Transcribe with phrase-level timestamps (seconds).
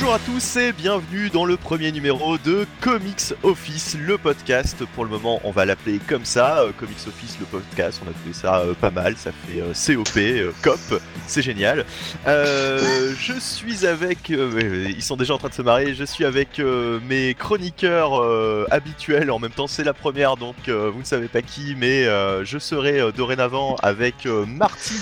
[0.00, 4.84] Bonjour à tous et bienvenue dans le premier numéro de Comics Office, le podcast.
[4.94, 8.00] Pour le moment, on va l'appeler comme ça, euh, Comics Office, le podcast.
[8.06, 11.84] On a trouvé ça euh, pas mal, ça fait euh, COP, euh, COP, c'est génial.
[12.28, 15.96] Euh, je suis avec, euh, ils sont déjà en train de se marier.
[15.96, 19.32] Je suis avec euh, mes chroniqueurs euh, habituels.
[19.32, 22.44] En même temps, c'est la première, donc euh, vous ne savez pas qui, mais euh,
[22.44, 25.00] je serai euh, dorénavant avec euh, Marty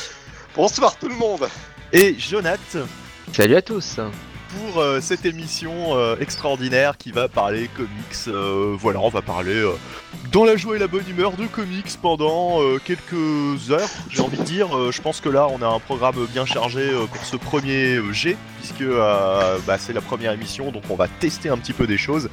[0.54, 1.48] Bonsoir tout le monde
[1.92, 2.78] et Jonath.
[3.34, 4.01] Salut à tous
[4.56, 7.91] pour euh, cette émission euh, extraordinaire qui va parler comics.
[8.28, 9.62] Euh, voilà, on va parler
[10.32, 14.43] dans la joie et la bonne humeur de comics pendant quelques heures, j'ai envie de
[14.43, 14.68] dire.
[14.90, 18.85] Je pense que là, on a un programme bien chargé pour ce premier G, puisque
[18.85, 22.29] bah, c'est la première émission, donc on va tester un petit peu des choses.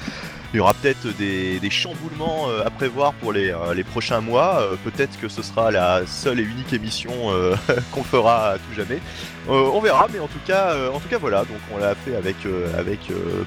[0.54, 4.68] Il y aura peut-être des, chamboulements à prévoir pour les, les prochains mois.
[4.84, 7.12] Peut-être que ce sera la seule et unique émission
[7.92, 9.00] qu'on fera à tout jamais.
[9.50, 11.40] Euh, on verra, mais en tout cas, euh, en tout cas voilà.
[11.40, 13.00] Donc on l'a fait avec euh, avec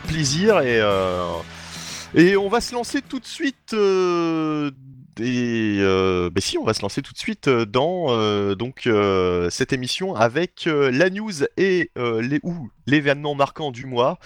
[0.07, 0.81] plaisir et
[2.15, 3.75] et on va se lancer tout de suite.
[5.19, 8.89] Et bah si, on va se lancer tout de suite dans donc
[9.51, 14.19] cette émission avec la news et les ou l'événement marquant du mois.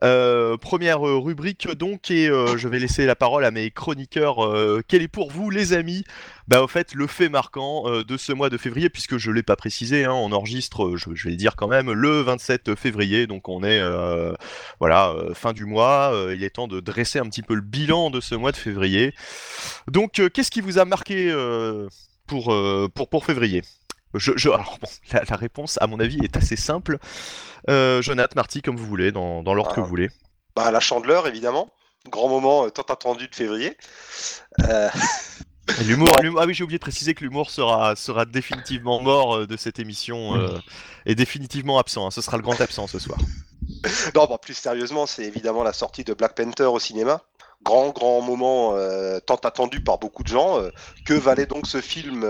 [0.00, 4.38] Première rubrique donc et je vais laisser la parole à mes chroniqueurs.
[4.86, 6.04] Quel est pour vous les amis?
[6.48, 9.42] Bah au fait le fait marquant euh, de ce mois de février puisque je l'ai
[9.44, 12.74] pas précisé, hein, on enregistre, euh, je, je vais le dire quand même, le 27
[12.74, 14.32] février donc on est euh,
[14.80, 16.12] voilà fin du mois.
[16.34, 19.14] il est temps de dresser un petit peu le bilan de ce mois de février.
[19.86, 21.32] Donc qu'est-ce qui vous a marqué
[22.26, 22.54] pour,
[22.94, 23.62] pour pour février?
[24.14, 26.96] Je, je- alors bon, la, la réponse, à mon avis, est assez simple.
[27.68, 29.82] Euh, Jonath, Marty, comme vous voulez, dans, dans l'ordre que Ah.
[29.82, 30.08] vous voulez.
[30.56, 31.70] Bah la chandeleur évidemment,
[32.08, 33.76] grand moment euh, tant attendu de février.
[34.62, 34.88] Euh,
[35.84, 36.08] L'humour,
[36.38, 39.78] ah oui, j'ai oublié de préciser que l'humour sera, sera définitivement mort euh, de cette
[39.78, 40.58] émission euh,
[41.06, 42.06] et définitivement absent.
[42.06, 42.10] hein.
[42.10, 43.18] Ce sera le grand absent ce soir.
[44.14, 47.22] non, bah, plus sérieusement, c'est évidemment la sortie de Black Panther au cinéma.
[47.64, 50.58] Grand, grand moment euh, tant attendu par beaucoup de gens.
[50.60, 50.70] Euh,
[51.04, 52.26] que valait donc ce film,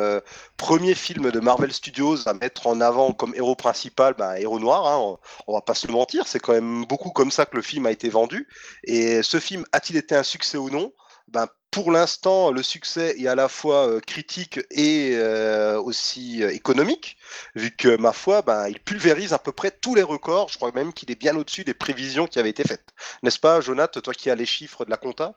[0.56, 4.86] premier film de Marvel Studios à mettre en avant comme héros principal, bah, héros noir,
[4.86, 7.56] hein, on, on va pas se le mentir, c'est quand même beaucoup comme ça que
[7.56, 8.48] le film a été vendu.
[8.84, 10.92] Et ce film a-t-il été un succès ou non?
[11.28, 16.50] Ben, Pour l'instant, le succès est à la fois euh, critique et euh, aussi euh,
[16.50, 17.18] économique,
[17.54, 20.48] vu que, ma foi, ben, il pulvérise à peu près tous les records.
[20.48, 22.94] Je crois même qu'il est bien au-dessus des prévisions qui avaient été faites.
[23.22, 25.34] N'est-ce pas, Jonath, toi qui as les chiffres de la compta?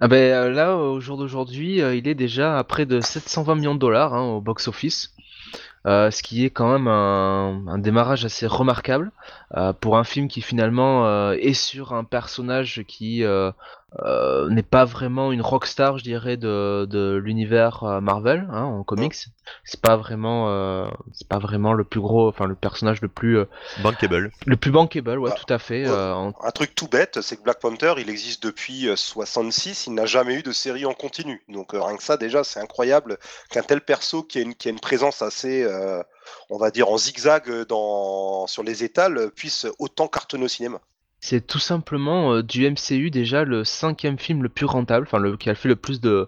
[0.00, 3.80] Ah ben là, au jour d'aujourd'hui, il est déjà à près de 720 millions de
[3.80, 5.14] dollars hein, au box-office.
[5.86, 9.10] Euh, ce qui est quand même un, un démarrage assez remarquable
[9.56, 13.50] euh, pour un film qui finalement euh, est sur un personnage qui euh,
[14.04, 19.14] euh, n'est pas vraiment une rockstar, je dirais, de, de l'univers Marvel hein, en comics.
[19.64, 23.38] C'est pas vraiment, euh, c'est pas vraiment le plus gros, enfin le personnage le plus,
[23.38, 23.44] euh,
[23.82, 24.30] Bankable.
[24.46, 25.82] le plus bankable, ouais, Ah, tout à fait.
[25.84, 25.90] ouais.
[25.90, 29.88] euh, en- Un truc tout bête, c'est que Black Panther, il existe depuis euh, 66,
[29.88, 31.42] il n'a jamais eu de série en continu.
[31.48, 33.18] Donc euh, rien que ça, déjà, c'est incroyable
[33.50, 36.02] qu'un tel perso qui a une, qui a une présence assez, euh,
[36.50, 40.48] on va dire, en zigzag euh, dans, sur les étals, euh, puisse autant cartonner au
[40.48, 40.80] cinéma.
[41.20, 45.36] C'est tout simplement euh, du MCU déjà le cinquième film le plus rentable, enfin le
[45.36, 46.26] qui a fait le plus de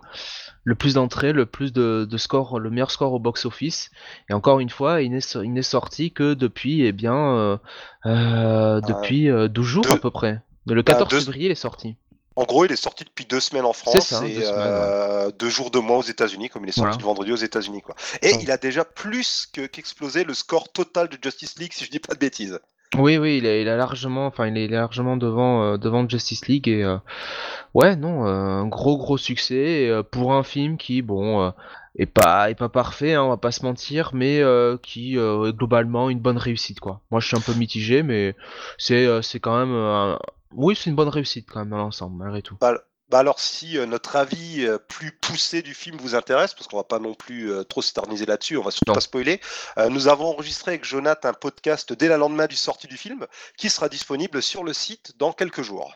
[0.62, 3.90] le plus d'entrées, le plus de, de scores, le meilleur score au box-office.
[4.30, 7.58] Et encore une fois, il n'est il sorti que depuis eh bien
[8.06, 10.40] euh, depuis euh, 12 jours deux- à peu près.
[10.66, 11.96] Le bah, 14 deux- février il est sorti.
[12.36, 15.30] En gros, il est sorti depuis deux semaines en France ça, et deux semaines, euh,
[15.38, 16.98] deux jours de mois aux États-Unis, comme il est sorti Voilà.
[16.98, 17.80] le vendredi aux États-Unis.
[17.82, 17.94] Quoi.
[18.22, 21.90] Et il a déjà plus que- qu'explosé le score total de Justice League, si je
[21.90, 22.58] dis pas de bêtises.
[22.96, 26.46] Oui, oui, il a, il a largement, enfin, il est largement devant, euh, devant Justice
[26.46, 26.96] League et euh,
[27.74, 31.52] ouais, non, euh, un gros gros succès pour un film qui, bon,
[31.96, 34.42] est pas, est pas parfait, hein, on va pas se mentir, mais
[34.82, 37.00] qui est globalement une bonne réussite, quoi.
[37.10, 38.34] Moi, je suis un peu mitigé, mais
[38.78, 40.18] c'est, c'est quand même, un-
[40.56, 42.56] oui, c'est une bonne réussite quand même dans l'ensemble, malgré tout.
[42.60, 42.74] Bah,
[43.10, 46.78] bah alors, si euh, notre avis euh, plus poussé du film vous intéresse, parce qu'on
[46.78, 48.94] va pas non plus euh, trop s'éterniser là-dessus, on va surtout Non.
[48.94, 49.40] pas spoiler,
[49.90, 53.26] nous avons enregistré avec Jonathan un podcast dès la lendemain du sortie du film,
[53.58, 55.94] qui sera disponible sur le site dans quelques jours.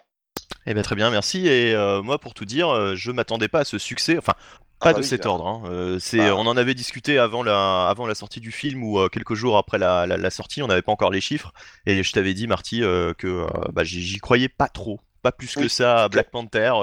[0.67, 1.47] Eh bien très bien, merci.
[1.47, 4.17] Et euh, moi, pour tout dire, euh, je m'attendais pas à ce succès.
[4.19, 4.35] Enfin,
[4.81, 5.47] pas Ah de oui, cet ordre.
[5.47, 5.63] hein.
[5.67, 6.35] Euh, c'est, Bah.
[6.37, 9.57] on en avait discuté avant la, avant la sortie du film ou euh, quelques jours
[9.59, 10.63] après la, la- la sortie.
[10.63, 11.53] On n'avait pas encore les chiffres.
[11.87, 15.01] Et je t'avais dit, Marty, euh, que bah, j'y croyais pas trop.
[15.23, 16.71] Pas plus que ça à Black Panther.
[16.75, 16.81] On,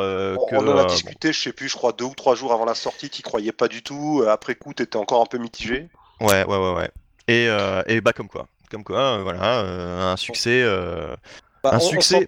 [0.50, 2.65] que, on en a discuté, je sais plus, je crois deux ou trois jours avant
[2.65, 4.23] la sortie, tu croyais pas du tout.
[4.27, 5.88] Après coup, t'étais encore un peu mitigé.
[6.19, 6.91] Ouais, ouais, ouais, ouais.
[7.29, 7.47] Et,
[7.88, 9.62] et bah comme quoi, comme quoi, voilà,
[10.12, 10.65] un succès,
[11.63, 12.27] Bah, un on- succès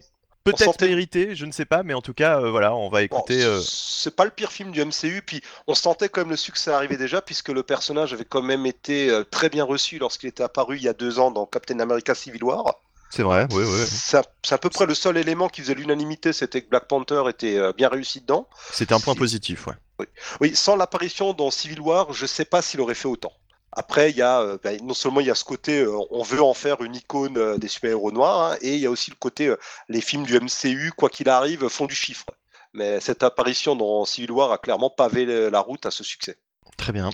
[0.52, 3.06] peut-être mérité, je ne sais pas, mais en tout cas, euh, voilà, on va Bon,
[3.06, 3.44] écouter.
[3.44, 6.72] euh, C'est pas le pire film du MCU, puis on sentait quand même le succès
[6.72, 10.44] arriver déjà, puisque le personnage avait quand même été euh, très bien reçu lorsqu'il était
[10.44, 12.64] apparu il y a deux ans dans Captain America Civil War.
[13.10, 13.86] C'est vrai, oui, oui.
[13.90, 14.18] C'est
[14.54, 17.88] à, peu près le seul élément qui faisait l'unanimité, c'était que Black Panther était bien
[17.88, 18.50] réussi dedans.
[18.74, 19.20] C'était un point Si.
[19.20, 20.08] positif, ouais.
[20.42, 23.32] Oui, sans l'apparition dans Civil War, je sais pas s'il aurait fait autant.
[23.80, 26.24] Après, il y a euh, bah, non seulement il y a ce côté, euh, on
[26.24, 29.12] veut en faire une icône euh, des super-héros noirs, hein, et il y a aussi
[29.12, 29.54] le côté,
[29.88, 32.26] les films du MCU, quoi qu'il arrive, font du chiffre.
[32.74, 36.38] Mais cette apparition dans Civil War a clairement pavé la route à ce succès.
[36.76, 37.10] Très bien.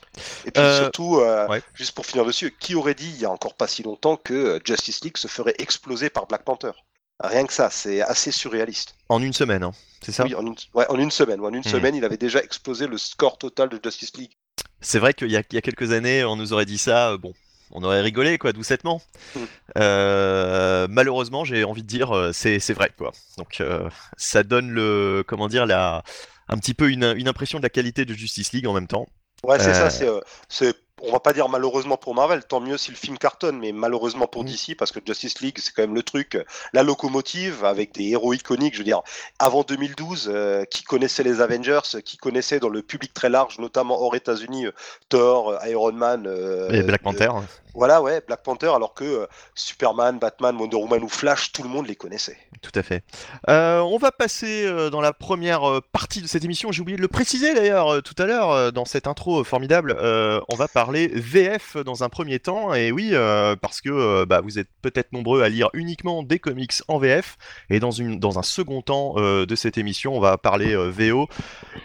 [0.46, 1.62] Et puis Euh, surtout, euh, ouais.
[1.74, 4.60] juste pour finir dessus, qui aurait dit il y a encore pas si longtemps que
[4.66, 6.72] Justice League se ferait exploser par Black Panther?
[7.20, 8.96] Rien que ça, c'est assez surréaliste.
[9.10, 9.72] En une semaine, hein,
[10.02, 10.24] c'est ça?
[10.24, 11.40] Oui, en une, ouais, en une semaine.
[11.40, 11.64] ouais, En une Mhm.
[11.72, 14.34] semaine, il avait déjà explosé le score total de Justice League.
[14.82, 17.34] C'est vrai qu'il y, y a quelques années, on nous aurait dit ça, euh, bon,
[17.72, 19.02] on aurait rigolé, quoi, doucettement.
[19.36, 19.40] Mm.
[19.78, 23.12] Euh, malheureusement, j'ai envie de dire, euh, c'est c'est vrai, quoi.
[23.38, 26.04] Donc, euh, ça donne le, comment dire, la,
[26.50, 29.08] un petit peu une, une impression de la qualité de Justice League en même temps.
[29.44, 29.90] Ouais, c'est ça.
[29.90, 33.72] C'est, on va pas dire malheureusement pour Marvel, tant mieux si le film cartonne, mais
[33.72, 34.48] malheureusement pour Mm.
[34.48, 36.38] DC, parce que Justice League, c'est quand même le truc,
[36.72, 38.74] la locomotive avec des héros iconiques.
[38.74, 39.02] Je veux dire,
[39.40, 44.02] avant 2012, euh, qui connaissait les Avengers, qui connaissait dans le public très large, notamment
[44.02, 44.72] hors États-Unis, euh,
[45.10, 47.30] Thor, euh, Iron Man, euh, Et Black euh, Panther.
[47.74, 51.88] voilà, ouais, Black Panther, alors que Superman, Batman, Wonder Woman ou Flash, tout le monde
[51.88, 52.38] les connaissait.
[52.62, 53.04] Tout à fait.
[53.48, 56.72] On va passer dans la première partie de cette émission.
[56.72, 59.98] J'ai oublié de le préciser d'ailleurs tout à l'heure dans cette intro formidable.
[60.00, 62.74] On va parler VF dans un premier temps.
[62.74, 66.40] Et oui, euh, parce que euh, bah, vous êtes peut-être nombreux à lire uniquement des
[66.40, 67.38] comics en VF.
[67.70, 71.28] Et dans, une, dans un second temps euh, de cette émission, on va parler VO.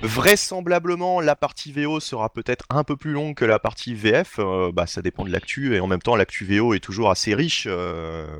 [0.03, 4.41] Vraisemblablement, la partie VO sera peut-être un peu plus longue que la partie VF.
[4.73, 5.75] Bah, ça dépend de l'actu.
[5.75, 7.67] Et en même temps, l'actu VO est toujours assez riche.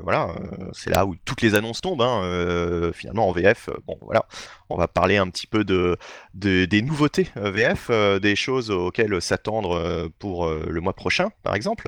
[0.03, 0.29] voilà,
[0.73, 2.01] c'est là où toutes les annonces tombent.
[2.01, 4.25] hein, finalement, en VF, bon, voilà,
[4.69, 5.97] on va parler un petit peu de,
[6.33, 11.29] de- des nouveautés euh, VF, euh, des choses auxquelles s'attendre euh, pour le mois prochain,
[11.43, 11.87] par exemple.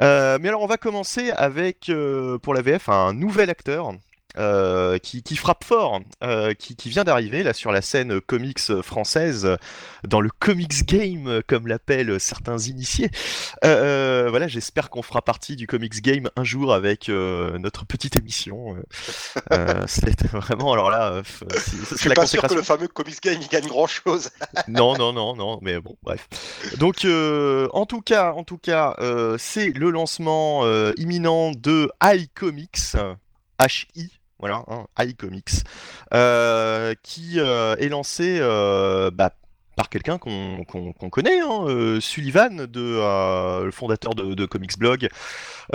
[0.00, 1.90] Mais alors, on va commencer avec,
[2.42, 3.92] pour la VF, un nouvel acteur.
[4.38, 8.80] Euh, qui, qui frappe fort, euh, qui, qui vient d'arriver là sur la scène comics
[8.82, 9.56] française,
[10.06, 13.10] dans le comics game comme l'appellent certains initiés.
[13.64, 18.76] Euh, voilà, j'espère qu'on fera partie du comics game un jour avec notre petite émission.
[19.86, 22.62] C'est vraiment alors là, euh, f- si- ce Je suis la pas sûr que le
[22.62, 24.30] fameux Comics Game il gagne grand chose.
[24.68, 26.28] Non, non, non, non, mais bon, bref.
[26.78, 28.94] Donc, en tout cas, en tout cas,
[29.38, 30.64] c'est le lancement
[30.96, 32.94] imminent de iComics,
[33.58, 35.64] H-I, voilà, hein, iComics,
[36.14, 39.32] euh, qui euh, est lancé euh, bah,
[39.76, 40.64] par quelqu'un qu'on
[41.10, 45.08] connaît, hein, Sullivan, de, le fondateur de, de Comics Blog,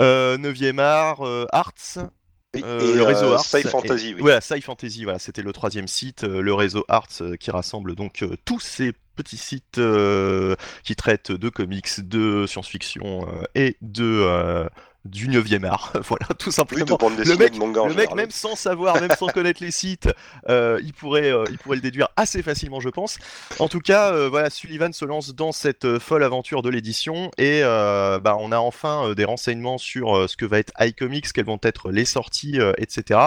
[0.00, 1.22] euh, 9e art,
[1.52, 2.10] Arts,
[2.54, 3.44] et le réseau Arts.
[3.44, 4.20] Sci et- Fantasy, oui.
[4.20, 8.60] Voilà, Sci Fantasy, voilà, c'était le troisième site, le réseau Arts, qui rassemble donc tous
[8.60, 10.54] ces petits sites euh,
[10.84, 14.68] qui traitent de comics, de science-fiction euh, et de euh,
[15.06, 15.92] du 9e art.
[16.04, 16.84] voilà, tout simplement.
[17.24, 20.08] le mec, manga le mec, même sans savoir, même sans connaître les sites,
[20.48, 23.18] euh, il, pourrait, euh, il pourrait le déduire assez facilement, je pense.
[23.58, 27.60] En tout cas, euh, voilà, Sullivan se lance dans cette folle aventure de l'édition et
[27.62, 31.90] bah, on a enfin des renseignements sur ce que va être iComics, quelles vont être
[31.90, 33.20] les sorties, etc.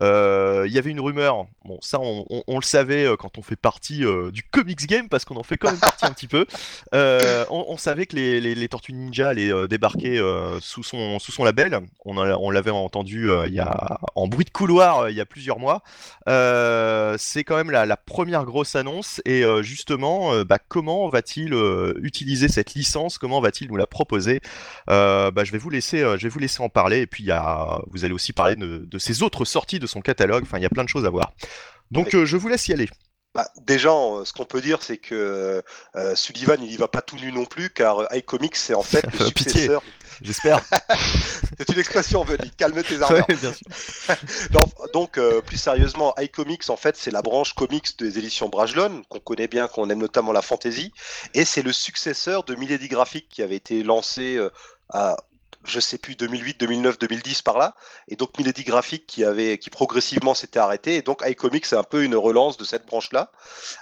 [0.00, 3.56] Il y avait une rumeur, bon ça on, on- on le savait quand on fait
[3.56, 6.46] partie du comics game parce qu'on en fait quand même partie un petit peu.
[6.92, 10.18] On, on savait que les, les- les Tortues Ninja allaient débarquer
[10.60, 11.78] sous, son, sous son label.
[12.04, 15.26] On, l'avait entendu euh, il y a, en bruit de couloir euh, il y a
[15.26, 15.82] plusieurs mois.
[16.28, 21.54] Euh, c'est quand même la, la première grosse annonce et justement, bah, comment va-t-il
[22.02, 23.18] utiliser cette licence?
[23.18, 24.40] Comment va-t-il nous la proposer?
[24.86, 27.32] Bah, Je vais vous laisser, je vais vous laisser en parler et puis il y
[27.32, 30.42] a, vous allez aussi parler de, de ses autres sorties de son catalogue.
[30.42, 31.32] Enfin, il y a plein de choses à voir.
[31.90, 32.88] Donc, je vous laisse y aller.
[33.34, 35.62] Bah, déjà, euh, ce qu'on peut dire, c'est que
[35.96, 38.82] euh, Sullivan, il y va pas tout nu non plus, car euh, iComics, c'est en
[38.82, 39.82] fait le successeur.
[40.22, 40.62] J'espère.
[41.58, 43.28] C'est une expression, Venny, calme tes ardeurs.
[43.28, 44.16] Ouais, bien sûr.
[44.52, 49.02] Non, donc, euh, plus sérieusement, iComics, en fait, c'est la branche comics des éditions Brajlon,
[49.08, 50.92] qu'on connaît bien, qu'on aime notamment la fantasy,
[51.34, 54.50] et c'est le successeur de Milady Graphics qui avait été lancé euh,
[54.88, 55.16] à,
[55.64, 57.74] je sais plus, 2008, 2009, 2010 par là,
[58.08, 61.82] et donc Milady Graphics qui avait, qui progressivement s'était arrêté, et donc iComics c'est un
[61.82, 63.32] peu une relance de cette branche-là,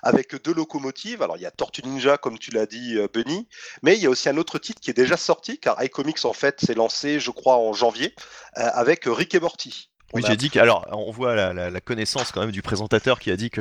[0.03, 1.23] avec deux locomotives.
[1.23, 3.49] Alors il y a Tortue Ninja, comme tu l'as dit, euh, Benny,
[3.83, 6.33] mais il y a aussi un autre titre qui est déjà sorti, car iComics en
[6.33, 8.15] fait s'est lancé, je crois, en janvier,
[8.59, 9.91] euh, avec Rick et Morty.
[10.17, 12.63] Oui, a- j'ai dit que, alors, on voit la, la- la connaissance quand même du
[12.63, 13.61] présentateur qui a dit que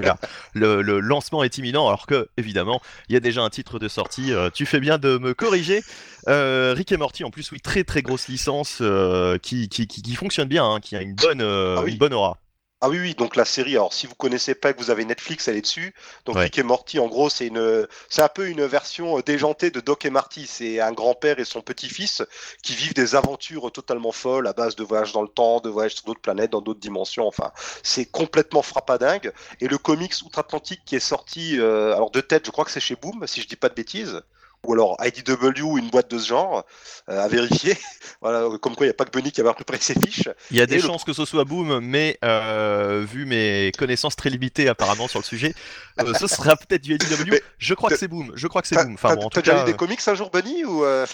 [0.53, 3.88] le, le lancement est imminent, alors que, évidemment, il y a déjà un titre de
[3.88, 4.33] sortie.
[4.33, 5.83] Euh, tu fais bien de me corriger.
[6.27, 10.01] Euh, Rick et Morty, en plus, oui, très très grosse licence euh, qui, qui, qui,
[10.01, 11.91] qui fonctionne bien, hein, qui a une bonne, Ah oui.
[11.91, 12.38] une bonne aura.
[12.82, 15.48] Ah oui, oui, donc la série, alors si vous connaissez pas que vous avez Netflix,
[15.48, 15.94] elle est dessus.
[16.25, 16.44] Donc Ouais.
[16.44, 19.79] Rick et Morty, en gros, c'est une, c'est un peu une version euh, déjantée de
[19.79, 20.46] Doc et Marty.
[20.46, 22.22] C'est un grand-père et son petit-fils
[22.62, 25.96] qui vivent des aventures totalement folles à base de voyages dans le temps, de voyages
[25.96, 27.25] sur d'autres planètes, dans d'autres dimensions.
[27.25, 27.51] Enfin,
[27.82, 29.32] c'est complètement frappadingue.
[29.62, 32.79] Et le comics outre-Atlantique qui est sorti, euh, alors de tête, je crois que c'est
[32.82, 34.22] chez Boom, si je dis pas de bêtises.
[34.67, 36.65] Ou alors IDW ou une boîte de ce genre,
[37.10, 37.77] euh, à vérifier.
[38.22, 40.27] voilà, comme quoi il n'y a pas que Bunny qui avait préparé ses fiches.
[40.51, 43.72] Il y a des Et le- chances que ce soit Boom, mais euh, vu mes
[43.77, 45.53] connaissances très limitées apparemment sur le sujet,
[46.01, 46.98] euh, ce sera peut-être du.
[47.29, 48.31] Mais- Je crois que c'est Boom.
[48.36, 48.93] Je crois que c'est Boom.
[48.95, 51.05] Enfin bon, en t'as déjà lu des comics un jour, Bunny ou euh,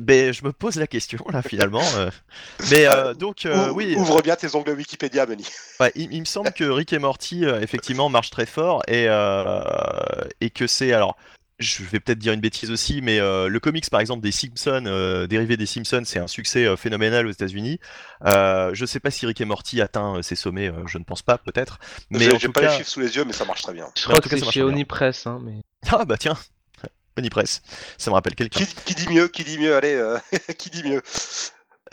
[0.00, 1.82] ben, je me pose la question là finalement.
[1.96, 2.10] euh.
[2.70, 5.46] Mais euh, donc oui, Ouvre bien tes onglets Wikipédia, Bunny.
[5.80, 9.06] Ouais, il, il me semble que Rick et Morty effectivement marche très fort et,
[10.42, 11.16] et que c'est alors
[11.62, 14.84] je vais peut-être dire une bêtise aussi mais euh, le comics par exemple des Simpsons
[14.86, 17.78] euh, dérivé des Simpsons c'est un succès euh, phénoménal aux États-Unis.
[18.24, 21.22] Euh, je sais pas si Rick et Morty atteint ses sommets euh, je ne pense
[21.22, 21.78] pas peut-être.
[22.10, 23.86] Mais J'ai pas cas les chiffres sous les yeux, mais ça marche très bien.
[23.96, 24.68] Je crois tout que c'est marche chez bien.
[24.68, 25.54] Onipress, hein, mais...
[25.90, 26.36] ah bah tiens.
[27.18, 27.62] Onipress.
[27.98, 28.64] Ça me rappelle quelqu'un.
[28.64, 29.74] Qui, qui dit mieux Qui dit mieux.
[29.76, 30.18] Allez, euh,
[30.58, 31.02] qui dit mieux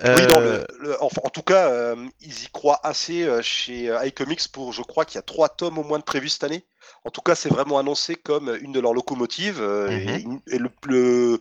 [0.06, 3.42] Euh, Oui, non, le- le- enfin, en tout cas, euh, ils y croient assez euh,
[3.42, 6.30] chez euh, iComics pour, je crois qu'il y a trois tomes au moins de prévus
[6.30, 6.64] cette année.
[7.06, 9.60] En tout cas, c'est vraiment annoncé comme une de leurs locomotives.
[9.62, 10.42] euh, Mhm.
[10.48, 11.40] et, et le, le-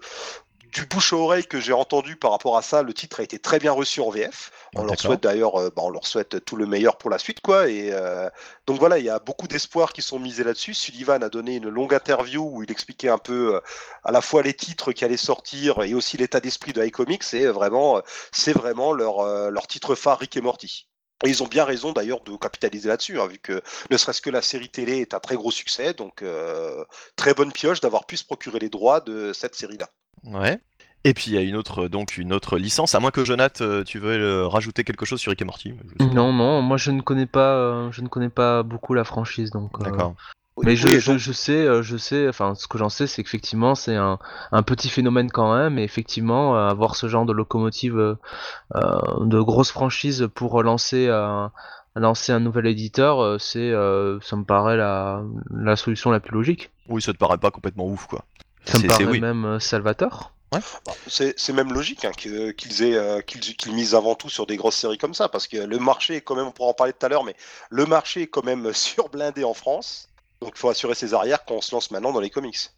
[0.73, 3.39] du bouche à oreille que j'ai entendu par rapport à ça, le titre a été
[3.39, 4.51] très bien reçu en VF.
[4.75, 5.03] On leur D'accord.
[5.03, 7.69] souhaite d'ailleurs, euh, bah, on leur souhaite tout le meilleur pour la suite, quoi.
[7.69, 8.29] Et euh,
[8.67, 10.75] donc voilà, il y a beaucoup d'espoirs qui sont misés là-dessus.
[10.75, 13.61] Sullivan a donné une longue interview où il expliquait un peu euh,
[14.05, 17.35] à la fois les titres qui allaient sortir et aussi l'état d'esprit de iComics.
[17.35, 18.01] Et vraiment,
[18.33, 20.89] c'est vraiment leur, leur titre phare Rick et Morty.
[21.25, 23.61] Et ils ont bien raison d'ailleurs de capitaliser là-dessus, hein, vu que
[23.91, 26.85] ne serait-ce que la série télé est un très gros succès, donc euh,
[27.17, 29.89] très bonne pioche d'avoir pu se procurer les droits de cette série-là.
[30.25, 30.61] ouais
[31.05, 33.61] et puis il y a une autre donc une autre licence à moins que Jonath
[33.61, 35.73] euh, tu veux euh, rajouter quelque chose sur Rick et Morty.
[36.01, 39.51] Non, non, moi je ne connais pas, euh, je ne connais pas beaucoup la franchise,
[39.51, 39.71] donc.
[39.81, 40.15] euh, d'accord
[40.63, 43.75] Mais je, Oui, je, sais, euh, je sais, enfin, ce que j'en sais, c'est qu'effectivement,
[43.75, 44.19] c'est un,
[44.53, 48.17] un petit phénomène quand même, et effectivement, euh, avoir ce genre de locomotive, euh,
[49.21, 51.53] de grosse franchise pour lancer un,
[51.97, 56.71] lancer un nouvel éditeur, c'est, euh, ça me paraît la, la solution la plus logique.
[56.89, 58.25] oui ça te paraît pas complètement ouf quoi
[58.65, 59.21] Ça me C'est- paraît oui.
[59.21, 60.33] même euh, salvateur.
[60.87, 64.47] Bah, C'est c'est même logique hein, que- qu'ils aient qu'ils qu'ils misent avant tout sur
[64.47, 66.75] des grosses séries comme ça, parce que le marché est quand même, on pourra en
[66.75, 67.37] parler tout à l'heure, mais
[67.71, 70.08] le marché est quand même surblindé en France.
[70.41, 72.71] Donc il faut assurer ses arrières quand on se lance maintenant dans les comics.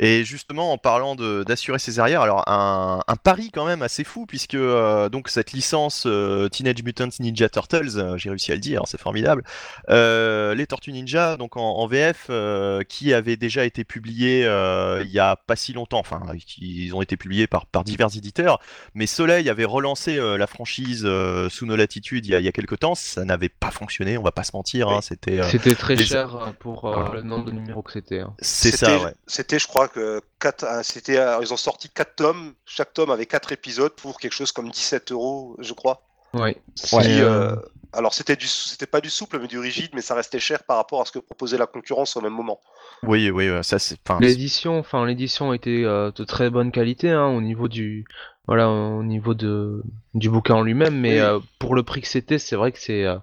[0.00, 4.26] Et justement, en parlant d'assurer ses arrières, alors un, un pari quand même assez fou,
[4.26, 8.60] puisque euh, donc cette licence euh, Teenage Mutant Ninja Turtles, euh, j'ai réussi à le
[8.60, 9.44] dire, c'est formidable,
[9.88, 15.02] euh, les Tortues Ninja, donc en, en VF, euh, qui avaient déjà été publiés euh,
[15.04, 16.22] il y a pas si longtemps, enfin,
[16.58, 18.58] ils ont été publiés par, par divers éditeurs,
[18.94, 22.44] mais Soleil avait relancé euh, la franchise euh, sous nos latitudes il y a, il
[22.44, 25.38] y a quelques temps, ça n'avait pas fonctionné, on va pas se mentir, hein, c'était...
[25.38, 27.10] euh, C'était très les- cher euh, pour euh, Voilà.
[27.14, 28.20] le nombre de numéros que c'était.
[28.20, 28.34] hein.
[28.40, 29.14] c'est ça, ouais.
[29.26, 32.54] C'était, je crois que quatre, euh, c'était, euh, ils ont sorti quatre tomes.
[32.64, 36.02] Chaque tome avait quatre épisodes pour quelque chose comme 17 euros, je crois.
[36.34, 36.56] Ouais.
[36.74, 37.54] Si, Mais, euh,
[37.92, 40.76] alors c'était du, c'était pas du souple mais du rigide, mais ça restait cher par
[40.76, 42.60] rapport à ce que proposait la concurrence au même moment.
[43.02, 43.96] Oui, oui, ça c'est...
[44.06, 48.04] enfin, L'édition, enfin l'édition était euh, de très bonne qualité hein, au niveau du,
[48.46, 49.82] voilà, au niveau de
[50.14, 51.20] du bouquin en lui-même, mais Oui.
[51.20, 53.16] euh, pour le prix que c'était, c'est vrai que c'est euh,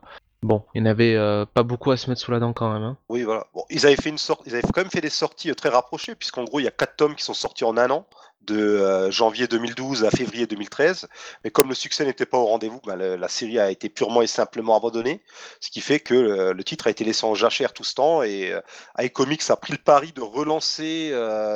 [0.46, 2.84] bon, il n'y avait euh, pas beaucoup à se mettre sous la dent quand même.
[2.84, 2.98] Hein.
[3.10, 3.48] Oui, voilà.
[3.54, 5.70] Bon, ils avaient fait une sorte, ils avaient quand même fait des sorties euh, très
[5.70, 8.08] rapprochées, puisqu'en gros, il y a quatre tomes qui sont sortis en un an,
[8.42, 11.08] de euh, janvier 2012 à février 2013.
[11.44, 14.28] Mais comme le succès n'était pas au rendez-vous, le- la série a été purement et
[14.28, 15.24] simplement abandonnée,
[15.60, 16.14] ce qui fait que
[16.54, 18.22] le, titre a été laissé en jachère tout ce temps.
[18.22, 18.54] Et
[19.00, 21.12] iComics a pris le pari de relancer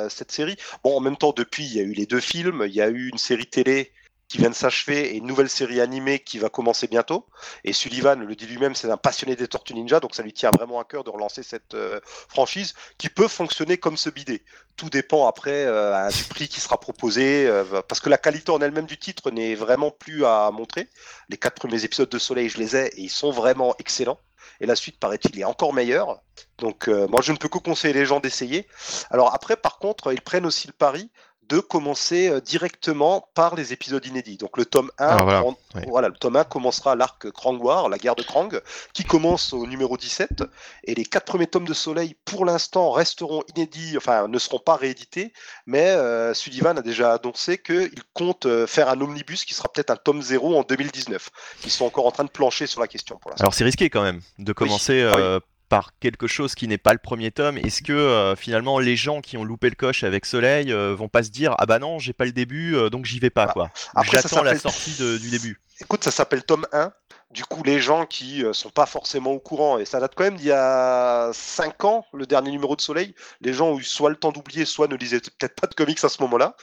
[0.08, 0.56] cette série.
[0.82, 2.88] Bon, en même temps, depuis, il y a eu les deux films, il y a
[2.88, 3.92] eu une série télé
[4.30, 7.26] qui vient de s'achever et une nouvelle série animée qui va commencer bientôt.
[7.64, 10.52] Et Sullivan le dit lui-même, c'est un passionné des Tortues Ninja, donc ça lui tient
[10.52, 14.44] vraiment à cœur de relancer cette euh, franchise qui peut fonctionner comme ce bidet.
[14.76, 18.60] Tout dépend après euh, du prix qui sera proposé, euh, parce que la qualité en
[18.60, 20.88] elle-même du titre n'est vraiment plus à montrer.
[21.28, 24.20] Les quatre premiers épisodes de Soleil, je les ai et ils sont vraiment excellents.
[24.60, 26.20] Et la suite, paraît-il, est encore meilleure.
[26.58, 28.68] Donc, moi, je ne peux que conseiller les gens d'essayer.
[29.10, 31.10] Alors après, par contre, ils prennent aussi le pari
[31.50, 34.36] de commencer euh, directement par les épisodes inédits.
[34.36, 35.42] Donc le tome 1, Ah,
[35.88, 38.60] voilà, le tome 1 commencera l'arc Krang War, la guerre de Krang,
[38.94, 40.44] qui commence au numéro 17.
[40.84, 44.76] Et les quatre premiers tomes de Soleil, pour l'instant, resteront inédits, enfin ne seront pas
[44.76, 45.32] réédités.
[45.66, 49.90] Mais euh, Sullivan a déjà annoncé qu'il compte euh, faire un omnibus qui sera peut-être
[49.90, 51.30] un tome 0 en 2019.
[51.64, 53.42] Ils sont encore en train de plancher sur la question pour l'instant.
[53.42, 55.40] Alors c'est risqué quand même de commencer Ah oui.
[55.70, 57.56] Par quelque chose qui n'est pas le premier tome.
[57.56, 61.08] Est-ce que euh, finalement les gens qui ont loupé le coche avec Soleil euh, vont
[61.08, 63.46] pas se dire ah bah non j'ai pas le début euh, donc j'y vais pas
[63.48, 63.70] Ah, quoi.
[63.94, 65.60] après, ça J'attends la sortie de- du début.
[65.80, 66.92] Écoute, ça s'appelle tome 1.
[67.30, 70.24] Du coup, les gens qui euh, sont pas forcément au courant, et ça date quand
[70.24, 73.84] même d'il y a 5 ans, le dernier numéro de Soleil, les gens ont eu
[73.84, 76.56] soit le temps d'oublier, soit ne lisaient peut-être pas de comics à ce moment-là.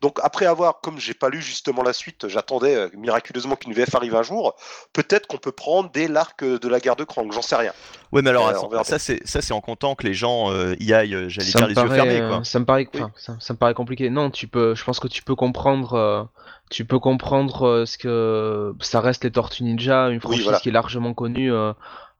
[0.00, 3.96] Donc après avoir, comme j'ai pas lu justement la suite, j'attendais euh, miraculeusement qu'une VF
[3.96, 4.54] arrive un jour,
[4.92, 7.72] peut-être qu'on peut prendre dès l'arc de la guerre de Krang, j'en sais rien.
[8.12, 10.76] Ouais, mais alors, Euh, attends, ça c'est ça c'est en comptant que les gens euh,
[10.78, 12.44] y aillent, j'allais Ça dire les yeux paraît, fermés euh, quoi.
[12.44, 13.00] ça me paraît, Oui.
[13.16, 14.08] ça, ça me paraît compliqué.
[14.08, 16.22] Non, tu peux, je pense que tu peux comprendre, euh,
[16.70, 20.58] tu peux comprendre euh, ce que ça reste les Tortues Ninja, une franchise voilà.
[20.58, 21.72] qui est largement connue euh,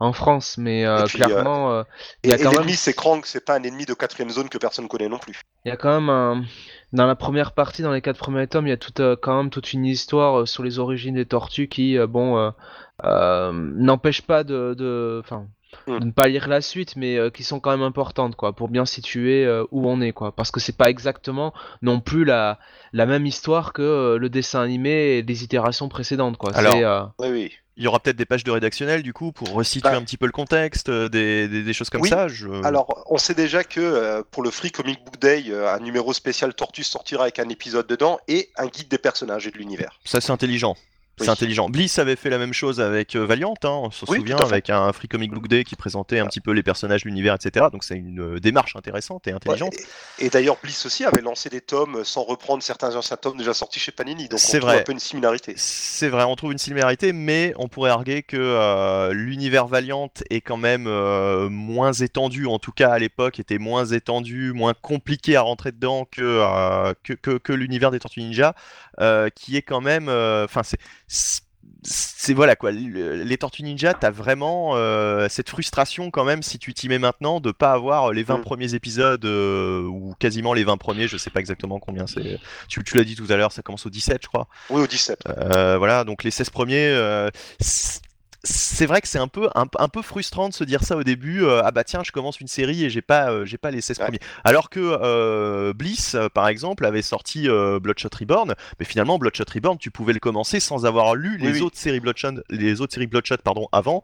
[0.02, 1.82] en France, mais euh, puis, clairement, euh,
[2.24, 3.94] Et, il y a et quand même, l'ennemi, c'est Krang, c'est pas un ennemi de
[3.94, 5.40] quatrième zone que personne connaît non plus.
[5.64, 6.44] il y a quand même un,
[6.92, 9.36] dans la première partie, dans les quatre premiers tomes, il y a tout, euh, quand
[9.36, 12.52] même toute une histoire sur les origines des tortues qui, bon,
[13.02, 15.46] n'empêche pas de, de, enfin.
[15.86, 18.68] De ne pas lire la suite, mais euh, qui sont quand même importantes, quoi, pour
[18.68, 21.52] bien situer euh, où on est, quoi, parce que c'est pas exactement
[21.82, 22.58] non plus la,
[22.92, 26.54] la même histoire que euh, le dessin animé et les itérations précédentes, quoi.
[26.56, 27.52] Alors, C'est, euh, Oui, oui.
[27.78, 29.96] Il y aura peut-être des pages de rédactionnel du coup pour resituer Bah.
[29.96, 32.10] un petit peu le contexte, des, des, des choses comme Oui.
[32.10, 32.28] ça.
[32.28, 32.46] Je...
[32.66, 36.12] Alors, on sait déjà que euh, pour le Free Comic Book Day, euh, un numéro
[36.12, 39.98] spécial Tortue sortira avec un épisode dedans et un guide des personnages et de l'univers.
[40.04, 40.76] Ça c'est intelligent.
[41.18, 41.68] C'est intelligent.
[41.68, 44.70] Bliss avait fait la même chose avec euh, Valiant, hein, on se Oui, souvient, avec
[44.70, 47.66] un Free Comic Book Day qui présentait un petit peu les personnages, l'univers, etc.
[47.70, 49.74] Donc c'est une euh, démarche intéressante et intelligente.
[50.18, 53.52] Et et d'ailleurs, Bliss aussi avait lancé des tomes sans reprendre certains anciens tomes déjà
[53.54, 54.80] sortis chez Panini, donc on C'est trouve vrai.
[54.80, 55.54] un peu une similarité.
[55.56, 60.40] C'est vrai, on trouve une similarité, mais on pourrait arguer que euh, l'univers Valiant est
[60.40, 65.36] quand même euh, moins étendu, en tout cas à l'époque était moins étendu, moins compliqué
[65.36, 68.54] à rentrer dedans que, euh, que, que, que l'univers des Tortues Ninja,
[69.34, 70.78] qui est quand même, enfin c'est
[71.84, 76.58] c'est- voilà quoi, le- les Tortues Ninja, t'as vraiment euh, cette frustration quand même si
[76.58, 78.42] tu t'y mets maintenant de pas avoir les 20 Mm.
[78.42, 82.38] premiers épisodes euh, ou quasiment les 20 premiers, je sais pas exactement combien c'est.
[82.68, 84.46] Tu, tu l'as dit tout à l'heure, ça commence au 17 je crois.
[84.70, 85.18] Oui, au 17.
[85.28, 87.28] Euh, voilà, donc les 16 premiers, euh,
[88.44, 91.04] c'est vrai que c'est un peu, un, un peu frustrant de se dire ça au
[91.04, 91.44] début.
[91.44, 93.80] euh, ah bah tiens, je commence une série et j'ai pas, euh, j'ai pas les
[93.80, 94.04] 16 Ouais.
[94.06, 94.18] premiers.
[94.44, 99.90] Alors que euh, Bliss, par exemple, avait sorti Bloodshot Reborn, mais finalement Bloodshot Reborn, tu
[99.90, 101.60] pouvais le commencer sans avoir lu les Oui, oui.
[101.62, 104.02] autres séries Bloodshot, les autres séries Bloodshot, pardon, avant.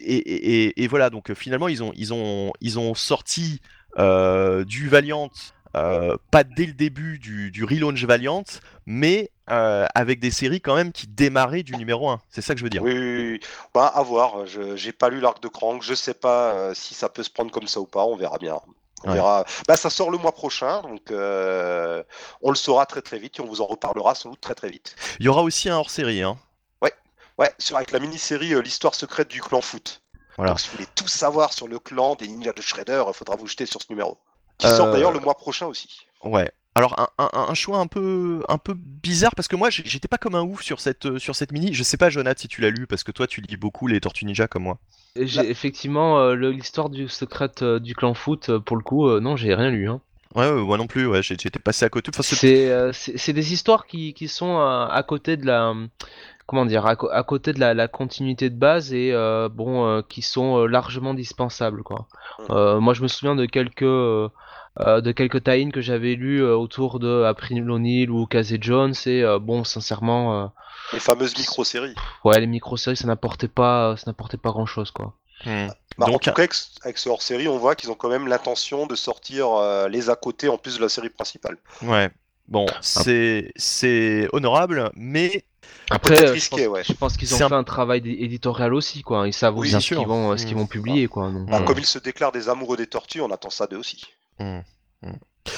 [0.00, 3.60] Et, et- voilà, donc finalement ils ont, ils ont, ils ont sorti
[3.98, 5.30] du Valiant.
[5.76, 8.44] Euh, pas dès le début du, du relaunch Valiant,
[8.86, 12.20] mais euh, avec des séries quand même qui démarraient du numéro 1.
[12.30, 12.82] C'est ça que je veux dire.
[12.82, 13.40] Oui, oui, oui.
[13.74, 14.46] Bah, à voir.
[14.46, 15.80] Je j'ai pas lu l'arc de Krang.
[15.82, 18.04] Je sais pas euh, si ça peut se prendre comme ça ou pas.
[18.04, 18.58] On verra bien.
[19.04, 19.14] On Ouais.
[19.14, 19.44] verra.
[19.68, 23.46] Bah, ça sort le mois prochain, donc on le saura très très vite et on
[23.46, 24.96] vous en reparlera sans doute très très vite.
[25.20, 26.22] Il y aura aussi un hors-série.
[26.22, 26.36] Hein.
[27.38, 30.02] Ouais, sur avec la mini-série L'histoire secrète du clan foot.
[30.36, 30.50] Voilà.
[30.50, 33.36] Donc si vous voulez tout savoir sur le clan des ninjas de Shredder, il faudra
[33.36, 34.18] vous jeter sur ce numéro.
[34.58, 35.88] Qui Euh, sort d'ailleurs le mois prochain aussi.
[36.24, 36.50] Ouais.
[36.74, 40.18] Alors un, un- un choix un peu, un peu bizarre parce que moi j'étais pas
[40.18, 41.74] comme un ouf sur cette, euh, sur cette mini.
[41.74, 44.00] Je sais pas Jonathan si tu l'as lu parce que toi tu lis beaucoup les
[44.00, 44.78] Tortues Ninja comme moi.
[45.16, 49.18] j'ai effectivement euh, l'histoire du secret euh, du clan foot, euh, pour le coup, euh,
[49.20, 50.00] non, j'ai rien lu, hein.
[50.36, 51.06] Ouais, ouais, moi non plus.
[51.06, 52.10] Ouais, j'ai- j'étais passé à côté.
[52.14, 55.46] Enfin, c'est- C'est euh, c'est c'est des histoires qui, qui sont euh, à côté de
[55.46, 55.74] la
[56.46, 59.86] comment dire à, co- à côté de la, la continuité de base et euh, bon
[59.86, 62.06] euh, qui sont euh, largement dispensables quoi.
[62.38, 62.42] Mm.
[62.52, 63.82] Euh, moi je me souviens de quelques
[64.80, 68.58] euh, euh, de quelques tie que j'avais lus euh, autour de April O'Neil ou Casey
[68.60, 70.46] Jones et euh, bon sincèrement euh,
[70.92, 71.94] Les fameuses micro-séries.
[72.24, 75.14] ouais les micro-séries ça n'apportait pas ça n'apportait pas grand chose quoi.
[75.44, 75.68] Hmm.
[75.98, 76.42] Bah, en Donc, tout cas,
[76.84, 80.16] avec, ce- hors-série, on voit qu'ils ont quand même l'intention de sortir euh, les à
[80.16, 81.58] côté en plus de la série principale.
[81.82, 82.10] ouais.
[82.48, 85.44] Bon, c'est c'est honorable, mais
[85.90, 86.82] Après euh, je risqué, pense, ouais.
[86.84, 89.26] je pense qu'ils ont un- fait un travail éditorial aussi quoi.
[89.28, 89.98] Ils savent Oui, aussi bien ce sûr.
[89.98, 91.30] qu'ils vont ce qu'ils vont publier quoi.
[91.30, 93.76] Donc, Bah, euh, Comme ils se déclarent des amoureux des tortues, on attend ça d'eux
[93.76, 94.02] aussi.
[94.38, 94.60] Hmm.
[95.02, 95.12] Hmm.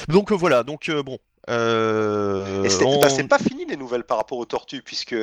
[0.07, 0.63] donc euh, voilà.
[0.63, 1.17] Donc euh, bon.
[1.49, 5.15] euh, Et c'est on- bah, c'est pas fini les nouvelles par rapport aux tortues, puisque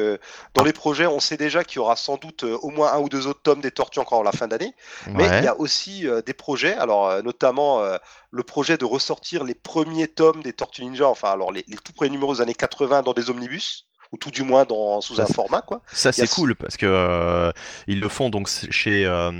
[0.55, 3.09] dans les projets, on sait déjà qu'il y aura sans doute au moins un ou
[3.09, 4.75] deux autres tomes des tortues encore à la fin d'année.
[5.07, 5.38] Mais Ouais.
[5.38, 7.83] il y a aussi euh, des projets, alors euh, notamment
[8.31, 11.92] le projet de ressortir les premiers tomes des Tortues Ninja, enfin alors les, les tout
[11.92, 15.25] premiers numéros des années 80 dans des omnibus, ou tout du moins dans, sous Ça,
[15.25, 15.83] un format quoi.
[15.92, 17.51] Ça c'est cool parce que euh,
[17.87, 19.31] ils le font donc chez euh,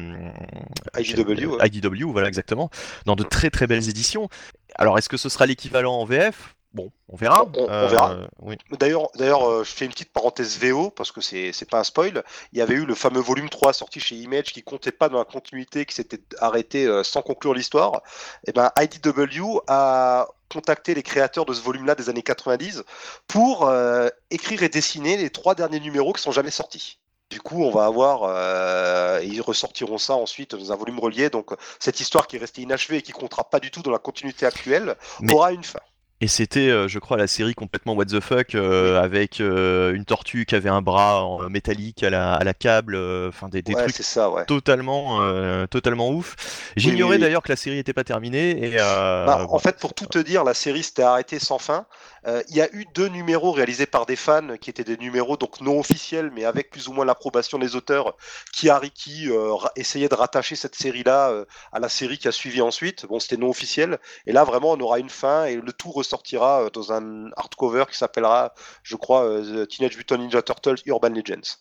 [0.99, 1.69] IDW, ouais.
[1.69, 2.71] IDW, voilà exactement,
[3.07, 4.29] dans de très très belles éditions.
[4.75, 7.45] Alors est-ce que ce sera l'équivalent en VF Bon, on verra.
[7.45, 8.17] On- on- on verra.
[8.41, 8.57] Oui.
[8.79, 11.85] D'ailleurs, d'ailleurs, euh, je fais une petite parenthèse VO parce que c'est c'est pas un
[11.85, 12.23] spoil.
[12.53, 15.19] Il y avait eu le fameux volume 3 sorti chez Image qui comptait pas dans
[15.19, 18.03] la continuité, qui s'était arrêté euh, sans conclure l'histoire.
[18.47, 22.83] Et ben IDW a contacté les créateurs de ce volume-là des années 90
[23.27, 26.99] pour euh, écrire et dessiner les trois derniers numéros qui sont jamais sortis.
[27.31, 31.29] Du coup, on va avoir, euh, et ils ressortiront ça ensuite dans un volume relié.
[31.29, 33.99] Donc, cette histoire qui est restée inachevée et qui comptera pas du tout dans la
[33.99, 35.81] continuité actuelle Mais- aura une fin.
[36.21, 40.05] Et c'était, euh, je crois, la série complètement what the fuck, euh, avec euh, une
[40.05, 43.63] tortue qui avait un bras en métallique à la, à la câble, euh, enfin des,
[43.63, 44.45] des ouais, trucs c'est ça, ouais.
[44.45, 45.21] totalement,
[45.69, 46.35] totalement ouf.
[46.77, 47.21] J'ignorais oui, oui.
[47.21, 48.65] d'ailleurs que la série n'était pas terminée.
[48.65, 51.87] Et, Bah, en fait, pour tout te dire, la série s'était arrêtée sans fin.
[52.29, 55.37] Euh, Il y a eu deux numéros réalisés par des fans qui étaient des numéros
[55.37, 58.17] donc non officiels, mais avec plus ou moins l'approbation des auteurs
[58.53, 62.61] qui, qui euh, essayaient de rattacher cette série-là euh, à la série qui a suivi
[62.61, 63.07] ensuite.
[63.07, 63.99] Bon, c'était non officiel.
[64.27, 67.97] Et là, vraiment, on aura une fin et le tout ressortira dans un hardcover qui
[67.97, 71.59] s'appellera, je crois, Teenage Mutant Ninja Turtles Urban Legends.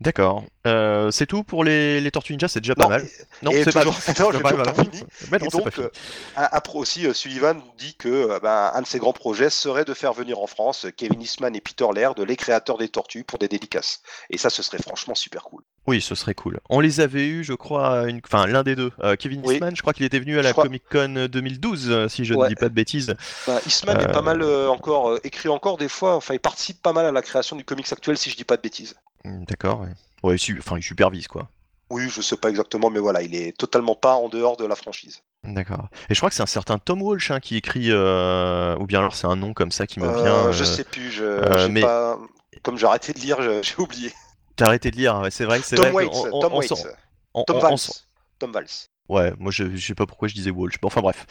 [0.00, 0.44] D'accord.
[0.66, 3.06] Euh, c'est tout pour les, les Tortues Ninja, c'est déjà pas Non, mal.
[3.42, 3.98] Non, c'est pas, toujours-
[4.32, 5.04] non, pas mal, toujours pas fini.
[5.30, 5.86] Mais non, Et c'est pas donc, fini.
[5.86, 5.90] euh,
[6.34, 10.14] après aussi, euh, Sullivan dit que ben, un de ses grands projets serait de faire
[10.14, 14.00] venir en France Kevin Eastman et Peter Laird, les créateurs des Tortues, pour des dédicaces.
[14.30, 15.62] Et ça, ce serait franchement super cool.
[15.90, 16.60] Oui, ce serait cool.
[16.68, 18.20] On les avait eu, je crois, une...
[18.24, 18.92] enfin l'un des deux.
[19.02, 19.54] Euh, Kevin Oui.
[19.54, 22.34] Eastman, je crois qu'il était venu à la crois- Comic Con 2012, euh, si je
[22.34, 23.16] ne dis pas de bêtises.
[23.48, 26.80] Ben, Eastman est pas mal euh, encore, euh, écrit encore des fois, enfin, il participe
[26.80, 28.94] pas mal à la création du comics actuel, si je dis pas de bêtises.
[29.24, 29.88] Hmm, D'accord, ouais.
[30.22, 31.48] Ouais, su- enfin, il supervise, quoi.
[31.90, 34.76] Oui, je sais pas exactement, mais voilà, il est totalement pas en dehors de la
[34.76, 35.22] franchise.
[35.42, 35.88] D'accord.
[36.08, 39.00] Et je crois que c'est un certain Tom Walsh hein, qui écrit, euh, ou bien
[39.00, 40.52] alors c'est un nom comme ça qui me Euh, vient.
[40.52, 42.16] Je euh, sais plus, je, euh, mais- pas...
[42.62, 44.12] comme j'ai arrêté de lire, j'ai oublié.
[44.60, 46.04] T'as arrêté de lire, ouais, c'est vrai, c'est Tom vrai.
[46.04, 46.72] Waits, on- Tom on Waits,
[47.34, 47.76] on- Tom Valls.
[48.38, 48.66] Tom Valls.
[49.08, 50.74] Ouais, moi je, je sais pas pourquoi je disais Walsh.
[50.80, 51.26] Bon, enfin bref.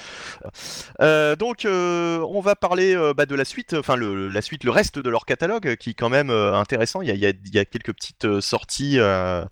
[1.01, 4.63] Euh, donc euh, on va parler euh, bah, de la suite, enfin le, la suite,
[4.65, 7.01] le reste de leur catalogue euh, qui est quand même euh, intéressant.
[7.01, 9.45] Il y a, il y a- il y a quelques petites euh, sorties, euh,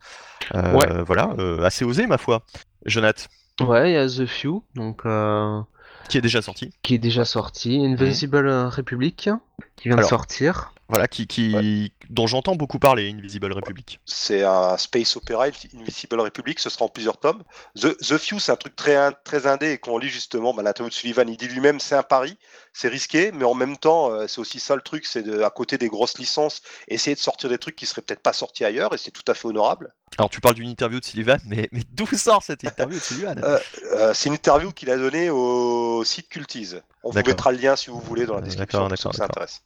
[0.55, 1.03] euh, Ouais.
[1.05, 2.41] voilà, euh, assez osées ma foi.
[2.85, 3.23] Jonathan,
[3.61, 5.61] Ouais, il y a The Few, donc euh,
[6.09, 6.73] qui est déjà sorti.
[6.83, 9.29] qui est déjà sorti, Invisible Republic,
[9.77, 10.05] qui vient Alors.
[10.05, 10.73] de sortir.
[10.89, 13.99] Voilà, qui, qui dont j'entends beaucoup parler, Invisible Republic.
[14.05, 15.47] C'est un space opera,
[15.77, 17.43] Invisible Republic, ce sera en plusieurs tomes.
[17.75, 20.53] The, The Few, c'est un truc très, très indé et qu'on lit justement.
[20.53, 22.37] Bah, L'interview de Sullivan, il dit lui-même, c'est un pari,
[22.71, 25.49] c'est risqué, mais en même temps, euh, c'est aussi ça le truc, c'est de, à
[25.49, 28.93] côté des grosses licences, essayer de sortir des trucs qui seraient peut-être pas sortis ailleurs,
[28.93, 29.93] et c'est tout à fait honorable.
[30.17, 33.37] Alors tu parles d'une interview de Sullivan, mais, mais d'où sort cette interview de Sullivan?
[33.43, 33.59] Euh,
[33.97, 36.81] Euh, c'est une interview qu'il a donnée au site Cultise.
[37.07, 39.61] On vous mettra le lien si vous voulez dans la description que ça intéresse.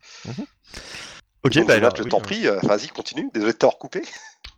[1.44, 3.32] Ok, Donc, bah alors, je oui, t'en prie, euh, vas-y, continue.
[3.34, 4.04] Désolé de t'avoir coupé.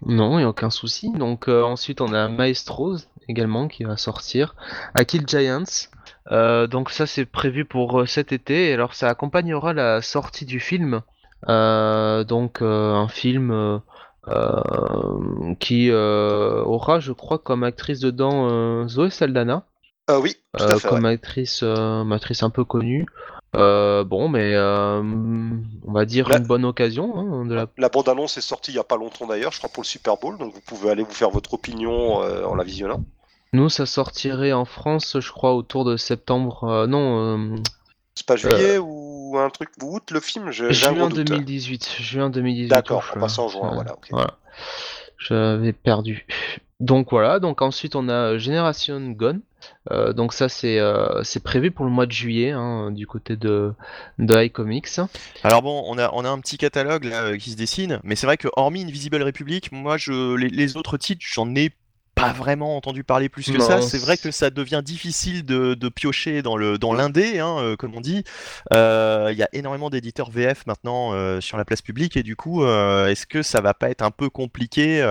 [0.05, 1.11] Non, il n'y a aucun souci.
[1.11, 2.97] Donc euh, ensuite on a Maestros
[3.29, 4.53] également qui va sortir.
[4.95, 5.87] A Kill Giants.
[6.29, 8.69] Euh, donc ça c'est prévu pour euh, cet été.
[8.69, 11.03] Et alors ça accompagnera la sortie du film.
[11.47, 13.79] Euh, donc euh, un film euh,
[14.27, 19.63] euh, qui euh, aura, je crois, comme actrice dedans euh, Zoé Saldana.
[20.09, 20.87] Euh, oui, tout Euh, à fait.
[20.89, 21.11] comme ouais.
[21.11, 23.05] actrice, euh, actrice un peu connue.
[23.55, 28.41] Euh, bon, mais on va dire une bonne occasion hein, de la La bande-annonce est
[28.41, 30.61] sortie il n'y a pas longtemps d'ailleurs, je crois pour le Super Bowl, donc vous
[30.61, 33.03] pouvez aller vous faire votre opinion en la visionnant.
[33.53, 36.63] Nous, ça sortirait en France, je crois, autour de septembre.
[36.63, 37.55] euh, non, euh,
[38.15, 41.27] C'est pas juillet ou un truc ou août le film je, un juin gros doute.
[41.27, 41.97] 2018.
[41.99, 42.69] Juin 2018.
[42.69, 43.95] D'accord, on passe en juin, voilà.
[44.09, 44.37] Voilà.
[45.17, 46.25] J'avais perdu.
[46.79, 49.41] Donc voilà, donc ensuite on a Generation Gone.
[49.91, 53.37] Euh, donc ça c'est euh, c'est prévu pour le mois de juillet hein, du côté
[53.37, 53.73] de,
[54.19, 54.99] de iComics.
[55.43, 58.25] Alors bon, on a, on a un petit catalogue euh, qui se dessine, mais c'est
[58.25, 61.71] vrai que hormis Invisible Republic, moi je les autres titres, j'en ai
[62.27, 63.81] pas vraiment entendu parler plus que Non, ça.
[63.81, 67.75] C'est vrai que ça devient difficile de, de piocher dans le dans l'indé, hein, euh,
[67.75, 68.23] comme on dit.
[68.73, 72.35] Euh, Il y a énormément d'éditeurs VF maintenant euh, sur la place publique et du
[72.35, 75.01] coup, euh, est-ce que ça va pas être un peu compliqué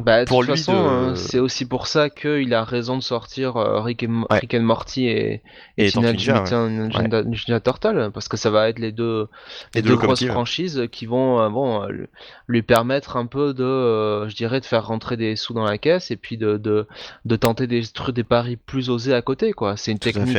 [0.00, 0.78] euh, Bah, de Pour toute lui façon, de-
[1.10, 4.38] euh, c'est aussi pour ça qu'il a raison de sortir euh, Rick, et, Mo- Ouais.
[4.40, 5.42] Rick and Morty et,
[5.78, 8.92] Et et Tortue Teenage Ninja, Mutant Ninja, Ninja Turtle, parce que ça va être les
[8.92, 9.28] deux,
[9.74, 12.06] Les les deux deux grosses franchises qui vont euh, bon, euh,
[12.48, 15.78] lui- permettre un peu de, euh, je dirais, de faire rentrer des sous dans la
[15.78, 16.86] caisse et puis de, de,
[17.24, 19.76] de tenter des trucs, des paris plus osés à côté, quoi.
[19.76, 20.36] C'est une Tout technique,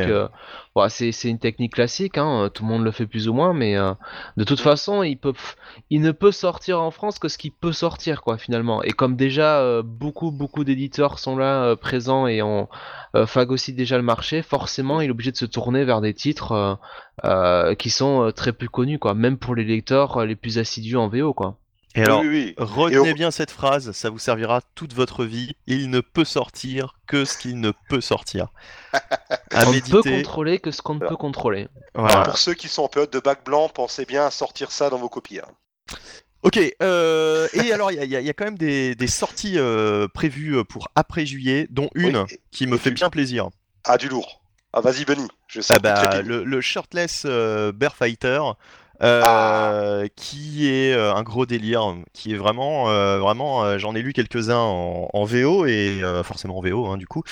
[0.77, 3.53] euh, ouais, c'est, une technique classique, hein, tout le monde le fait plus ou moins,
[3.53, 3.93] mais euh,
[4.37, 5.33] de toute façon, il peut,
[5.89, 8.83] il ne peut sortir en France que ce qui peut sortir, quoi, finalement.
[8.83, 12.69] Et comme déjà euh, beaucoup, beaucoup d'éditeurs sont là euh, présents et on
[13.15, 16.53] euh, phagocyte déjà le marché, forcément, il est obligé de se tourner vers des titres
[16.53, 16.75] euh,
[17.25, 19.13] euh, qui sont euh, très peu connus, quoi.
[19.13, 21.57] Même pour les lecteurs euh, les plus assidus en VO, quoi.
[21.95, 22.65] Et alors, oui, oui, oui.
[22.65, 25.55] retenez Et on- bien cette phrase, ça vous servira toute votre vie.
[25.67, 28.47] Il ne peut sortir que ce qu'il ne peut sortir.
[29.53, 31.67] À on ne peut contrôler que ce qu'on ne peut contrôler.
[31.93, 32.23] Voilà.
[32.23, 34.97] Pour ceux qui sont en période de bac blanc, pensez bien à sortir ça dans
[34.97, 35.39] vos copies.
[35.39, 35.95] hein.
[36.43, 38.57] Ok, euh, et alors il y, a- il y a- il y a quand même
[38.57, 43.09] des, des sorties euh, prévues pour après juillet, dont une Oui, qui me fait bien
[43.09, 43.49] plaisir.
[43.83, 44.41] Ah, du lourd.
[44.73, 45.27] Ah, vas-y, Benny.
[45.47, 48.39] Je sais Ah que bah, le, le shirtless euh, Bear Fighter,
[49.03, 54.13] euh, qui est euh, un gros délire, qui est vraiment, euh, vraiment, j'en ai lu
[54.13, 57.23] quelques-uns en, en VO et forcément en VO hein, du coup,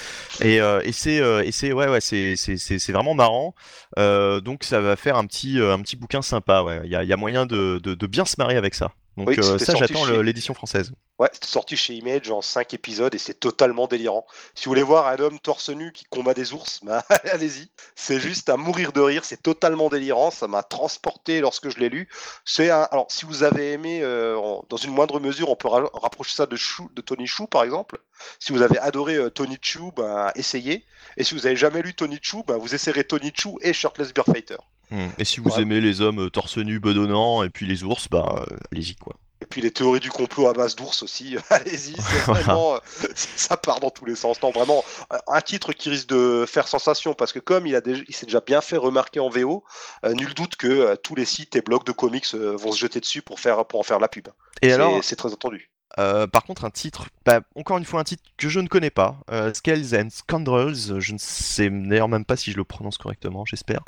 [0.42, 3.54] et, et c'est, c'est, ouais, ouais, c'est, c'est, vraiment marrant.
[3.98, 6.64] Donc ça va faire un petit, un petit bouquin sympa.
[6.64, 8.92] Ouais, il y a, y a moyen de, de, de bien se marier avec ça.
[9.20, 10.94] Donc Oui, euh, c'était ça, j'attends chez- l'édition française.
[11.20, 14.26] Ouais, c'est sorti chez Image en 5 épisodes et c'est totalement délirant.
[14.56, 17.70] Si vous voulez voir un homme torse nu qui combat des ours, bah, allez-y.
[17.96, 21.90] C'est juste à mourir de rire, c'est totalement délirant, ça m'a transporté lorsque je l'ai
[21.90, 22.08] lu.
[22.46, 22.84] C'est un...
[22.92, 24.38] Alors, si vous avez aimé, euh,
[24.70, 27.64] dans une moindre mesure, on peut ra- rapprocher ça de, Chou, de Tony Chou, par
[27.64, 28.00] exemple.
[28.40, 30.86] Si vous avez adoré euh, Tony Chou, ben, essayez.
[31.18, 34.14] Et si vous avez jamais lu Tony Chou, ben, vous essayerez Tony Chou et Shirtless
[34.14, 34.56] Bear Fighter.
[34.92, 35.10] Hmm.
[35.20, 35.62] Et si vous Ouais.
[35.62, 39.09] aimez les hommes torse nu, bedonnants, et puis les ours, bah allez-y quoi.
[39.42, 41.94] Et puis les théories du complot à base d'ours aussi, allez-y,
[42.26, 42.80] vraiment,
[43.16, 44.42] ça part dans tous les sens.
[44.42, 44.84] Non, vraiment,
[45.28, 48.26] un titre qui risque de faire sensation parce que comme il, a déjà, il s'est
[48.26, 49.64] déjà bien fait remarquer en VO,
[50.06, 52.80] euh, nul doute que euh, tous les sites et blogs de comics euh, vont se
[52.80, 54.28] jeter dessus pour, faire, pour en faire la pub.
[54.62, 55.70] Et alors, c'est très attendu.
[55.98, 58.92] Euh, par contre, un titre, bah, encore une fois, un titre que je ne connais
[58.92, 59.18] pas,
[59.54, 63.82] Scales and Scoundrels, je ne sais d'ailleurs même pas si je le prononce correctement, j'espère.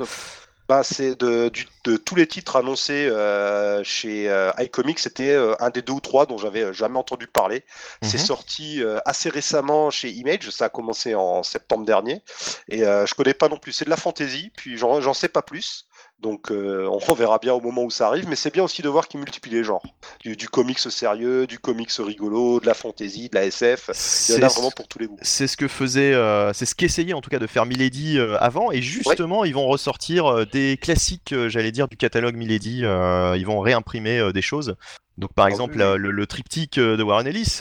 [0.68, 1.50] Bah, c'est de,
[1.96, 6.24] tous les titres annoncés euh, chez euh, iComics, c'était euh, un des deux ou trois
[6.24, 7.64] dont j'avais jamais entendu parler.
[8.00, 8.24] C'est Mhm.
[8.24, 12.22] sorti assez récemment chez Image, ça a commencé en septembre dernier,
[12.68, 13.72] et je connais pas non plus.
[13.72, 15.86] C'est de la fantasy, puis j'en sais pas plus.
[16.22, 18.88] Donc euh, on verra bien au moment où ça arrive, mais c'est bien aussi de
[18.88, 19.82] voir qu'ils multiplient les genres.
[20.20, 23.90] Du, du comics sérieux, du comics rigolo, de la fantasy, de la SF.
[24.28, 25.18] Il y en a C'est vraiment pour tous les goûts.
[25.20, 28.36] c'est ce que faisait, euh, c'est ce qu'essayait en tout cas de faire Milady euh,
[28.38, 33.58] avant, et justement ils vont ressortir des classiques, j'allais dire, du catalogue Milady, ils vont
[33.58, 34.76] réimprimer des choses.
[35.18, 37.60] Donc par exemple le, le triptyque de Warren Ellis.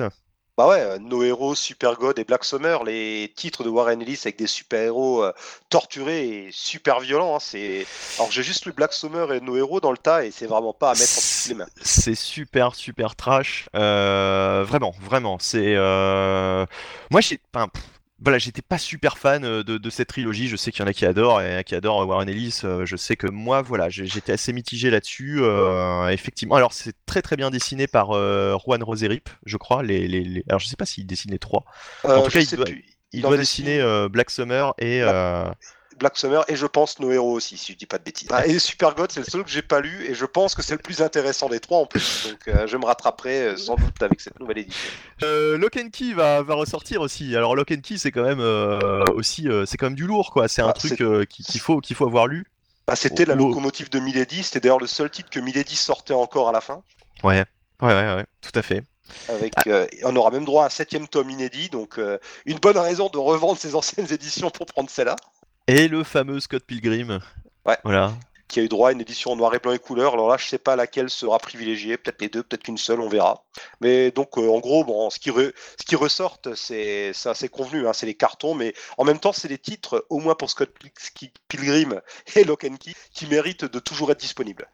[0.58, 4.20] Bah ouais, euh, No Hero, Super God et Black Summer, les titres de Warren Ellis
[4.24, 5.32] avec des super-héros euh,
[5.70, 7.36] torturés et super violents.
[7.36, 7.86] hein, c'est...
[8.18, 10.74] Alors j'ai juste lu Black Summer et No Hero dans le tas et c'est vraiment
[10.74, 11.68] pas à mettre entre les mains.
[11.82, 15.38] C'est super super trash, Euh, vraiment vraiment.
[15.40, 17.70] C'est moi j'ai, enfin,
[18.22, 20.48] voilà, j'étais pas super fan euh, de, de cette trilogie.
[20.48, 22.62] Je sais qu'il y en a qui adorent et qui adorent Warren Ellis.
[22.64, 25.40] Euh, Je sais que moi voilà, j'étais assez mitigé là-dessus.
[25.42, 29.84] Euh, effectivement, alors c'est très très bien dessiné par euh, Juan Roserip, je crois.
[29.84, 31.64] Les, les, les- alors je sais pas s'il dessine les trois.
[32.06, 32.66] Euh, tout cas, il doit-.
[33.14, 35.44] Il en dessiner Black Summer et euh,
[36.02, 38.28] Black Summer et je pense No Hero aussi, si je dis pas de bêtises.
[38.32, 40.62] Ah, et Super God, c'est le seul que j'ai pas lu et je pense que
[40.62, 42.28] c'est le plus intéressant des trois en plus.
[42.30, 44.90] Donc euh, je me rattraperai euh, sans doute avec cette nouvelle édition.
[45.24, 47.36] Euh, Lock and Key va, va ressortir aussi.
[47.36, 50.48] Alors Lock and Key c'est quand même euh, aussi c'est quand même du lourd quoi.
[50.48, 52.46] C'est un Ah, truc qu'il faut qu'il faut avoir lu.
[52.88, 56.50] Bah, c'était la locomotive de Milady, c'était d'ailleurs le seul titre que Milady sortait encore
[56.50, 56.82] à la fin.
[57.24, 57.46] Ouais.
[57.82, 58.84] Ouais ouais ouais, tout à fait.
[59.30, 62.78] Avec, euh, on aura même droit à un septième tome inédit, donc euh, une bonne
[62.78, 65.16] raison de revendre ses anciennes éditions pour prendre celle-là,
[65.68, 67.20] Et le fameux Scott Pilgrim.
[67.66, 67.78] Ouais.
[67.84, 68.14] Voilà.
[68.48, 70.14] qui a eu droit à une édition en noir et blanc et couleur.
[70.14, 73.08] Alors là, je sais pas laquelle sera privilégiée, peut-être les deux, peut-être qu'une seule, on
[73.08, 73.44] verra.
[73.80, 77.88] Mais donc, euh, en gros, bon, ce qui, re- ce qui ressortent, c'est assez convenu,
[77.88, 80.70] hein, c'est les cartons, mais en même temps, c'est les titres, au moins pour Scott
[80.80, 82.02] Pil- Pilgrim
[82.36, 84.68] et Lock and Key, qui méritent de toujours être disponibles.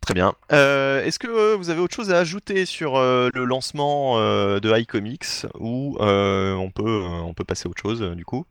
[0.00, 0.34] Très bien.
[0.52, 4.78] Euh, Est-ce que euh, vous avez autre chose à ajouter sur euh, le lancement de
[4.80, 8.44] iComics ou on peut on peut passer à autre chose du coup?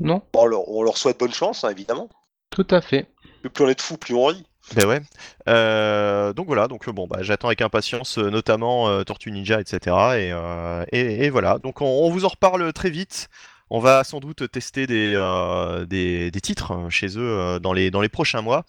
[0.00, 2.08] Non, Bon, on leur, on leur souhaite bonne chance, hein, évidemment.
[2.50, 3.06] tout à fait.
[3.52, 4.44] Plus on est de fous, plus on rit.
[4.74, 5.02] Ben ouais.
[5.48, 9.60] Euh, donc voilà, donc euh, bon bah j'attends avec impatience euh, notamment euh, Tortue Ninja,
[9.60, 9.78] etc.
[10.16, 13.28] Et, euh, et, et voilà, donc on, on vous en reparle très vite.
[13.68, 17.72] On va sans doute tester des, euh, des, des titres euh, chez eux euh, dans,
[17.74, 18.64] les, dans les prochains mois.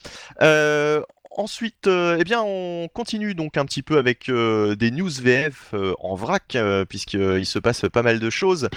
[1.38, 5.72] Ensuite, euh, eh bien, on continue donc un petit peu avec euh, des news VF
[5.74, 8.70] euh, en vrac, puisqu'il se passe pas mal de choses.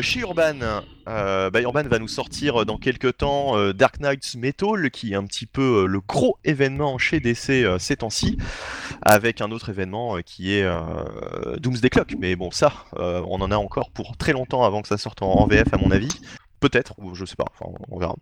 [0.00, 0.54] Chez Urban,
[1.04, 5.44] bah, Urban va nous sortir dans quelques temps Dark Knights Metal, qui est un petit
[5.44, 8.38] peu le gros événement chez DC ces temps-ci,
[9.02, 10.66] avec un autre événement qui est
[11.58, 12.14] Doomsday Clock.
[12.18, 15.46] Mais bon, ça, on en a encore pour très longtemps avant que ça sorte en
[15.46, 16.08] VF, à mon avis.
[16.60, 18.14] Peut-être, ou je sais pas, enfin, on verra.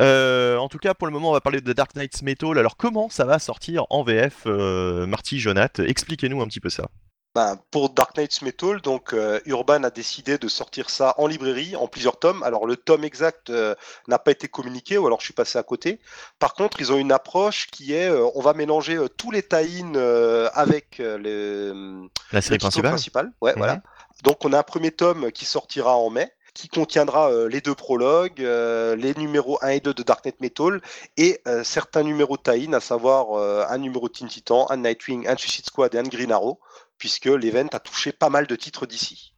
[0.00, 2.58] Euh, en tout cas, pour le moment, on va parler de Dark Knights Metal.
[2.58, 6.88] Alors, comment ça va sortir en VF, euh, Marty, Jonath Expliquez-nous un petit peu ça.
[7.34, 11.76] Ben, pour Dark Knights Metal, donc euh, Urban a décidé de sortir ça en librairie
[11.76, 12.42] en plusieurs tomes.
[12.42, 13.74] Alors le tome exact euh,
[14.08, 16.00] n'a pas été communiqué ou alors je suis passé à côté.
[16.38, 19.42] Par contre, ils ont une approche qui est euh, on va mélanger euh, tous les
[19.42, 23.30] tie-in euh, avec euh, le, La série le principale principal.
[23.42, 23.58] Ouais, Mhm.
[23.58, 23.82] voilà.
[24.24, 27.74] Donc on a un premier tome qui sortira en mai qui contiendra euh, les deux
[27.74, 30.80] prologues, euh, les numéros 1 et 2 de Dark Knight Metal
[31.18, 33.36] et euh, certains numéros tie-in, à savoir
[33.70, 36.58] un numéro de Teen Titan, un Nightwing, un Suicide Squad et un Green Arrow,
[36.98, 39.32] puisque l'event a touché pas mal de titres d'ici.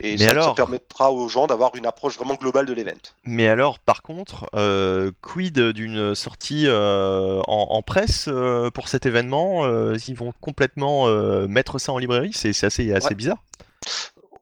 [0.00, 2.92] Et Mais ça, permettra aux gens d'avoir une approche vraiment globale de l'event.
[3.24, 9.06] Mais alors, par contre, euh, quid d'une sortie euh, en, en presse euh, pour cet
[9.06, 9.66] événement
[10.08, 11.06] Ils vont complètement
[11.48, 12.32] mettre ça en librairie?
[12.32, 13.14] C'est c'est assez, assez Ouais.
[13.14, 13.42] bizarre.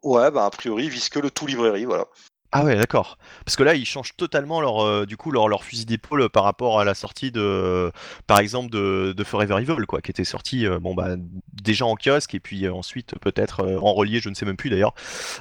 [0.05, 2.05] Ouais, bah a priori, ils visent que le tout librairie, voilà.
[2.57, 3.19] Ah ouais, d'accord.
[3.45, 6.45] Parce que là, ils changent totalement leur, euh, du coup, leur, leur fusil d'épaule par
[6.45, 7.91] rapport à la sortie de,
[8.29, 11.17] par exemple, de, de Forever Evil, quoi, qui était sorti, euh, bon bah,
[11.53, 14.71] déjà en kiosque et puis euh, ensuite peut-être en relié, je ne sais même plus
[14.71, 14.95] d'ailleurs,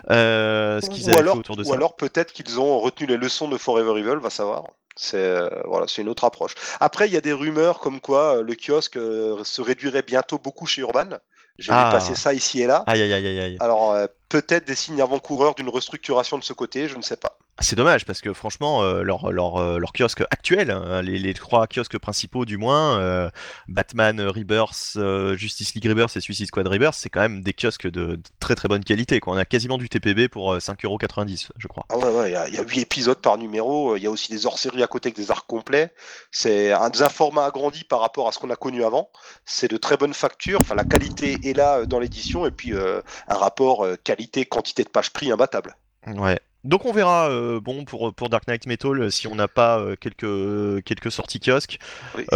[0.10, 1.76] ce qu'ils Ou avaient alors, fait autour de ou ça.
[1.76, 4.63] alors peut-être qu'ils ont retenu les leçons de Forever Evil, va savoir.
[4.95, 6.56] C'est voilà, c'est une autre approche.
[6.80, 10.82] Après, il y a des rumeurs comme quoi le kiosque se réduirait bientôt beaucoup chez
[10.82, 11.10] Urban.
[11.59, 11.85] J'ai Ah.
[11.85, 12.83] vu passer ça ici et là.
[12.87, 13.57] Aïe aïe aïe aïe aïe.
[13.59, 17.37] Alors euh, peut-être des signes avant-coureurs d'une restructuration de ce côté, je ne sais pas.
[17.59, 21.33] C'est dommage parce que franchement, euh, leur, leur, euh, leur kiosque actuel, hein, les, les
[21.35, 23.29] trois kiosques principaux du moins, euh,
[23.67, 27.85] Batman Rebirth, euh, Justice League Rebirth et Suicide Squad Rebirth, c'est quand même des kiosques
[27.85, 29.19] de, de très très bonne qualité.
[29.19, 29.33] Quoi.
[29.35, 31.85] On a quasiment du TPB pour euh, 5,90€, je crois.
[31.89, 34.07] Ah ouais, ouais, il y a- il y, a huit épisodes par numéro, il y
[34.07, 35.93] a aussi des hors-séries à côté avec des arcs complets.
[36.31, 39.09] C'est un, un format agrandi par rapport à ce qu'on a connu avant.
[39.45, 43.01] C'est de très bonne facture, enfin la qualité est là dans l'édition et puis un
[43.35, 45.75] rapport qualité-quantité de pages prix imbattable.
[46.07, 46.39] Ouais.
[46.63, 49.80] Donc on verra, euh, bon, pour, pour Dark Knight Metal, euh, si on n'a pas
[49.80, 51.78] euh, quelques, quelques sorties kiosques.
[52.15, 52.36] Oui, et-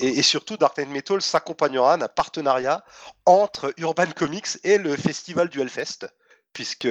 [0.00, 2.84] Et, et surtout, Dark Knight Metal s'accompagnera d'un partenariat
[3.26, 6.06] entre Urban Comics et le festival du Hellfest.
[6.52, 6.88] Puisque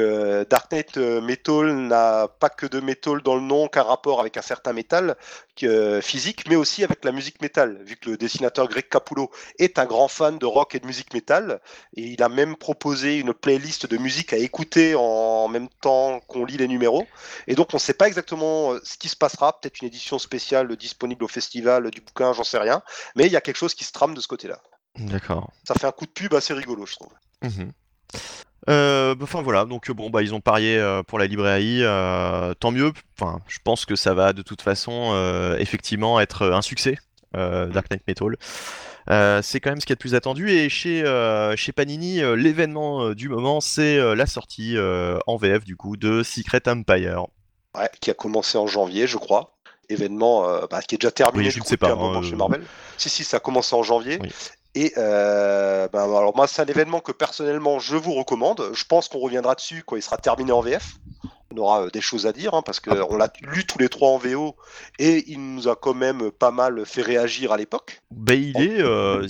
[0.50, 4.38] Dark Knight euh, Metal n'a pas que de métal dans le nom qu'un rapport avec
[4.38, 5.18] un certain métal
[5.58, 9.78] que- physique, mais aussi avec la musique métal, vu que le dessinateur Greg Capullo est
[9.78, 11.60] un grand fan de rock et de musique métal.
[11.94, 16.46] Et il a même proposé une playlist de musique à écouter en même temps qu'on
[16.46, 17.06] lit les numéros.
[17.48, 19.60] Et donc, on ne sait pas exactement euh, ce qui se passera.
[19.60, 22.82] Peut-être une édition spéciale disponible au festival du bouquin, j'en sais rien.
[23.16, 24.62] Mais il y a quelque chose qui se trame de ce côté-là.
[24.98, 25.52] D'accord.
[25.68, 27.12] Ça fait un coup de pub assez rigolo, je trouve.
[27.42, 27.72] Mhm.
[28.70, 32.54] Euh, bah, Enfin voilà, donc bon bah ils ont parié euh, pour la librairie, euh,
[32.54, 32.92] tant mieux.
[33.20, 35.14] Enfin, je pense que ça va de toute façon
[35.60, 36.98] effectivement être un succès,
[37.34, 38.36] Dark Knight Metal.
[39.10, 42.22] Euh, c'est quand même ce qui est le plus attendu et chez euh, chez Panini,
[42.22, 44.78] euh, l'événement du moment c'est la sortie
[45.26, 47.26] en VF du coup de Secret Empire.
[47.78, 49.56] Ouais, qui a commencé en janvier, je crois.
[49.90, 52.36] Événement bah, qui est déjà terminé Oui, je ne sais pas, un moment hein, chez.
[52.36, 52.64] Marvel.
[52.98, 54.20] Si, si, ça a commencé en janvier.
[54.22, 54.30] Oui.
[54.76, 58.70] Et euh, ben, alors moi, c'est un événement que personnellement je vous recommande.
[58.74, 60.96] Je pense qu'on reviendra dessus quand il sera terminé en VF.
[61.52, 62.96] On aura euh, des choses à dire hein, parce Ah.
[62.96, 64.56] qu'on l'a lu tous les trois en VO
[65.00, 68.02] et il nous a quand même pas mal fait réagir à l'époque.
[68.12, 69.28] Bah, il est, euh,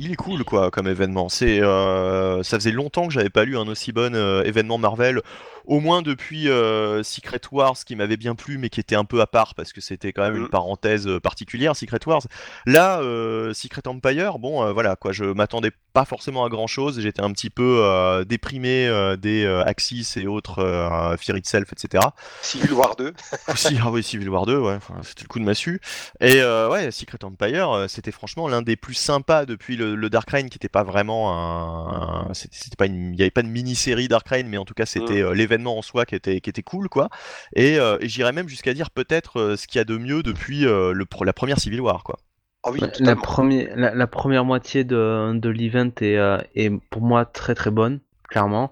[0.00, 1.28] il est cool quoi comme événement.
[1.28, 5.22] C'est, ça faisait longtemps que j'avais pas lu un aussi bon événement Marvel,
[5.66, 9.20] au moins depuis euh, Secret Wars qui m'avait bien plu, mais qui était un peu
[9.20, 10.48] à part parce que c'était quand même une Mhm.
[10.48, 12.22] parenthèse euh, particulière Secret Wars.
[12.66, 17.00] Là, euh, Secret Empire, bon, voilà quoi, je m'attendais pas forcément à grand chose.
[17.00, 22.02] J'étais un petit peu déprimé des Axis et autres Fear Itself, etc.
[22.40, 23.12] Civil War 2.
[23.48, 25.80] Aussi, ah oui, Civil War 2, ouais, enfin, c'était le coup de massue.
[26.20, 30.48] Et ouais, Secret Empire, c'était franchement l'un des plus sympas depuis le, le Dark Reign,
[30.48, 34.08] qui était pas vraiment un, un- c'était pas une, il y avait pas de mini-série
[34.08, 36.62] Dark Reign, mais en tout cas c'était euh, l'événement en soi qui était, qui était
[36.62, 37.08] cool, quoi.
[37.54, 40.22] Et, euh, et j'irais même jusqu'à dire peut-être euh, ce qu'il y a de mieux
[40.22, 42.18] depuis euh, le, pro- la première Civil War, quoi.
[42.64, 47.02] Ah oui, la, première, la, la première moitié de, de l'event est, euh, est pour
[47.02, 48.70] moi très très bonne, clairement.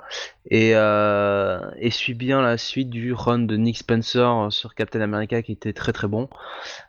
[0.48, 5.42] Et, euh, et suit bien la suite du run de Nick Spencer sur Captain America
[5.42, 6.28] qui était très très bon.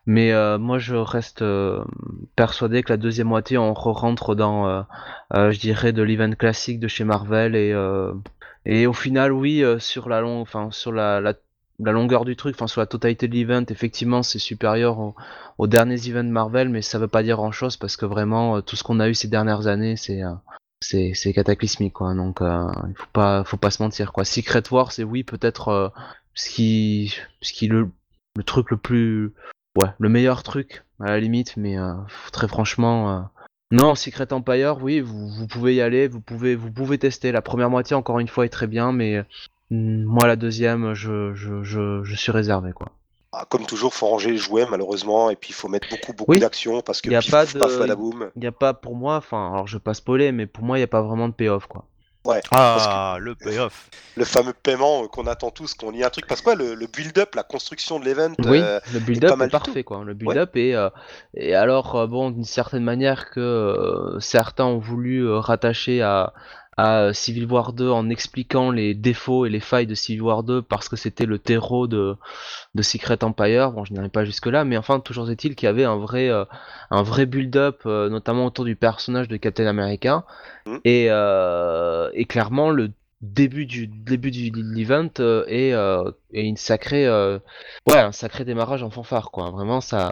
[0.06, 1.84] Mais euh, moi je reste euh,
[2.36, 4.82] persuadé que la deuxième moitié on rentre dans, euh,
[5.34, 7.56] euh, je dirais, de l'event classique de chez Marvel.
[7.56, 8.14] Et, euh,
[8.66, 11.34] et au final, oui, euh, sur la longue, enfin sur la, la,
[11.92, 15.16] longueur du truc, enfin sur la totalité de l'event, effectivement c'est supérieur au,
[15.58, 18.62] aux derniers events Marvel, mais ça veut pas dire grand chose parce que vraiment euh,
[18.62, 20.34] tout ce qu'on a eu ces dernières années, c'est euh,
[20.82, 22.14] c'est cataclysmique quoi.
[22.14, 24.26] Donc il faut pas faut pas se mentir quoi.
[24.26, 25.94] Secret War, c'est oui peut-être
[26.34, 27.90] ce qui ce qui le
[28.36, 29.34] le truc le plus
[29.80, 31.78] ouais le meilleur truc à la limite, mais
[32.32, 33.30] très franchement.
[33.72, 37.32] Non, Secret Empire, oui, vous, vous pouvez y aller, vous pouvez, vous pouvez tester.
[37.32, 39.24] La première moitié, encore une fois, est très bien, mais euh,
[39.72, 42.90] moi, la deuxième, je, je, je, je suis réservé, quoi.
[43.34, 46.32] Ah, comme toujours, faut ranger les jouets malheureusement et puis il faut mettre beaucoup beaucoup
[46.34, 46.40] Oui.
[46.40, 48.32] d'action parce que Y a pif, pas de-.
[48.36, 50.78] Il n'y a pas pour moi, enfin, alors je vais pas spoiler, mais pour moi,
[50.78, 51.86] il n'y a pas vraiment de payoff, quoi.
[52.24, 52.42] Ouais.
[52.52, 53.90] parce que- Ah, le payoff.
[54.16, 56.28] le fameux paiement euh, qu'on attend tous, qu'on lit un truc.
[56.28, 59.36] Parce que ouais, le, le build-up, la construction de l'event, Oui, euh, le pas build-up
[59.38, 60.04] mal est parfait, quoi.
[60.06, 60.76] Le build-up est.
[60.76, 60.90] euh,
[61.34, 66.34] et alors, euh, bon, d'une certaine manière que euh, certains ont voulu euh, rattacher à,
[66.78, 70.62] à Civil War 2 en expliquant les défauts et les failles de Civil War 2
[70.62, 72.16] parce que c'était le terreau de,
[72.76, 73.72] de Secret Empire.
[73.72, 76.46] Bon, je n'irai pas jusque-là, mais enfin, toujours est-il qu'il y avait un vrai, euh,
[76.90, 80.26] un vrai build-up, euh, notamment autour du personnage de Captain America.
[80.66, 80.80] Mhm.
[80.86, 82.92] Et, euh, et clairement, le
[83.22, 87.38] début du début du l'event euh, et, euh, et une sacrée euh,
[87.88, 90.12] ouais un sacré démarrage en fanfare quoi vraiment ça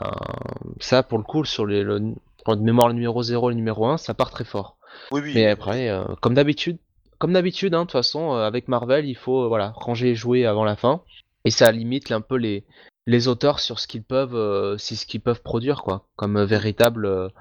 [0.80, 3.88] ça pour le coup sur les le, de mémoire le numéro 0 et le numéro
[3.88, 4.78] 1 ça part très fort
[5.12, 5.32] Oui, oui.
[5.36, 6.78] mais après euh, comme d'habitude
[7.18, 10.16] comme d'habitude hein, de toute façon euh, avec Marvel il faut euh, voilà ranger les
[10.16, 11.04] jouets avant la fin
[11.46, 12.66] et ça limite un peu les
[13.08, 17.32] les auteurs sur ce qu'ils peuvent ce qu'ils peuvent produire quoi comme véritable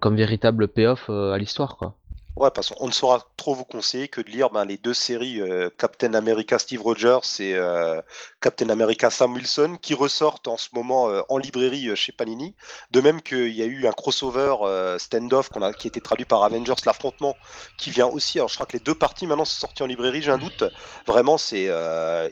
[0.00, 1.98] comme véritable payoff à l'histoire quoi
[2.34, 5.42] Ouais, parce qu'on ne saura trop vous conseiller que de lire ben, les deux séries
[5.42, 8.00] euh, Captain America Steve Rogers et euh,
[8.40, 12.54] Captain America Sam Wilson qui ressortent en ce moment euh, en librairie chez Panini.
[12.90, 14.56] De même qu'il y a eu un crossover
[14.98, 17.36] stand-off qui a été traduit par Avengers l'affrontement
[17.76, 18.38] qui vient aussi.
[18.38, 20.64] Alors je crois que les deux parties maintenant sont sorties en librairie, j'ai un doute.
[21.06, 21.68] Vraiment, c'est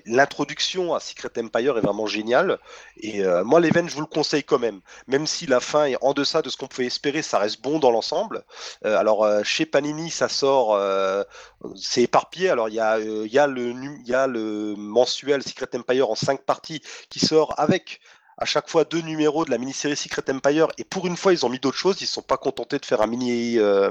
[0.07, 2.59] l'introduction à Secret Empire est vraiment géniale.
[3.03, 4.81] Et moi, l'event, je vous le conseille quand même.
[5.07, 7.79] Même si la fin est en deçà de ce qu'on pouvait espérer, ça reste bon
[7.79, 8.45] dans l'ensemble.
[8.83, 11.23] Alors chez Panini, ça sort, euh,
[11.77, 12.51] c'est éparpillé.
[12.51, 13.73] Alors il y, a, euh, il y, le
[14.07, 18.01] y le mensuel Secret Empire en cinq parties qui sort avec
[18.41, 20.69] à chaque fois deux numéros de la mini-série Secret Empire.
[20.79, 22.01] Et pour une fois, ils ont mis d'autres choses.
[22.01, 23.91] Ils ne sont pas contentés de faire un mini, euh,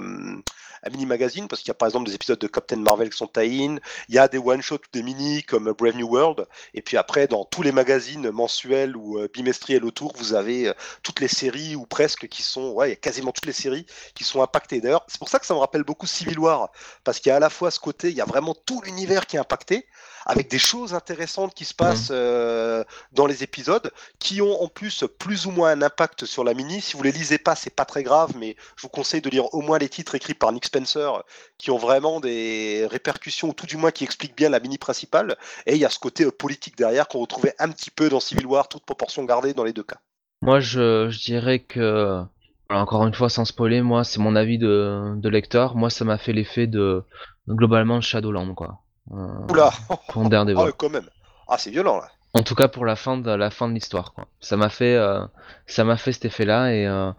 [0.83, 3.17] un mini magazine parce qu'il y a par exemple des épisodes de Captain Marvel qui
[3.17, 3.77] sont tie-in.
[4.07, 6.45] Il y a des one-shots ou des mini comme Brave New World.
[6.73, 10.73] Et puis après, dans tous les magazines mensuels ou euh, bimestriels autour, vous avez euh,
[11.03, 13.85] toutes les séries ou presque qui sont, ouais, il y a quasiment toutes les séries
[14.15, 14.81] qui sont impactées.
[14.81, 16.71] D'ailleurs, c'est pour ça que ça me rappelle beaucoup Civil War
[17.03, 19.25] parce qu'il y a à la fois ce côté, il y a vraiment tout l'univers
[19.25, 19.87] qui est impacté
[20.25, 25.03] avec des choses intéressantes qui se passent euh, dans les épisodes qui ont en plus
[25.17, 26.81] plus ou moins un impact sur la mini.
[26.81, 29.53] Si vous les lisez pas, c'est pas très grave, mais je vous conseille de lire
[29.53, 31.23] au moins les titres écrits par Nick Spencer
[31.57, 35.37] qui ont vraiment des répercussions ou tout du moins qui expliquent bien la mini principale.
[35.65, 38.19] Et il y a ce côté euh, politique derrière qu'on retrouvait un petit peu dans
[38.19, 39.97] Civil War, toute proportion gardée dans les deux cas.
[40.41, 42.23] Moi, je, je dirais que,
[42.69, 45.75] voilà, encore une fois, sans spoiler, moi, c'est mon avis de, de lecteur.
[45.75, 47.03] Moi, ça m'a fait l'effet de,
[47.47, 48.79] globalement, Shadowland, quoi.
[49.11, 49.71] Euh, Oula,
[50.09, 50.59] pour Daredevil.
[50.67, 51.09] ah, quand même.
[51.47, 52.07] Ah, c'est violent là.
[52.35, 54.27] En tout cas, pour la fin de la fin de l'histoire, quoi.
[54.39, 55.25] Ça m'a fait, euh,
[55.65, 57.11] ça m'a fait cet effet-là et, euh,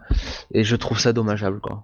[0.53, 1.83] et je trouve ça dommageable, quoi.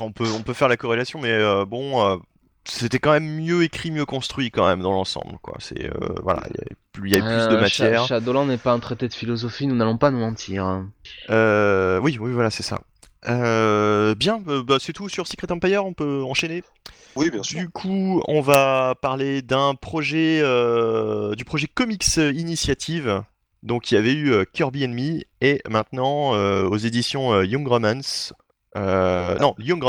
[0.00, 2.16] On peut, on peut faire la corrélation, mais euh, bon, euh,
[2.64, 5.56] c'était quand même mieux écrit, mieux construit quand même dans l'ensemble, quoi.
[5.58, 8.06] C'est euh, voilà, il y avait plus, il y avait plus de Euh, matière.
[8.06, 10.64] Shadowland n'est pas un traité de philosophie, nous n'allons pas nous mentir.
[10.64, 10.90] hein.
[11.30, 12.80] Euh, oui, oui, voilà, c'est ça.
[13.28, 16.64] Euh, bien, bah, c'est tout sur Secret Empire, on peut enchaîner?
[17.14, 17.58] Oui, bien sûr.
[17.60, 23.22] Du coup, on va parler d'un projet, euh, du projet Comics Initiative.
[23.62, 28.32] Donc, il y avait eu Kirby Enemy et maintenant euh, aux éditions euh, Young Romance.
[28.76, 29.82] Euh, non, Young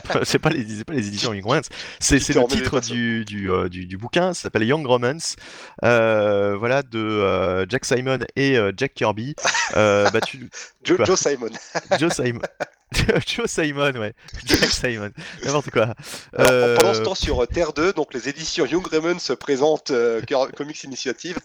[0.00, 3.50] pas- c'est pas les, c'est pas les éditions Young Romance, c'est le titre du, du,
[3.50, 5.36] euh, du, du bouquin, ça s'appelle Young Romance,
[5.84, 9.34] euh, voilà, de Jack Simon et Jack Kirby.
[9.74, 10.50] Bah, tu,
[10.84, 11.50] Joe, Simon.
[11.98, 12.40] Joe Simon.
[13.26, 14.12] Joe Simon, ouais.
[14.44, 15.10] Jack Simon.
[15.44, 15.94] N'importe quoi.
[16.36, 18.86] Alors, Pendant ce temps, sur Terre 2, donc les éditions Young
[19.18, 19.92] se présentent
[20.56, 21.38] Comics Initiative.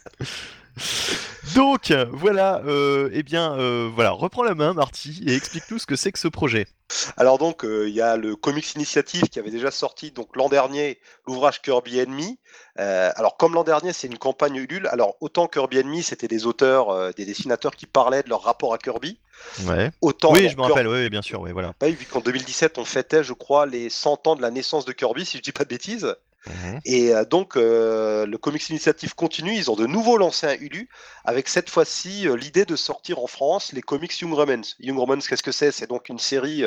[1.56, 5.96] Donc, voilà, euh, eh bien, euh, voilà, reprends la main, Marty, et explique-nous ce que
[5.96, 6.68] c'est que ce projet.
[7.16, 10.50] Alors donc, euh, il y a le Comics Initiative qui avait déjà sorti donc l'an
[10.50, 12.38] dernier l'ouvrage Kirby Enemy.
[12.78, 14.88] Alors comme l'an dernier, c'est une campagne Ulule.
[14.92, 18.78] Alors autant Kirby Enemy, c'était des auteurs, des dessinateurs qui parlaient de leur rapport à
[18.78, 19.20] Kirby.
[19.66, 19.92] Ouais.
[20.02, 21.74] Autant oui, je me Kirby- rappelle, oui, bien sûr, oui, voilà.
[21.82, 24.92] Ouais, vu qu'en 2017, on fêtait, je crois, les 100 ans de la naissance de
[24.94, 26.16] Kirby, si je dis pas de bêtises.
[26.48, 26.80] Mhm.
[26.86, 29.54] Et euh, donc, euh, le Comics Initiative continue.
[29.54, 30.90] Ils ont de nouveau lancé un Ulu
[31.26, 34.76] avec cette fois-ci euh, l'idée de sortir en France les comics Young Romance.
[34.80, 35.72] Young Romance, qu'est-ce que c'est?
[35.72, 36.64] C'est donc une série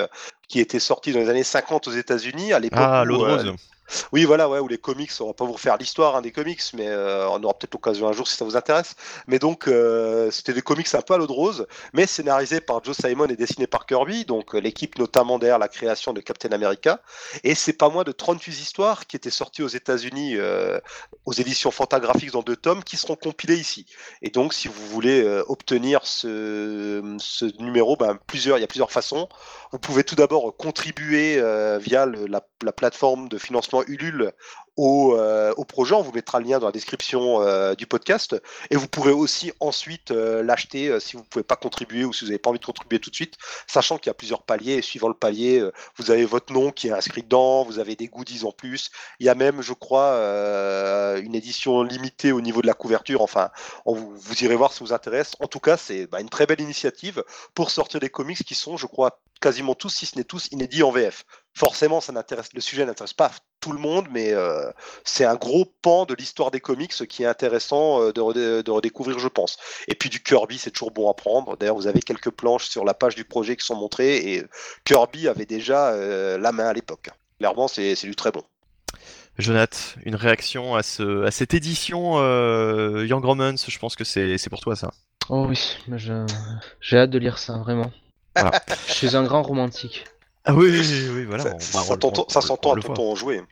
[0.49, 2.79] qui était sortie dans les années 50 aux États-Unis, à l'époque.
[2.83, 3.55] Ah, l'eau de rose.
[4.13, 6.63] Oui, voilà, ouais, où les comics, on va pas vous refaire l'histoire hein, des comics,
[6.75, 8.95] mais euh, on aura peut-être l'occasion un jour si ça vous intéresse.
[9.27, 12.83] Mais donc, euh, c'était des comics un peu à l'eau de rose, mais scénarisés par
[12.85, 16.53] Joe Simon et dessinés par Kirby, donc euh, l'équipe notamment derrière la création de Captain
[16.53, 17.01] America.
[17.45, 20.37] Et c'est pas moins de 38 histoires qui étaient sorties aux États-Unis
[21.25, 23.87] aux éditions Fantagraphiques dans deux tomes qui seront compilées ici.
[24.23, 27.01] Et donc, si vous voulez obtenir ce,
[27.61, 29.29] numéro, ben, plusieurs, il y a plusieurs façons.
[29.73, 31.41] Vous pouvez tout d'abord contribuer
[31.81, 34.33] via la, la plateforme de financement Ulule
[34.77, 35.95] au, euh, au projet.
[35.95, 38.37] On vous mettra le lien dans la description euh, du podcast.
[38.71, 42.25] Et vous pourrez aussi ensuite euh, l'acheter si vous ne pouvez pas contribuer ou si
[42.25, 44.75] vous n'avez pas envie de contribuer tout de suite, sachant qu'il y a plusieurs paliers.
[44.75, 45.63] Et suivant le palier,
[45.97, 48.91] vous avez votre nom qui est inscrit dedans, vous avez des goodies en plus.
[49.19, 50.17] Il y a même, je crois,
[51.19, 53.23] une édition limitée au niveau de la couverture.
[53.23, 53.51] Enfin,
[53.87, 55.33] vous irez voir si ça vous intéresse.
[55.41, 58.77] En tout cas, c'est bah, une très belle initiative pour sortir des comics qui sont,
[58.77, 61.25] je crois, quasiment tous, si ce n'est tous, inédits en VF.
[61.55, 63.31] Forcément, ça n'intéresse, le sujet n'intéresse pas
[63.61, 64.71] tout le monde, mais euh,
[65.05, 68.71] c'est un gros pan de l'histoire des comics qui est intéressant euh, de, redé- de
[68.71, 69.59] redécouvrir, je pense.
[69.89, 71.57] Et puis du Kirby, c'est toujours bon à prendre.
[71.57, 74.43] D'ailleurs, vous avez quelques planches sur la page du projet qui sont montrées, et
[74.85, 77.11] Kirby avait déjà euh, la main à l'époque.
[77.39, 78.43] Clairement, c'est du très bon.
[79.39, 84.37] Jonath, une réaction à, ce, à cette édition euh, Young Romance, je pense que c'est
[84.51, 84.91] pour toi ça.
[85.29, 85.79] Oh oui,
[86.81, 87.91] j'ai hâte de lire ça, vraiment.
[88.35, 88.51] Voilà.
[88.89, 90.05] Je suis un grand romantique.
[90.51, 91.45] Ah oui, oui, oui, voilà.
[91.45, 91.79] Ça, ça
[92.29, 92.95] ça s'entend à voit.
[92.95, 93.43] ton jouet.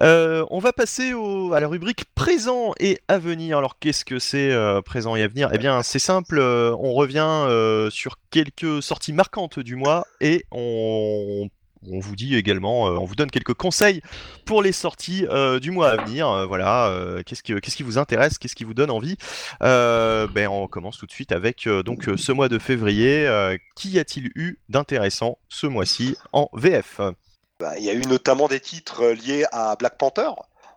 [0.00, 3.58] Euh, on va passer au- à la rubrique présent et avenir.
[3.58, 7.46] Alors qu'est-ce que c'est euh, présent et avenir Eh bien c'est simple, euh, on revient
[7.90, 11.48] sur quelques sorties marquantes du mois et on,
[11.90, 14.02] on vous dit également, euh, on vous donne quelques conseils
[14.44, 16.28] pour les sorties euh, du mois à venir.
[16.28, 16.92] Euh, voilà,
[17.26, 19.16] qu'est-ce, que- qu'est-ce qui vous intéresse, qu'est-ce qui vous donne envie?
[19.60, 23.26] Ben, On commence tout de suite avec donc, ce mois de février.
[23.76, 27.00] Qu'y a-t-il eu d'intéressant ce mois-ci en VF
[27.58, 30.30] Bah, Il y a eu notamment des titres liés à Black Panther.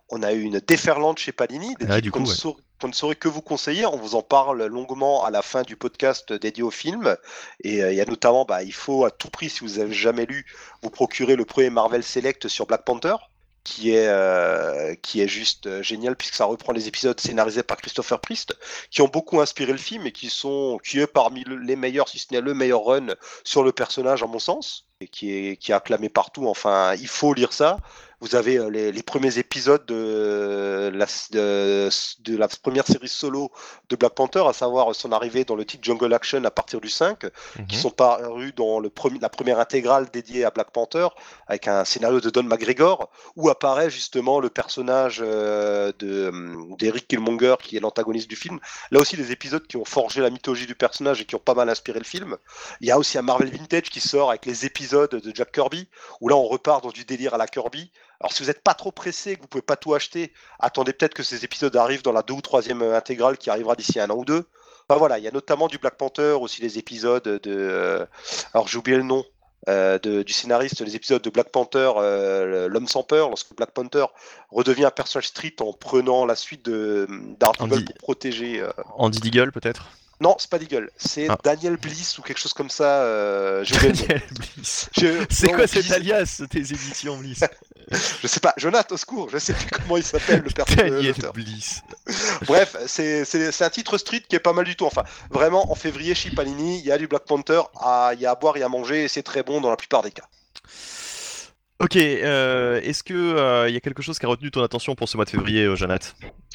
[0.08, 2.92] On a eu une déferlante chez Panini, des Ah, qu'on ne ouais.
[2.92, 3.86] saurait que vous conseiller.
[3.86, 7.16] On vous en parle longuement à la fin du podcast dédié au film.
[7.64, 9.92] Et euh, il y a notamment, bah, il faut à tout prix, si vous avez
[9.92, 10.46] jamais lu,
[10.82, 13.16] vous procurer le premier Marvel Select sur Black Panther,
[13.64, 17.76] qui est, euh, qui est juste euh, génial puisque ça reprend les épisodes scénarisés par
[17.78, 18.56] Christopher Priest,
[18.92, 22.08] qui ont beaucoup inspiré le film et qui sont, qui est parmi le- les meilleurs,
[22.08, 23.08] si ce n'est le meilleur run
[23.42, 26.46] sur le personnage à mon sens, et qui est, qui est acclamé partout.
[26.46, 27.78] Enfin, il faut lire ça.
[28.20, 31.88] Vous avez euh, les, les premiers épisodes de la, de,
[32.20, 33.50] de la première série solo
[33.90, 36.88] de Black Panther, à savoir son arrivée dans le titre Jungle Action à partir du
[36.88, 37.26] 5,
[37.68, 37.76] qui Mhm.
[37.76, 41.08] sont parus dans le premier, la première intégrale dédiée à Black Panther,
[41.46, 46.32] avec un scénario de Don McGregor, où apparaît justement le personnage euh, de,
[46.78, 48.58] d'Eric Killmonger, qui est l'antagoniste du film.
[48.90, 51.54] Là aussi, des épisodes qui ont forgé la mythologie du personnage et qui ont pas
[51.54, 52.36] mal inspiré le film.
[52.80, 55.88] Il y a aussi un Marvel Vintage qui sort avec les épisodes de Jack Kirby,
[56.20, 57.90] où là, on repart dans du délire à la Kirby.
[58.20, 61.14] Alors, si vous n'êtes pas trop pressé, que vous pouvez pas tout acheter, attendez peut-être
[61.14, 64.08] que ces épisodes arrivent dans la deux ou troisième euh, intégrale qui arrivera d'ici un
[64.10, 64.44] an ou deux.
[64.88, 67.40] Enfin, voilà, il y a notamment du Black Panther, aussi les épisodes de.
[67.46, 68.06] euh,
[68.54, 69.24] alors, j'ai oublié le nom.
[69.68, 73.72] euh, de- du scénariste, les épisodes de Black Panther, euh, l'homme sans peur, lorsque Black
[73.72, 74.06] Panther
[74.50, 77.08] redevient un personnage street en prenant la suite de
[77.58, 77.84] Andy.
[77.84, 78.60] pour protéger.
[78.60, 79.86] euh, Andy Deagle peut-être?
[80.20, 81.36] Non, c'est pas Deagle, c'est Ah.
[81.44, 83.02] Daniel Bliss ou quelque chose comme ça.
[83.02, 83.64] euh.
[83.82, 84.88] Daniel Bliss.
[84.96, 87.40] Je- C'est quoi cet alias, tes éditions Bliss
[88.22, 90.90] Je sais pas, Jonathan, au secours, je sais plus comment il s'appelle le personnage.
[90.90, 91.14] Daniel.
[91.34, 91.82] Bliss.
[92.46, 94.86] Bref, c'est c'est- c'est un titre street qui est pas mal du tout.
[94.86, 98.26] Enfin, vraiment, en février, chez Panini, il y a du Black Panther, à- il y
[98.26, 100.24] a à boire et à manger, et c'est très bon dans la plupart des cas.
[101.78, 104.94] Ok, euh, est-ce que euh, il y a quelque chose qui a retenu ton attention
[104.94, 106.08] pour ce mois de février, euh, Jonathan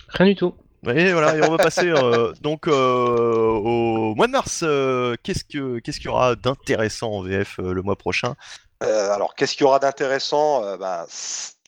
[0.09, 0.55] Rien du tout.
[0.87, 4.61] Et voilà, et on va passer euh, donc euh, au mois de mars.
[4.63, 8.35] euh, qu'est-ce que qu'est-ce qu'il y aura d'intéressant en VF euh, le mois prochain?
[8.79, 11.05] Alors, qu'est-ce qu'il y aura d'intéressant bah,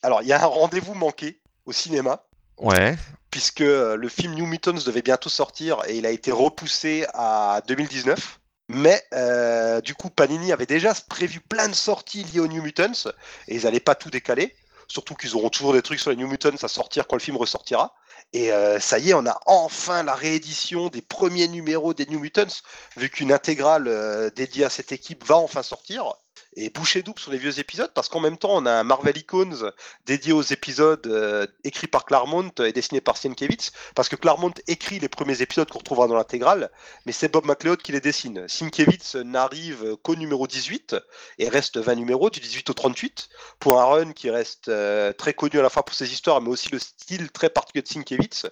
[0.01, 2.23] Alors, il y a un rendez-vous manqué au cinéma.
[2.57, 2.95] Ouais.
[3.29, 8.39] puisque le film New Mutants devait bientôt sortir et il a été repoussé à 2019.
[8.69, 13.09] Mais euh, du coup, Panini avait déjà prévu plein de sorties liées aux New Mutants
[13.47, 14.55] et ils n'allaient pas tout décaler.
[14.87, 17.37] Surtout qu'ils auront toujours des trucs sur les New Mutants à sortir quand le film
[17.37, 17.93] ressortira.
[18.33, 22.19] Et euh, ça y est, on a enfin la réédition des premiers numéros des New
[22.19, 22.61] Mutants,
[22.97, 26.15] vu qu'une intégrale euh, dédiée à cette équipe va enfin sortir.
[26.55, 29.17] Et boucher double sur les vieux épisodes, parce qu'en même temps, on a un Marvel
[29.17, 29.71] Icons
[30.05, 34.99] dédié aux épisodes euh, écrits par Claremont et dessinés par Sienkiewicz, parce que Claremont écrit
[34.99, 36.69] les premiers épisodes qu'on retrouvera dans l'intégrale,
[37.05, 38.47] mais c'est Bob McLeod qui les dessine.
[38.47, 40.95] Sienkiewicz n'arrive qu'au numéro 18
[41.39, 43.29] et reste 20 numéros, du 18 au 38,
[43.59, 46.49] pour un run qui reste euh, très connu à la fois pour ses histoires, mais
[46.49, 48.45] aussi le style très particulier de Sienkiewicz.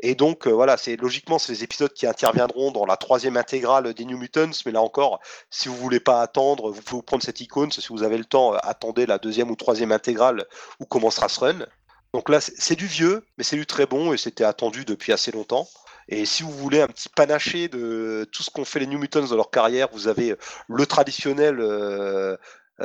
[0.00, 3.92] Et donc euh, voilà, c'est logiquement c'est les épisodes qui interviendront dans la troisième intégrale
[3.94, 7.40] des New Mutants, mais là encore, si vous voulez pas attendre, vous pouvez prendre cette
[7.40, 10.46] icône, si vous avez le temps, euh, attendez la deuxième ou troisième intégrale
[10.80, 11.66] où commencera ce run.
[12.12, 15.12] Donc là, c'est c'est du vieux, mais c'est du très bon et c'était attendu depuis
[15.12, 15.68] assez longtemps.
[16.08, 19.26] Et si vous voulez un petit panaché de tout ce qu'ont fait les New Mutants
[19.26, 20.34] dans leur carrière, vous avez
[20.68, 22.36] le traditionnel, euh,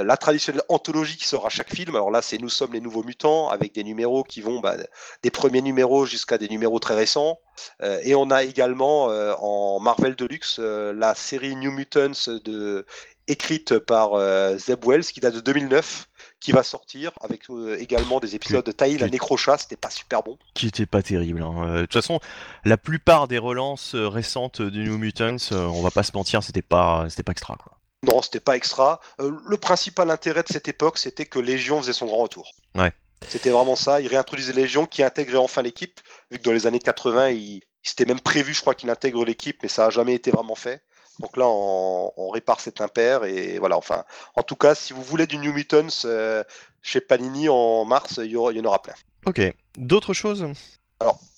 [0.04, 1.96] la traditionnelle anthologie qui sort à chaque film.
[1.96, 4.76] Alors là, c'est Nous sommes les nouveaux mutants avec des numéros qui vont bah,
[5.24, 7.40] des premiers numéros jusqu'à des numéros très récents.
[7.82, 12.12] Euh, et on a également euh, en Marvel Deluxe euh, la série New Mutants
[12.44, 12.86] de,
[13.28, 16.08] écrite par euh, Zeb Wells qui date de 2009
[16.42, 19.90] qui va sortir avec euh, également des épisodes de Taï la qui- Nécrochat, c'était pas
[19.90, 20.38] super bon.
[20.54, 21.42] Qui était pas terrible.
[21.42, 21.54] hein.
[21.66, 22.20] Euh, De toute façon,
[22.66, 26.44] la plupart des relances euh, récentes du New Mutants, euh, on va pas se mentir,
[26.44, 27.56] c'était pas c'était pas extra.
[27.56, 27.75] Quoi.
[28.06, 29.00] Non, c'était pas extra.
[29.20, 32.52] Euh, le principal intérêt de cette époque, c'était que Légion faisait son grand retour.
[32.76, 32.92] Ouais.
[33.30, 34.02] C'était vraiment ça.
[34.02, 36.00] Il réintroduisait Légion qui intégrait enfin l'équipe,
[36.32, 39.24] vu que dans les années 80, il, il s'était même prévu, je crois, qu'il intègre
[39.26, 40.84] l'équipe, mais ça a jamais été vraiment fait.
[41.20, 43.78] Donc là, on, on répare cet impair et voilà.
[43.78, 44.04] Enfin,
[44.36, 46.44] en tout cas, si vous voulez du New Mutants euh,
[46.82, 48.96] chez Panini en mars, il y, aura- il y en aura plein.
[49.26, 49.42] Ok.
[49.78, 50.46] D'autres choses?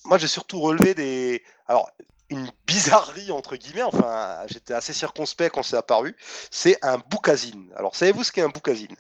[0.06, 1.44] Moi, j'ai surtout relevé des.
[1.68, 1.90] Alors,
[2.30, 6.16] une bizarrerie entre guillemets, enfin j'étais assez circonspect quand c'est apparu,
[6.52, 7.70] c'est un bookazine.
[7.76, 8.96] Alors savez-vous ce qu'est un bookazine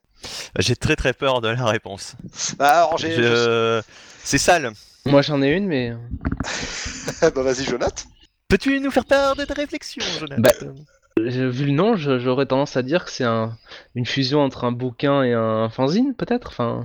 [0.59, 2.13] J'ai très très peur de la réponse.
[2.57, 3.11] Bah alors j'ai...
[3.15, 3.81] Je-
[4.23, 4.71] C'est sale.
[5.05, 5.93] Moi j'en ai une, mais.
[7.21, 8.03] bah vas-y Jonathan.
[8.49, 10.51] Peux-tu nous faire part de ta réflexion, Jonathan Bah,
[11.25, 13.57] J'ai- Vu le nom, j'aurais tendance à dire que c'est un...
[13.95, 16.81] une fusion entre un bouquin et un fanzine, peut-être enfin...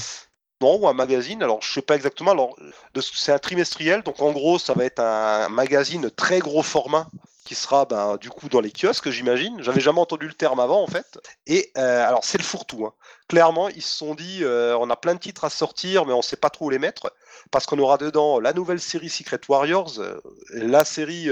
[0.62, 2.56] Ou un magazine, alors je sais pas exactement, alors
[3.00, 7.08] c'est un trimestriel, donc en gros ça va être un magazine très gros format
[7.44, 10.80] qui sera ben, du coup dans les kiosques j'imagine, j'avais jamais entendu le terme avant
[10.80, 12.92] en fait, et euh, alors c'est le fourre-tout, hein.
[13.26, 16.22] clairement ils se sont dit euh, on a plein de titres à sortir mais on
[16.22, 17.12] sait pas trop où les mettre,
[17.50, 20.20] parce qu'on aura dedans la nouvelle série Secret Warriors, euh,
[20.52, 21.28] la série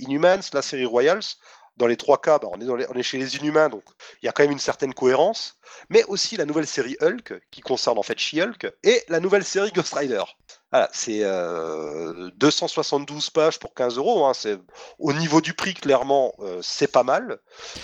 [0.00, 1.36] Inhumans, la série Royals,
[1.78, 3.84] dans les trois cas ben, on, est dans les- on est chez les Inhumains donc
[4.22, 5.58] il y a quand même une certaine cohérence,
[5.88, 9.70] mais aussi la nouvelle série Hulk, qui concerne en fait She-Hulk, et la nouvelle série
[9.72, 10.22] Ghost Rider.
[10.70, 14.26] Voilà, c'est euh, 272 pages pour 15 euros.
[14.26, 14.58] hein, c'est
[14.98, 17.38] au niveau du prix, clairement, euh, c'est pas mal.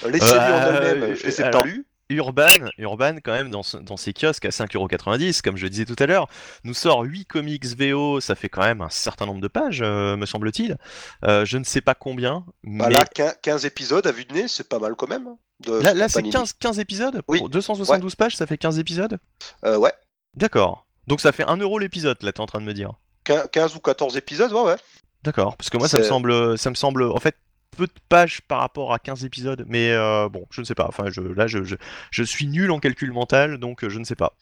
[0.07, 1.87] Les séries en Euh, elles-mêmes, je les ai alors- pas lues.
[2.11, 2.47] Urban,
[2.79, 5.97] Urban quand même dans, ce- dans ses kiosques à 5,90€, comme je le disais tout
[5.99, 6.29] à l'heure,
[6.65, 10.17] nous sort 8 comics VO, ça fait quand même un certain nombre de pages, euh,
[10.17, 10.77] me semble-t-il.
[11.25, 14.35] Euh, je ne sais pas combien, Bah mais là, 15 15 épisodes à vue de
[14.35, 15.27] nez, c'est pas mal quand même.
[15.29, 16.33] hein, de- là, là, c'est Panini.
[16.35, 17.39] 15, 15 épisodes Oui.
[17.39, 19.19] Pour 272 pages, ça fait 15 épisodes
[19.65, 19.93] Euh, ouais,
[20.35, 20.87] D'accord.
[21.07, 22.93] Donc ça fait 1 euro l'épisode, là, t'es en train de me dire.
[23.25, 24.77] 15 15 ou 14 épisodes, ouais, ouais.
[25.23, 27.37] D'accord, parce que moi ça me semble, ça me semble en fait
[27.75, 30.87] peu de pages par rapport à 15 épisodes, mais euh, bon, je ne sais pas.
[30.89, 31.77] Enfin, je, là, je, je,
[32.11, 34.33] je suis nul en calcul mental, donc euh, je ne sais pas.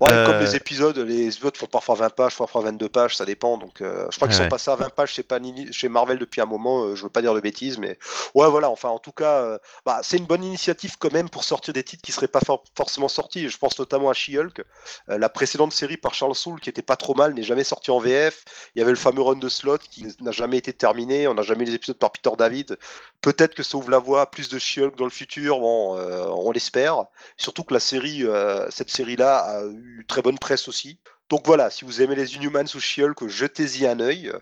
[0.00, 3.24] Ouais, Euh, comme les épisodes, les épisodes font parfois 20 pages, parfois 22 pages, ça
[3.24, 3.58] dépend.
[3.58, 4.44] Donc, euh, je crois qu'ils Ouais.
[4.44, 6.84] sont passés à 20 pages chez Panini, chez Marvel depuis un moment.
[6.84, 7.98] euh, je veux pas dire de bêtises, mais
[8.34, 8.70] ouais, voilà.
[8.70, 11.82] Enfin, en tout cas, euh, bah, c'est une bonne initiative quand même pour sortir des
[11.82, 13.48] titres qui seraient pas for- forcément sortis.
[13.48, 14.62] Je pense notamment à She-Hulk,
[15.10, 17.90] Euh, la précédente série par Charles Soule qui était pas trop mal, n'est jamais sortie
[17.90, 18.44] en VF.
[18.74, 21.26] Il y avait le fameux run de Slot qui n'a jamais été terminé.
[21.28, 22.75] On n'a jamais eu les épisodes par Peter David.
[23.20, 25.60] Peut-être que ça ouvre la voie à plus de She-Hulk dans le futur.
[25.60, 27.06] Bon, euh, on l'espère.
[27.36, 30.98] Surtout que la série, euh, cette série-là a eu très bonne presse aussi.
[31.28, 34.32] Donc voilà, si vous aimez les Inhumans ou She-Hulk, jetez-y un œil.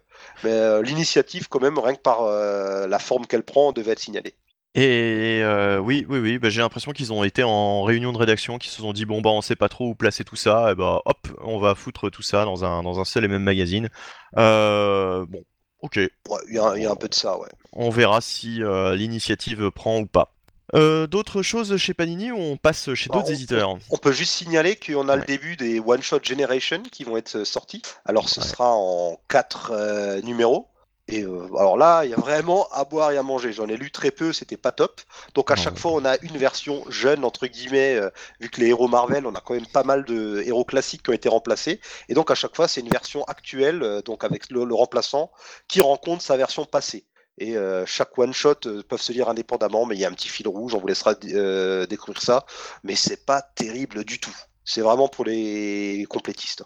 [0.42, 4.34] Mais euh, l'initiative, quand même, rien que par la forme qu'elle prend, devait être signalée.
[4.76, 8.58] Et euh, oui, oui, oui, bah, j'ai l'impression qu'ils ont été en réunion de rédaction,
[8.58, 10.74] qu'ils se sont dit bon bah on sait pas trop où placer tout ça, et
[10.74, 13.88] bah hop, on va foutre tout ça dans un dans un seul et même magazine.
[14.36, 15.44] Euh, bon,
[15.78, 17.48] ok, Ouais, y, il y a un peu de ça, ouais.
[17.74, 20.30] On verra si euh, l'initiative prend ou pas.
[20.74, 24.32] Euh, d'autres choses chez Panini ou on passe chez Bah, d'autres éditeurs On peut juste
[24.32, 27.82] signaler qu'on a le début des One Shot Generation qui vont être sortis.
[28.06, 28.46] Alors ce Ouais.
[28.46, 30.68] sera en quatre euh, numéros.
[31.06, 33.52] Et euh, alors là, il y a vraiment à boire et à manger.
[33.52, 35.02] J'en ai lu très peu, c'était pas top.
[35.34, 38.00] Donc à chaque fois, on a une version jeune entre guillemets,
[38.40, 41.10] vu que les héros Marvel, on a quand même pas mal de héros classiques qui
[41.10, 41.78] ont été remplacés.
[42.08, 45.30] Et donc à chaque fois, c'est une version actuelle, donc avec le, le remplaçant
[45.68, 47.04] qui rencontre sa version passée.
[47.38, 50.12] Et euh, chaque one shot euh, peuvent se lire indépendamment, mais il y a un
[50.12, 50.74] petit fil rouge.
[50.74, 52.46] On vous laissera euh, découvrir ça,
[52.84, 54.34] mais c'est pas terrible du tout.
[54.64, 56.62] C'est vraiment pour les complétistes.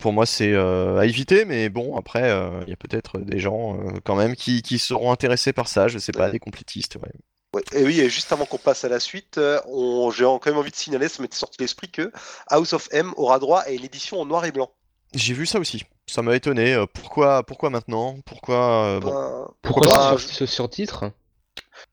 [0.00, 3.38] Pour moi, c'est euh, à éviter, mais bon, après, euh, il y a peut-être des
[3.38, 6.96] gens euh, quand même qui, qui seront intéressés par ça, je sais pas, des complétistes.
[6.96, 7.10] ouais.
[7.54, 7.62] Ouais.
[7.72, 10.70] Et oui, et juste avant qu'on passe à la suite, on- j'ai quand même envie
[10.70, 12.12] de signaler, ça m'était sorti l'esprit que
[12.48, 14.70] House of M aura droit à une édition en noir et blanc.
[15.14, 16.74] J'ai vu ça aussi, ça m'a étonné.
[16.74, 18.16] euh, pourquoi, pourquoi maintenant?
[18.26, 19.10] Pourquoi euh, bon.
[19.12, 21.04] Ben, Pourquoi pas, sur je- ce surtitre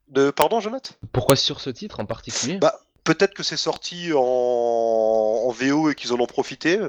[0.07, 0.31] de...
[0.31, 2.57] Pardon, Jonathan Pourquoi sur ce titre en particulier?
[2.57, 4.19] Bah, Peut-être que c'est sorti en...
[4.19, 6.79] en VO et qu'ils en ont profité.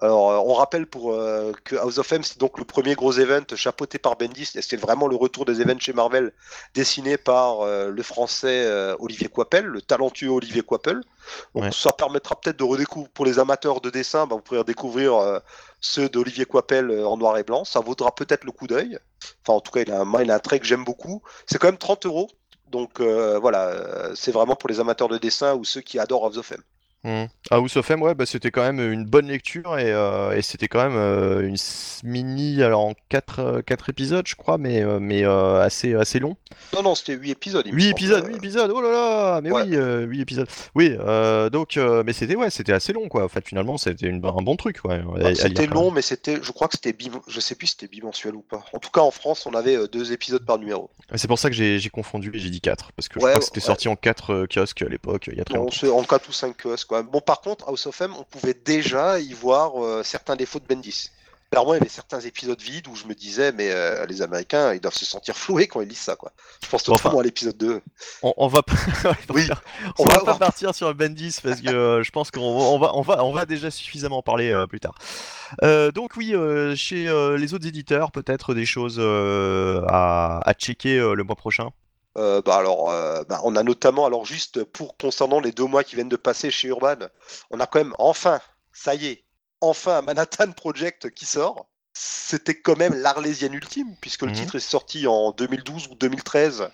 [0.00, 3.12] Alors, euh, on rappelle pour euh, que House of M, c'est donc le premier gros
[3.12, 6.32] event chapeauté par Bendis, et c'est vraiment le retour des events chez Marvel,
[6.74, 11.00] dessiné par euh, le français euh, Olivier Coipel, le talentueux Olivier Coipel.
[11.54, 11.72] Donc, Ouais.
[11.72, 15.40] ça permettra peut-être de redécouvrir, pour les amateurs de dessin, bah, vous pourrez redécouvrir
[15.80, 17.64] ceux d'Olivier Coipel en noir et blanc.
[17.64, 18.98] Ça vaudra peut-être le coup d'œil.
[19.42, 21.22] Enfin, en tout cas, il a un, il a un trait que j'aime beaucoup.
[21.46, 22.28] C'est quand même 30 euros.
[22.74, 26.24] Donc euh, voilà, euh, c'est vraiment pour les amateurs de dessin ou ceux qui adorent
[26.24, 26.52] of
[27.04, 27.24] M.
[27.24, 27.26] Hmm.
[27.50, 30.68] House of M, ouais, bah, c'était quand même une bonne lecture et, euh, et c'était
[30.68, 31.56] quand même euh, une
[32.02, 36.36] mini, alors en 4, épisodes, je crois, mais, euh, mais euh, assez, assez long.
[36.72, 37.66] Non, non, c'était 8 épisodes.
[37.66, 37.92] il me 8 semble.
[37.92, 39.62] épisodes, Euh, 8 épisodes, oh là là, mais Ouais.
[39.68, 40.48] oui, euh, 8 épisodes.
[40.74, 43.24] Oui, euh, donc, euh, mais c'était ouais, c'était assez long, quoi.
[43.24, 45.00] En fait, finalement, c'était un bon truc, ouais.
[45.18, 46.96] bah, c'était long, mais c'était, je crois que c'était,
[47.28, 48.64] je sais plus si c'était bimensuel ou pas.
[48.72, 50.90] En tout cas, en France, on avait euh, deux épisodes par numéro.
[51.14, 53.44] C'est pour ça que j'ai confondu et j'ai dit 4, parce que je crois que
[53.44, 55.98] c'était sorti en 4 kiosques à l'époque, il y a très Non, longtemps.
[55.98, 56.93] en 4 ou 5 kiosques, quoi.
[57.02, 60.66] Bon, par contre, House of M, on pouvait déjà y voir euh, certains défauts de
[60.66, 61.10] Bendis.
[61.50, 64.72] clairement, il y avait certains épisodes vides où je me disais, mais euh, les Américains,
[64.74, 66.32] ils doivent se sentir floués quand ils lisent ça, quoi.
[66.62, 67.80] Je pense notamment enfin, à l'épisode 2.
[68.22, 68.74] On, on va pas,
[69.30, 69.46] Oui,
[69.98, 72.94] on va va- pas partir sur Bendis parce que euh, je pense qu'on on va,
[72.96, 74.94] on va, on va déjà suffisamment en parler plus tard.
[75.94, 76.34] Donc oui,
[76.76, 77.04] chez
[77.38, 81.70] les autres éditeurs, peut-être des choses à, à checker le mois prochain.
[82.16, 85.82] Euh, bah alors, euh, bah, on a notamment, alors juste pour concernant les deux mois
[85.84, 86.96] qui viennent de passer chez Urban,
[87.50, 88.40] on a quand même enfin,
[88.72, 89.24] ça y est,
[89.60, 91.68] enfin un Manhattan Project qui sort.
[91.96, 94.32] C'était quand même l'Arlésienne ultime, puisque le Mhm.
[94.32, 96.68] titre est sorti en 2012 ou 2013.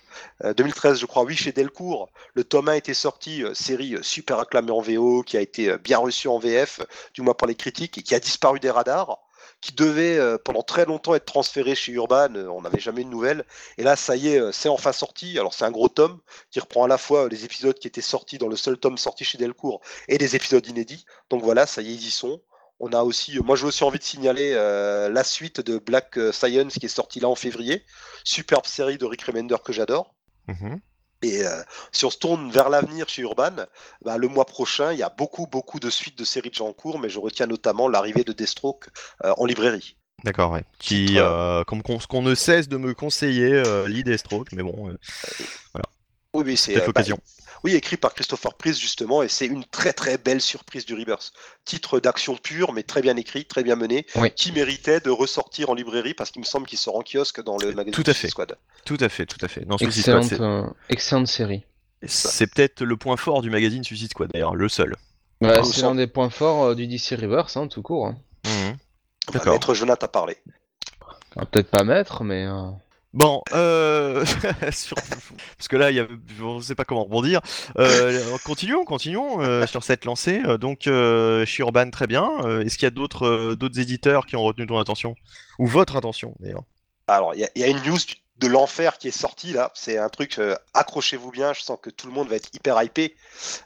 [0.45, 2.11] Euh, 2013, je crois, oui, chez Delcourt.
[2.34, 5.68] Le tome 1 était sorti, euh, série euh, super acclamée en VO, qui a été
[5.70, 6.80] euh, bien reçue en VF,
[7.12, 9.18] du moins par les critiques, et qui a disparu des radars,
[9.61, 12.35] qui devait euh, pendant très longtemps être transféré chez Urban.
[12.35, 13.45] euh, on n'avait jamais de nouvelles.
[13.79, 15.39] Et là, ça y est, euh, c'est enfin sorti.
[15.39, 18.39] Alors, c'est un gros tome qui reprend à la fois les épisodes qui étaient sortis
[18.39, 21.05] dans le seul tome sorti chez Delcourt et des épisodes inédits.
[21.29, 22.41] Donc voilà, ça y est, ils y sont.
[22.83, 26.87] On a aussi, moi j'ai aussi envie de signaler la suite de Black Science qui
[26.87, 27.85] est sortie là en février.
[28.25, 30.15] Superbe série de Rick Remender que j'adore.
[30.49, 30.81] Mhm.
[31.23, 31.62] Et euh,
[31.93, 33.53] si on se tourne vers l'avenir chez Urban,
[34.03, 36.73] bah, le mois prochain, il y a beaucoup, beaucoup de suites de séries déjà en
[36.73, 38.89] cours, mais je retiens notamment l'arrivée de Deathstroke
[39.25, 39.97] euh, en librairie.
[40.25, 40.64] D'accord, ouais.
[40.79, 44.91] Qui, euh, comme qu'on, ce qu'on ne cesse de me conseiller, Lee Deathstroke, mais bon,
[44.91, 45.81] euh,
[46.35, 47.16] Oui, oui, c'est peut-être euh, l'occasion.
[47.16, 50.95] bah, oui, écrit par Christopher Priest justement, et c'est une très très belle surprise du
[50.95, 51.33] Rebirth.
[51.65, 54.31] Titre d'action pure, mais très bien écrit, très bien mené, Oui.
[54.35, 57.57] qui méritait de ressortir en librairie parce qu'il me semble qu'il sort en kiosque dans
[57.59, 58.29] le magazine Tout à Suicide fait.
[58.29, 58.57] Squad.
[58.85, 59.63] Tout à fait, tout à fait.
[59.63, 61.65] Squad, euh, excellente série.
[62.07, 64.97] c'est, peut-être le point fort du magazine Suicide Squad, d'ailleurs, le seul.
[65.41, 68.07] Bah, Ah, c'est l'un des points forts euh, du DC Reverse, hein, tout court.
[68.07, 68.17] hein.
[68.47, 68.77] Mhm.
[69.33, 69.53] D'accord.
[69.55, 70.37] Maître Jonathan a parlé.
[71.53, 72.45] Peut-être pas mettre, mais.
[72.47, 72.71] euh,
[73.13, 74.25] Bon, euh...
[74.73, 74.97] sur-
[75.57, 76.07] parce que là, il y a...
[76.43, 77.41] on ne sait pas comment rebondir.
[77.79, 80.41] Euh, continuons, continuons euh, sur cette lancée.
[80.47, 82.29] Euh, Donc, euh, chez Urban, très bien.
[82.61, 85.17] Est-ce qu'il y a d'autres d'autres éditeurs qui ont retenu ton attention?
[85.59, 86.63] Ou votre attention, d'ailleurs?
[87.09, 87.99] Alors, il y, a- il y a une news
[88.39, 89.73] de l'enfer qui est sortie là.
[89.75, 90.41] C'est un truc,
[90.75, 93.17] accrochez-vous bien, je sens que tout le monde va être hyper hypé.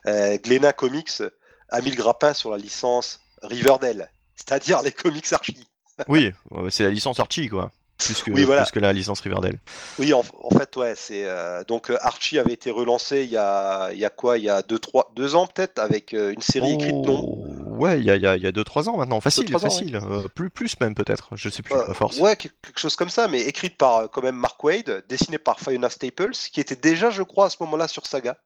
[0.07, 1.23] Glénat Comics
[1.69, 5.67] a mis le grappin sur la licence Riverdale, c'est-à-dire les comics Archie.
[6.09, 6.33] Oui,
[6.71, 7.71] c'est la licence Archie, quoi.
[7.99, 8.63] Plus que, Oui, voilà.
[8.63, 9.59] plus que la licence Riverdale.
[9.99, 13.37] Oui, en, en fait, ouais, c'est euh, donc euh, Archie avait été relancé il y
[13.37, 16.33] a, il y a quoi, il y a deux, trois, deux ans peut-être avec euh,
[16.33, 17.21] une série écrite non?
[17.25, 17.45] Oh,
[17.77, 19.21] Ouais, il y a 2-3 y a, il y a deux, trois ans maintenant.
[19.21, 19.97] Facile, ans, facile.
[19.97, 21.31] Euh, plus, plus même, peut-être.
[21.35, 22.19] Je sais plus, à force.
[22.19, 25.91] ouais, quelque chose comme ça, mais écrite par quand même Mark Wade, dessinée par Fiona
[25.91, 28.37] Staples, qui était déjà, je crois, à ce moment-là sur Saga,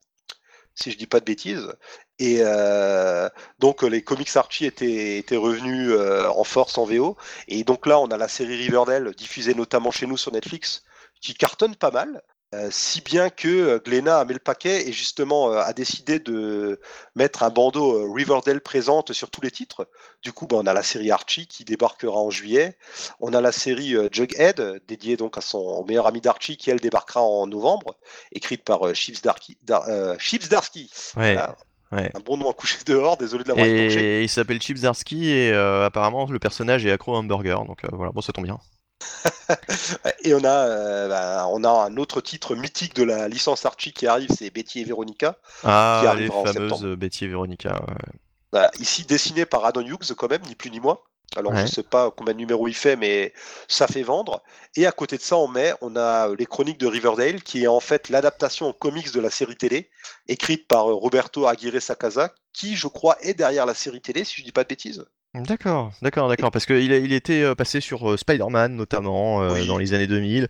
[0.78, 1.72] si je dis pas de bêtises.
[2.18, 7.16] Et euh, donc les comics Archie étaient, étaient revenus euh, en force en VO.
[7.48, 10.84] Et donc là, on a la série Riverdale, diffusée notamment chez nous sur Netflix,
[11.20, 12.22] qui cartonne pas mal.
[12.54, 16.18] Euh, si bien que euh, Glénat a mis le paquet et justement euh, a décidé
[16.18, 16.80] de
[17.14, 19.88] mettre un bandeau Riverdale présente sur tous les titres.
[20.22, 22.78] Du coup, bah, on a la série Archie qui débarquera en juillet.
[23.20, 26.80] On a la série euh, Jughead, dédiée donc à son meilleur ami d'Archie, qui elle
[26.80, 27.96] débarquera en novembre,
[28.32, 29.58] écrite par Chips Darky.
[29.62, 29.86] Dar-
[30.18, 30.90] Chips Darsky.
[31.16, 31.56] Ouais, Voilà.
[31.92, 32.10] ouais.
[32.14, 33.66] Un bon nom à coucher dehors, désolé de l'avoir.
[33.66, 37.64] Et il s'appelle Chip Zarsky et euh, apparemment le personnage est accro à hamburger.
[37.66, 38.58] Donc euh, voilà, bon, ça tombe bien.
[40.24, 43.92] Et on a, euh, bah, on a un autre titre mythique de la licence Archie
[43.92, 45.38] qui arrive, c'est Betty et Veronica.
[45.62, 46.86] Ah, les arrivera en fameuses septembre.
[46.86, 47.82] euh, Betty et Veronica.
[47.88, 48.12] ouais.
[48.52, 50.98] Voilà, ici dessiné par Adon Hughes quand même, ni plus ni moins.
[51.36, 51.60] Alors Ouais.
[51.60, 53.34] je sais pas combien de numéros il fait, mais
[53.68, 54.42] ça fait vendre.
[54.76, 57.64] Et à côté de ça, en mai, on a euh, les Chroniques de Riverdale, qui
[57.64, 59.90] est en fait l'adaptation en comics de la série télé,
[60.26, 64.36] écrite par euh, Roberto Aguirre Sacasa, qui je crois est derrière la série télé, si
[64.40, 65.04] je dis pas de bêtises.
[65.46, 66.50] D'accord, d'accord, d'accord.
[66.50, 69.66] Parce qu'il a- il était euh, passé sur euh, Spider-Man notamment euh, Oui.
[69.66, 70.48] dans les années 2000.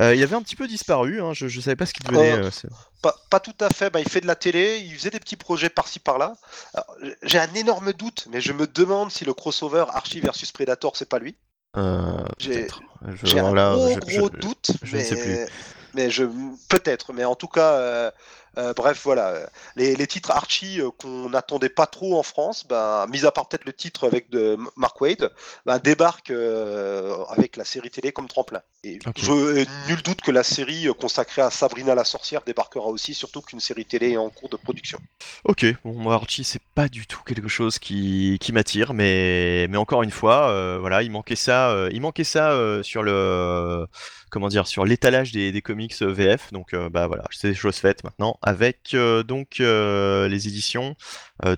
[0.00, 1.20] Euh, il avait un petit peu disparu.
[1.20, 2.32] Hein, je, je savais pas ce qu'il devenait.
[2.32, 2.68] Euh, euh,
[3.02, 5.36] Pas, pas tout à fait, bah, il fait de la télé, il faisait des petits
[5.36, 6.34] projets par-ci par-là.
[7.22, 11.08] J'ai un énorme doute, mais je me demande si le crossover Archie versus Predator, c'est
[11.08, 11.36] pas lui.
[11.76, 12.80] euh, J'ai- peut-être.
[13.08, 15.38] Je- J'ai un là, gros, je- doute, je ne mais, sais plus.
[15.94, 16.24] mais je
[16.68, 18.10] peut-être, mais en tout cas,
[18.58, 23.06] euh, bref, voilà, les, les titres Archie euh, qu'on n'attendait pas trop en France, ben,
[23.08, 25.30] mis à part peut-être le titre avec de Mark Wade,
[25.64, 28.60] ben, débarquent euh, avec la série télé comme tremplin.
[28.82, 33.42] Et je nul doute que la série consacrée à Sabrina la sorcière débarquera aussi, surtout
[33.42, 34.98] qu'une série télé est en cours de production.
[35.44, 39.76] Ok, bon, moi Archie, c'est pas du tout quelque chose qui, qui m'attire, mais, mais
[39.76, 43.86] encore une fois, voilà, il manquait ça, il manquait ça sur le,
[44.30, 47.54] comment dire, sur l'étalage des, des comics euh, VF, donc euh, bah voilà, c'est des
[47.54, 50.96] choses faites maintenant avec euh, donc les éditions,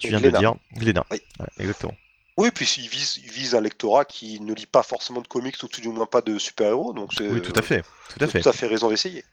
[0.01, 1.21] tu viens de le dire, Glénat, Oui.
[1.39, 1.95] Ouais, exactement.
[2.37, 5.57] Oui, puis il vise, il vise un lectorat qui ne lit pas forcément de comics
[5.63, 8.27] ou tout du moins pas de super-héros, donc c'est Oui, tout à fait, tout à
[8.27, 8.41] fait.
[8.41, 9.25] tout à fait raison d'essayer.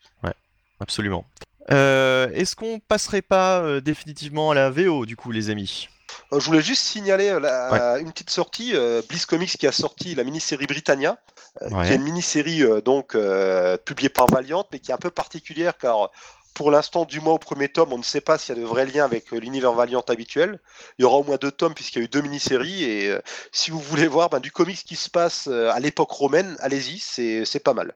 [0.80, 1.26] Absolument.
[1.72, 5.90] Euh, Est-ce qu'on passerait pas euh, définitivement à la VO du coup, les amis?
[6.32, 8.74] Euh, je voulais juste signaler une petite sortie,
[9.10, 11.18] Bliss Comics qui a sorti la mini-série Britannia,
[11.62, 11.86] Ouais.
[11.86, 15.12] qui est une mini-série euh, donc euh, publiée par Valiant, mais qui est un peu
[15.12, 16.12] particulière car
[16.58, 18.66] pour l'instant, du moins au premier tome, on ne sait pas s'il y a de
[18.66, 20.60] vrais liens avec euh, l'univers Valiant habituel.
[20.98, 23.22] Il y aura au moins deux tomes puisqu'il y a eu deux mini-séries et euh,
[23.52, 26.98] si vous voulez voir ben, du comics qui se passe euh, à l'époque romaine, allez-y,
[26.98, 27.94] c'est pas mal.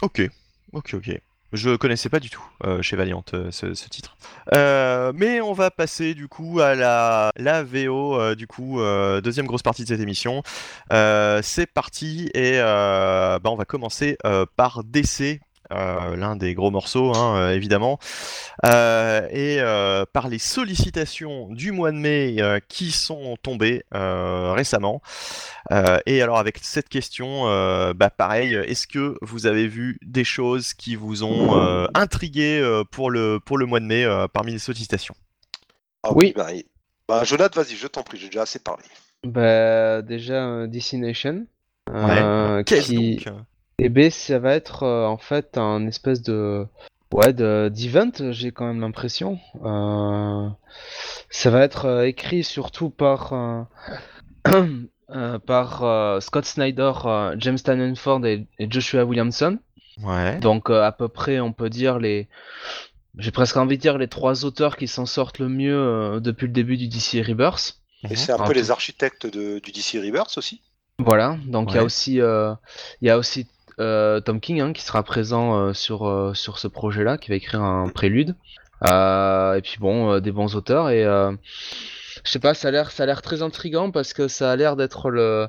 [0.00, 0.22] Ok,
[0.72, 1.20] ok, ok.
[1.54, 4.16] Je connaissais pas du tout euh, chez Valiant euh, ce, titre.
[4.54, 8.80] Euh, mais on va passer du coup à la, VO, du coup,
[9.22, 10.42] deuxième grosse partie de cette émission.
[10.90, 14.18] C'est parti et bah, on va commencer
[14.56, 15.40] par DC.
[15.72, 17.98] Euh, l'un des gros morceaux, hein, euh, évidemment,
[18.66, 24.52] Euh, et euh, par les sollicitations du mois de mai euh, qui sont tombées euh,
[24.52, 25.02] récemment.
[25.72, 30.24] Euh, et alors avec cette question, euh, bah pareil, est-ce que vous avez vu des
[30.24, 34.28] choses qui vous ont euh, intrigué euh, pour le pour le mois de mai euh,
[34.28, 35.14] parmi les sollicitations?
[36.02, 36.32] Ah Oui.
[36.36, 36.66] ben, et-
[37.08, 38.84] ben, Jonathan, vas-y, je t'en prie, j'ai déjà assez parlé.
[39.24, 41.46] Bah, déjà, euh, DC Nation.
[41.90, 43.16] euh, Qu'est-ce qui...
[43.16, 43.28] donc?
[43.78, 46.66] Eh ben, ça va être euh, en fait un espèce de
[47.12, 49.38] ouais de d'event, j'ai quand même l'impression.
[49.64, 50.48] Euh,
[51.30, 53.62] Ça va être euh, écrit surtout par euh,
[55.10, 57.58] euh, par euh, Scott Snyder, euh, James
[57.96, 59.58] Ford et, et Joshua Williamson.
[60.02, 60.38] Ouais.
[60.38, 62.28] Donc euh, à peu près, on peut dire les
[63.18, 66.46] j'ai presque envie de dire les trois auteurs qui s'en sortent le mieux euh, depuis
[66.46, 67.78] le début du DC Rebirth.
[68.04, 68.16] Et Mhm.
[68.16, 70.60] c'est un peu les architectes de, du DC Rebirth aussi.
[70.98, 72.54] Voilà, donc il y a aussi, euh,
[73.00, 73.46] il y a aussi
[73.78, 77.62] Tom King hein, qui sera présent euh, sur, euh, sur ce projet-là, qui va écrire
[77.62, 78.34] un prélude.
[78.86, 81.32] Euh, et puis bon, euh, des bons auteurs et euh,
[82.24, 84.56] je sais pas, ça a l'air, ça a l'air très intrigant parce que ça a
[84.56, 85.48] l'air d'être le,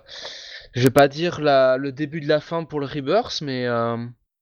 [0.74, 3.98] je vais pas dire la, le début de la fin pour le Rebirth, mais euh,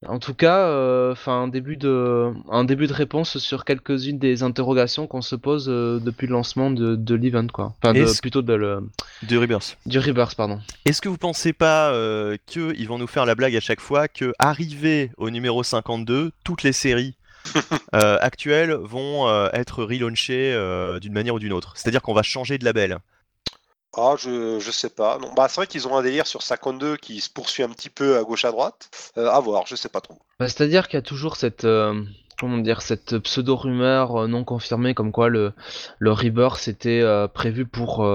[0.08, 0.68] en tout cas,
[1.12, 5.68] enfin un début de, un début de réponse sur quelques-unes des interrogations qu'on se pose
[5.70, 7.74] euh, depuis le lancement de, de l'event quoi.
[7.82, 8.90] Enfin, de, plutôt de le,
[9.24, 9.78] De Rebirth.
[9.86, 10.60] du Rebirth pardon.
[10.86, 14.08] Est-ce que vous pensez pas euh, qu'ils vont nous faire la blague à chaque fois
[14.08, 17.16] que arrivé au numéro 52, toutes les séries
[17.96, 21.74] euh, actuelles vont euh, être relaunchées euh, d'une manière ou d'une autre?
[21.76, 22.98] C'est-à-dire qu'on va changer de label.
[23.96, 25.20] Ah, je, je sais pas.
[25.20, 27.90] Non, bah, c'est vrai qu'ils ont un délire sur 52 qui se poursuit un petit
[27.90, 28.90] peu à gauche à droite.
[29.18, 30.18] Euh, à voir, je sais pas trop.
[30.40, 32.02] Bah, C'est-à-dire qu'il y a toujours cette, euh,
[32.40, 35.54] comment dire, cette pseudo-rumeur euh, non confirmée comme quoi le,
[36.00, 38.06] le Rebirth était euh, prévu pour,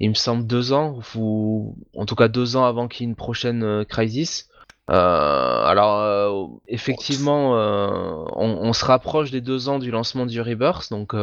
[0.00, 3.10] il me semble, deux ans, ou en tout cas deux ans avant qu'il y ait
[3.10, 4.48] une prochaine Crisis.
[4.88, 11.14] Alors, effectivement, on, on se rapproche des deux ans du lancement du Rebirth, donc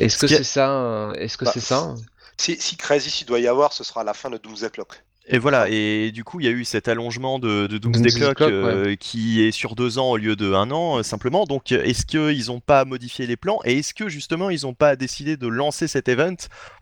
[0.00, 1.94] est-ce que c'est ça euh, Est-ce que Bah, c'est ça
[2.38, 5.02] Si, si Crisis il doit y avoir, ce sera à la fin de Doomsday Clock.
[5.28, 8.20] Et voilà, et du coup, il y a eu cet allongement de, de Doomsday Doomsday
[8.20, 11.46] Clock Clock, euh, qui est sur deux ans au lieu de un an, euh, simplement.
[11.46, 14.94] Donc, est-ce qu'ils n'ont pas modifié les plans Et est-ce que justement, ils n'ont pas
[14.94, 16.36] décidé de lancer cet event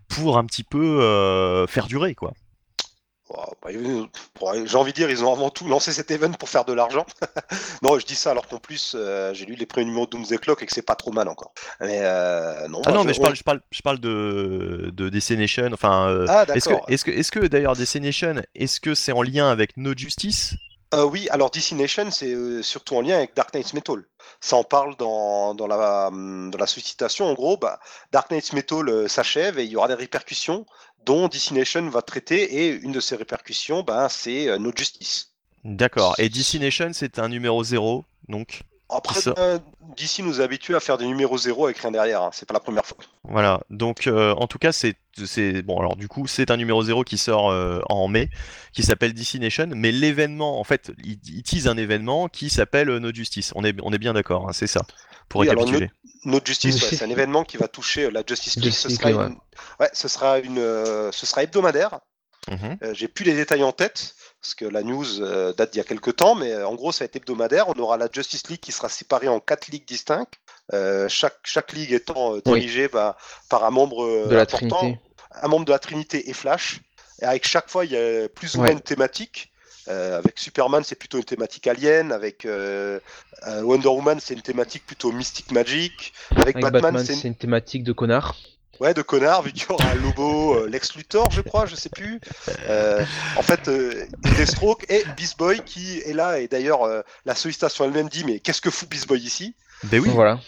[0.09, 3.14] pour un petit peu euh, faire durer, quoi Wow, bah, ils- bon,
[4.67, 7.07] J'ai envie de dire, ils ont avant tout lancé cet event pour faire de l'argent.
[7.83, 10.39] non, je dis ça alors qu'en plus, euh, j'ai lu les premiers numéros de Doomsday
[10.39, 11.53] Clock et que c'est pas trop mal encore.
[11.81, 15.31] Mais euh, non, Ah non, mais je parle, je parle, je parle de, de DC
[15.31, 15.71] Nation.
[15.73, 19.13] Enfin, euh, Ah, est-ce que, est-ce que, est-ce que d'ailleurs DC Nation, est-ce que c'est
[19.13, 20.55] en lien avec No Justice?
[20.95, 24.05] Euh, oui, alors DC Nation, c'est euh, surtout en lien avec Dark Knights Metal.
[24.41, 27.27] Ça en parle dans, dans, la, hum, dans la sollicitation.
[27.27, 27.81] En gros, bah,
[28.13, 30.67] Dark Knights Metal euh, s'achève et il y aura des répercussions
[31.05, 32.67] dont DC Nation va traiter.
[32.67, 35.33] Et une de ces répercussions, bah, c'est euh, No Justice.
[35.65, 36.15] D'accord.
[36.19, 38.63] Et DC Nation, c'est un numéro 0, donc?
[38.91, 39.59] Après, Ça- euh,
[39.97, 42.23] DC nous a habitués à faire des numéros zéro avec rien derrière.
[42.23, 42.31] hein.
[42.33, 42.99] C'est pas la première fois.
[43.25, 43.61] voilà.
[43.71, 45.79] Donc, euh, en tout cas, c'est, c'est bon.
[45.81, 48.29] Alors, du coup, c'est un numéro 0 qui sort euh, en mai,
[48.73, 49.69] qui s'appelle DC Nation.
[49.75, 53.53] Mais l'événement, en fait, il, il tease un événement qui s'appelle No Justice.
[53.57, 54.49] On est, on est bien d'accord.
[54.49, 54.83] hein, c'est ça.
[55.29, 55.91] Pour Oui, alors, récapituler.
[56.27, 58.65] No Justice, ouais, c'est un événement qui va toucher la Justice League.
[58.67, 59.37] Justice Ce sera, une...
[59.81, 62.01] ouais, ce sera une, euh, ce sera hebdomadaire.
[62.51, 62.77] Mhm.
[62.83, 64.15] Euh, J'ai plus les détails en tête
[64.45, 66.93] parce que la news euh, date d'il y a quelques temps, mais euh, en gros,
[66.93, 67.67] ça va être hebdomadaire.
[67.71, 70.35] On aura la Justice League qui sera séparée en quatre ligues distinctes.
[70.75, 72.43] Euh, chaque, chaque ligue étant Oui.
[72.45, 73.17] dirigée bah,
[73.49, 75.01] par un membre De la important, Trinité.
[75.41, 76.81] un membre de la Trinité et Flash.
[77.23, 78.73] Et avec chaque fois, il y a plus ou moins Ouais.
[78.75, 79.51] une thématique.
[79.89, 82.13] Euh, avec Superman, c'est plutôt une thématique alien.
[82.13, 83.01] Avec euh,
[83.63, 86.13] Wonder Woman, c'est une thématique plutôt mystique magic.
[86.33, 88.37] Avec, Avec Batman, Batman, c'est une c'est une thématique de connard.
[88.81, 91.77] Ouais, de connard, vu qu'il y aura un Lobo, euh, Lex Luthor, je crois, je
[91.77, 92.21] sais plus.
[92.69, 93.05] Euh,
[93.37, 94.07] en fait, euh,
[94.37, 98.41] Deathstroke et Beast Boy qui est là, et d'ailleurs, euh, la sollicitation elle-même dit Mais
[98.41, 99.55] qu'est-ce que fout Beast Boy ici?
[99.85, 100.09] Ben oui.
[100.13, 100.41] Voilà.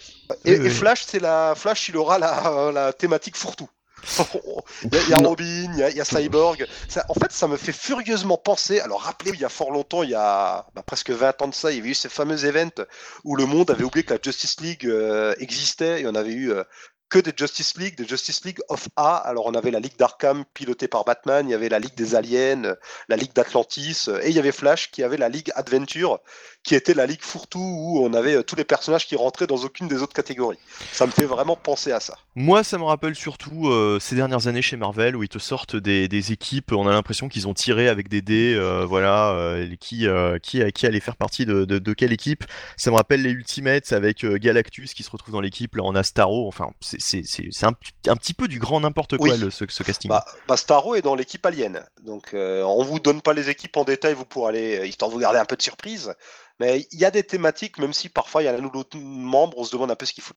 [0.44, 0.66] et, Oui, oui.
[0.66, 3.70] et Flash, c'est la Flash, il aura la, la thématique fourre-tout.
[4.82, 5.14] Il y a, il y.
[5.14, 6.66] Robin, il y a, il y a Cyborg.
[6.88, 8.78] Ça- en fait, ça me fait furieusement penser.
[8.80, 11.54] Alors, rappelez, il y a fort longtemps, il y a bah, presque 20 ans de
[11.54, 12.84] ça, il y avait eu ces fameux events
[13.24, 16.52] où le monde avait oublié que la Justice League euh, existait et on avait eu
[16.52, 16.62] euh,
[17.08, 19.16] que des Justice League, des Justice League of A.
[19.16, 22.14] Alors on avait la Ligue d'Arkham pilotée par Batman, il y avait la Ligue des
[22.14, 22.74] Aliens,
[23.08, 26.20] la Ligue d'Atlantis, et il y avait Flash qui avait la Ligue Adventure,
[26.62, 29.56] qui était la Ligue fourre-tout où on avait euh, tous les personnages qui rentraient dans
[29.58, 30.58] aucune des autres catégories.
[30.92, 32.16] Ça me fait vraiment penser à ça.
[32.38, 35.74] Moi, ça me rappelle surtout euh, ces dernières années chez Marvel où ils te sortent
[35.74, 40.06] des, équipes, on a l'impression qu'ils ont tiré avec des dés, euh, voilà, euh, qui,
[40.42, 42.44] qui, qui allait faire partie de, quelle équipe.
[42.76, 46.70] Ça me rappelle les Ultimates avec Galactus qui se retrouve dans l'équipe, là on enfin
[46.80, 47.72] c'est c'est- un,
[48.16, 49.38] petit peu du grand n'importe quoi Oui.
[49.38, 50.08] le- ce, ce casting.
[50.08, 50.56] Bah, bah,
[50.96, 51.84] est dans l'équipe Alien.
[52.02, 55.10] Donc euh, on vous donne pas les équipes en détail, vous pourrez aller, euh, histoire
[55.10, 56.14] de vous garder un peu de surprise.
[56.60, 58.96] Mais il y a des thématiques, même si parfois il y a un ou l'autre
[58.98, 60.34] membre, on se demande un peu ce qu'il faut.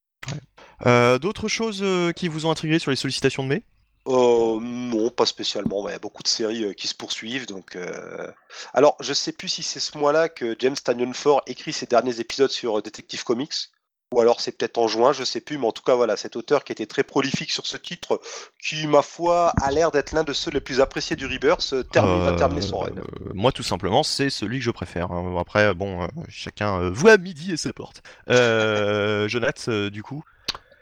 [0.85, 3.63] Euh, D'autres choses euh, qui vous ont intrigué sur les sollicitations de mai?
[4.07, 5.87] Euh, non, pas spécialement.
[5.87, 7.45] Il y a beaucoup de séries euh, qui se poursuivent.
[7.45, 8.31] Donc, euh,
[8.73, 12.19] alors, je sais plus si c'est ce mois-là que James Tanyon Ford écrit ses derniers
[12.19, 13.53] épisodes sur Detective Comics,
[14.13, 15.57] ou alors c'est peut-être en juin, je sais plus.
[15.57, 18.19] Mais en tout cas, voilà, cet auteur qui était très prolifique sur ce titre,
[18.61, 21.83] qui, ma foi, a l'air d'être l'un de ceux les plus appréciés du Rebirth, euh,
[21.83, 22.89] termine, va terminer son run.
[22.97, 25.11] Euh, moi, tout simplement, c'est celui que je préfère.
[25.11, 25.35] hein.
[25.39, 28.01] Après, bon, euh, chacun euh, voit midi et ses portes.
[28.29, 30.23] Euh, Jonath, euh, du coup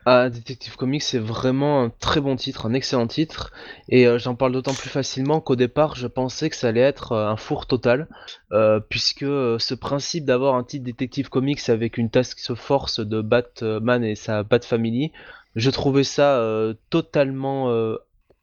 [0.10, 3.52] Ah, Detective Comics, c'est vraiment un très bon titre, un excellent titre.
[3.90, 7.12] Et euh, j'en parle d'autant plus facilement qu'au départ, je pensais que ça allait être
[7.12, 8.08] euh, un four total.
[8.54, 14.02] euh, puisque ce principe d'avoir un titre Detective Comics avec une task force de Batman
[14.02, 15.12] et sa Bat Family,
[15.58, 16.42] je trouvais ça
[16.90, 17.70] totalement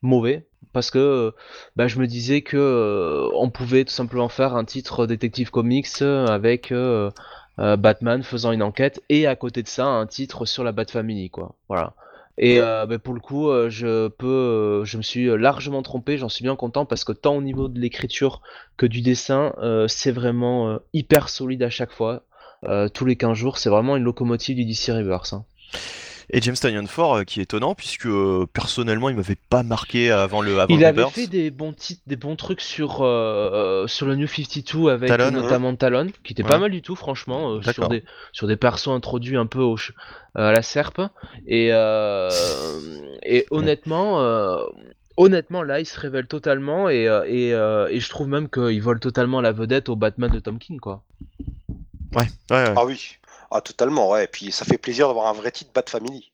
[0.03, 0.47] mauvais.
[0.75, 1.33] Parce que
[1.77, 6.75] bah, je me disais que on pouvait tout simplement faire un titre Detective Comics avec
[7.59, 10.87] euh, Batman faisant une enquête et à côté de ça un titre sur la Bat
[10.91, 11.55] Family quoi.
[11.69, 11.95] Voilà.
[12.37, 16.29] Et euh, bah, pour le coup, euh, je peux, je me suis largement trompé, j'en
[16.29, 18.43] suis bien content parce que tant au niveau de l'écriture
[18.77, 19.55] que du dessin,
[19.87, 22.23] c'est vraiment hyper solide à chaque fois.
[22.93, 25.35] Tous les 15 jours, c'est vraiment une locomotive du DC Reverse.
[25.35, 25.45] hein.
[26.31, 30.11] Et James Tynion Ford, euh, qui est étonnant, puisque euh, personnellement, il m'avait pas marqué
[30.11, 33.87] avant le avant Il le avait fait des bons titres, des bons trucs sur euh,
[33.87, 36.49] sur le New 52 avec Talon, euh, notamment Talon, qui était Ouais.
[36.49, 39.77] pas mal du tout franchement, euh, sur des sur des persos introduits un peu au
[39.77, 41.01] euh, à la serpe
[41.47, 42.29] et euh,
[43.23, 44.65] et honnêtement euh,
[45.17, 48.81] honnêtement là il se révèle totalement et euh, et, euh, et je trouve même qu'il
[48.83, 51.03] vole totalement la vedette au Batman de Tom King quoi.
[52.15, 52.75] Ouais, ouais, ouais.
[52.77, 53.17] Ah oui,
[53.55, 54.25] ah, totalement, ouais.
[54.25, 56.31] Et puis ça fait plaisir d'avoir un vrai titre Bat Family.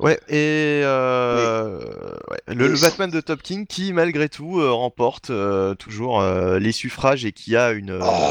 [0.00, 1.80] Ouais, et euh,
[2.30, 6.70] ouais, le, Batman de Top King qui, malgré tout, euh, remporte euh, toujours euh, les
[6.70, 8.30] suffrages et qui a une euh, Oh.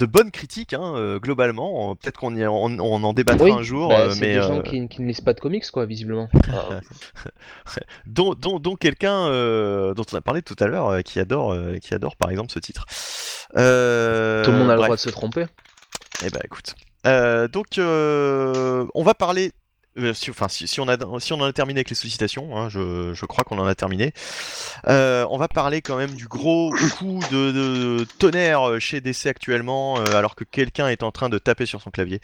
[0.00, 1.94] de bonnes critiques, hein, euh, globalement.
[1.94, 4.42] Peut-être qu'on y- on, on en débattra Oui, un jour, Bah, euh, c'est mais des
[4.42, 6.28] gens qui, qui ne lisent pas de comics quoi visiblement.
[8.06, 11.52] Dont, dont, dont quelqu'un euh, dont on a parlé tout à l'heure, euh, qui adore,
[11.52, 12.86] euh, qui adore par exemple ce titre.
[13.56, 15.46] Euh, Tout le monde a le droit de se tromper.
[16.24, 16.74] Eh ben écoute.
[17.06, 19.52] Euh, donc euh, on va parler.
[19.98, 22.68] euh, si, enfin, si, on a, si on en a terminé avec les sollicitations, hein,
[22.68, 24.12] je, crois qu'on en a terminé.
[24.88, 29.96] Euh, on va parler quand même du gros coup de, de tonnerre chez DC actuellement,
[29.96, 32.20] alors que quelqu'un est en train de taper sur son clavier.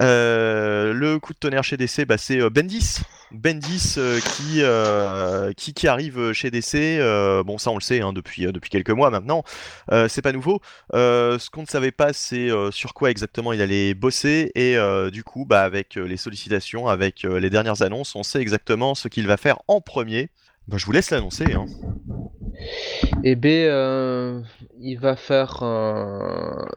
[0.00, 3.00] Euh, le coup de tonnerre chez DC, bah, c'est euh, Bendis.
[3.30, 4.20] Bendis euh,
[5.54, 6.98] qui, qui, arrive chez DC.
[7.44, 9.42] bon, ça on le sait hein, depuis, depuis quelques mois maintenant.
[10.08, 10.60] C'est pas nouveau.
[10.92, 14.52] Ce qu'on ne savait pas, c'est sur quoi exactement il allait bosser.
[14.54, 14.76] Et
[15.10, 19.26] du coup, bah, avec les sollicitations, avec les dernières annonces, on sait exactement ce qu'il
[19.26, 20.30] va faire en premier.
[20.68, 21.54] Bah, je vous laisse l'annoncer.
[21.54, 21.66] Hein.
[23.24, 24.40] Et B, euh,
[24.80, 25.64] il va faire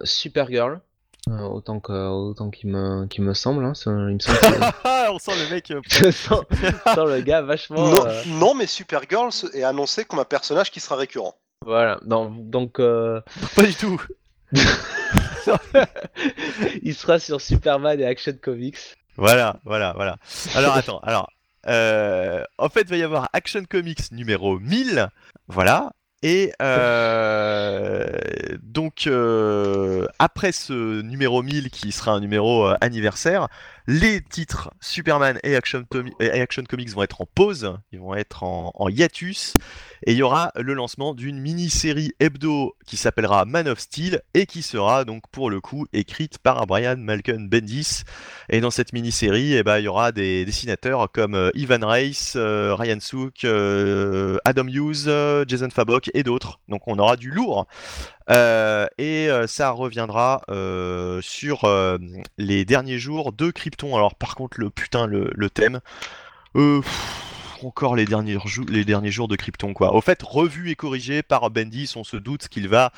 [0.04, 0.80] Supergirl.
[1.28, 5.12] Euh, autant que autant qu'il me qu'il me semble hein, ça- il me semble que
[5.12, 5.72] on sent le mec.
[5.72, 10.06] euh, je sens, je sens le gars vachement non, euh, non, mais Supergirl est annoncé
[10.06, 11.34] comme un personnage qui sera récurrent.
[11.66, 13.22] voilà donc, donc euh,
[13.56, 14.00] pas du tout.
[16.84, 18.78] il sera sur Superman et Action Comics
[19.18, 20.18] Voilà, voilà, voilà.
[20.56, 21.30] Alors attends, alors.
[21.68, 25.10] euh, en fait, il va y avoir Action Comics numéro 1000.
[25.48, 25.92] Voilà.
[26.28, 28.10] Et euh,
[28.64, 33.48] donc, euh, après ce numéro 1000 qui sera un numéro euh, anniversaire,
[33.88, 35.84] les titres Superman et Action,
[36.68, 39.54] Comics vont être en pause, ils vont être en, hiatus,
[40.06, 44.46] et il y aura le lancement d'une mini-série hebdo qui s'appellera Man of Steel et
[44.46, 48.04] qui sera donc pour le coup écrite par Brian Malcolm Bendis.
[48.50, 52.34] Et dans cette mini-série, eh ben, il y aura des dessinateurs comme euh, Ivan Reis,
[52.36, 55.10] euh, Ryan Sook, euh, Adam Hughes,
[55.48, 56.60] Jason Fabok et d'autres.
[56.68, 57.68] Donc on aura du lourd.
[58.30, 61.70] Euh, et euh, ça reviendra euh, sur
[62.38, 63.96] les derniers jours de Krypton.
[63.96, 65.80] Alors par contre, le putain, le, thème.
[67.64, 68.38] encore les derniers,
[68.70, 69.94] les derniers jours de Krypton, quoi.
[69.94, 72.92] Au fait, revu et corrigé par Bendis, on se doute qu'il va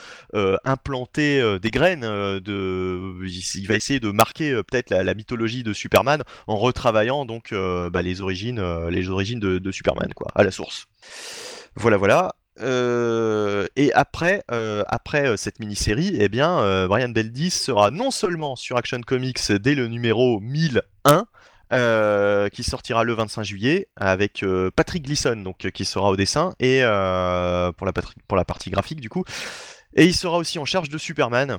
[0.64, 3.26] implanter des graines de.
[3.26, 8.22] Il va essayer de marquer peut-être la, mythologie de Superman en retravaillant donc bah, les
[8.22, 10.88] origines, les origines de, de Superman, quoi, à la source.
[11.76, 12.34] Voilà, voilà.
[12.62, 14.84] Euh, et après, euh,
[15.14, 19.88] euh, cette mini-série, eh bien, Brian Bendis sera non seulement sur Action Comics dès le
[19.88, 21.26] numéro 1001,
[21.74, 24.44] euh, qui sortira le 25 juillet avec
[24.76, 26.82] Patrick Gleason, qui sera au dessin et
[27.78, 27.94] pour la
[28.28, 29.24] pour la partie graphique du coup,
[29.96, 31.58] et il sera aussi en charge de Superman,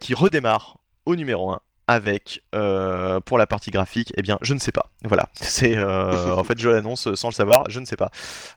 [0.00, 4.58] qui redémarre au numéro 1 avec euh, pour la partie graphique, eh bien, je ne
[4.58, 4.90] sais pas.
[5.04, 8.10] Voilà, c'est euh, en fait je l'annonce sans le savoir, je ne sais pas.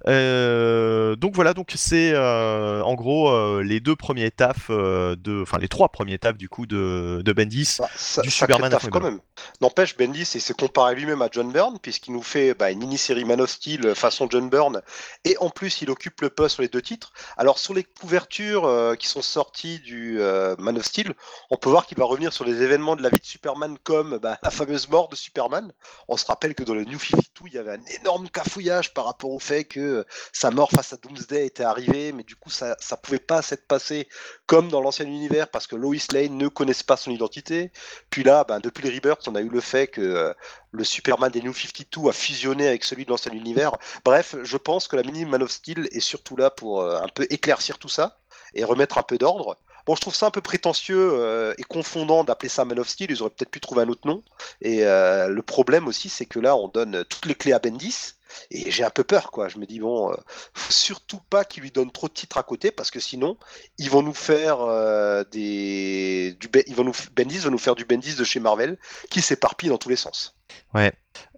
[0.07, 5.89] Euh, donc voilà, donc c'est en gros les deux premiers tafs de, enfin les trois
[5.89, 7.77] premiers tafs du coup de, de Bendis.
[7.80, 9.19] Bah, ça, Du Superman taf quand même.
[9.61, 13.25] N'empêche, Bendis il s'est comparé lui-même à John Byrne, puisqu'il nous fait bah, une mini-série
[13.25, 14.82] Man of Steel façon John Byrne,
[15.23, 17.13] et en plus il occupe le poste sur les deux titres.
[17.38, 20.19] Alors sur les couvertures qui sont sorties du
[20.57, 21.13] Man of Steel,
[21.51, 24.17] on peut voir qu'il va revenir sur les événements de la vie de Superman comme
[24.17, 25.72] bah, la fameuse mort de Superman.
[26.07, 29.05] On se rappelle que dans le New 52, il y avait un énorme cafouillage par
[29.05, 30.03] rapport au fait que euh,
[30.34, 33.67] sa mort face à Doomsday était arrivée, mais du coup ça ça pouvait pas s'être
[33.67, 34.07] passé
[34.45, 37.72] comme dans l'ancien univers parce que Lois Lane ne connaissait pas son identité.
[38.09, 40.34] Puis là, ben, depuis les Rebirths, on a eu le fait que euh,
[40.72, 43.78] le Superman des New 52 a fusionné avec celui de l'ancien univers.
[44.05, 47.07] Bref, je pense que la mini Man of Steel est surtout là pour euh, un
[47.07, 48.20] peu éclaircir tout ça
[48.53, 49.57] et remettre un peu d'ordre.
[49.90, 53.10] Bon, je trouve ça un peu prétentieux euh, et confondant d'appeler ça Man of Steel.
[53.10, 54.22] Ils auraient peut-être pu trouver un autre nom.
[54.62, 58.14] Et euh, le problème aussi, c'est que là, on donne toutes les clés à Bendis.
[58.52, 59.50] Et j'ai un peu peur, quoi.
[59.50, 60.16] Je me dis, bon, euh,
[60.54, 63.36] faut surtout pas qu'il lui donne trop de titres à côté, parce que sinon,
[63.80, 66.38] ils vont nous faire euh, des.
[66.40, 66.52] Du...
[66.68, 66.94] Ils vont nous...
[67.16, 68.78] Bendis va nous faire du Bendis de chez Marvel,
[69.10, 70.38] qui s'éparpille dans tous les sens.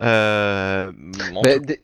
[0.02, 0.91] Euh,
[1.54, 1.82] tout- des-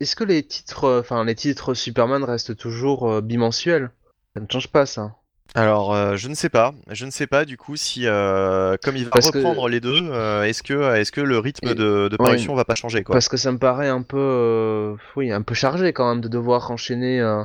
[0.00, 3.90] Est-ce que les titres, enfin les titres Superman restent toujours euh, bimensuels?
[4.32, 5.16] Ça ne change pas ça.
[5.54, 6.74] Alors, euh, je ne sais pas.
[6.90, 9.80] Je ne sais pas du coup si, euh, comme il va Parce que- reprendre les
[9.80, 13.02] deux, euh, est-ce que, est-ce que le rythme Et- de, de parution va pas changer
[13.02, 13.14] quoi?
[13.14, 16.28] Parce que ça me paraît un peu, euh, oui, un peu chargé quand même de
[16.28, 17.42] devoir enchaîner euh,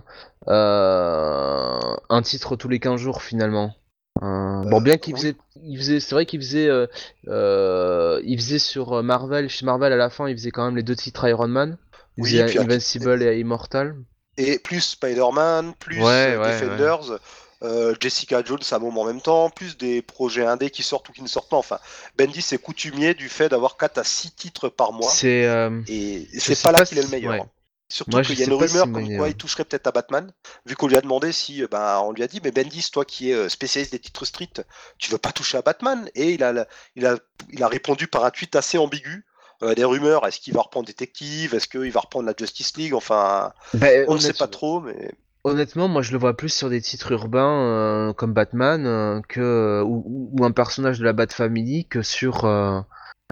[0.49, 1.79] euh,
[2.09, 3.73] un titre tous les 15 jours finalement.
[4.21, 6.85] Euh, bon, bien qu'il faisait, il faisait, c'est vrai qu'il faisait, euh,
[7.29, 10.83] euh, il faisait sur Marvel, chez Marvel à la fin, il faisait quand même les
[10.83, 11.77] deux titres Iron Man.
[12.17, 13.95] Il Oui, faisait Invincible et Immortal.
[14.37, 17.19] Et plus Spider-Man, plus Ouais, ouais, Defenders,
[17.64, 21.07] euh, Jessica Jones à un moment en même temps, plus des projets indés qui sortent
[21.09, 21.57] ou qui ne sortent pas.
[21.57, 21.80] Enfin,
[22.18, 25.09] Bendis est coutumier du fait d'avoir 4 à 6 titres par mois.
[25.09, 27.32] C'est, euh, Et c'est pas là qu'il est le si- meilleur.
[27.34, 27.39] ouais.
[27.41, 27.49] hein.
[27.89, 30.32] Surtout qu'il y a une si rumeur c'est comme quoi il toucherait peut-être à Batman,
[30.66, 33.05] vu qu'on lui a demandé si, euh, ben, on lui a dit, mais Bendis, toi
[33.05, 34.49] qui es euh, spécialiste des titres street,
[34.97, 37.18] tu veux pas toucher à Batman Et il a, il a,
[37.51, 39.26] il a répondu par un tweet assez ambigu.
[39.61, 42.95] euh, des rumeurs, est-ce qu'il va reprendre Détective Est-ce qu'il va reprendre la Justice League
[42.95, 45.11] Enfin, ben, on ne sait pas trop, mais
[45.45, 49.81] Honnêtement, moi je le vois plus sur des titres urbains euh, comme Batman euh, que
[49.85, 52.79] ou, ou un personnage de la Bat Family que sur euh,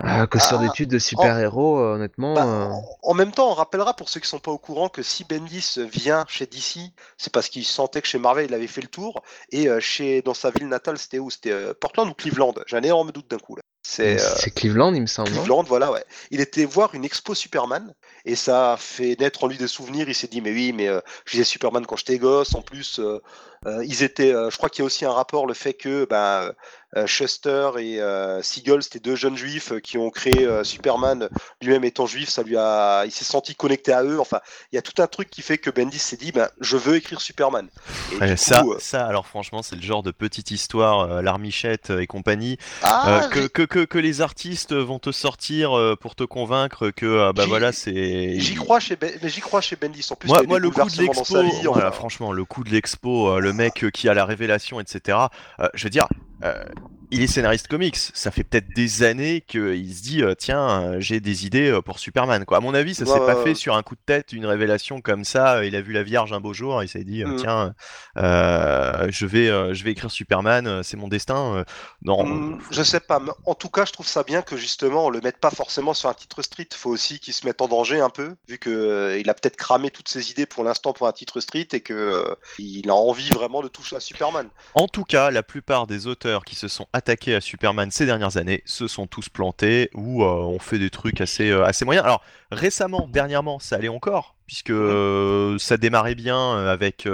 [0.04, 1.80] euh, que sur Ah, des titres de super-héros.
[1.80, 4.52] euh, honnêtement, Bah, euh, en- En même temps, on rappellera pour ceux qui sont pas
[4.52, 8.46] au courant que si Bendis vient chez DC, c'est parce qu'il sentait que chez Marvel
[8.46, 11.30] il avait fait le tour et euh, chez dans sa ville natale, c'était où?
[11.30, 12.54] C'était euh, Portland ou Cleveland?
[12.68, 13.62] J'ai un énorme doute d'un coup là.
[13.92, 15.32] C'est euh, c'est Cleveland, il me semble.
[15.32, 16.06] Cleveland, voilà, ouais.
[16.30, 20.08] Il était voir une expo Superman et ça a fait naître en lui des souvenirs.
[20.08, 22.56] Il s'est dit, mais oui, mais euh, je disais Superman quand j'étais gosse.
[22.56, 23.22] En plus, euh,
[23.66, 24.34] ils étaient.
[24.34, 26.52] euh, je crois qu'il y a aussi un rapport le fait que ben,
[26.98, 31.30] euh, Shuster et euh, Siegel, c'était deux jeunes juifs euh, qui ont créé euh, Superman.
[31.62, 34.20] Lui-même étant juif, ça lui a, il s'est senti connecté à eux.
[34.20, 34.40] Enfin,
[34.72, 36.96] il y a tout un truc qui fait que Bendis s'est dit, ben, je veux
[36.98, 37.68] écrire Superman.
[38.12, 41.00] Et Ouais, du ça, coup, euh, ça, alors franchement, c'est le genre de petite histoire,
[41.02, 45.78] euh, l'armichette et compagnie, ah, euh, que, que, que, que les artistes vont te sortir
[45.78, 48.38] euh, pour te convaincre que, euh, bah voilà, c'est.
[48.40, 50.08] J'y crois chez Ben- mais j'y crois chez Bendis.
[50.12, 51.38] En plus, Moi, moi le coup de l'expo,
[51.72, 55.18] voilà, franchement, le coup de l'expo, euh, mec euh, qui a la révélation, etc.
[55.60, 56.08] euh, je veux dire,
[56.44, 56.64] euh,
[57.12, 57.98] il est scénariste comics.
[57.98, 61.82] Ça fait peut-être des années qu'il se dit, euh, tiens, euh, j'ai des idées euh,
[61.82, 62.46] pour Superman.
[62.46, 62.58] Quoi.
[62.58, 65.02] À mon avis, ça Ouais, s'est pas fait sur un coup de tête, une révélation
[65.02, 65.66] comme ça.
[65.66, 67.36] Il a vu la Vierge un beau jour, il s'est dit, Mm.
[67.38, 67.74] tiens,
[68.18, 71.64] euh, je vais, euh, je vais écrire Superman, c'est mon destin.
[72.04, 72.26] non.
[72.26, 75.10] Hmm, je sais pas, mais en tout cas, je trouve ça bien que justement on
[75.10, 76.68] le mette pas forcément sur un titre street.
[76.76, 79.58] Faut aussi qu'il se mette en danger un peu, vu que euh, il a peut-être
[79.58, 82.24] cramé toutes ses idées pour l'instant pour un titre street et que
[82.60, 84.48] il a envie vraiment de toucher à Superman.
[84.76, 88.38] En tout cas, la plupart des auteurs qui se sont attaqués à Superman ces dernières
[88.38, 92.06] années se sont tous plantés ou euh, ont fait des trucs assez, euh, assez moyens.
[92.06, 92.22] Alors
[92.52, 97.08] récemment, dernièrement, ça allait encore, puisque euh, ça démarrait bien euh, avec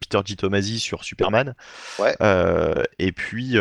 [0.00, 0.36] Peter G.
[0.36, 1.54] Tomasi sur Superman.
[1.98, 2.16] Ouais.
[2.98, 3.56] Et puis,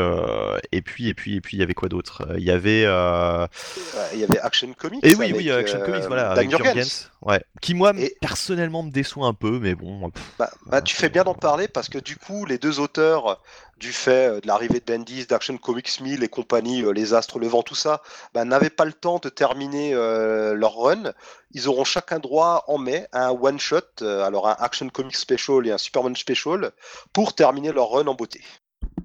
[0.71, 2.27] et puis, et puis, et puis, il y avait quoi d'autre?
[2.37, 2.83] Il y avait.
[2.83, 5.03] Il y avait Action Comics.
[5.03, 7.09] Et oui, avec, oui, Action Comics, voilà, avec Jurgens.
[7.21, 7.41] Ouais.
[7.61, 10.09] Qui moi Et- personnellement me déçoit un peu, mais bon.
[10.37, 13.41] Bah, bah, tu fais bien d'en parler parce que du coup, les deux auteurs,
[13.79, 17.39] du fait euh, de l'arrivée de Bendis, d'Action Comics 1000 et compagnie, euh, Les Astres,
[17.39, 18.01] Le Vent, tout ça,
[18.33, 21.13] bah, n'avaient pas le temps de terminer euh, leur run.
[21.51, 25.71] Ils auront chacun droit en mai à un one-shot, alors un Action Comics Special et
[25.71, 26.71] un Superman Special,
[27.13, 28.41] pour terminer leur run en beauté.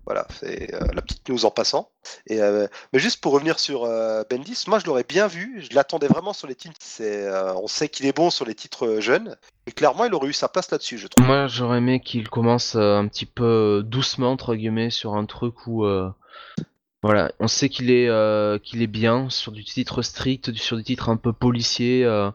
[0.06, 1.90] Voilà, c'est euh, la petite news en passant.
[2.30, 6.08] Euh, mais juste pour revenir sur euh, Bendis, moi je l'aurais bien vu, je l'attendais
[6.08, 6.78] vraiment sur les titres.
[7.56, 9.36] On sait qu'il est bon sur les titres jeunes,
[9.66, 11.26] et clairement il aurait eu sa place là-dessus, je trouve.
[11.26, 15.86] Moi, j'aurais aimé qu'il commence un petit peu doucement, entre guillemets, sur un truc où.
[17.04, 20.84] Voilà, on sait qu'il est, euh, qu'il est bien sur du titre strict, sur du
[20.84, 22.30] titre un peu policier, euh,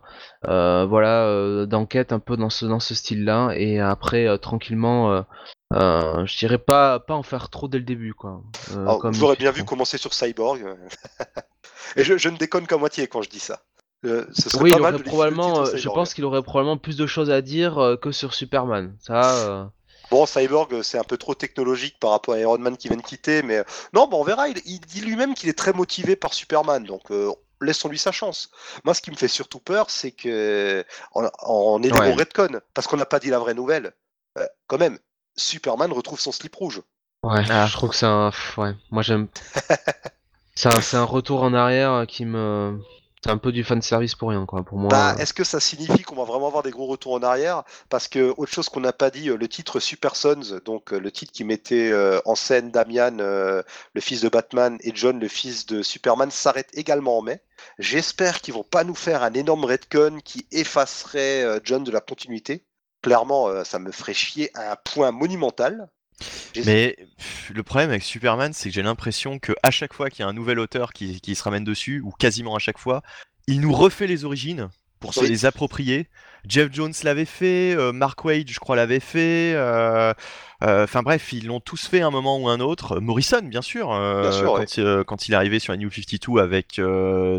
[0.48, 5.26] euh, voilà, d'enquête un peu dans ce, dans ce style-là, et après, tranquillement,
[5.72, 8.44] je dirais pas, pas en faire trop dès le début, quoi.
[8.76, 10.64] Alors, comme bien vu commencer sur Cyborg.
[11.96, 13.64] Et je, je ne déconne qu'à moitié quand je dis ça.
[14.04, 17.08] Ce serait Oui, pas il mal de probablement, je pense qu'il aurait probablement plus de
[17.08, 18.96] choses à dire que sur Superman.
[19.00, 19.72] Ça,
[20.12, 22.98] Bon, Cyborg, euh, c'est un peu trop technologique par rapport à Iron Man qui vient
[22.98, 23.64] de quitter, mais euh,
[23.94, 24.48] non, bon, on verra.
[24.50, 27.32] Il, il dit lui-même qu'il est très motivé par Superman, donc euh,
[27.62, 28.50] laissons-lui sa chance.
[28.84, 30.84] Moi, ce qui me fait surtout peur, c'est que
[31.14, 32.12] on, on est Ouais.
[32.12, 33.94] au Redcon, parce qu'on n'a pas dit la vraie nouvelle.
[34.38, 34.98] Euh, quand même,
[35.36, 36.82] Superman retrouve son slip rouge.
[37.24, 37.66] Ouais, Ah.
[37.68, 38.32] je trouve que c'est un.
[38.58, 39.28] Ouais, moi j'aime.
[40.56, 42.80] c'est un, c'est un retour en arrière qui me.
[43.22, 44.64] C'est un peu du fan service pour rien, quoi.
[44.64, 44.90] Pour moi.
[44.90, 47.64] Bah, est-ce que ça signifie qu'on va vraiment avoir des gros retours en arrière?
[47.90, 51.00] Parce que, autre chose qu'on n'a pas dit, euh, le titre Super Sons, donc euh,
[51.00, 53.64] le titre qui mettait euh, en scène Damian, le
[54.00, 57.42] fils de Batman, et John, le fils de Superman, s'arrête également en mai.
[57.78, 62.66] J'espère qu'ils vont pas nous faire un énorme retcon qui effacerait John de la continuité.
[63.02, 65.90] Clairement, ça me ferait chier à un point monumental.
[66.66, 66.98] Mais
[67.54, 70.28] le problème avec Superman, c'est que j'ai l'impression que à chaque fois qu'il y a
[70.28, 73.02] un nouvel auteur qui, qui se ramène dessus, ou quasiment à chaque fois,
[73.48, 74.70] il nous refait les origines
[75.00, 76.08] pour se les approprier.
[76.48, 79.54] Jeff Jones l'avait fait, euh, Mark Wade, je crois, l'avait fait.
[79.56, 80.14] euh,
[80.64, 83.00] euh, Enfin bref, ils l'ont tous fait à un moment ou un autre.
[83.00, 86.82] Morrison, bien sûr, Bien sûr, quand, quand il est arrivé sur la New 52 avec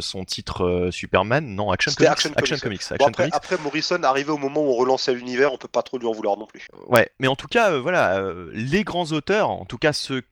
[0.01, 2.11] son titre Superman, non, Action Comics.
[2.11, 2.83] Action Action Comics.
[2.99, 3.35] Bon, après, Comics.
[3.35, 6.13] après, Morrison, arrivé au moment où on relançait l'univers, on peut pas trop lui en
[6.13, 6.67] vouloir non plus.
[6.89, 8.23] Ouais, mais en tout cas, voilà,
[8.53, 10.23] les grands auteurs, en tout cas ceux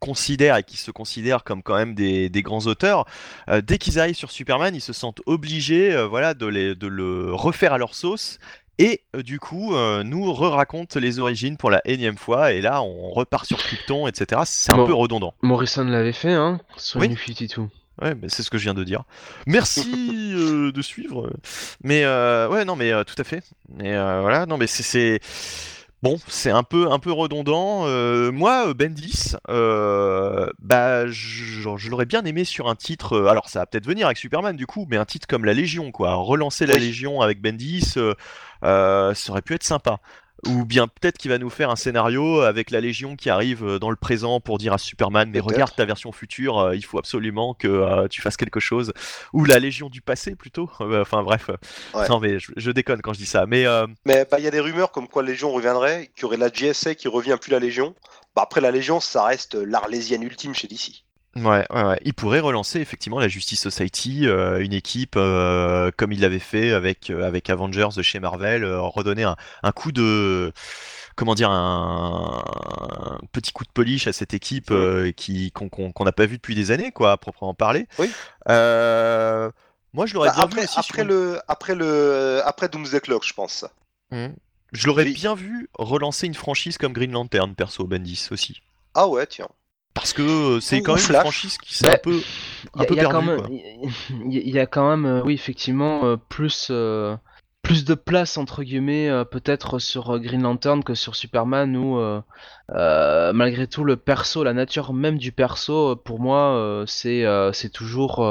[0.00, 3.04] qu'on considère et qui se considèrent comme quand même des, des grands auteurs,
[3.48, 6.86] euh, dès qu'ils arrivent sur Superman, ils se sentent obligés, euh, voilà, de, les- de
[6.88, 8.38] le refaire à leur sauce.
[8.78, 9.74] Et euh, du coup,
[10.04, 14.40] nous re-racontent les origines pour la énième fois, et là, on repart sur Krypton, etc.
[14.46, 14.86] C'est un Bon.
[14.86, 15.34] peu redondant.
[15.42, 17.08] Morrison l'avait fait, hein, sur Oui.
[17.08, 17.68] 52.
[18.02, 19.02] Ouais, mais c'est ce que je viens de dire.
[19.46, 19.84] Merci
[20.74, 21.30] de suivre.
[21.84, 23.42] Mais ouais, non, mais tout à fait.
[23.76, 25.20] Mais voilà, non, mais c'est
[26.02, 27.86] bon, c'est un peu un peu redondant.
[27.86, 33.14] Euh, moi, euh, Bendis, euh, bah, je, l'aurais bien aimé sur un titre.
[33.14, 35.54] euh, alors, ça va peut-être venir avec Superman du coup, mais un titre comme La
[35.54, 36.14] Légion, quoi.
[36.14, 36.78] Relancer La.
[36.78, 37.94] Légion avec Bendis,
[38.62, 40.00] ça aurait pu être sympa.
[40.46, 43.78] Ou bien peut-être qu'il va nous faire un scénario avec la Légion qui arrive euh,
[43.78, 46.98] dans le présent pour dire à Superman mais regarde ta version future, euh, il faut
[46.98, 48.92] absolument que euh, tu fasses quelque chose.
[49.32, 50.70] Ou la Légion du passé plutôt.
[50.80, 51.50] Enfin bref.
[51.94, 52.08] Ouais.
[52.08, 53.46] Non mais je, je déconne quand je dis ça.
[53.46, 53.64] Mais
[54.06, 56.36] Mais bah, il y a des rumeurs comme quoi la Légion reviendrait, qu'il y aurait
[56.36, 57.94] la GSA qui revient plus la Légion.
[58.34, 61.04] Bah, après, la Légion, ça reste l'arlésienne ultime chez DC.
[61.36, 62.00] Ouais, ouais, ouais.
[62.04, 66.72] il pourrait relancer effectivement la Justice Society, euh, une équipe euh, comme il l'avait fait
[66.72, 70.52] avec, euh, avec Avengers de chez Marvel, euh, redonner un, un coup de
[71.16, 72.42] comment dire un,
[73.22, 74.72] un petit coup de polish à cette équipe
[75.16, 77.86] qui qu'on qu'on n'a pas vu depuis des années quoi à proprement parler.
[77.98, 78.10] Oui.
[79.92, 83.24] Moi je l'aurais Bah, bien après, vu aussi après, le, après, le, après Doomsday Clock,
[83.26, 83.64] je pense.
[84.12, 84.34] Mhm.
[84.72, 85.12] Je l'aurais Oui.
[85.14, 88.62] bien vu relancer une franchise comme Green Lantern, perso, Bendis aussi.
[88.94, 89.48] Ah ouais, tiens.
[90.00, 90.22] Parce que
[90.56, 92.20] euh, c'est quand même une franchise qui s'est Bah, un peu, un
[92.76, 93.26] Il y a- peu il y, a quand perdue.
[93.26, 93.48] même, quoi.
[93.50, 96.72] il y a- il y a quand même, euh, oui, effectivement, euh, plus,
[97.62, 102.22] plus de place entre guillemets, euh, peut-être sur Green Lantern que sur Superman, où euh,
[102.74, 108.26] euh, malgré tout le perso, la nature même du perso, pour moi, c'est, c'est toujours,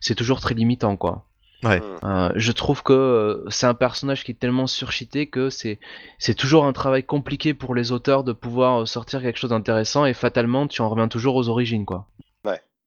[0.00, 1.26] c'est toujours très limitant, quoi.
[1.64, 1.80] Ouais.
[1.80, 2.06] Hmm.
[2.06, 5.78] Euh, je trouve que euh, c'est un personnage qui est tellement surchité que c'est
[6.18, 10.04] c'est toujours un travail compliqué pour les auteurs de pouvoir euh, sortir quelque chose d'intéressant
[10.04, 12.06] et fatalement tu en reviens toujours aux origines quoi.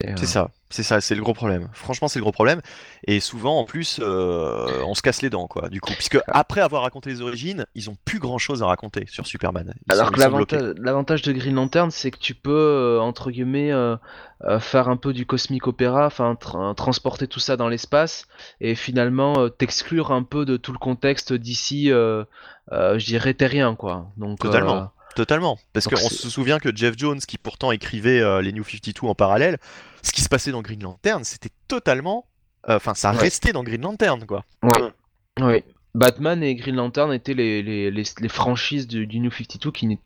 [0.03, 1.69] Et, euh, C'est ça, c'est ça, c'est le gros problème.
[1.73, 2.61] Franchement, c'est le gros problème.
[3.05, 5.93] Et souvent, en plus, euh, on se casse les dents, quoi, du coup.
[5.93, 9.73] Puisque après avoir raconté les origines, ils ont plus grand chose à raconter sur Superman.
[9.87, 10.11] Ils Alors sont-
[10.45, 13.95] que l'avantage de Green Lantern, c'est que tu peux, euh, entre guillemets, euh,
[14.59, 18.27] faire un peu du cosmic opéra, enfin tra- transporter tout ça dans l'espace,
[18.61, 24.11] et finalement t'exclure un peu de tout le contexte d'ici, je dirais, terrien, quoi.
[24.17, 24.91] Donc, Totalement.
[25.15, 25.57] Totalement.
[25.73, 29.15] Parce qu'on se souvient que Jeff Jones, qui pourtant écrivait euh, les New 52 en
[29.15, 29.57] parallèle,
[30.01, 32.25] ce qui se passait dans Green Lantern, c'était totalement.
[32.69, 33.17] euh, Enfin, ça Ouais.
[33.17, 34.43] restait dans Green Lantern, quoi.
[35.39, 35.63] Oui.
[35.95, 39.87] Batman et Green Lantern étaient les, les, les, les franchises du, du New 52 qui
[39.87, 40.03] n'étaient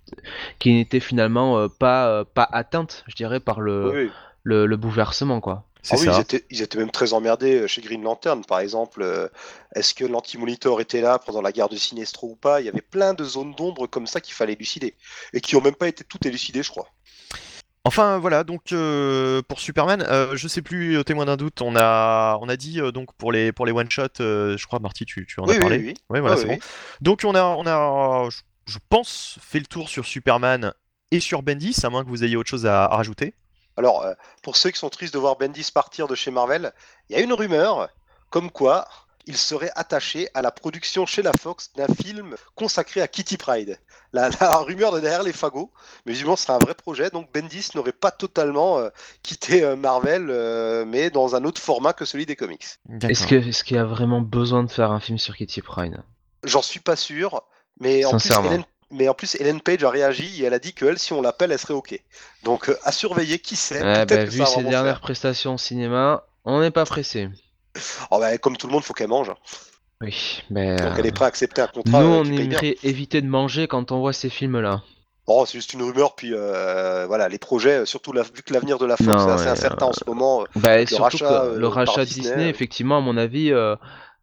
[0.60, 4.12] qui n'étaient finalement euh, pas, euh, pas atteintes, je dirais, par le, Oui,
[4.44, 5.66] le, le bouleversement, quoi.
[5.84, 6.12] C'est Ah oui, ça.
[6.18, 9.02] ils étaient, ils étaient même très emmerdés chez Green Lantern, par exemple.
[9.02, 9.28] euh,
[9.76, 12.62] Est-ce que l'anti-monitor était là pendant la guerre de Sinestro ou pas?
[12.62, 14.96] Il y avait plein de zones d'ombre comme ça qu'il fallait élucider.
[15.34, 16.88] Et qui ont même pas été toutes élucidées, je crois.
[17.84, 21.76] Enfin voilà, donc euh, pour Superman, euh, je sais plus, au témoin d'un doute, on
[21.76, 25.06] a, on a dit euh, donc pour les, pour les one-shots, euh, je crois Marty,
[25.06, 25.78] tu, tu en oui, as parlé.
[25.80, 26.20] oui, oui.
[26.20, 26.60] Voilà, Ah, c'est bon.
[27.02, 28.30] Donc on a, on a,
[28.68, 30.74] je, pense, fait le tour sur Superman
[31.10, 33.34] et sur Bendis, à moins que vous ayez autre chose à, à rajouter.
[33.78, 34.06] Alors,
[34.44, 36.74] pour ceux qui sont tristes de voir Bendis partir de chez Marvel,
[37.10, 37.90] il y a une rumeur
[38.30, 38.88] comme quoi
[39.28, 43.80] il serait attaché à la production chez la Fox d'un film consacré à Kitty Pride.
[44.14, 45.72] La, la rumeur de derrière les fagots,
[46.06, 48.90] mais visiblement ce serait un vrai projet, donc Bendis n'aurait pas totalement euh,
[49.24, 52.66] quitté euh, Marvel, euh, mais dans un autre format que celui des comics.
[53.02, 56.02] Est-ce qu'il y a vraiment besoin de faire un film sur Kitty Pryde
[56.44, 57.44] J'en suis pas sûr,
[57.80, 58.32] mais en, plus,
[58.92, 61.52] mais en plus Ellen Page a réagi et elle a dit qu'elle, si on l'appelle,
[61.52, 62.00] elle serait ok.
[62.44, 65.02] Donc euh, à surveiller, qui sait bah, que vu ses dernières faire.
[65.02, 67.30] prestations au cinéma, on n'est pas pressé.
[68.12, 69.32] Oh, bah, comme tout le monde, faut qu'elle mange.
[70.02, 72.02] Oui, mais Donc euh, elle est prête à accepter un nous, contrat.
[72.02, 74.84] euh, on aimerait éviter de manger quand on voit ces films-là.
[75.28, 78.54] Oh, c'est juste une rumeur, puis euh, voilà, les projets, euh, surtout la- vu que
[78.54, 80.42] l'avenir de la Non, est assez ouais, incertain en ce moment.
[80.44, 82.50] euh, Bah, et Le surtout rachat, que euh, le rachat Disney, Disney, euh.
[82.50, 83.76] effectivement, à mon avis, euh,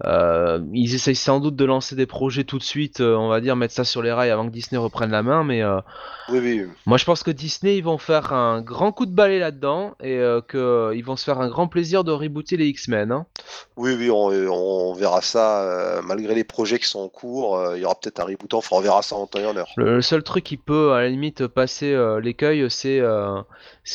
[0.05, 3.41] euh, ils essayent sans doute de lancer des projets tout de suite, euh, on va
[3.41, 5.81] dire, mettre ça sur les rails avant que Disney reprenne la main, mais euh,
[6.29, 6.66] Oui, oui.
[6.87, 10.20] moi je pense que Disney, ils vont faire un grand coup de balai là-dedans, et
[10.51, 13.11] qu'ils vont se faire un grand plaisir de rebooter les X-Men.
[13.11, 13.27] hein.
[13.77, 17.85] Oui, oui, on, on verra ça, malgré les projets qui sont en cours, il y
[17.85, 19.69] aura peut-être un reboot, enfin on verra ça en temps et en heure.
[19.77, 23.03] Le, le seul truc qui peut, à la limite, passer l'écueil, c'est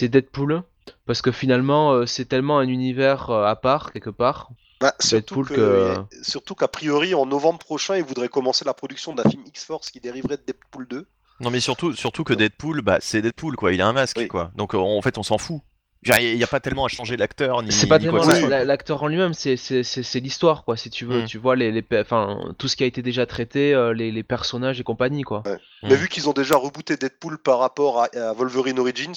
[0.09, 0.63] Deadpool.
[1.05, 4.49] Parce que finalement, c'est tellement un univers à part, quelque part.
[4.83, 5.53] Bah, surtout que-
[5.95, 9.89] que- surtout qu'à priori, en novembre prochain, ils voudraient commencer la production d'un film X-Force
[9.91, 11.07] qui dériverait de Deadpool 2.
[11.39, 14.27] Non mais surtout, surtout que Deadpool, bah c'est Deadpool quoi, il a un masque Oui.
[14.27, 14.51] quoi.
[14.55, 15.61] Donc euh, en fait on s'en fout.
[16.05, 18.65] Il n'y a pas tellement à changer l'acteur ni, C'est pas ni quoi tellement la-
[18.65, 21.21] l'acteur en lui-même, c'est c'est- c'est- c'est l'histoire, quoi, si tu veux.
[21.23, 21.25] Mm.
[21.27, 24.23] Tu vois les, les enfin, tout ce qui a été déjà traité, euh, les, les
[24.23, 25.43] personnages et compagnie, quoi.
[25.81, 25.93] Mais Mm.
[25.95, 29.15] vu qu'ils ont déjà rebooté Deadpool par rapport à, à Wolverine Origins,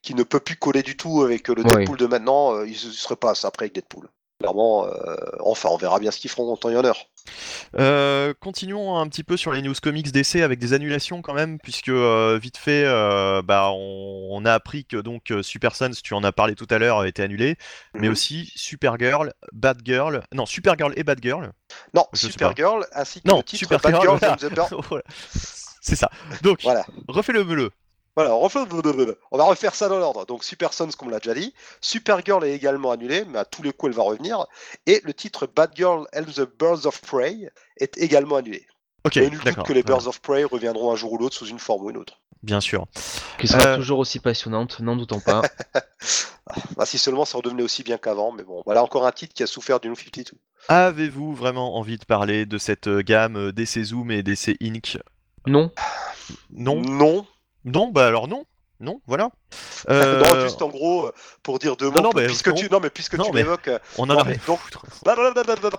[0.00, 1.68] qui ne peut plus coller du tout avec euh, le Oui.
[1.76, 4.08] Deadpool de maintenant, euh, ils ne seraient pas ça après avec Deadpool.
[4.42, 7.06] Clairement, euh, enfin, on verra bien ce qu'ils feront en temps et en heure.
[7.78, 11.58] Euh, continuons un petit peu sur les news comics d'essai avec des annulations quand même,
[11.60, 12.84] puisque euh, vite fait,
[13.44, 16.78] bah, on, on a appris que donc Super Sons, tu en as parlé tout à
[16.78, 17.56] l'heure, a été annulé,
[17.94, 18.12] mais Mhm.
[18.12, 21.52] aussi Supergirl, Batgirl, non Supergirl et Batgirl.
[21.94, 24.36] Non, Supergirl ainsi que Non, le titre Supergirl, voilà.
[24.40, 24.74] the.
[24.88, 25.04] Voilà.
[25.80, 26.10] C'est ça.
[26.42, 26.84] Donc, Voilà.
[27.08, 27.70] refais-le me le.
[28.16, 28.58] Voilà, on, refait-
[29.30, 30.26] on va refaire ça dans l'ordre.
[30.26, 31.54] Donc Super Sons, comme on l'a déjà dit.
[31.80, 34.46] Supergirl est également annulée, mais à tous les coups, elle va revenir.
[34.86, 38.66] Et le titre Bad Girl and the Birds of Prey est également annulé.
[39.04, 39.82] Ok, Mais nul doute que les.
[39.82, 42.20] Birds of Prey reviendront un jour ou l'autre sous une forme ou une autre.
[42.42, 42.86] Bien sûr.
[43.38, 45.42] Qui sera Euh, toujours aussi passionnante, n'en doutons pas.
[46.76, 49.42] Ah, si seulement ça redevenait aussi bien qu'avant, mais bon, voilà encore un titre qui
[49.42, 50.32] a souffert du New 52.
[50.68, 54.98] Avez-vous vraiment envie de parler de cette euh, gamme euh, DC Zoom et DC Inc?
[55.46, 55.70] Non
[56.50, 56.80] Non?
[56.82, 57.26] Non.
[57.64, 58.44] Non, bah alors non.
[58.80, 59.30] Non, voilà.
[59.88, 61.10] Non, Euh, juste en gros,
[61.42, 62.54] pour dire deux mots, Non, non, mais puisque non.
[62.54, 63.66] tu, non, mais puisque Non, tu m'évoques.
[63.68, 64.58] euh, on en a mais donc-.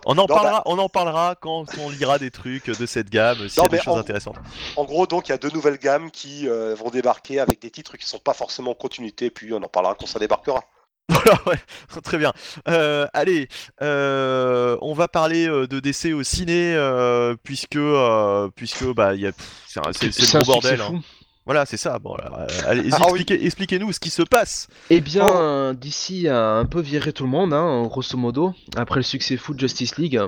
[0.06, 3.48] On en bah- parlera, on en parlera quand on lira des trucs de cette gamme,
[3.50, 4.36] s'il y Non, a des mais choses en- intéressantes.
[4.76, 7.72] En gros, donc, il y a deux nouvelles gammes qui euh, vont débarquer avec des
[7.72, 10.62] titres qui sont pas forcément en continuité, puis on en parlera quand ça débarquera.
[11.10, 11.60] Voilà, ouais,
[12.04, 12.32] très bien.
[12.70, 13.48] Euh, allez,
[13.82, 19.22] euh, on va parler euh, de DC au ciné, euh, puisque, euh, puisque bah, il
[19.22, 20.82] y a, pff, c'est le un gros bordel.
[20.82, 21.02] hein.
[21.46, 22.00] Voilà, c'est ça.
[22.00, 23.26] Bon, alors, euh, allez, Ah oui.
[23.30, 24.68] expliquez-nous ce qui se passe.
[24.90, 25.36] Eh bien, Oh.
[25.38, 29.36] euh, DC a un peu viré tout le monde, hein, grosso modo, après le succès
[29.36, 30.20] fou de Justice League.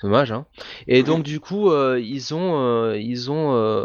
[0.00, 0.46] C'est dommage, hein.
[0.86, 3.84] Et donc, du coup, euh, ils ont, euh, ils ont, euh,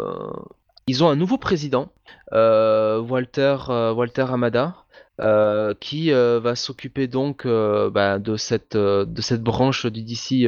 [0.86, 1.88] ils ont un nouveau président,
[2.32, 4.76] euh, Walter, euh, Walter Hamada.
[5.18, 10.46] euh, qui euh, va s'occuper donc euh, bah, de cette de cette branche du DC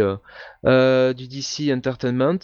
[0.62, 2.38] du DC Entertainment.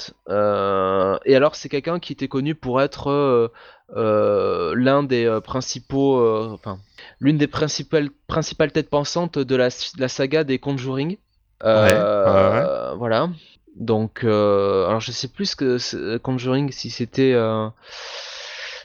[1.26, 3.52] et alors c'est quelqu'un qui était connu pour être
[3.92, 6.78] l'un des principaux, enfin
[7.20, 11.16] l'une des principales principales têtes pensantes de la, la saga des Conjuring.
[11.60, 13.30] Voilà.
[13.76, 17.34] Donc, alors je sais plus que Conjuring si c'était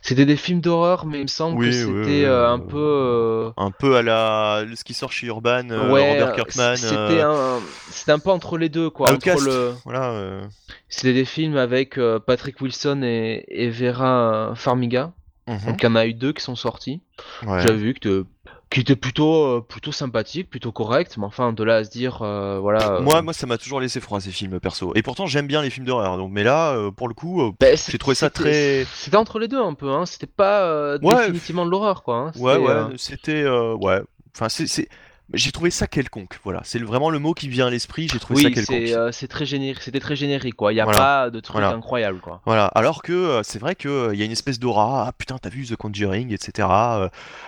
[0.02, 2.78] c'était des films d'horreur, mais il me semble que c'était euh, un peu.
[2.78, 4.64] Euh, un peu à la.
[4.76, 6.76] ce qui sort chez Urban, euh, Robert Kirkman.
[6.76, 7.60] C'était un...
[8.08, 9.12] un peu entre les deux, quoi.
[9.12, 9.74] Entre le...
[9.86, 10.42] Voilà.
[10.88, 15.12] C'était des films avec Patrick Wilson et, Vera Farmiga.
[15.48, 15.60] Mhm.
[15.66, 17.02] Donc il y en a eu deux qui sont sortis.
[17.44, 18.26] J'avais vu que
[18.70, 22.22] qui était plutôt euh, plutôt sympathique, plutôt correct, mais enfin de là à se dire
[22.22, 22.94] euh, voilà.
[22.94, 24.94] Euh, moi moi ça m'a toujours laissé froid ces films perso.
[24.96, 26.18] Et pourtant j'aime bien les films d'horreur.
[26.18, 28.86] Donc mais là pour le coup ben, j'ai trouvé ça très.
[28.94, 30.06] C'était entre les deux un peu hein.
[30.06, 32.16] C'était pas définitivement de l'horreur quoi.
[32.16, 32.32] Hein.
[32.38, 34.02] Ouais ouais c'était ouais.
[34.36, 34.88] Enfin c'est
[35.32, 36.62] j'ai trouvé ça quelconque, voilà.
[36.64, 38.08] C'est vraiment le mot qui vient à l'esprit.
[38.12, 39.14] J'ai trouvé ça quelconque.
[39.14, 39.84] c'est très générique.
[39.84, 40.74] C'était très générique, quoi.
[40.74, 42.41] Il y a pas de truc incroyable, quoi.
[42.46, 42.66] Voilà.
[42.68, 45.08] Alors que c'est vrai que il y a une espèce d'aura.
[45.08, 46.68] Ah putain, t'as vu The Conjuring, etc.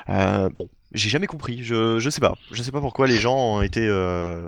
[0.07, 1.63] bon, j'ai jamais compris.
[1.63, 2.35] Je, je sais pas.
[2.51, 4.45] Je sais pas pourquoi les gens ont été euh,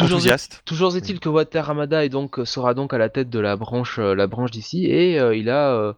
[0.00, 0.62] enthousiastes.
[0.64, 3.98] toujours est-il que Water Hamada est donc, sera donc à la tête de la branche,
[3.98, 5.94] euh, la branche d'ici et euh, il, a,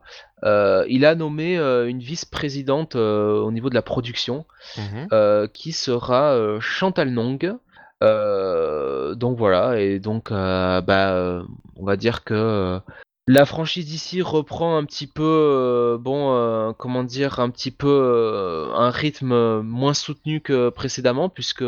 [0.88, 4.46] il a nommé une vice-présidente au niveau de la production
[4.78, 5.48] mhm.
[5.52, 7.54] qui sera Chantal Nong.
[8.00, 11.42] donc voilà, et donc bah,
[11.76, 12.80] on va dire que
[13.26, 17.88] la franchise d'ici reprend un petit peu, euh, bon, euh, comment dire, un petit peu
[17.88, 21.64] euh, un rythme moins soutenu que précédemment, puisque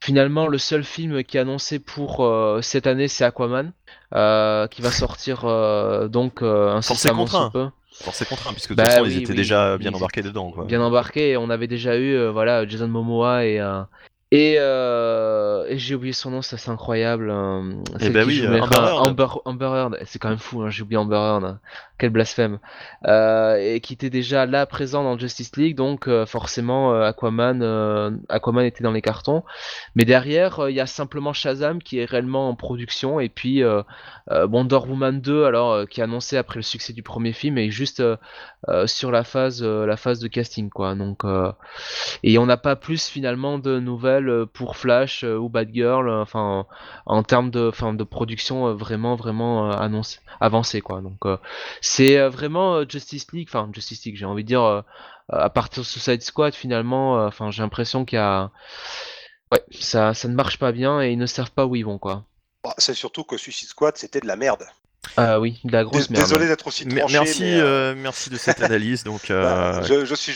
[0.00, 2.30] finalement le seul film qui est annoncé pour
[2.60, 3.72] cette année c'est Aquaman,
[4.12, 5.44] qui va sortir
[6.10, 7.68] donc incessamment sous peu.
[8.02, 10.50] Forcé contraint, puisque de toute bah façon ils étaient déjà bien embarqués dedans.
[10.50, 10.64] Quoi.
[10.64, 13.60] Bien embarqués, on avait déjà eu voilà, Jason Momoa et,
[14.34, 17.30] euh, et, j'ai oublié son nom, ça c'est incroyable.
[17.30, 19.98] Euh, eh ben oui, Amber, Heard.
[20.06, 21.58] C'est quand même fou, hein, j'ai oublié Amber Heard.
[21.98, 22.58] Quel blasphème.
[23.06, 28.82] Euh, et qui était déjà là présent dans Justice League, donc forcément Aquaman, Aquaman était
[28.82, 29.44] dans les cartons.
[29.94, 33.20] Mais derrière, il y a simplement Shazam qui est réellement en production.
[33.20, 33.62] Et puis
[34.28, 38.02] Wonder Woman 2, alors qui est annoncé après le succès du premier film, et juste
[38.86, 40.94] sur la phase, la phase de casting, quoi.
[40.94, 41.24] Donc,
[42.22, 46.22] et on n'a pas plus finalement de nouvelles euh, pour Flash euh, ou Batgirl, euh,
[46.22, 46.66] enfin
[47.06, 51.00] en, termes de, de production vraiment vraiment annoncé, avancé quoi.
[51.00, 51.20] Donc
[51.84, 54.82] c'est vraiment Justice League, enfin Justice League, j'ai envie de dire
[55.28, 58.50] à partir de Suicide Squad finalement, enfin j'ai l'impression qu'il y a
[59.52, 61.98] ouais ça ça ne marche pas bien et ils ne savent pas où ils vont
[61.98, 62.24] quoi.
[62.62, 64.64] Bah, c'est surtout que Suicide Squad c'était de la merde.
[65.16, 66.24] Ah oui, de la grosse merde.
[66.24, 69.04] Désolé d'être aussi tranché, Merci, euh, euh, merci de cette analyse.
[69.04, 70.34] Donc, bah, je, suis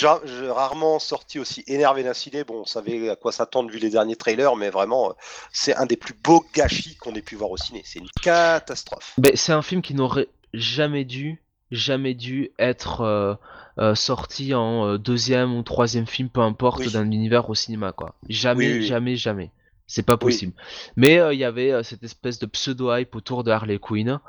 [0.48, 2.44] rarement sorti aussi énervé d'un ciné.
[2.44, 5.14] Bon, on savait à quoi s'attendre vu les derniers trailers, mais vraiment,
[5.52, 7.82] c'est un des plus beaux gâchis qu'on ait pu voir au ciné.
[7.84, 9.14] C'est une catastrophe.
[9.18, 13.38] Ben, c'est un film qui n'aurait jamais dû, jamais dû être
[13.78, 18.14] euh, sorti en deuxième ou troisième film, peu importe, d'un univers au cinéma, quoi.
[18.28, 19.50] Jamais, jamais, jamais.
[19.90, 20.52] C'est pas possible.
[20.96, 24.20] Mais euh, il y avait euh, cette espèce de pseudo-hype autour de Harley Quinn.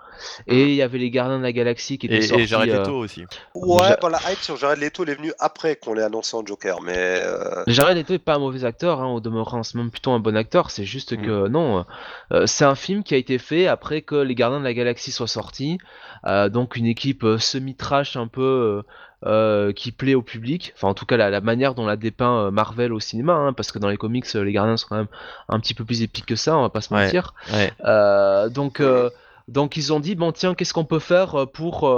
[0.48, 2.44] Et il y avait les Gardiens de la Galaxie qui étaient sortis.
[2.44, 3.26] Et Jared Leto aussi.
[3.56, 6.82] Ouais, bah, la hype sur Jared Leto est venue après qu'on l'ait annoncé en Joker.
[6.82, 7.64] Mais euh...
[7.68, 10.38] Jared Leto est pas un mauvais acteur, hein, au demeurant, c'est même plutôt un bon
[10.38, 10.72] acteur.
[10.72, 11.26] C'est juste mm.
[11.26, 11.86] que non,
[12.32, 15.12] euh, c'est un film qui a été fait après que les Gardiens de la Galaxie
[15.12, 15.78] soient sortis.
[16.26, 18.82] donc une équipe semi-trash un peu
[19.26, 20.74] euh, qui plaît au public.
[20.76, 23.72] Enfin, en tout cas, la, manière dont la dépeint euh, Marvel au cinéma, hein, parce
[23.72, 25.10] que dans les comics, euh, les Gardiens sont quand même
[25.50, 27.34] un petit peu plus épiques que ça, on va pas se mentir.
[28.50, 28.82] donc,
[29.50, 31.90] donc, ils ont dit bon, tiens, qu'est-ce qu'on peut faire pour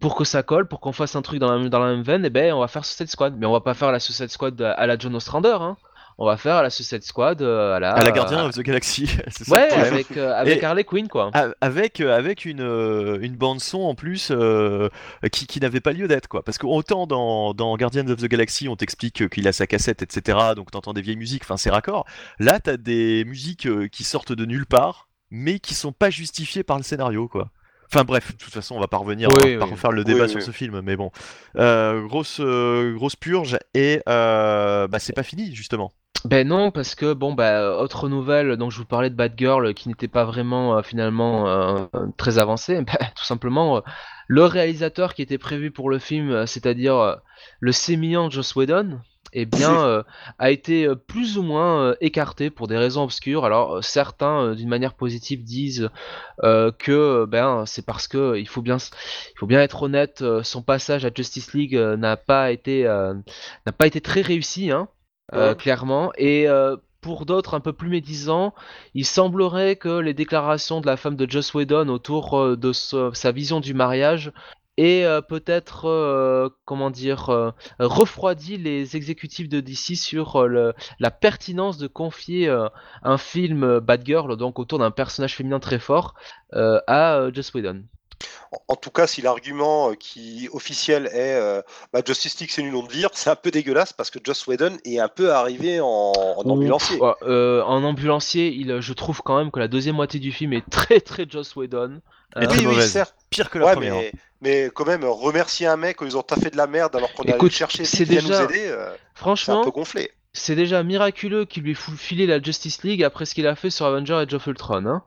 [0.00, 2.24] pour que ça colle, pour qu'on fasse un truc dans la, dans la même veine,
[2.24, 3.34] et eh ben on va faire Suicide Squad.
[3.36, 5.76] Mais on va pas faire la Suicide Squad à la John Ostrander, hein
[6.20, 9.08] on va faire la Suicide Squad euh, à la à la Gardien of the Galaxy
[9.48, 11.30] ouais avec euh, avec Harley Quinn quoi.
[11.62, 12.60] avec euh, avec une
[13.22, 14.30] une bande son en plus
[15.32, 16.44] qui, qui n'avait pas lieu d'être quoi.
[16.44, 20.02] Parce que autant dans dans Guardians of the Galaxy on t'explique qu'il a sa cassette
[20.02, 22.04] etc donc t'entends des vieilles musiques enfin c'est raccord.
[22.38, 26.76] Là t'as des musiques qui sortent de nulle part mais qui sont pas justifiées par
[26.76, 27.50] le scénario quoi
[27.92, 30.28] Enfin bref, de toute façon, on va pas revenir, on va pas refaire le débat
[30.28, 31.10] sur ce film, mais bon,
[31.54, 35.92] grosse grosse purge et bah c'est pas fini justement.
[36.26, 39.72] Ben non, parce que bon bah autre nouvelle, donc je vous parlais de Bad Girl
[39.72, 41.86] qui n'était pas vraiment euh, finalement euh,
[42.18, 43.80] très avancée, ben, tout simplement euh,
[44.28, 47.16] le réalisateur qui était prévu pour le film, c'est-à-dire
[47.58, 49.00] le sémillant Joss Whedon,
[49.32, 50.02] eh bien, euh,
[50.38, 53.44] a été euh, plus ou moins euh, écarté pour des raisons obscures.
[53.44, 55.88] Alors, certains, d'une manière positive, disent
[56.42, 61.04] que ben, c'est parce que il faut bien, il faut bien être honnête, son passage
[61.04, 64.88] à Justice League n'a pas été, n'a pas été très réussi, hein,
[65.58, 66.12] clairement.
[66.16, 66.46] Et
[67.00, 68.54] pour d'autres un peu plus médisants,
[68.94, 73.60] il semblerait que les déclarations de la femme de Joss Whedon autour de sa vision
[73.60, 74.32] du mariage
[74.80, 81.76] et euh, peut-être euh, comment dire euh, refroidi les exécutifs de DC sur la pertinence
[81.76, 82.48] de confier
[83.02, 86.14] un film Bad Girl donc autour d'un personnage féminin très fort
[86.52, 87.84] à Joss Whedon.
[88.68, 91.40] En, tout cas, si l'argument qui officiel est
[91.92, 94.46] bah, Justice League c'est une nom de vire, c'est un peu dégueulasse parce que Joss
[94.46, 96.98] Whedon est un peu arrivé en, ambulancier.
[97.00, 101.00] en ambulancier, il, je trouve quand même que la deuxième moitié du film est très
[101.00, 102.00] très Joss Whedon.
[102.40, 103.94] Et oui, oui, Pire que la première.
[103.94, 107.12] Mais mais quand même remercier un mec quand ils ont taffé de la merde alors
[107.12, 110.82] qu'on a allé chercher c'est déjà nous aider euh, franchement un peu gonflé c'est déjà
[110.82, 114.34] miraculeux qu'il lui filer la Justice League après ce qu'il a fait sur Avenger et
[114.34, 115.02] of Ultron hein.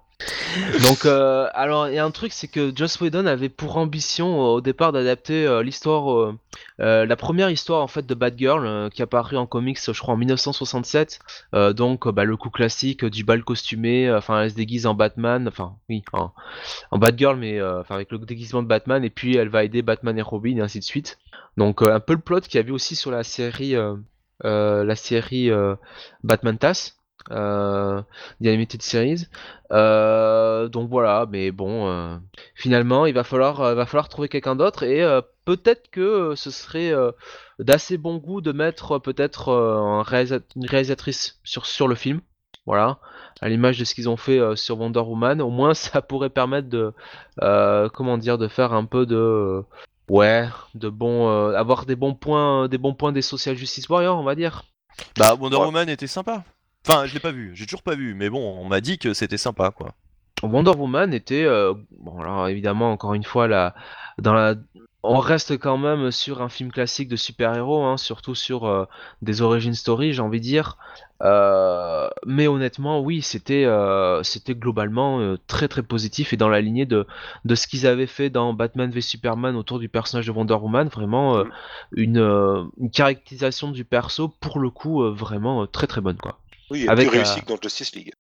[0.84, 4.41] Donc, euh, alors, il y a un truc, c'est que Joss Whedon avait pour ambition
[4.41, 6.34] euh, au départ d'adapter euh, l'histoire,
[6.80, 10.18] la première histoire en fait de Batgirl qui a apparu en comics, je crois en
[10.18, 11.19] 1967.
[11.76, 15.76] donc, bah, le coup classique du bal costumé, enfin, elle se déguise en Batman, enfin,
[15.90, 16.31] oui, en,
[16.98, 17.60] Batgirl, mais
[17.90, 20.80] avec le déguisement de Batman, et puis elle va aider Batman et Robin et ainsi
[20.80, 21.18] de suite.
[21.57, 23.76] Donc, un peu le plot qu'il y avait aussi sur la série,
[24.44, 25.49] la série
[26.23, 28.02] Batman Tass euh,
[28.41, 29.28] Animated Series.
[29.72, 32.18] Euh, donc voilà, mais bon, euh,
[32.56, 36.52] finalement, il va falloir, euh, va falloir trouver quelqu'un d'autre et euh, peut-être que ce
[36.52, 36.94] serait
[37.60, 42.22] d'assez bon goût de mettre peut-être une réalisatrice sur, sur le film.
[42.66, 43.00] Voilà,
[43.41, 46.70] à l'image de ce qu'ils ont fait sur Wonder Woman, au moins ça pourrait permettre
[46.70, 46.94] de,
[47.90, 49.64] comment dire, de faire un peu de,
[50.10, 54.24] ouais, de bon, avoir des bons points, des bons points des Social Justice Warriors, on
[54.24, 54.64] va dire.
[55.18, 56.44] Bah Wonder Woman était sympa.
[56.86, 59.14] Enfin, je l'ai pas vu, j'ai toujours pas vu, mais bon, on m'a dit que
[59.14, 59.94] c'était sympa, quoi.
[60.44, 63.74] Wonder Woman était, euh, bon alors évidemment encore une fois là,
[64.18, 64.56] dans la,
[65.02, 68.86] on reste quand même sur un film classique de super-héros, hein, surtout sur euh,
[69.22, 70.78] des origin story, j'ai envie de dire.
[71.22, 73.66] Euh, mais honnêtement, oui, c'était,
[74.24, 77.08] c'était globalement très très positif et dans la lignée de,
[77.46, 80.90] de ce qu'ils avaient fait dans Batman v Superman autour du personnage de Wonder Woman,
[80.90, 81.50] vraiment mm.
[81.94, 86.40] une, une caractérisation du perso pour le coup vraiment très très bonne quoi.
[86.69, 88.14] Oui, avec plus réussi que dans Justice League.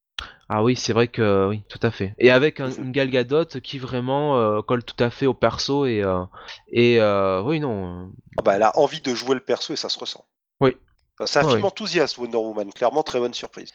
[0.49, 2.13] Ah oui, c'est vrai que oui, tout à fait.
[2.19, 5.85] Et avec un, une Gal Gadot qui vraiment euh, colle tout à fait au perso
[5.85, 6.23] et euh,
[6.71, 8.11] et euh, oui non.
[8.37, 10.25] Ah bah, elle a envie de jouer le perso et ça se ressent.
[10.59, 10.77] Oui.
[11.25, 13.71] C'est un film enthousiaste Wonder Woman, clairement très bonne surprise.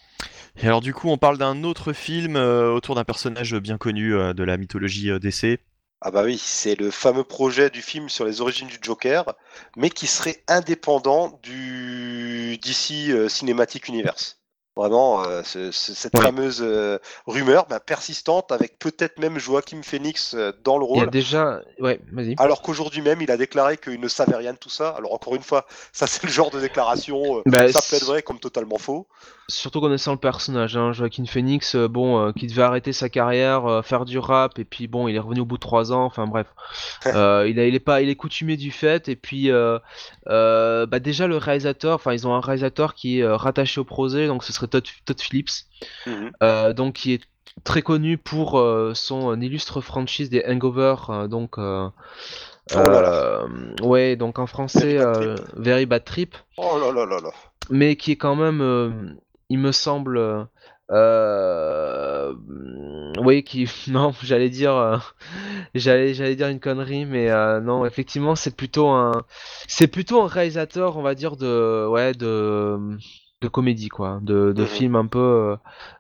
[0.61, 4.43] Et alors du coup, on parle d'un autre film autour d'un personnage bien connu de
[4.43, 5.61] la mythologie DC.
[6.01, 9.35] Ah bah oui, c'est le fameux projet du film sur les origines du Joker,
[9.77, 14.38] mais qui serait indépendant du DC Cinematic Universe.
[14.79, 20.79] Vraiment, euh, cette fameuse euh, rumeur bah, persistante avec peut-être même Joachim Phoenix euh, dans
[20.79, 20.99] le rôle.
[20.99, 22.37] Il y a déjà, ouais, vas-y.
[22.39, 24.91] Alors qu'aujourd'hui même, il a déclaré qu'il ne savait rien de tout ça.
[24.91, 28.23] Alors encore une fois, ça c'est le genre de déclaration, bah, ça peut être vrai
[28.23, 29.09] comme totalement faux.
[29.51, 34.19] Surtout connaissant le personnage, hein, Joaquin Phoenix, bon, qui devait arrêter sa carrière, faire du
[34.19, 36.05] rap, et puis bon, il est revenu au bout de trois ans.
[36.05, 36.47] Enfin bref,
[37.07, 41.39] il, a, il est pas, il est coutumé du fait, et puis bah, déjà le
[41.39, 44.85] réalisateur, enfin ils ont un réalisateur qui est rattaché au projet, donc ce serait Todd,
[45.19, 45.67] Phillips,
[46.07, 46.31] mhm.
[46.43, 47.23] euh, donc qui est
[47.65, 51.57] très connu pour euh, son illustre franchise des Hangover, euh, donc.
[51.59, 52.79] Oh
[53.83, 54.99] ouais, donc en français,
[55.57, 56.37] Very Bad Trip.
[56.59, 57.31] Oh là là là là.
[57.71, 59.17] Mais qui est quand même,
[59.49, 60.49] il me semble,
[63.21, 65.03] oui, qui, non, j'allais dire,
[65.75, 67.29] j'allais, j'allais dire une connerie, mais
[67.61, 69.25] non, effectivement, c'est plutôt un,
[69.67, 72.99] c'est plutôt un réalisateur, on va dire de, ouais, de
[73.41, 75.19] de comédie quoi, de, de mmh film un peu.
[75.19, 75.57] Euh,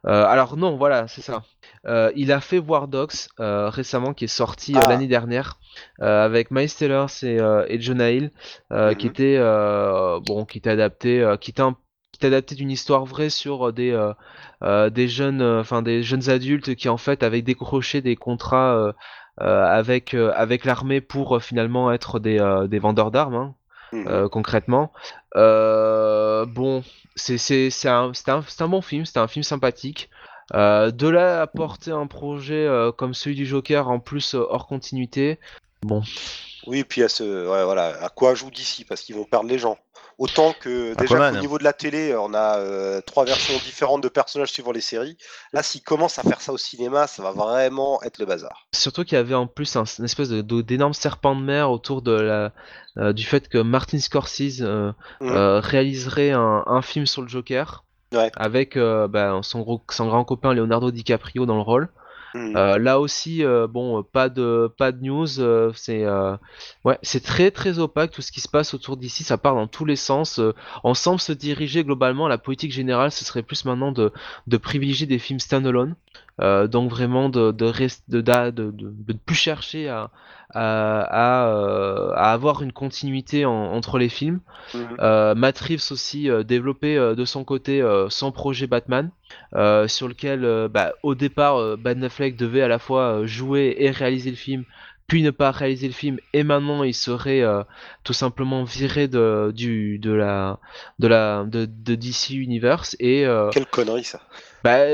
[0.06, 1.42] euh, alors non, voilà, c'est ça.
[1.86, 4.88] Euh, il a fait War Dogs récemment, qui est sorti ah.
[4.88, 5.58] l'année dernière
[6.00, 7.38] avec Miles Taylor et,
[7.68, 8.30] et Jonah Hill,
[8.70, 9.38] qui mmh était
[10.26, 11.62] bon, qui était adapté, qui était
[12.18, 13.96] qui adapté d'une histoire vraie sur des
[14.62, 18.94] des jeunes, enfin des jeunes adultes qui en fait avaient décroché des contrats
[19.38, 22.38] avec avec l'armée pour finalement être des,
[22.68, 23.34] des vendeurs d'armes.
[23.34, 23.54] Hein,
[23.92, 24.92] mmh concrètement.
[25.34, 26.82] bon,
[27.16, 30.10] c'est un, un, un, bon film, c'était un film sympathique.
[30.54, 34.46] Euh, de là à porter un projet euh, comme celui du Joker en plus euh,
[34.48, 35.38] hors continuité,
[35.82, 36.02] bon.
[36.66, 39.58] Oui, et puis à ce, voilà, à quoi joue d'ici parce qu'ils vont perdre les
[39.58, 39.76] gens.
[40.18, 41.36] Autant que déjà Aquaman.
[41.36, 44.80] au niveau de la télé, on a euh, trois versions différentes de personnages suivant les
[44.80, 45.16] séries.
[45.52, 48.66] Là, s'ils commencent à faire ça au cinéma, ça va vraiment être le bazar.
[48.74, 52.10] Surtout qu'il y avait en plus un, une espèce d'énorme serpent de mer autour de
[52.12, 52.52] la,
[52.96, 54.90] euh, du fait que Martin Scorsese euh,
[55.22, 58.32] euh, réaliserait un, un film sur le Joker Ouais.
[58.36, 61.88] avec euh, bah, son, gros- son grand copain Leonardo DiCaprio dans le rôle.
[62.34, 62.56] Hmm.
[62.56, 65.26] Euh, là aussi, euh, bon, euh, pas de news.
[67.02, 69.24] c'est très très opaque tout ce qui se passe autour d'ici.
[69.24, 70.40] Ça part dans tous les sens.
[70.84, 72.28] on semble se diriger globalement.
[72.28, 74.12] La politique générale, ce serait plus maintenant de
[74.46, 75.94] de privilégier des films standalone.
[76.40, 80.10] Euh, donc vraiment de de, rest- de, de, de, plus chercher à
[80.54, 81.00] à,
[81.44, 84.40] à, euh, à avoir une continuité en- entre les films.
[85.00, 89.10] Euh, Matt Reeves aussi euh, développé euh, de son côté son projet Batman,
[89.88, 94.36] sur lequel bah, au départ Ben Affleck devait à la fois jouer et réaliser le
[94.36, 94.64] film,
[95.06, 97.42] puis ne pas réaliser le film, et maintenant il serait
[98.04, 100.58] tout simplement viré de du de la
[100.98, 104.20] de la de, de DC Universe et Quelle connerie ça.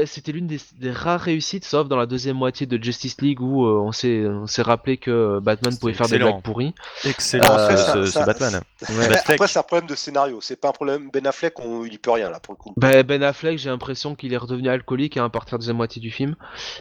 [0.00, 3.40] Bah, c'était l'une des, des rares réussites, sauf dans la deuxième moitié de Justice League
[3.40, 6.30] où euh, on s'est on s'est rappelé que Batman C'était pouvait faire des excellent.
[6.32, 6.74] blagues pourries.
[7.04, 8.54] Excellent Euh, ce, ça- ce- ça- ce Batman.
[8.54, 8.86] Ouais.
[9.08, 9.30] Ben Affleck.
[9.36, 10.38] après, c'est un problème de scénario.
[10.40, 11.10] C'est pas un problème.
[11.12, 11.84] Ben Affleck, on...
[11.84, 12.72] il peut rien là pour le coup.
[12.76, 15.76] Bah, ben Affleck, j'ai l'impression qu'il est redevenu alcoolique hein, à partir de la deuxième
[15.76, 16.36] moitié du film.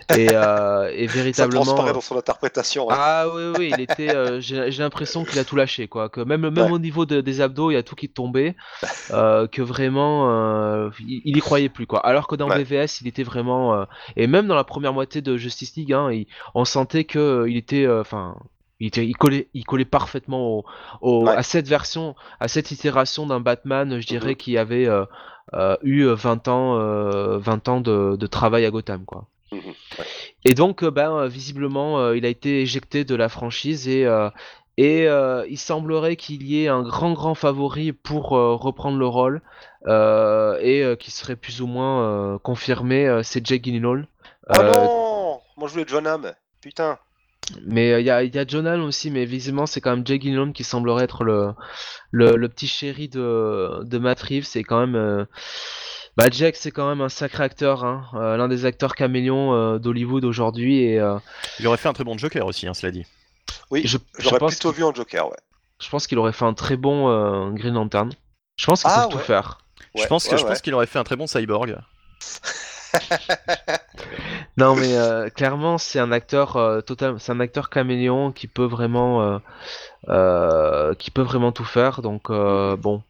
[0.17, 1.63] Et, euh, et Ça véritablement.
[1.63, 2.87] transparaît dans son interprétation.
[2.89, 4.13] Ah oui, oui, il était.
[4.15, 6.09] euh, j'ai j'ai l'impression qu'il a tout lâché, quoi.
[6.09, 6.71] Que même, même Ouais.
[6.71, 8.55] au niveau de- des abdos, il y a tout qui tombait.
[9.11, 11.99] euh, que vraiment, euh, il, il y croyait plus, quoi.
[12.05, 12.57] Alors que dans Ouais.
[13.01, 13.73] Il était vraiment.
[13.76, 13.85] euh,
[14.15, 17.49] et même dans la première moitié de Justice League, hein, il- on sentait que euh,
[17.49, 17.85] il était.
[17.85, 18.35] euh, Enfin.
[18.80, 20.65] il, était, il, collait, il collait parfaitement au,
[21.01, 21.35] au- Ouais.
[21.35, 24.35] à cette version, à cette itération d'un Batman, je dirais, Mhm.
[24.35, 24.89] qui avait
[25.84, 29.27] eu 20 ans, euh, 20 ans de, de travail à Gotham, quoi.
[29.51, 29.60] Mhm.
[29.99, 30.05] Ouais.
[30.45, 34.05] Et donc, ben, visiblement, il a été éjecté de la franchise et,
[34.77, 39.07] et euh, il semblerait qu'il y ait un grand, grand favori pour euh, reprendre le
[39.07, 39.41] rôle
[39.87, 44.07] euh, et euh, qui serait plus ou moins euh, confirmé, euh, c'est Jake Gyllenhaal.
[44.49, 46.33] Oh non Moi je voulais John Hamm.
[46.61, 46.97] Putain.
[47.67, 49.91] mais euh, il y a, il y a John Hamm aussi, mais visiblement, c'est quand
[49.95, 51.51] même Jake Gyllenhaal qui semblerait être le,
[52.11, 54.45] le, le petit chéri de, de Matt Reeves.
[54.45, 54.95] C'est quand même.
[54.95, 55.25] euh,
[56.17, 59.77] Bah, Jack, c'est quand même un sacré acteur, hein, euh, l'un des acteurs caméléons euh,
[59.79, 60.83] d'Hollywood aujourd'hui.
[60.83, 61.17] Et euh,
[61.59, 63.05] Il aurait fait un très bon Joker aussi, hein, cela dit.
[63.71, 65.38] Oui, je, je j'aurais pense plutôt vu en Joker, ouais.
[65.80, 68.11] Je pense qu'il aurait fait un très bon euh, Green Lantern.
[68.57, 69.23] Je pense qu'il Ah, sait tout ouais.
[69.23, 69.59] faire.
[69.95, 70.49] je Ouais, pense que ouais, je ouais.
[70.49, 71.77] pense qu'il aurait fait un très bon cyborg.
[74.57, 78.65] Non mais euh, clairement c'est un acteur euh, total, c'est un acteur caméléon qui peut
[78.65, 79.39] vraiment, euh,
[80.09, 82.01] euh, qui peut vraiment tout faire.
[82.01, 83.01] Donc euh, bon,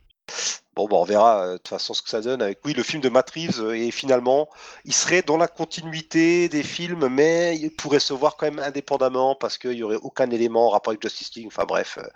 [0.76, 2.58] Bon, bah, on verra euh, de toute façon ce que ça donne avec.
[2.66, 4.50] Oui, le film de Matt Reeves, euh, et finalement,
[4.86, 9.36] il serait dans la continuité des films, mais il pourrait se voir quand même indépendamment
[9.36, 11.46] parce qu'il n'y aurait aucun élément en rapport avec Justice League.
[11.48, 12.08] Enfin bref, euh,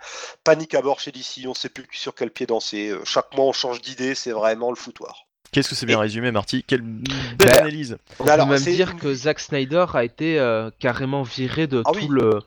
[0.42, 2.88] panique à bord chez DC, on sait plus sur quel pied danser.
[2.88, 5.26] Euh, chaque mois, on change d'idée, c'est vraiment le foutoir.
[5.52, 6.62] Qu'est-ce que c'est bien Et- résumé, Marty?
[6.66, 7.96] Quelle belle Bah, analyse.
[8.18, 11.92] on peut alors, même dire que Zack Snyder a été euh, carrément viré de Ah
[11.92, 12.08] tout oui.
[12.10, 12.40] le,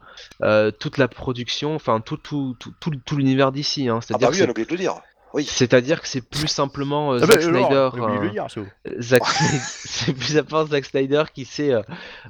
[0.44, 3.88] euh, toute la production, enfin tout, tout, tout, tout, tout l'univers d'ici.
[3.90, 4.00] Hein.
[4.00, 5.02] Ah C'est-à-dire bah oui, on a oublié de le dire.
[5.34, 5.46] Oui.
[5.46, 7.90] c'est-à-dire que c'est plus simplement euh, Ah bah, Zack Snyder.
[7.98, 9.00] euh.
[9.00, 9.24] Zack
[9.64, 11.82] c'est plus à part Zack Snyder qui s'est euh,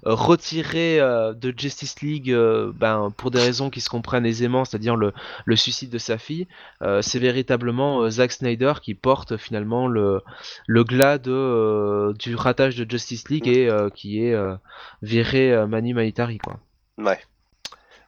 [0.03, 4.95] retiré euh, de Justice League euh, ben, pour des raisons qui se comprennent aisément, c'est-à-dire
[4.95, 5.13] le,
[5.45, 6.47] le suicide de sa fille.
[6.81, 10.21] Euh, c'est véritablement euh, Zack Snyder qui porte finalement le,
[10.67, 14.55] le glas de, euh, du ratage de Justice League et euh, qui est euh,
[15.01, 16.37] viré euh, Mani Militari.
[16.37, 16.59] Quoi.
[16.97, 17.19] Ouais.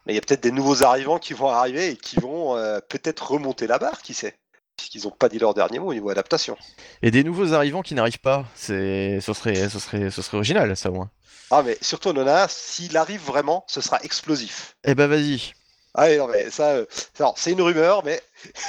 [0.06, 2.78] Mais il y a peut-être des nouveaux arrivants qui vont arriver et qui vont euh,
[2.88, 4.36] peut-être remonter la barre, qui sait?
[4.94, 6.56] Puisqu'ils n'ont pas dit leur dernier mot au niveau adaptation.
[7.02, 10.76] Et des nouveaux arrivants qui n'arrivent pas, c'est, ce serait, ce serait, ce serait original,
[10.76, 11.10] ça au moins.
[11.50, 14.76] Ah, mais surtout, on en a un, s'il arrive vraiment, ce sera explosif.
[14.84, 15.52] Eh ben vas-y.
[15.94, 16.86] Ah non, mais ça, euh,
[17.36, 18.22] c'est une rumeur, mais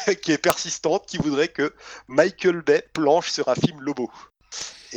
[0.23, 1.73] qui est persistante, qui voudrait que
[2.07, 4.10] Michael Bay planche sur un film Lobo.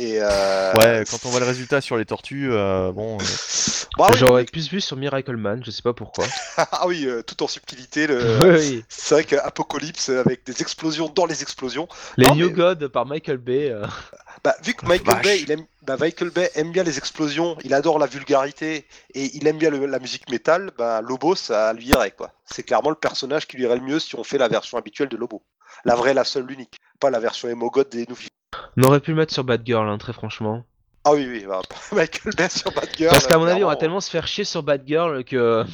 [0.01, 3.17] Et euh, Ouais, quand on voit le résultat sur les tortues, euh, bon.
[3.17, 3.23] euh,
[3.97, 6.25] bah oui, J'aurais plus vu sur Miracle Man, je sais pas pourquoi.
[6.57, 8.07] ah oui, euh, tout en subtilité.
[8.07, 8.39] Le...
[8.57, 8.85] Oui.
[8.87, 11.87] C'est vrai qu'Apocalypse avec des explosions dans les explosions.
[12.15, 13.69] Les Non, New mais- God par Michael Bay.
[13.71, 13.85] euh,
[14.41, 15.23] Bah, vu que Oh, Michael vache.
[15.25, 19.35] Bay, il aime, bah, Michael Bay aime bien les explosions, il adore la vulgarité et
[19.35, 22.31] il aime bien le- la musique métal, bah, Lobo, ça lui irait quoi.
[22.45, 25.09] C'est clairement le personnage qui lui irait le mieux si on fait la version habituelle
[25.09, 25.43] de Lobo.
[25.83, 26.77] La vraie, la seule, l'unique.
[27.01, 28.21] Pas la version emo god des nouveaux.
[28.77, 30.63] On aurait pu le mettre sur Bad Girl, hein, très franchement.
[31.05, 31.61] Ah oui, oui, bah,
[31.91, 33.11] Michael Bay sur Bad Girl.
[33.11, 35.65] Parce qu'à mon avis, on va tellement se faire chier sur Bad Girl que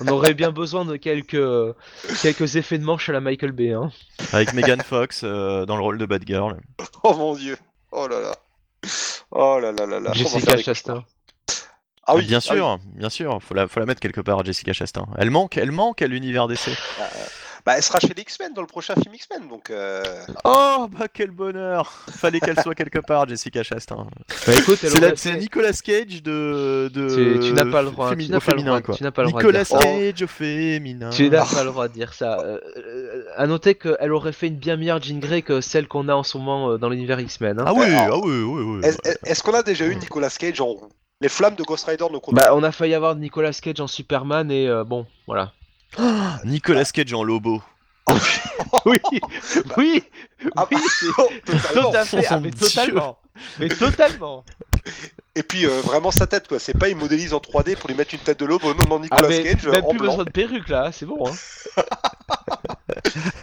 [0.00, 1.74] on aurait bien besoin de quelques
[2.22, 3.72] quelques effets de manche à la Michael Bay.
[3.72, 3.90] Hein.
[4.32, 6.56] avec Megan Fox euh, dans le rôle de Bad Girl.
[7.04, 7.56] Oh mon dieu.
[7.92, 8.34] Oh là là.
[9.30, 10.12] Oh là là là là.
[10.12, 11.04] Jessica Chastain.
[12.04, 12.56] Ah oui, bien ah oui.
[12.56, 13.38] sûr, bien sûr.
[13.42, 15.06] Faut la, faut la mettre quelque part, Jessica Chastain.
[15.16, 16.72] Elle manque, elle manque à l'univers d'essai.
[17.66, 19.70] Bah, elle sera chez les X-Men dans le prochain film X-Men, donc.
[19.70, 20.02] euh,
[20.44, 24.06] Oh, bah quel bonheur Fallait qu'elle soit quelque part, Jessica Chastain.
[24.46, 26.90] Bah écoute, C'est la- Nicolas Cage de.
[26.92, 28.80] de Tu- tu n'as pas le droit, fémi- tu n'as au pas le féminin, droit,
[28.82, 28.94] quoi.
[28.94, 29.84] tu n'as pas le droit de Nicolas dire ça.
[29.84, 31.10] Cage au féminin.
[31.10, 32.38] Tu n'as pas le droit de dire ça.
[32.40, 36.08] Euh, euh, à noter qu'elle aurait fait une bien meilleure Jean Grey que celle qu'on
[36.08, 37.60] a en ce moment euh, dans l'univers X-Men.
[37.60, 37.64] hein.
[37.66, 38.80] Ah oui, Alors, ah oui, oui, oui.
[38.86, 40.74] Est- est- Est-ce qu'on a déjà eu Nicolas Cage en
[41.20, 43.86] Les flammes de Ghost Rider ne comptent Bah, on a failli avoir Nicolas Cage en
[43.88, 45.52] Superman et euh, bon, voilà.
[46.44, 47.62] Nicolas Cage en Lobo.
[48.86, 48.98] oui,
[49.76, 50.02] oui,
[50.56, 50.78] Ah, oui,
[51.16, 51.90] bah, totalement.
[51.90, 53.18] tout à fait, ah, mais totalement,
[53.58, 54.44] mais totalement.
[55.34, 56.58] Et puis euh, vraiment sa tête, quoi.
[56.58, 58.62] C'est pas il modélise en 3D pour lui mettre une tête de lobe.
[58.62, 60.10] Non, non, Ah, Nicolas mais Cage euh, même en plus blanc.
[60.12, 61.26] besoin de perruque là, c'est bon.
[61.28, 61.82] Hein.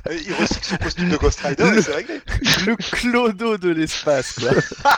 [0.10, 2.22] Euh, Il recycle son costume de Ghost Rider et c'est réglé.
[2.66, 4.50] Le clodo de l'espace, quoi.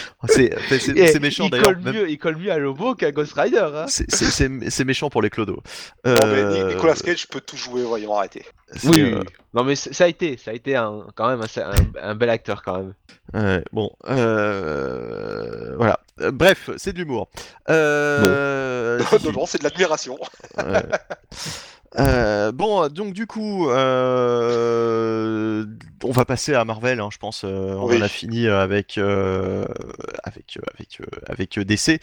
[0.28, 1.64] c'est méchant il d'ailleurs.
[1.66, 3.68] colle même- mieux, il colle mieux à Lobo qu'à Ghost Rider.
[3.74, 3.86] Hein.
[3.88, 5.62] C'est- méchant pour les clodos.
[6.04, 8.44] Non, mais Ni- Euh, Nicolas Cage peut tout jouer, voyons arrêter.
[8.74, 9.26] c'est, Oui, euh, oui.
[9.54, 12.30] non mais ça a été, ça a été un, quand même un, un- un bel
[12.30, 12.94] acteur quand même.
[13.34, 16.00] Ouais, bon, euh, voilà.
[16.20, 17.28] Euh, bref, c'est de l'humour.
[17.70, 20.18] Euh, non, non, c'est de l'admiration.
[20.58, 20.82] ouais.
[21.98, 25.64] Euh, bon, donc du coup, euh,
[26.04, 27.44] on va passer à Marvel, hein, je pense.
[27.44, 27.98] euh, on Oui.
[27.98, 29.64] en a fini avec euh,
[30.24, 30.98] avec euh, avec
[31.28, 32.00] avec euh, DC.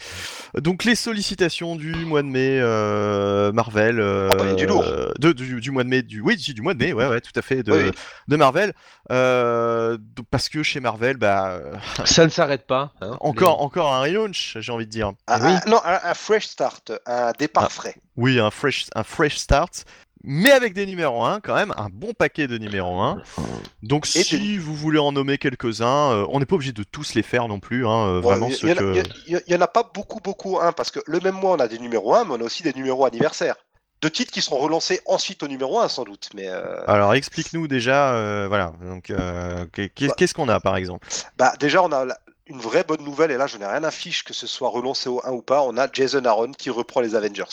[0.54, 4.00] Donc les sollicitations du mois de mai, euh, Marvel.
[4.00, 4.84] euh, Ah bah, du lourd.
[5.18, 7.20] de- du, du mois de mai, du oui, du, du mois de mai, ouais, ouais,
[7.20, 7.90] tout à fait, de, Oui, oui.
[8.28, 8.72] de Marvel.
[9.10, 9.98] Euh,
[10.30, 11.60] parce que chez Marvel, bah
[12.04, 12.92] Ça ne s'arrête pas.
[13.00, 13.16] hein.
[13.20, 15.12] encore, encore un relaunch, j'ai envie de dire.
[15.28, 15.52] Un- Oui.
[15.66, 17.70] un- non, un, un fresh start, un départ Ah.
[17.70, 17.94] frais.
[18.16, 19.84] Oui, un fresh, un fresh start,
[20.22, 23.22] mais avec des numéros 1 quand même, un bon paquet de numéros 1.
[23.82, 27.14] Donc Et si vous voulez en nommer quelques-uns, euh, on n'est pas obligé de tous
[27.14, 29.64] les faire non plus, hein, euh, Bon, vraiment il y, ceux y en a- que...
[29.64, 32.24] en pas beaucoup, beaucoup, hein, parce que le même mois, on a des numéros 1,
[32.24, 33.56] mais on a aussi des numéros anniversaires.
[34.02, 36.30] De titres qui seront relancés ensuite au numéro 1, sans doute.
[36.34, 39.86] Mais euh, Alors explique-nous déjà, euh, voilà, donc euh, Bah.
[40.16, 41.06] qu'est-ce qu'on a par exemple?
[41.36, 42.06] Bah, déjà, on a
[42.46, 45.08] une vraie bonne nouvelle, et là, je n'ai rien à fiche que ce soit relancé
[45.08, 45.62] au 1 ou pas.
[45.62, 47.44] On a Jason Aaron qui reprend les Avengers.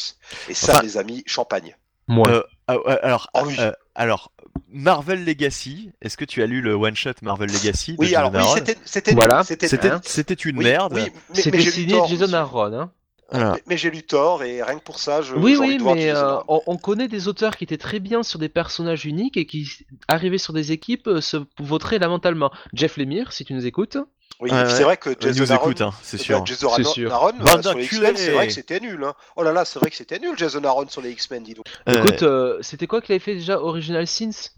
[0.49, 1.76] Et ça, Enfin- les amis, champagne.
[2.07, 2.27] Moi.
[2.29, 3.55] Euh, ah, alors, Ah oui.
[3.59, 4.31] euh, alors,
[4.69, 8.41] Marvel Legacy, est-ce que tu as lu le one-shot Marvel Legacy de Oui, alors, oui,
[8.55, 9.43] c'était c'était Voilà.
[9.43, 10.93] c'était une Oui, merde.
[10.95, 12.34] Oui, mais, C'était signé Thor, Jason.
[12.34, 12.73] Aaron.
[12.73, 12.91] Hein.
[13.29, 13.51] Voilà.
[13.53, 15.35] Mais, mais j'ai lu Thor, et rien que pour ça, je.
[15.35, 18.47] Oui, oui, mais euh, on, on connaît des auteurs qui étaient très bien sur des
[18.49, 19.67] personnages uniques et qui,
[20.07, 22.51] arrivés sur des équipes, se vautraient lamentalement.
[22.73, 23.97] Jeff Lemire, si tu nous écoutes.
[24.39, 26.45] Oui, Ouais, c'est vrai que Il Jason nous Aaron, écoute, hein, c'est bah, sûr.
[26.45, 27.14] Jason C'est Aaron, sûr.
[27.14, 27.84] Aaron, Bande sur les d'enculés.
[27.85, 29.03] X-Men, c'est vrai que c'était nul.
[29.03, 29.14] Hein.
[29.35, 31.65] Oh là là, c'est vrai que c'était nul, Jason Aaron sur les X-Men, dis donc.
[31.89, 34.51] Euh, Écoute, euh, c'était quoi qu'il avait fait déjà Original Sins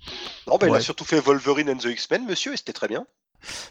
[0.48, 3.06] Non, bah, il a surtout fait Wolverine and the X-Men, monsieur, et c'était très bien.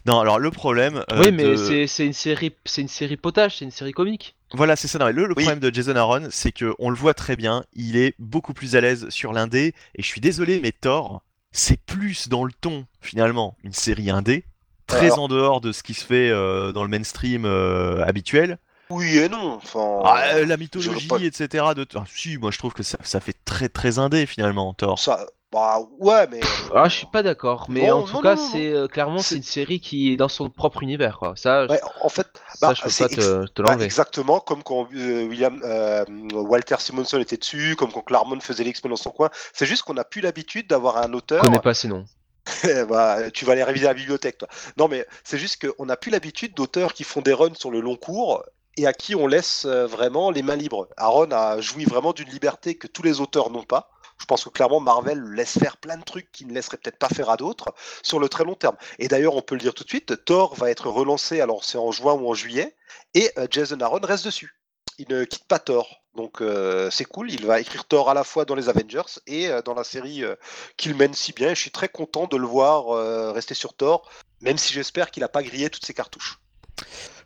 [0.07, 1.03] Non, alors le problème.
[1.11, 3.91] euh, Oui, mais de- c'est c'est une série, c'est une série potage, c'est une série
[3.91, 4.35] comique.
[4.53, 4.97] Voilà, c'est ça.
[4.97, 5.43] non, mais le, le Oui.
[5.43, 8.75] problème de Jason Aaron, c'est que on le voit très bien, il est beaucoup plus
[8.75, 9.75] à l'aise sur l'indé.
[9.93, 11.21] Et je suis désolé, mais Thor,
[11.51, 14.43] c'est plus dans le ton finalement une série indé,
[14.89, 18.57] très Alors- en dehors de ce qui se fait euh, dans le mainstream euh, habituel.
[18.89, 19.53] Oui et non.
[19.63, 21.63] Enfin, Ah, euh, la mythologie, pas- etc.
[21.75, 21.85] De...
[21.95, 24.97] Ah, si, moi je trouve que ça, ça fait très très indé finalement, Thor.
[24.97, 26.39] ça, bah ouais, mais.
[26.73, 29.43] Ah, je suis pas d'accord, mais en tout non, cas, c'est euh, clairement C'est- une
[29.43, 31.33] série qui est dans son propre univers, quoi.
[31.35, 33.85] Ça, Ouais, en fait, ça bah, je peux pas te, te bah, l'enlever.
[33.85, 36.03] exactement comme quand euh, William euh,
[36.33, 39.29] Walter Simonson était dessus, comme quand Claremont faisait l'X-Men dans son coin.
[39.53, 41.41] C'est juste qu'on n'a plus l'habitude d'avoir un auteur.
[41.41, 42.05] connais pas ces noms.
[42.87, 44.47] Bah, tu vas aller réviser à la bibliothèque, toi.
[44.77, 47.79] Non, mais c'est juste qu'on n'a plus l'habitude d'auteurs qui font des runs sur le
[47.79, 48.43] long cours
[48.77, 50.87] et à qui on laisse euh, vraiment les mains libres.
[50.97, 53.91] Aaron a joui vraiment d'une liberté que tous les auteurs n'ont pas.
[54.19, 57.09] Je pense que clairement Marvel laisse faire plein de trucs qu'il ne laisserait peut-être pas
[57.09, 57.73] faire à d'autres
[58.03, 58.75] sur le très long terme.
[58.99, 61.77] Et d'ailleurs, on peut le dire tout de suite, Thor va être relancé, alors c'est
[61.77, 62.75] en juin ou en juillet,
[63.13, 64.59] et euh, Jason Aaron reste dessus.
[64.97, 66.03] Il ne quitte pas Thor.
[66.19, 69.47] Donc euh, c'est cool, il va écrire Thor à la fois dans les Avengers et
[69.47, 70.35] euh, dans la série euh,
[70.75, 71.53] qu'il mène si bien.
[71.53, 72.87] Je suis très content de le voir
[73.33, 76.41] rester sur Thor, même si j'espère qu'il n'a pas grillé toutes ses cartouches.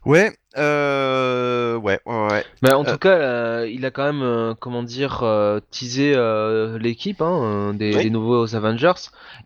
[0.06, 2.46] Ouais, euh, ouais, ouais, ouais.
[2.62, 2.92] Mais en Euh.
[2.92, 7.74] tout cas, euh, il a quand même, euh, comment dire, euh, teasé euh, l'équipe hein,
[7.74, 8.04] des, Oui.
[8.04, 8.92] des nouveaux Avengers,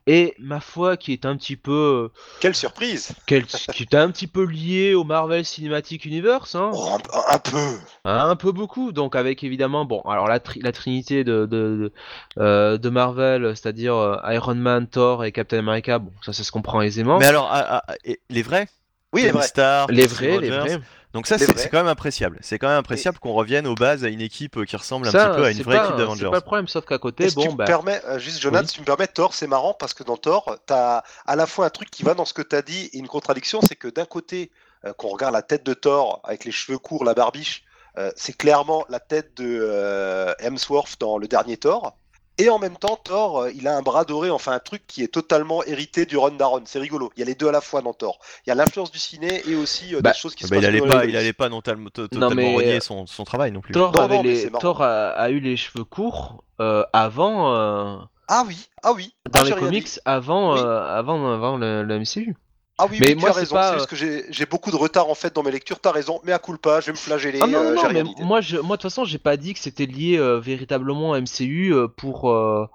[0.08, 2.10] et ma foi, qui est un petit peu,
[2.40, 6.98] Quelle surprise quel- qui est un petit peu lié au Marvel Cinematic Universe, hein, Oh,
[7.14, 7.58] un, un peu
[8.06, 8.92] un peu beaucoup.
[8.92, 11.94] Donc avec évidemment, bon, alors la, tri- la trinité de de, de,
[12.40, 16.52] euh, de Marvel, c'est-à-dire euh, Iron Man, Thor et Captain America, bon, ça, ça se
[16.52, 17.20] comprend aisément.
[17.20, 17.94] Mais alors, ah, ah,
[18.30, 18.68] les vrais?
[19.14, 19.48] Oui, c'est Tony vrai.
[19.48, 20.80] Stark, les vrais, les vrais.
[21.14, 21.70] Donc ça, Les c'est vrais.
[21.70, 22.38] quand même appréciable.
[22.42, 25.30] C'est quand même appréciable qu'on revienne aux bases à une équipe qui ressemble un Ça,
[25.30, 26.30] petit peu à une vraie pas- équipe C'est d'Avengers.
[26.30, 28.64] pas le problème, sauf qu'à côté, si tu bon, me bah, permets, euh, juste Jonathan,
[28.64, 28.68] Oui.
[28.68, 31.48] si tu me permets, Thor, c'est marrant parce que dans Thor, tu as à la
[31.48, 33.76] fois un truc qui va dans ce que tu as dit et une contradiction, c'est
[33.78, 34.52] que d'un côté,
[34.86, 37.64] euh, qu'on regarde la tête de Thor avec les cheveux courts, la barbiche,
[37.98, 41.98] euh, c'est clairement la tête de euh, Hemsworth dans le dernier Thor.
[42.40, 45.02] Et en même temps, Thor, euh, il a un bras doré, enfin un truc qui
[45.04, 46.62] est totalement hérité du run d'Aaron.
[46.66, 47.12] C'est rigolo.
[47.16, 48.20] Il y a les deux à la fois dans Thor.
[48.46, 50.58] Il y a l'influence du ciné et aussi euh, Bah, des choses qui se Bah,
[50.58, 52.80] il passent allait dans pas, il allait pas non, totalement- to- totalement mais, renier euh,
[52.80, 53.74] son, son travail non plus.
[53.74, 54.36] Thor, Non, avait non, mais les...
[54.36, 54.62] c'est marrant.
[54.62, 57.98] Thor a, a eu les cheveux courts euh, avant, euh,
[58.28, 59.14] Ah oui, ah oui.
[59.32, 60.00] dans Ah, les comics, dit.
[60.06, 60.60] avant, Oui.
[60.60, 62.36] euh, avant, avant le, le MCU.
[62.80, 63.56] Ah oui, Mais oui, moi, tu as raison.
[63.56, 65.80] pas, euh, que j'ai beaucoup de retard en fait dans mes lectures.
[65.80, 67.40] T'as raison, mais à culpa, je vais me flageller.
[67.42, 69.60] Ah non, euh, non, non, mais je, moi, de toute façon, j'ai pas dit que
[69.60, 72.68] c'était lié euh, véritablement à MCU euh, pour, euh,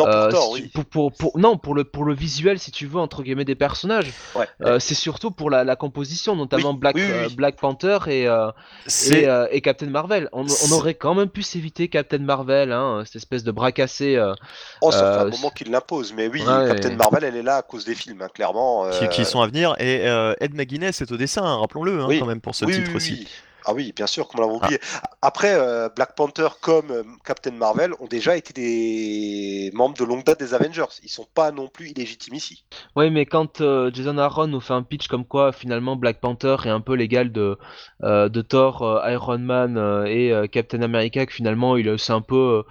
[0.00, 0.68] Non, pour euh, Thor, si- oui.
[0.74, 3.54] pour, pour, pour- non, pour le, pour le visuel, si tu veux, entre guillemets, des
[3.54, 4.12] personnages.
[4.34, 4.46] Ouais.
[4.62, 7.28] Euh, c'est surtout pour la, la composition, notamment Oui, Black, oui, oui, euh.
[7.36, 8.50] Black Panther et, euh,
[9.10, 10.28] et, euh, et Captain Marvel.
[10.32, 14.16] On, aurait quand même pu s'éviter Captain Marvel, hein, cette espèce de bras cassé.
[14.16, 14.34] euh,
[14.82, 16.68] Oh, ça fait un moment qu'il l'impose, mais oui, Ouais.
[16.68, 18.88] Captain Marvel, elle est là à cause des films, hein, clairement.
[18.90, 19.74] qui, euh, qui sont à venir.
[19.78, 22.18] Et euh, Ed McGuinness est au dessin, hein, rappelons-le, hein, Oui.
[22.20, 23.28] quand même, pour ce oui, titre oui, aussi.
[23.66, 24.78] Ah oui, bien sûr, comme on l'avait oublié.
[25.22, 30.24] Après, euh, Black Panther comme euh, Captain Marvel ont déjà été des membres de longue
[30.24, 30.86] date des Avengers.
[31.02, 32.64] Ils sont pas non plus illégitimes ici.
[32.96, 36.56] Oui, mais quand euh, Jason Aaron nous fait un pitch comme quoi finalement Black Panther
[36.64, 37.58] est un peu l'égal de,
[38.02, 42.12] euh, de Thor, euh, Iron Man euh, et euh, Captain America, que finalement il c'est
[42.12, 42.64] un peu,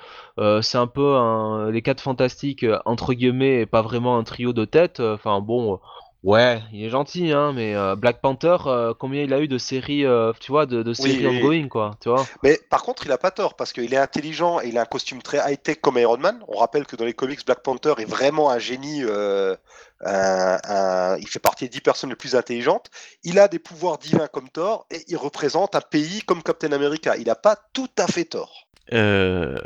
[0.62, 4.66] c'est un peu un- les quatre fantastiques entre guillemets et pas vraiment un trio de
[4.66, 5.00] tête.
[5.00, 5.78] euh, Enfin bon, euh,
[6.24, 9.58] ouais, il est gentil, hein, mais euh, Black Panther, euh, combien il a eu de
[9.58, 11.28] séries, euh, tu vois, de, de séries oui.
[11.28, 12.32] ongoing quoi, tu vois.
[12.44, 14.86] Mais par contre, il a pas tort parce qu'il est intelligent et il a un
[14.86, 16.44] costume très high-tech comme Iron Man.
[16.48, 19.04] On rappelle que dans les comics, Black Panther est vraiment un génie.
[19.06, 19.56] euh,
[20.02, 22.90] un- un- il fait partie des 10 personnes les plus intelligentes.
[23.24, 27.18] Il a des pouvoirs divins comme Thor et il représente un pays comme Captain America.
[27.18, 28.69] Il n'a pas tout à fait tort.
[28.92, 29.58] Euh,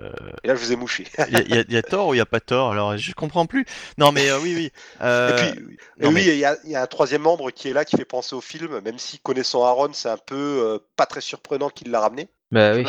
[0.44, 1.08] Et là, je vous ai mouché.
[1.30, 2.72] Il y, a- y y tort ou il y a pas tort?
[2.72, 3.66] Alors, je comprends plus.
[3.98, 4.72] Non, mais euh, oui, oui.
[5.02, 5.62] euh, Et puis,
[6.00, 7.86] non, oui, mais- il y, a- il y a un troisième membre qui est là,
[7.86, 11.22] qui fait penser au film, même si connaissant Aaron, c'est un peu euh, pas très
[11.22, 12.28] surprenant qu'il l'a ramené.
[12.52, 12.86] Bah oui.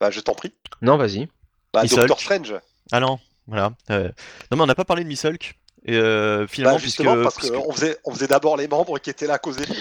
[0.00, 0.52] Bah, je t'en prie.
[0.82, 1.28] Non, vas-y.
[1.72, 2.20] Bah, Miss Doctor Hulk.
[2.20, 2.54] Strange.
[2.90, 3.72] Ah non, voilà.
[3.90, 4.08] euh,
[4.50, 5.54] Non, mais on n'a pas parlé de Miss Hulk.
[5.84, 8.98] Et, euh, finalement, Bah, justement, puisque, parce puisque- qu'on faisait, on faisait d'abord les membres
[9.00, 9.80] qui étaient là à cause des films.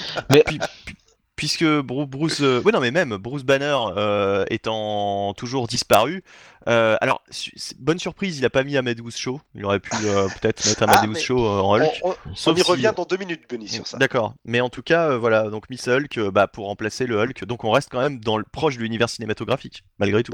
[1.41, 6.23] Puisque Bru- Bruce, euh, non mais même Bruce Banner euh, étant toujours disparu.
[6.67, 9.41] euh, alors su- bonne surprise, il a pas mis Amadeus Shaw.
[9.55, 11.89] Il aurait pu euh, peut-être mettre Ah, Amadeus Shaw euh, en Hulk.
[12.03, 13.97] on- sauf on y si- revient dans deux minutes, Benny, sur ça.
[13.97, 17.17] D'accord, mais en tout cas, euh, voilà, donc Miss Hulk, euh, bah, pour remplacer le
[17.19, 20.33] Hulk, donc on reste quand même dans le proche de l'univers cinématographique, malgré tout.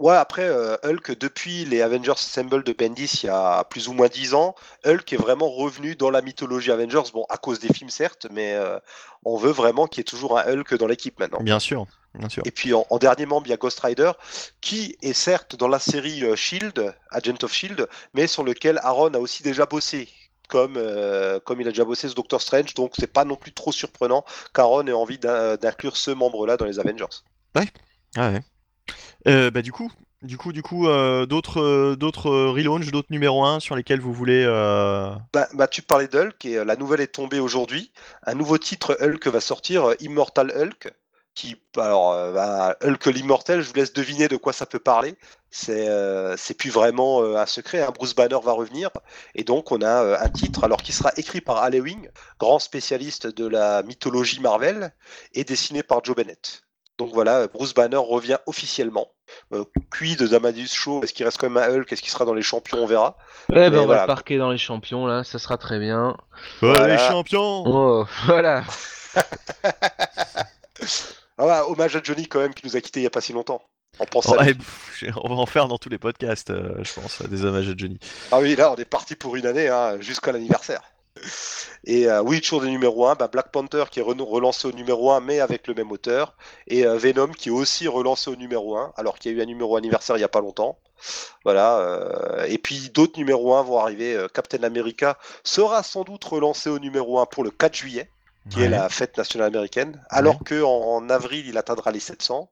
[0.00, 3.92] Ouais, après, euh, Hulk, depuis les Avengers Assemble de Bendis, il y a plus ou
[3.92, 4.54] moins dix ans,
[4.84, 8.54] Hulk est vraiment revenu dans la mythologie Avengers, bon, à cause des films, certes, mais
[8.54, 8.78] euh,
[9.24, 11.40] on veut vraiment qu'il y ait toujours un Hulk dans l'équipe maintenant.
[11.42, 12.42] Bien sûr, bien sûr.
[12.46, 14.10] Et puis en, en dernier membre, il y a Ghost Rider,
[14.60, 19.14] qui est certes dans la série euh, Shield, Agent of Shield, mais sur lequel Aaron
[19.14, 20.08] a aussi déjà bossé.
[20.48, 23.52] Comme, euh, comme il a déjà bossé ce Doctor Strange, donc c'est pas non plus
[23.52, 27.04] trop surprenant qu'Aaron ait envie d'in- d'inclure ce membre-là dans les Avengers.
[28.16, 28.40] Ah ouais.
[29.28, 29.90] Euh, bah du coup,
[30.22, 34.12] du coup, du coup, euh, d'autres, euh, d'autres euh, d'autres numéros 1 sur lesquels vous
[34.12, 34.44] voulez.
[34.46, 37.92] euh, Bah, bah, tu parlais d'Hulk et euh, la nouvelle est tombée aujourd'hui.
[38.24, 40.92] Un nouveau titre Hulk va sortir, Immortal Hulk.
[41.34, 45.16] Qui, alors, euh, bah, Hulk l'immortel, je vous laisse deviner de quoi ça peut parler.
[45.50, 45.88] C'est
[46.36, 47.80] c'est plus vraiment un secret.
[47.82, 47.92] hein.
[47.94, 48.90] Bruce Banner va revenir.
[49.34, 53.26] Et donc, on a un titre alors qui sera écrit par Al Ewing, grand spécialiste
[53.28, 54.92] de la mythologie Marvel,
[55.34, 56.62] et dessiné par Joe Bennett.
[56.98, 59.08] Donc voilà, Bruce Banner revient officiellement.
[59.54, 62.34] Euh, quid d'Amadeus Shaw Est-ce qu'il reste quand même un Hulk Est-ce qu'il sera dans
[62.34, 63.16] les champions On verra.
[63.48, 66.16] Eh ben, Mais on va le parquer dans les champions là, ça sera très bien.
[66.60, 66.88] Voilà.
[66.88, 68.64] les champions Oh, voilà.
[71.38, 73.20] Ah ouais, hommage à Johnny quand même qui nous a quittés il y a pas
[73.22, 73.62] si longtemps.
[73.98, 74.50] On pense Oh, à lui.
[74.50, 77.68] eh, pff, on va en faire dans tous les podcasts, euh, je pense, des hommages
[77.68, 77.98] à Johnny.
[78.30, 80.82] Ah oui, là on est parti pour une année, hein, jusqu'à l'anniversaire.
[81.84, 84.72] Et euh, oui, toujours des numéros 1, bah, Black Panther qui est re- relancé au
[84.72, 86.36] numéro 1 mais avec le même auteur.
[86.66, 89.42] Et euh, Venom qui est aussi relancé au numéro 1, alors qu'il y a eu
[89.42, 90.78] un numéro anniversaire il y a pas longtemps.
[91.44, 91.78] Voilà.
[91.80, 94.26] euh, et puis d'autres numéros 1 vont arriver.
[94.34, 98.10] Captain America sera sans doute relancé au numéro 1 pour le 4 juillet.
[98.48, 102.50] qui est la fête nationale américaine, alors que en, en avril, il atteindra les 700.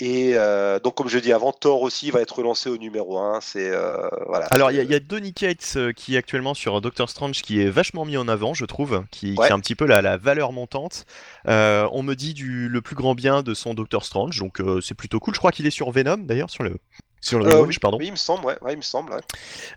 [0.00, 3.40] Et euh, donc, comme je dis avant, Thor aussi va être relancé au numéro 1.
[3.40, 4.46] C'est euh, voilà.
[4.46, 7.08] Alors, il y, a- il y a Donny Cates euh, qui est actuellement sur Doctor
[7.08, 10.02] Strange qui est vachement mis en avant, je trouve, qui, a un petit peu la,
[10.02, 11.04] la valeur montante.
[11.46, 14.80] Euh, on me dit du, le plus grand bien de son Doctor Strange, donc euh,
[14.80, 15.34] c'est plutôt cool.
[15.34, 16.76] Je crois qu'il est sur Venom d'ailleurs, sur le,
[17.24, 17.98] sur le Euh, relaunch, oui, pardon.
[17.98, 19.12] oui, il me semble, ouais, ouais, il me semble.
[19.12, 19.20] ouais.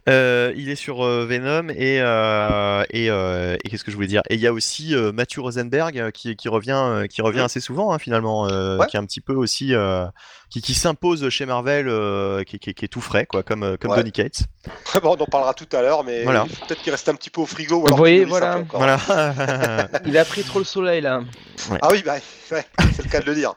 [0.09, 4.07] Euh, il est sur euh, Venom et euh, et, euh, et qu'est-ce que je voulais
[4.07, 4.21] dire?
[4.29, 7.39] Et il y a aussi euh, Matthew Rosenberg euh, qui, qui revient euh, qui revient
[7.39, 7.45] Mhm.
[7.45, 8.87] assez souvent hein, finalement, euh, Ouais.
[8.87, 10.05] qui est un petit peu aussi euh,
[10.49, 13.77] qui, qui s'impose chez Marvel, euh, qui, qui- qui est tout frais quoi, comme euh,
[13.77, 13.97] comme Ouais.
[13.97, 14.41] Donny Cates.
[15.01, 16.45] Bon, on en parlera tout à l'heure, mais Voilà.
[16.67, 17.83] peut-être qu'il reste un petit peu au frigo.
[17.83, 18.61] Ou Vous voyez, voilà.
[20.05, 21.21] Il a pris trop le soleil là.
[21.81, 22.15] Ah oui, bah,
[22.51, 23.53] ouais, c'est le cas de le dire.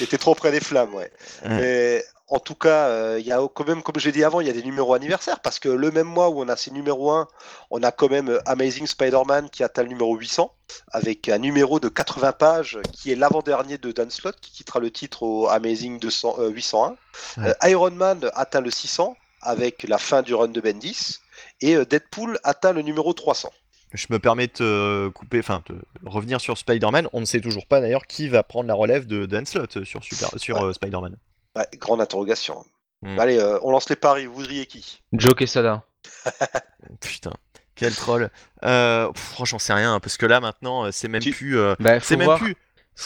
[0.00, 1.10] Il était trop près des flammes, ouais.
[1.44, 1.48] Ouais.
[1.48, 4.46] Mais en tout cas, euh, il y a quand même, comme j'ai dit avant, il
[4.46, 7.10] y a des numéros anniversaires parce que le même mois où on a ces numéros
[7.10, 7.28] 1,
[7.70, 10.50] on a quand même euh, Amazing Spider-Man qui atteint le numéro 800
[10.92, 14.90] avec un numéro de 80 pages qui est l'avant-dernier de Dan Slott qui quittera le
[14.90, 16.96] titre au Amazing 200, euh, 801.
[17.36, 17.48] Ouais.
[17.48, 21.18] Euh, Iron Man atteint le 600 avec la fin du run de Bendis
[21.60, 23.50] et Deadpool atteint le numéro 300.
[23.92, 25.76] Je me permets de te couper, enfin, de
[26.06, 27.08] revenir sur Spider-Man.
[27.12, 30.02] On ne sait toujours pas d'ailleurs qui va prendre la relève de Dan Slott sur,
[30.02, 30.30] Super...
[30.38, 31.16] sur Spider-Man.
[31.56, 32.64] Ouais, grande interrogation.
[33.02, 33.18] Hmm.
[33.18, 34.26] Allez, euh, on lance les paris.
[34.26, 35.00] Vous voudriez qui?
[35.12, 35.82] Joe Quesada.
[37.00, 37.32] Putain,
[37.74, 38.30] quel troll.
[38.64, 41.58] Euh, pff, franchement, j'en sais rien, parce que là maintenant, euh, c'est même Tu- plus.
[41.58, 42.56] euh, Bah, faut c'est même voir, plus.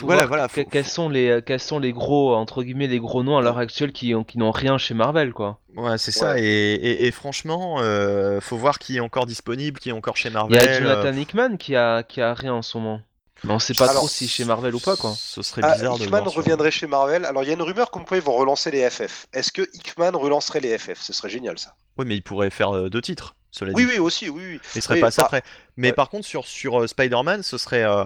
[0.00, 0.48] Voilà, voilà.
[0.48, 3.58] faut- quels sont les quels sont les gros entre guillemets les gros noms à l'heure
[3.58, 5.60] actuelle qui ont qui n'ont rien chez Marvel quoi.
[5.76, 6.38] Ouais, c'est ça.
[6.40, 10.28] Et, et- et franchement, euh, faut voir qui est encore disponible, qui est encore chez
[10.28, 10.56] Il Marvel.
[10.60, 13.00] y a Jonathan Hickman qui a qui a rien en ce moment.
[13.44, 15.14] Mais on sait pas Alors, trop si chez Marvel ou pas quoi.
[15.16, 17.24] Ce serait Ah, bizarre de le Hickman voir reviendrait chez Marvel.
[17.24, 19.26] Alors, il y a une rumeur comme quoi ils vont relancer les FF.
[19.32, 21.74] Est-ce que Hickman relancerait les FF Ce serait génial, ça.
[21.98, 23.92] Oui, mais il pourrait faire euh, deux titres, cela Oui, dit.
[23.92, 24.60] oui, aussi, oui, oui.
[24.74, 25.42] Il serait Oui, pas ça bah, près.
[25.76, 25.92] Mais ouais.
[25.92, 27.84] par contre, sur, sur euh, Spider-Man, ce serait.
[27.84, 28.04] euh,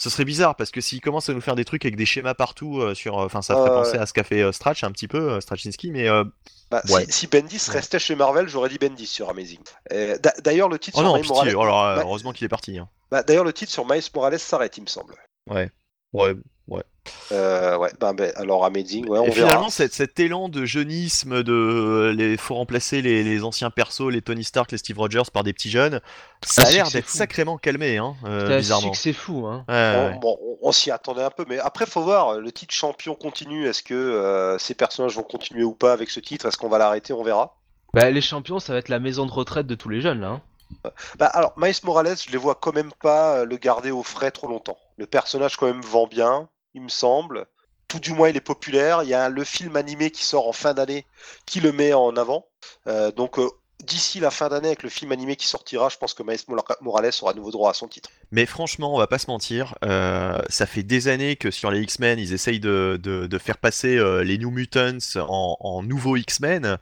[0.00, 2.32] Ce serait bizarre parce que s'il commence à nous faire des trucs avec des schémas
[2.32, 4.90] partout, euh, sur, euh, enfin, ça ferait penser à ce qu'a fait euh, Stratch un
[4.92, 5.40] petit peu, euh,
[5.92, 6.24] mais euh,
[6.70, 7.04] Bah, Ouais.
[7.04, 9.58] si, si Bendis restait chez Marvel, j'aurais dit Bendis sur Amazing.
[9.90, 11.52] D'a- D'ailleurs, le titre oh sur non, Miles pitié.
[11.52, 11.68] Morales.
[11.68, 12.78] Alors, Bah, heureusement qu'il est parti.
[12.78, 12.88] hein.
[13.10, 15.14] bah, D'ailleurs, le titre sur Miles Morales s'arrête, il me semble.
[15.50, 15.70] Ouais.
[16.14, 16.34] Ouais.
[17.32, 19.48] Euh, ouais, bah, bah, alors Amazing, ouais, on Et verra.
[19.48, 24.20] finalement, cet, cet élan de jeunisme, de les faut remplacer les, les anciens persos, les
[24.22, 26.00] Tony Stark, les Steve Rogers par des petits jeunes,
[26.44, 28.92] ça a l'air d'être sacrément calmé, hein, euh, bizarrement.
[28.94, 29.64] c'est fou hein.
[29.68, 30.18] Ouais, On, ouais.
[30.20, 32.38] bon, on- on s'y attendait un peu, mais après, faut voir.
[32.40, 33.66] Le titre champion continue.
[33.66, 36.46] Est-ce que euh, ces personnages vont continuer ou pas avec ce titre?
[36.46, 37.12] Est-ce qu'on va l'arrêter?
[37.12, 37.56] On verra.
[37.94, 40.28] Bah les champions ça va être la maison de retraite de tous les jeunes là.
[40.28, 40.90] hein.
[41.18, 44.30] Bah, alors, Miles Morales, je les vois quand même pas euh, le garder au frais
[44.30, 44.78] trop longtemps.
[44.98, 47.46] Le personnage, quand même, vend bien, il me semble.
[47.88, 49.02] Tout du moins, il est populaire.
[49.02, 51.06] Il y a le film animé qui sort en fin d'année
[51.46, 52.46] qui le met en avant.
[52.86, 53.48] Euh, donc, euh,
[53.84, 57.10] d'ici la fin d'année, avec le film animé qui sortira, je pense que Mora- Morales
[57.22, 58.10] aura nouveau droit à son titre.
[58.30, 61.80] Mais franchement, on va pas se mentir, euh, ça fait des années que sur les
[61.80, 66.78] X-Men, ils essayent de, faire passer les New Mutants en, nouveaux X-Men,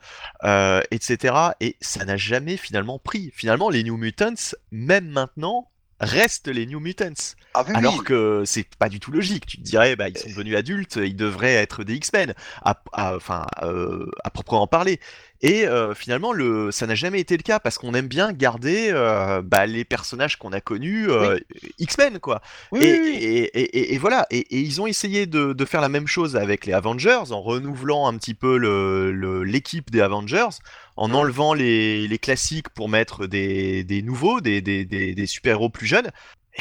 [0.91, 1.35] etc.
[1.61, 3.31] Et ça n'a jamais finalement pris.
[3.33, 5.69] Finalement, les New Mutants, même maintenant,
[5.99, 7.35] restent les New Mutants.
[7.53, 8.03] Ah oui, Alors oui.
[8.05, 9.45] que c'est pas du tout logique.
[9.45, 13.15] Tu te dirais, bah, ils sont devenus adultes, ils devraient être des X-Men, à, à-
[13.15, 14.99] enfin, euh, à proprement parler.
[15.41, 18.89] Et euh, finalement, le, ça n'a jamais été le cas parce qu'on aime bien garder
[18.91, 21.37] euh, bah, les personnages qu'on a connus, euh,
[21.79, 22.41] X-Men, quoi.
[22.73, 24.27] Oui, et, oui, et- et- et- et voilà.
[24.31, 27.41] Et, et ils ont essayé de, de faire la même chose avec les Avengers en
[27.41, 30.49] renouvelant un petit peu le- le- l'équipe des Avengers,
[30.97, 35.69] en enlevant les, les classiques pour mettre des, des nouveaux, des, des, des, des super-héros
[35.69, 36.09] plus jeunes.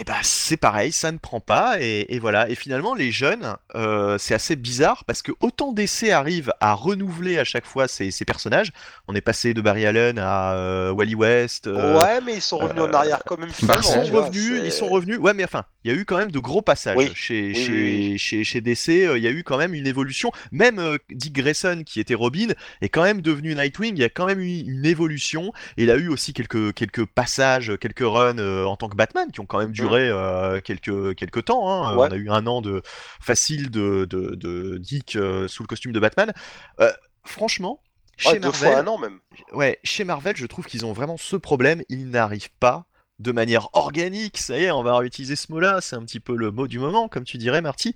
[0.00, 2.48] Et bah c'est pareil, ça ne prend pas et, et voilà.
[2.48, 7.38] Et finalement les jeunes, euh, c'est assez bizarre parce que autant DC arrive à renouveler
[7.38, 8.70] à chaque fois ses, ses personnages.
[9.08, 11.66] On est passé de Barry Allen à euh, Wally West.
[11.66, 13.48] euh, ouais, mais ils sont revenus en arrière quand même.
[13.48, 15.18] ils finalement, Barça, sont revenus, ils sont revenus.
[15.18, 17.10] Ouais, mais enfin, il y a eu quand même de gros passages Oui.
[17.14, 18.88] chez, Oui, chez, oui, chez chez DC.
[19.06, 20.30] euh, Il y a eu quand même une évolution.
[20.52, 22.48] Même euh, Dick Grayson, qui était Robin,
[22.82, 23.96] est quand même devenu Nightwing.
[23.96, 25.52] Il y a quand même eu une évolution.
[25.76, 29.30] Et il a eu aussi quelques quelques passages, quelques runs euh, en tant que Batman
[29.32, 31.68] qui ont quand même duré euh, quelques quelques temps.
[31.70, 31.96] hein.
[31.96, 32.08] Ouais.
[32.10, 32.82] On a eu un an de
[33.20, 35.12] facile de de, de Dick
[35.46, 36.32] sous le costume de Batman.
[36.80, 36.92] Euh,
[37.24, 37.80] franchement.
[38.24, 39.20] Ouais, Chez deux Marvel, fois un an même.
[39.52, 41.82] ouais, chez Marvel, je trouve qu'ils ont vraiment ce problème.
[41.88, 42.86] Ils n'arrivent pas
[43.18, 44.38] de manière organique.
[44.38, 45.80] Ça y est, on va utiliser ce mot-là.
[45.80, 47.94] C'est un petit peu le mot du moment, comme tu dirais, Marty.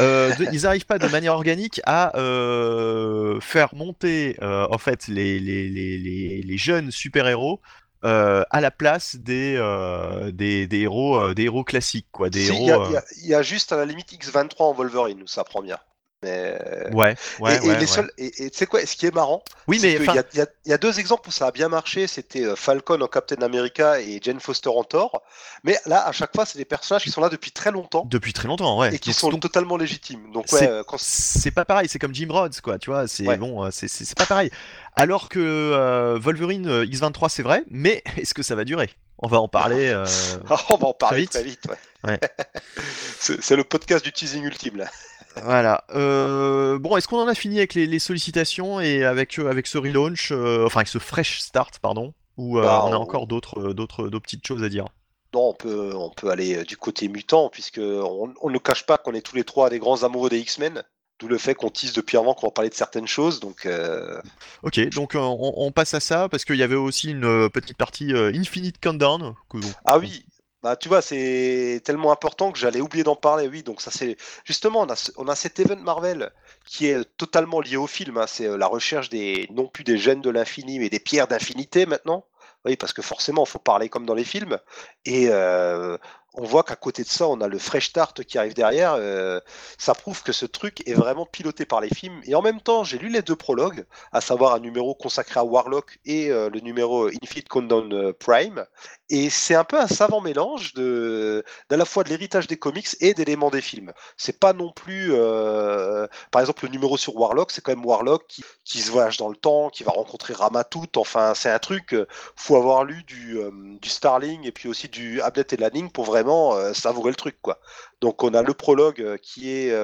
[0.00, 5.06] Euh, de- ils n'arrivent pas de manière organique à euh, faire monter, euh, en fait,
[5.08, 7.60] les, les, les, les, les jeunes super-héros.
[8.04, 12.46] euh, à la place des, euh, des, des héros euh, des héros classiques quoi des
[12.48, 13.02] Il y, a-
[13.38, 15.78] y y juste à la limite X23 en Wolverine où ça prend bien.
[16.24, 16.58] Mais...
[16.92, 17.86] ouais ouais et, et ouais, les ouais.
[17.86, 20.40] seuls, et et tu sais quoi, ce qui est marrant, oui mais y, il y
[20.40, 23.06] a- il y a deux exemples où ça a bien marché, c'était euh, Falcon en
[23.06, 25.22] Captain America et Jane Foster en Thor.
[25.62, 28.32] Mais là, à chaque fois, c'est des personnages qui sont là depuis très longtemps depuis
[28.32, 30.32] très longtemps ouais et qui Donc- sont donc, totalement légitimes.
[30.32, 33.36] Donc c'est- euh, quand c'est pas pareil, c'est comme Jim Rhodes, quoi, tu vois, c'est
[33.36, 34.50] bon, euh, c'est- pas pareil.
[34.96, 38.90] Alors que euh, Wolverine euh, X23, c'est vrai, mais est-ce que ça va durer?
[39.18, 39.88] On va en parler.
[39.88, 40.04] euh,
[40.70, 41.30] on va en parler vite.
[41.30, 41.60] très vite.
[41.68, 41.76] ouais.
[42.04, 42.20] Ouais.
[43.18, 44.90] c'est le podcast du teasing ultime là.
[45.42, 45.82] Voilà.
[45.90, 49.66] Euh, bon, est-ce qu'on en a fini avec les, les sollicitations et avec, euh, avec
[49.66, 53.26] ce relaunch, euh, enfin avec ce fresh start, pardon Ou euh, Bah, on a encore
[53.26, 54.84] d'autres d'autres petites choses à dire?
[55.32, 58.96] Non, on peut, on peut aller du côté mutant, puisque on, on ne cache pas
[58.96, 60.84] qu'on est tous les trois des grands amoureux des X-Men.
[61.20, 63.38] D'où le fait qu'on tease depuis avant qu'on va parler de certaines choses.
[63.38, 64.20] Donc, euh,
[64.64, 67.76] Ok, donc euh, on, on passe à ça parce qu'il y avait aussi une petite
[67.76, 69.34] partie euh, Infinite Countdown.
[69.48, 70.24] Que, ah oui,
[70.64, 73.48] Bah, tu vois, c'est tellement important que j'allais oublier d'en parler.
[73.48, 76.32] Oui, donc ça c'est justement, on a, on a cet event Marvel
[76.64, 78.16] qui est totalement lié au film.
[78.18, 78.26] hein.
[78.26, 81.86] C'est euh, la recherche des non plus des gènes de l'infini, mais des pierres d'infinité
[81.86, 82.24] maintenant.
[82.64, 84.58] Oui, parce que forcément, il faut parler comme dans les films.
[85.04, 85.98] Et euh,
[86.32, 88.94] on voit qu'à côté de ça, on a le fresh start qui arrive derrière.
[88.94, 89.40] euh,
[89.78, 92.20] ça prouve que ce truc est vraiment piloté par les films.
[92.24, 95.44] Et en même temps, j'ai lu les deux prologues, à savoir un numéro consacré à
[95.44, 98.64] Warlock et le numéro Infinite Countdown euh, Prime.
[99.10, 102.96] Et c'est un peu un savant mélange de d'à la fois de l'héritage des comics
[103.00, 103.92] et d'éléments des films.
[104.16, 108.26] C'est pas non plus, euh, par exemple, le numéro sur Warlock, c'est quand même Warlock
[108.64, 110.96] qui, se voyage dans le temps, qui va rencontrer Ramatout.
[110.96, 111.92] Enfin, c'est un truc.
[111.92, 112.06] euh,
[112.36, 113.50] faut avoir lu du, euh,
[113.80, 117.60] du Starling et puis aussi du Ablet et Lanning pour vraiment savourer le truc, quoi.
[118.00, 119.74] Donc, on a le prologue qui est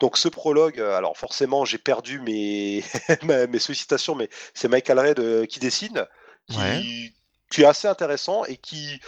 [0.00, 2.82] donc ce prologue, alors forcément j'ai perdu mes,
[3.48, 6.06] mes sollicitations, mais c'est Michael Red qui dessine,
[6.48, 7.14] qui.
[7.50, 9.00] Qui est assez intéressant et qui,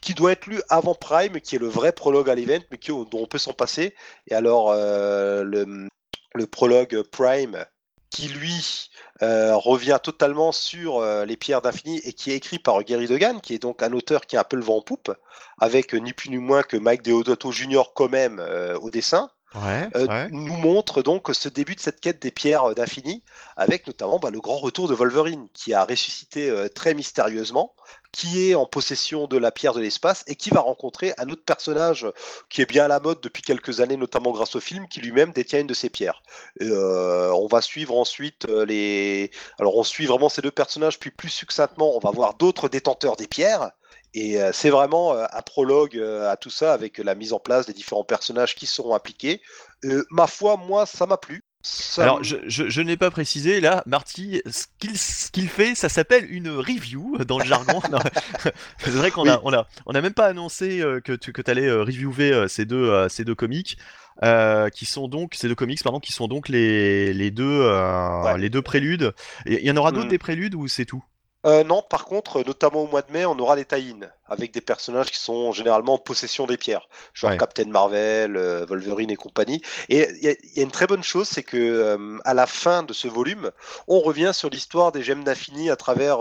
[0.00, 2.90] qui, doit être lu avant Prime, qui est le vrai prologue à l'event, mais qui,
[2.90, 3.94] dont on peut s'en passer.
[4.28, 7.64] Et alors euh, le, prologue Prime,
[8.10, 8.90] qui lui
[9.22, 13.40] euh, revient totalement sur euh, les pierres d'infini et qui est écrit par Gary Degan,
[13.40, 15.12] qui est donc un auteur qui a un peu le vent en poupe,
[15.58, 17.82] avec ni plus ni moins que Mike Deodato Jr.
[17.94, 18.40] quand même
[18.80, 20.28] au dessin Ouais, euh, ouais.
[20.30, 23.22] nous montre donc ce début de cette quête des pierres d'infini,
[23.56, 27.74] avec notamment bah, le grand retour de Wolverine, qui a ressuscité euh, très mystérieusement,
[28.12, 31.44] qui est en possession de la pierre de l'espace et qui va rencontrer un autre
[31.44, 32.06] personnage
[32.48, 35.32] qui est bien à la mode depuis quelques années, notamment grâce au film, qui lui-même
[35.32, 36.22] détient une de ces pierres.
[36.62, 39.30] Euh, on va suivre ensuite euh, les.
[39.58, 43.16] Alors on suit vraiment ces deux personnages, puis plus succinctement, on va voir d'autres détenteurs
[43.16, 43.70] des pierres.
[44.16, 47.38] Et euh, c'est vraiment euh, un prologue euh, à tout ça avec la mise en
[47.38, 49.42] place des différents personnages qui seront impliqués.
[49.84, 51.44] Euh, ma foi, moi, ça m'a plu.
[51.62, 55.74] Ça Alors, je, je, je n'ai pas précisé, là, Marty, ce qu'il ce qu'il fait,
[55.74, 57.80] ça s'appelle une review dans le jargon.
[58.78, 59.40] C'est vrai qu'on a, Oui.
[59.44, 63.24] on a, on a même pas annoncé que tu que allais reviewer ces, deux, ces
[63.24, 63.76] deux comics,
[64.22, 68.22] euh, qui sont donc, ces deux comics, pardon, qui sont donc les, les, deux, euh,
[68.22, 68.38] Ouais.
[68.38, 69.12] les deux préludes.
[69.44, 70.10] Il y en aura d'autres Mhm.
[70.10, 71.04] des préludes ou c'est tout?
[71.46, 74.60] Euh, non, par contre, notamment au mois de mai, on aura des tie-ins avec des
[74.60, 77.36] personnages qui sont généralement en possession des pierres, genre Ouais.
[77.38, 79.62] Captain Marvel, euh, Wolverine et compagnie.
[79.88, 82.34] Et il y, a- il y a une très bonne chose, c'est que euh, à
[82.34, 83.52] la fin de ce volume,
[83.86, 86.18] on revient sur l'histoire des gemmes d'infini à travers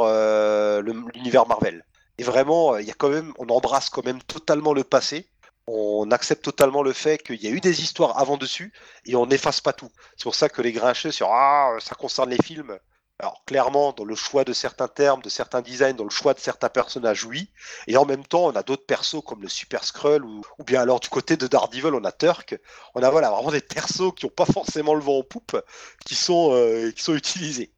[0.82, 1.84] l'univers Marvel.
[2.18, 5.28] Et vraiment, il y a quand même, on embrasse quand même totalement le passé.
[5.68, 8.72] On accepte totalement le fait qu'il y a eu des histoires avant dessus
[9.06, 9.90] et on n'efface pas tout.
[10.16, 12.78] C'est pour ça que les grincheux sur ah ça concerne les films.
[13.20, 16.40] Alors clairement, dans le choix de certains termes, de certains designs, dans le choix de
[16.40, 17.50] certains personnages, oui.
[17.88, 20.82] Et en même temps, on a d'autres persos comme le Super Skrull ou, ou bien
[20.82, 22.60] alors du côté de Daredevil, on a Turk.
[22.94, 25.58] On a voilà vraiment des persos qui n'ont pas forcément le vent en poupe,
[26.06, 27.72] qui sont euh, qui sont utilisés.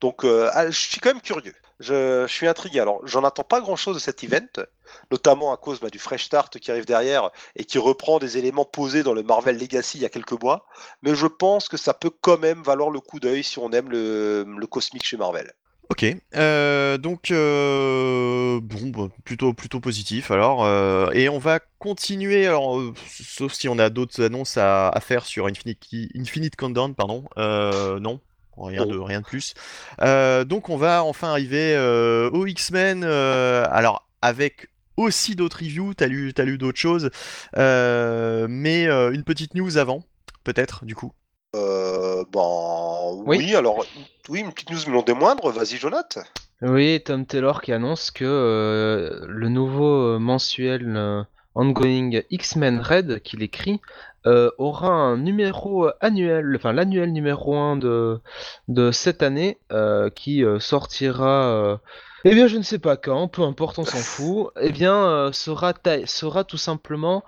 [0.00, 1.54] Donc euh, ah, je suis quand même curieux.
[1.80, 2.80] Je, suis intrigué.
[2.80, 4.64] Alors j'en attends pas grand chose de cet event,
[5.10, 8.64] notamment à cause bah, du fresh start qui arrive derrière et qui reprend des éléments
[8.64, 10.66] posés dans le Marvel Legacy il y a quelques mois.
[11.02, 13.90] Mais je pense que ça peut quand même valoir le coup d'œil si on aime
[13.90, 15.52] le, le cosmique chez Marvel.
[15.90, 22.46] Ok, euh, donc euh, bon, bah, plutôt plutôt positif alors, euh, et on va continuer
[22.46, 25.78] alors, sauf si on a d'autres annonces à, faire sur Infinite,
[26.16, 28.18] Infinite Countdown, pardon, non,
[28.56, 29.54] rien de rien de plus.
[30.02, 35.94] Euh, donc on va enfin arriver euh, aux X-Men, euh, alors avec aussi d'autres reviews,
[35.94, 37.10] t'as lu t'as lu d'autres choses,
[37.56, 40.02] euh, mais euh, une petite news avant,
[40.44, 41.12] peut-être du coup.
[41.56, 43.38] Euh, bon, Oui.
[43.38, 43.54] oui.
[43.54, 43.84] alors,
[44.28, 45.50] oui, une petite news, mais non des moindres.
[45.52, 46.22] Vas-y, Jonathan.
[46.62, 51.22] Oui, Tom Taylor qui annonce que euh, le nouveau mensuel euh,
[51.54, 53.80] ongoing X-Men Red qu'il écrit
[54.26, 58.20] euh, aura un numéro annuel, enfin l'annuel numéro 1 de,
[58.68, 61.76] de cette année euh, qui euh, sortira, euh,
[62.24, 65.32] eh bien je ne sais pas quand, peu importe, on s'en fout, eh bien euh,
[65.32, 65.74] sera,
[66.06, 67.22] sera tout simplement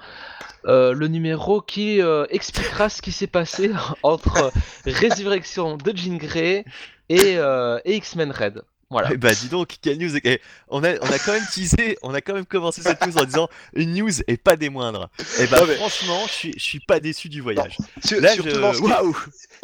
[0.67, 3.71] euh, le numéro qui euh, expliquera ce qui s'est passé
[4.03, 4.53] entre
[4.87, 6.65] Résurrection de Jean Grey
[7.09, 8.63] et, euh, et X-Men Red.
[8.89, 9.09] Voilà.
[9.13, 12.15] Eh bah dis donc, quelle news eh, on, a, on a quand même teasé, on
[12.15, 15.09] a quand même commencé cette news en disant une news et pas des moindres.
[15.41, 17.77] Et bah Non, mais- franchement, je suis, je suis pas déçu du voyage.
[18.05, 18.55] Sur- Là, surtout je...
[18.55, 19.17] ce qui, est, Waouh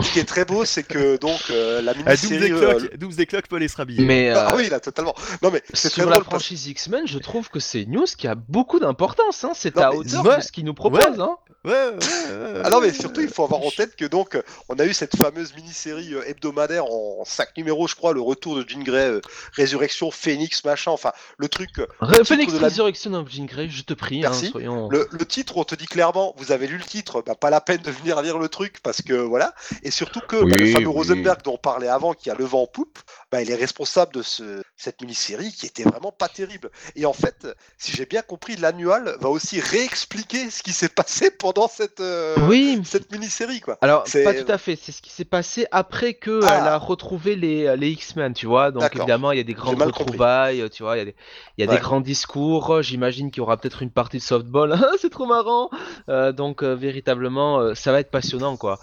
[0.02, 2.50] ce qui est très beau, c'est que donc euh, la Ah, mini-série.
[2.52, 4.04] euh, Doomsday Clock peut aller se rhabiller.
[4.04, 5.14] Mais euh, Ah oui, là, totalement.
[5.40, 8.26] Non, mais c'est très sur la franchise X-Men, je trouve que c'est une news qui
[8.26, 9.44] a beaucoup d'importance.
[9.44, 9.52] Hein.
[9.54, 10.36] C'est Non, à mais- hauteur ouais.
[10.38, 11.00] de ce qu'il nous propose.
[11.00, 11.06] Hein.
[11.16, 14.38] Ouais, ouais, ouais, ouais, Ah non, mais surtout, il faut avoir en tête que donc,
[14.68, 18.56] on a eu cette fameuse mini-série euh, hebdomadaire en 5 numéros, je crois, le retour
[18.56, 19.20] de Jean Grey, euh,
[19.54, 21.70] Résurrection, Phoenix, machin, enfin, le truc.
[21.78, 24.88] euh, titre Phoenix de la- Resurrection of Jean Grey, je te prie, hein, soyons.
[24.90, 27.60] Le, le titre, on te dit clairement, vous avez lu le titre, bah, pas la
[27.60, 29.54] peine de venir lire le truc parce que voilà.
[29.82, 30.92] Et surtout que bah, le Oui, fameux oui.
[30.94, 32.98] Rosenberg dont on parlait avant, qui a le vent en poupe,
[33.30, 36.70] bah, il est responsable de ce, cette mini-série qui était vraiment pas terrible.
[36.96, 37.46] Et en fait,
[37.78, 42.34] si j'ai bien compris, l'annual va aussi réexpliquer ce qui s'est passé pendant cette, euh,
[42.48, 43.78] Oui, cette mini-série, quoi.
[43.80, 44.76] alors pas tout à fait.
[44.80, 46.58] C'est ce qui s'est passé après que Ah.
[46.60, 48.70] elle a retrouvé les, les X-Men, tu vois.
[48.70, 50.02] Donc évidemment, il y a des grandes compris.
[50.04, 50.96] retrouvailles, tu vois.
[50.96, 51.14] Il y a des,
[51.58, 52.82] y a des grands discours.
[52.82, 54.72] J'imagine qu'il y aura peut-être une partie de softball.
[54.82, 55.70] Ah, c'est trop marrant.
[56.08, 58.78] Euh, donc euh, véritablement, ça va être passionnant, quoi.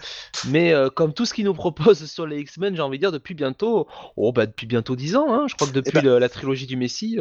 [0.47, 3.33] Mais comme tout ce qu'ils nous proposent sur les X-Men, j'ai envie de dire depuis
[3.35, 5.27] bientôt, oh bah depuis bientôt 10 ans.
[5.33, 7.17] Hein, je crois que depuis ben- le- la trilogie du Messie.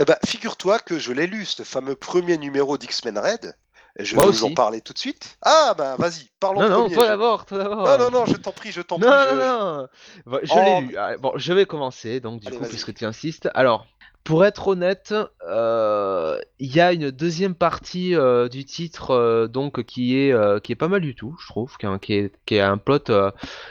[0.00, 3.54] Eh ben, figure-toi que je l'ai lu, ce fameux premier numéro d'X-Men Red.
[3.98, 5.38] Je Moi vais vous en parler tout de suite.
[5.42, 6.94] Ah, ben vas-y, parlons Non, non, premier.
[6.94, 7.86] toi je- d'abord, toi d'abord.
[7.86, 9.08] Non, non, non, je t'en prie, je t'en prie.
[9.08, 9.86] non, je- non.
[10.26, 10.96] Bon, Je Oh, l'ai lu.
[10.98, 12.70] Ah, Bon, je vais commencer, donc du Allez, coup, vas-y.
[12.70, 13.48] puisque tu insistes.
[13.54, 13.86] Alors,
[14.24, 15.14] pour être honnête,
[15.46, 20.72] euh, il y a une deuxième partie euh, du titre, euh, donc qui est qui
[20.72, 22.98] est pas mal du tout, je trouve, qui, est- qui est qui est un plot,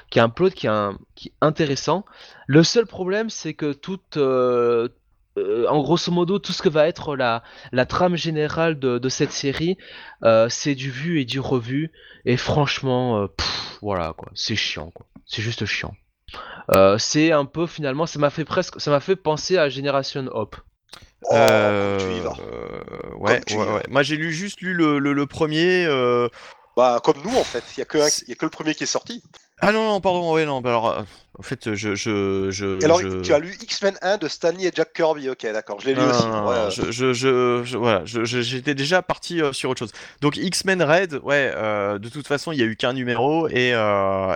[0.10, 2.06] qui est un plot qui est, un- qui est intéressant.
[2.48, 4.18] Le seul problème, c'est que toute
[5.38, 9.10] euh, en grosso modo, tout ce que va être la, la trame générale de, de
[9.10, 9.78] cette série,
[10.24, 11.92] euh, c'est du vu et du revu.
[12.26, 15.06] Et franchement, euh, pff, voilà quoi, c'est chiant quoi.
[15.26, 15.94] C'est juste chiant.
[16.72, 20.28] Euh, c'est un peu finalement, ça m'a fait presque, ça m'a fait penser à Generation
[20.32, 20.56] Hop.
[21.26, 22.36] Oh, Euh, tu y vas.
[22.42, 23.76] euh, ouais, tu y vas.
[23.76, 23.84] ouais.
[23.90, 25.86] Moi j'ai lu juste lu le, le- le premier.
[25.86, 26.28] euh,
[26.76, 27.64] Bah, comme nous, en fait.
[27.72, 29.24] Il il y a que le premier qui est sorti.
[29.66, 30.62] Ah non, non, pardon, ouais, non.
[30.62, 31.04] bah alors, euh,
[31.40, 31.96] en fait, je.
[31.96, 35.30] je, je alors, je- tu as lu X-Men 1 de Stanley et Jack Kirby.
[35.30, 36.28] Ok, d'accord, je l'ai lu Non, aussi.
[36.28, 39.92] non, non, Ouais, non, je, je, voilà, j'étais déjà parti euh, sur autre chose.
[40.22, 43.74] Donc X-Men Red, ouais, euh, de toute façon, il y a eu qu'un numéro et,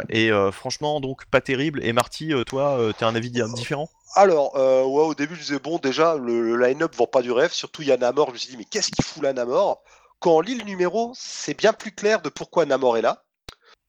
[0.10, 1.84] et franchement, donc pas terrible.
[1.84, 3.90] Et Marty, toi, euh, t'as un avis di- différent?
[4.16, 7.52] Alors, ouais, au début, je disais, bon, déjà, le, le line-up vend pas du rêve.
[7.52, 8.30] Surtout, il y a Namor.
[8.30, 9.82] Je me suis dit, mais qu'est-ce qu'il fout là, Namor?
[10.20, 13.24] Quand on lit le numéro, c'est bien plus clair de pourquoi Namor est là.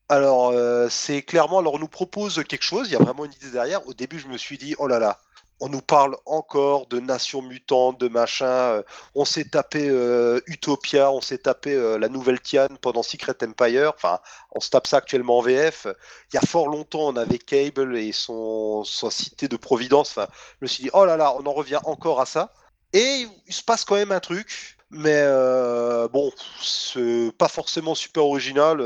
[0.09, 3.33] Alors, euh, c'est clairement, alors on nous propose quelque chose, il y a vraiment une
[3.33, 3.87] idée derrière.
[3.87, 5.19] Au début, je me suis dit, oh là là,
[5.61, 8.47] on nous parle encore de nations mutantes, de machin.
[8.47, 8.83] euh,
[9.15, 13.93] on s'est tapé euh, Utopia, on s'est tapé euh, la nouvelle Tian pendant Secret Empire.
[13.97, 14.21] Enfin,
[14.53, 15.87] on se tape ça actuellement en VF.
[16.33, 20.11] Il y a fort longtemps, on avait Cable et son, sa cité de Providence.
[20.11, 20.29] Enfin,
[20.61, 22.53] je me suis dit, oh là là, on en revient encore à ça.
[22.93, 26.33] Et il se passe quand même un truc, mais euh, bon,
[26.63, 28.81] c'est pas forcément super original.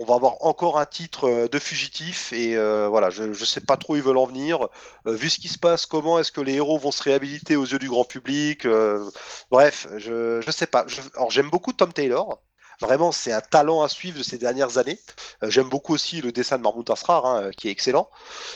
[0.00, 3.60] On va avoir encore un titre euh, de fugitif et euh, voilà, je, je sais
[3.60, 4.66] pas trop où ils veulent en venir.
[5.06, 7.66] Euh, vu ce qui se passe, comment est-ce que les héros vont se réhabiliter aux
[7.66, 9.08] yeux du grand public euh,
[9.50, 10.84] Bref, je, je sais pas.
[10.88, 12.40] Je- alors j'aime beaucoup Tom Taylor.
[12.80, 14.98] Vraiment, c'est un talent à suivre de ces dernières années.
[15.42, 18.08] J'aime beaucoup aussi le dessin de Mahmoud Asrar, hein, qui est excellent.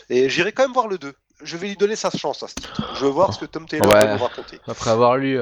[0.08, 1.12] Et j'irai quand même voir le 2.
[1.42, 2.94] Je vais lui donner sa chance à ce titre.
[2.94, 4.06] Je veux voir ce que Tom Taylor Ouais.
[4.06, 4.58] va nous raconter.
[4.66, 5.38] Après avoir lu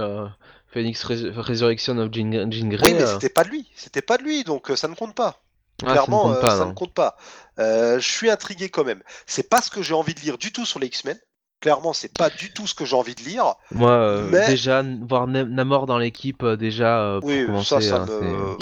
[0.73, 3.71] Phoenix Res- Resurrection of Jean, Jean Grey, Oui, mais c'était pas de lui.
[3.77, 5.37] C'était pas de lui, donc ça ne compte pas.
[5.83, 7.17] Ah, ça ne Clairement, compte euh, pas, ça ne compte pas.
[7.59, 9.03] Euh, je suis intrigué quand même.
[9.27, 11.19] C'est pas ce que j'ai envie de lire du tout sur les X-Men.
[11.61, 13.55] Clairement, c'est pas du tout ce que j'ai envie de lire.
[13.71, 17.81] Moi, euh, Mais- déjà, voir Na- Namor dans l'équipe, déjà, euh, pour Oui, commencer, ça,
[17.81, 18.57] ça hein, me.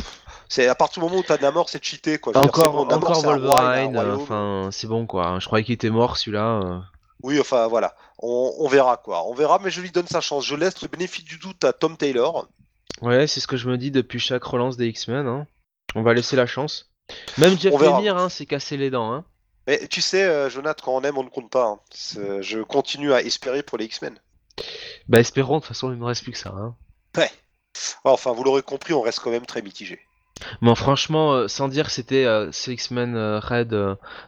[0.51, 2.33] C'est à partir du moment où t'as Namor, c'est cheaté quoi.
[2.35, 5.39] Veux dire, Encore, bon, Namor, encore Wolverine, enfin, c'est bon quoi.
[5.39, 6.83] Je croyais qu'il était mort celui-là.
[7.23, 7.95] Oui, enfin voilà.
[8.19, 9.27] On, on verra quoi.
[9.29, 10.45] On verra, mais je lui donne sa chance.
[10.45, 12.49] Je laisse le bénéfice du doute à Tom Taylor.
[13.01, 15.27] Ouais, c'est ce que je me dis depuis chaque relance des X-Men.
[15.27, 15.47] hein.
[15.95, 16.91] On va laisser la chance.
[17.39, 17.73] Même Jeff.
[17.79, 19.13] Lemire hein, s'est cassé les dents.
[19.13, 19.25] Hein.
[19.67, 21.67] Mais tu sais, euh, Jonathan, quand on aime, on ne compte pas.
[21.67, 21.79] hein.
[22.41, 24.19] Je continue à espérer pour les X-Men.
[25.09, 26.51] Bah espérons, de toute façon, il ne me reste plus que ça.
[26.51, 26.75] Hein.
[28.05, 30.01] Enfin, vous l'aurez compris, on reste quand même très mitigé.
[30.63, 33.77] Bon, franchement, euh, sans dire que c'était euh, X-Men euh, Red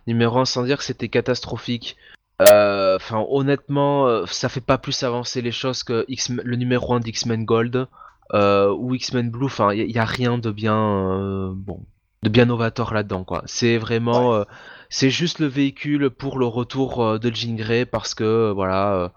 [0.06, 1.96] numéro 1, sans dire que c'était catastrophique.
[2.40, 7.44] Enfin, honnêtement, ça fait pas plus avancer les choses que X le numéro 1 d'X-Men
[7.44, 7.86] Gold
[8.34, 9.46] ou X-Men Blue.
[9.46, 11.84] Enfin, il y, a rien de bien, bon,
[12.22, 13.42] de bien novateur là-dedans, quoi.
[13.46, 14.44] C'est vraiment, euh,
[14.90, 19.10] c'est juste le véhicule pour le retour euh, de Jean Grey parce que, euh, voilà,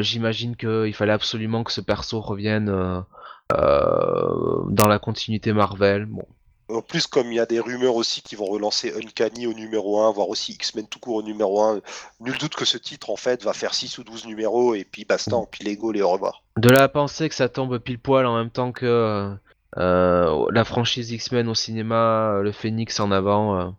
[0.00, 2.66] j'imagine qu'il fallait absolument que ce perso revienne.
[3.50, 6.06] dans la continuité Marvel.
[6.06, 6.24] Bon.
[6.70, 10.00] En plus, comme il y a des rumeurs aussi qui vont relancer Uncanny au numéro
[10.00, 11.80] 1, voire aussi X-Men tout court au numéro 1,
[12.20, 15.04] nul doute que ce titre, en fait, va faire 6 ou 12 numéros, et puis
[15.04, 16.42] basta, on pile les go, les au revoir.
[16.56, 19.36] De là à penser que ça tombe pile poil en même temps que
[19.76, 23.60] la franchise X-Men au cinéma, euh, le Phoenix en avant.
[23.60, 23.70] euh.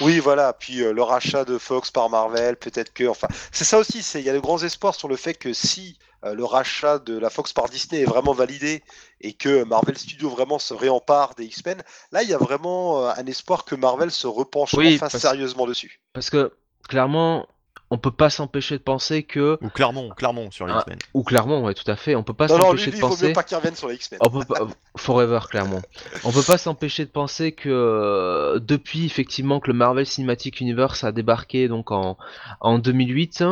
[0.00, 3.06] Oui, voilà, puis euh, le rachat de Fox par Marvel, peut-être que...
[3.08, 5.52] Enfin, c'est ça aussi, c'est il y a de grands espoirs sur le fait que
[5.52, 8.82] si euh, le rachat de la Fox par Disney est vraiment validé,
[9.20, 13.12] et que Marvel Studios vraiment se réempare des X-Men, là, il y a vraiment euh,
[13.16, 16.00] un espoir que Marvel se repenche Oui, enfin parce- sérieusement dessus.
[16.12, 16.52] Parce que
[16.88, 17.46] clairement,
[17.94, 20.78] on peut pas s'empêcher de penser que, Ou Clermont, Clermont sur les Ah.
[20.78, 20.98] X-Men.
[21.12, 23.26] ou clairement, ouais, tout à fait, on peut pas s'empêcher lui, de il vaut penser.
[23.28, 24.18] mieux pas qu'il revienne sur les X-Men.
[24.24, 24.60] On peut pas...
[24.96, 25.82] Forever, clairement.
[26.24, 31.04] On peut pas s'empêcher de penser que euh, depuis effectivement que le Marvel Cinematic Universe
[31.04, 32.16] a débarqué donc en,
[32.60, 33.44] en 2008,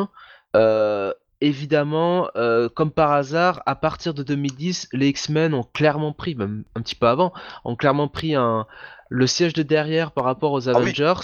[0.57, 1.13] euh,
[1.43, 6.65] évidemment, euh, comme par hasard, à partir de 2010, les X-Men ont clairement pris, même
[6.75, 7.33] un petit peu avant,
[7.65, 8.67] ont clairement pris un,
[9.11, 10.79] le siège de derrière par rapport aux Ah oui.
[10.83, 11.21] Avengers.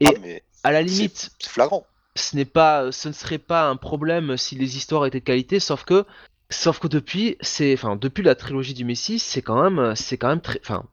[0.00, 1.84] Et Ah, mais à la limite, c'est flagrant.
[2.14, 5.60] Ce n'est pas, ce ne serait pas un problème si les histoires étaient de qualité,
[5.60, 6.04] sauf que,
[6.50, 10.28] sauf que depuis, c'est, enfin, depuis la trilogie du Messie, c'est quand même, c'est quand
[10.28, 10.84] même très, enfin,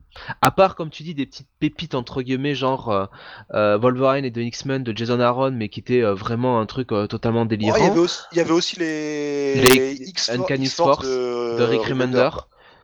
[0.42, 3.06] à part comme tu dis des petites pépites entre guillemets, genre euh,
[3.54, 6.92] euh, Wolverine et The X-Men de Jason Aaron, mais qui était euh, vraiment un truc
[6.92, 7.78] euh, totalement Ouais, délirant.
[7.78, 11.64] il, y avait aussi, il y avait aussi les, Les X Uncanny Force de, de
[11.64, 12.30] Rick Remender,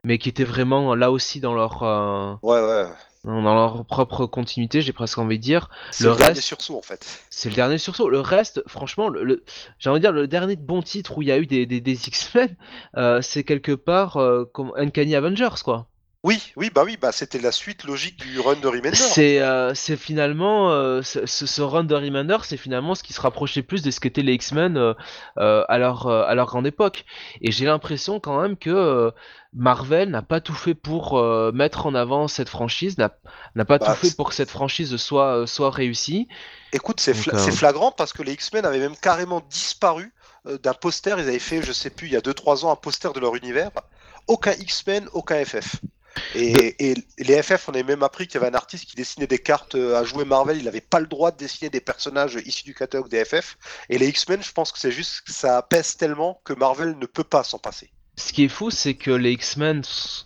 [0.04, 1.82] mais qui étaient vraiment là aussi dans leur,
[2.44, 2.86] Ouais, ouais.
[3.26, 5.70] Dans leur propre continuité, j'ai presque envie de dire.
[5.92, 7.24] C'est Le le, dernier reste- sursaut en fait.
[7.30, 8.10] C'est le dernier sursaut.
[8.10, 9.44] Le reste, franchement, le, le-
[9.80, 11.82] j'ai envie de dire, le dernier bon titre où il y a eu des, des,
[11.82, 12.56] des X-Men,
[12.98, 15.88] euh, c'est quelque part euh, comme Uncanny Avengers, quoi.
[16.26, 18.96] Oui, oui, bah oui, bah c'était la suite logique du run de Remender.
[18.96, 23.62] C'est euh, c'est finalement, euh, ce, run de Remender, c'est finalement ce qui se rapprochait
[23.62, 24.96] plus de ce qu'étaient les X-Men euh,
[25.38, 27.06] euh, à, leur, euh, à leur grande époque.
[27.42, 29.12] Et j'ai l'impression quand même que euh,
[29.54, 33.12] Marvel n'a pas tout fait pour euh, mettre en avant cette franchise, n'a
[33.54, 36.28] n'a pas Bah, tout fait pour que cette franchise soit, euh, soit réussie.
[36.74, 40.12] Écoute, c'est fla- euh, flagrant parce que les X-Men avaient même carrément disparu
[40.48, 41.20] euh, d'un poster.
[41.20, 43.36] Ils avaient fait, je sais plus, il y a 2-3 ans, un poster de leur
[43.36, 43.70] univers.
[44.28, 45.76] Aucun X-Men, aucun FF.
[46.34, 49.28] Et, et les FF, on a même appris qu'il y avait un artiste qui dessinait
[49.28, 50.58] des cartes euh, à jouer Marvel.
[50.58, 53.58] Il n'avait pas le droit de dessiner des personnages issus du catalogue des FF.
[53.90, 57.06] Et les X-Men, je pense que c'est juste que ça pèse tellement que Marvel ne
[57.06, 57.92] peut pas s'en passer.
[58.18, 59.82] Ce qui est fou, c'est que les X-Men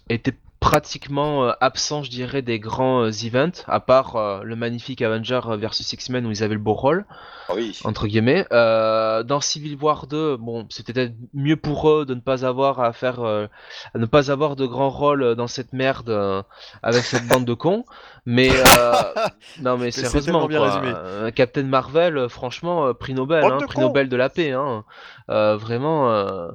[0.10, 5.02] étaient pratiquement euh, absents, je dirais, des grands euh, events, à part euh, le magnifique
[5.02, 7.06] Avenger versus X-Men où ils avaient le beau rôle,
[7.48, 7.80] Ah oui.
[7.86, 8.46] entre guillemets.
[8.52, 12.82] Euh, dans Civil War 2, bon, c'était peut-être mieux pour eux de ne pas avoir
[12.82, 13.48] à faire, euh,
[13.96, 16.44] à ne pas avoir de grand rôle dans cette merde euh,
[16.84, 17.86] avec cette bande de cons.
[18.26, 18.94] Mais euh,
[19.62, 21.32] non, mais sérieusement, quoi.
[21.32, 23.80] Captain Marvel, franchement, prix Nobel, hein, prix.
[23.80, 24.84] Nobel de la paix, hein.
[25.30, 26.50] Euh, vraiment.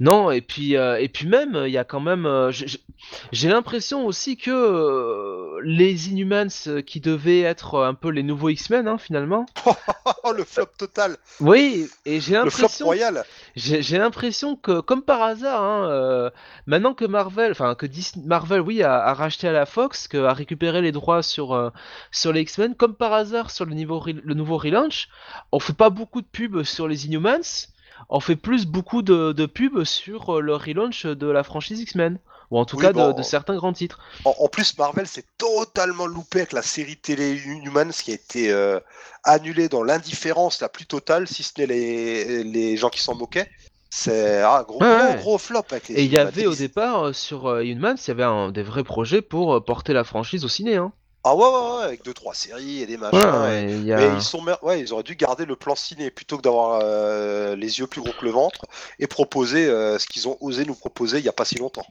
[0.00, 2.26] Non, et puis, euh, et puis même, il y a quand même.
[2.26, 2.80] euh, j'ai- j'ai-
[3.32, 8.48] J'ai l'impression aussi que euh, les Inhumans euh, qui devaient être un peu les nouveaux
[8.50, 9.46] X-Men, hein, finalement.
[10.24, 11.16] Oh, le flop total.
[11.40, 12.86] Oui, et j'ai Le flop l'impression.
[12.86, 13.24] royal.
[13.56, 16.30] J'ai j'ai l'impression que, comme par hasard, hein, euh,
[16.66, 20.18] maintenant que Marvel, enfin que Disney, Marvel, oui, a, a racheté à la Fox, que
[20.18, 21.70] a récupéré les droits sur euh,
[22.10, 25.08] sur les X-Men, comme par hasard sur le niveau re- le nouveau relaunch,
[25.52, 27.68] on fait pas beaucoup de pubs sur les Inhumans,
[28.08, 32.18] on fait plus beaucoup de, de pubs sur euh, le relaunch de la franchise X-Men,
[32.50, 33.08] ou en tout Oui, cas bon.
[33.08, 33.98] de, de certains grands titres.
[34.24, 38.50] En, en plus, Marvel s'est totalement loupé avec la série télé Humans qui a été
[38.52, 38.80] euh,
[39.24, 43.48] annulée dans l'indifférence la plus totale, si ce n'est les, les gens qui s'en moquaient.
[43.92, 45.16] C'est un gros, Ouais, gros, ouais.
[45.16, 46.28] gros flop avec les Et il y Inhumans.
[46.28, 49.54] avait au départ euh, sur euh, Inhumans, il y avait un, des vrais projets pour
[49.54, 50.76] euh, porter la franchise au ciné.
[50.76, 50.92] Hein.
[51.22, 53.18] Ah ouais, ouais, ouais, avec deux trois séries et des machins.
[53.18, 56.10] Ouais, ouais, a- Mais ils sont mer- ouais, ils auraient dû garder le plan ciné
[56.10, 58.60] plutôt que d'avoir euh, les yeux plus gros que le ventre
[58.98, 61.86] et proposer euh, ce qu'ils ont osé nous proposer il y a pas si longtemps.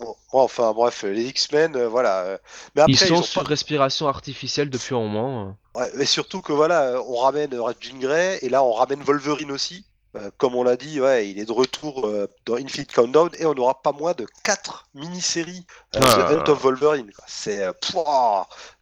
[0.00, 2.38] Bon, enfin bref, les X-Men, euh, voilà.
[2.74, 5.56] Mais après, Ils sont ont sur pas- respiration artificielle depuis un moment.
[5.76, 5.80] euh.
[5.80, 9.50] Ouais, mais surtout que voilà, on ramène Red Jean Grey et là on ramène Wolverine
[9.52, 9.86] aussi.
[10.16, 13.46] Euh, comme on l'a dit, ouais, il est de retour euh, dans Infinite Countdown et
[13.46, 15.66] on n'aura pas moins de 4 mini-séries
[15.96, 16.28] euh, Ah.
[16.30, 17.10] The Hunt of Wolverine.
[17.26, 17.72] C'est euh,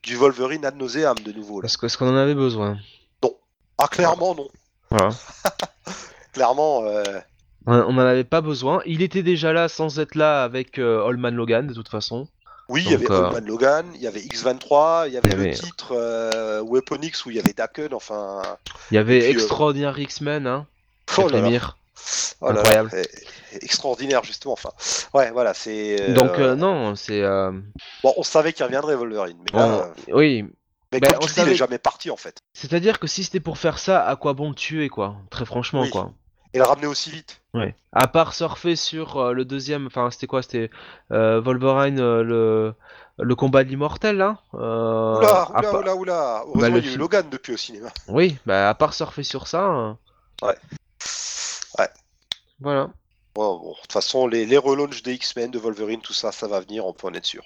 [0.02, 1.62] du Wolverine ad nauseam de nouveau.
[1.62, 2.76] Est-ce qu'on en avait besoin
[3.78, 4.48] Ah, clairement, non.
[4.90, 5.09] Voilà.
[6.34, 6.80] Clairement,
[7.66, 8.80] On on en avait pas besoin.
[8.86, 12.26] Il était déjà là sans être là avec Allman Logan de toute façon.
[12.68, 15.34] oui, il y avait euh, Old Man Logan, il y avait X23, il y avait
[15.34, 15.94] le titre
[16.62, 18.42] Weapon X où il y avait Daken, enfin.
[18.90, 20.66] Il y avait puis, Extraordinaire X-Men, hein.
[21.18, 21.74] Oh là là.
[22.40, 22.90] Oh là là, Incroyable.
[23.52, 24.54] eh, extraordinaire justement.
[24.54, 24.70] Enfin,
[25.14, 26.00] ouais, voilà, c'est.
[26.00, 27.52] euh, Donc euh, non, c'est euh,
[28.02, 30.44] Bon, on savait qu'il reviendrait Wolverine, mais là, on- oui.
[30.92, 32.38] mais ben, comme on tu dis, il savait- est jamais parti en fait.
[32.54, 35.16] C'est-à-dire que si c'était pour faire ça, à quoi bon le tuer quoi?
[35.30, 35.90] Très franchement Oui.
[35.90, 36.12] quoi.
[36.54, 37.40] Et le ramener aussi vite.
[37.54, 37.74] Ouais.
[37.92, 40.42] À part surfer sur euh, le deuxième, enfin c'était quoi?
[40.42, 40.70] C'était
[41.10, 42.74] Wolverine le
[43.18, 44.38] le combat de l'immortel là.
[44.54, 46.42] Euh, Oula, à oula, part- oula, oula.
[46.46, 47.88] Heureusement, Bah, il y a eu Logan depuis au cinéma.
[48.08, 49.64] Oui, bah à part surfer sur ça.
[49.66, 49.92] euh,
[50.42, 50.56] Ouais.
[52.62, 52.90] Voilà.
[53.34, 56.47] Bon, bon, de toute façon, les, les relaunchs des X-Men, de Wolverine, tout ça, ça
[56.48, 57.43] va venir, on peut en être sûr.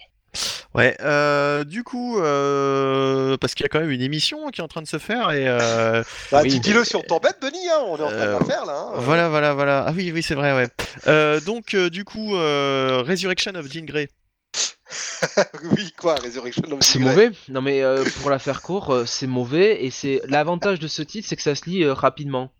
[0.74, 4.64] Ouais, euh, du coup, euh, parce qu'il y a quand même une émission qui est
[4.64, 6.02] en train de se faire et euh,
[6.32, 6.60] Bah, Oui.
[6.60, 8.90] Dis-le si on t'embête, Benny, hein, on est en train de Euh, la faire là.
[8.94, 8.98] hein.
[8.98, 9.84] voilà, voilà, voilà.
[9.88, 10.68] Ah oui, oui, c'est vrai, ouais.
[11.06, 14.08] Euh, donc, euh, du coup, euh, Resurrection of Jean Grey.
[15.76, 17.14] oui, quoi, Resurrection of C'est Jean Grey.
[17.14, 17.30] mauvais.
[17.48, 21.02] Non mais euh, pour la faire court, euh, c'est mauvais et c'est l'avantage de ce
[21.02, 22.50] titre, c'est que ça se lit euh, rapidement.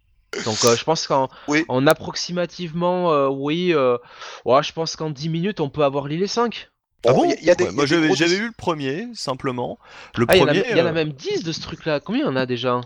[0.44, 1.64] Donc euh, je pense qu'en Oui.
[1.68, 3.96] en approximativement, euh, oui, euh,
[4.44, 6.68] ouais, je pense qu'en 10 minutes on peut avoir l'île 5.
[7.04, 8.36] Bon, il y a- il y a des- Ouais, il y a Moi, des j'avais
[8.36, 9.78] gros eu le premier, simplement.
[10.16, 10.64] Le Ah, il y, en a- premier.
[10.70, 12.00] il y en a même 10 de ce truc là.
[12.00, 12.80] Combien il y en a déjà?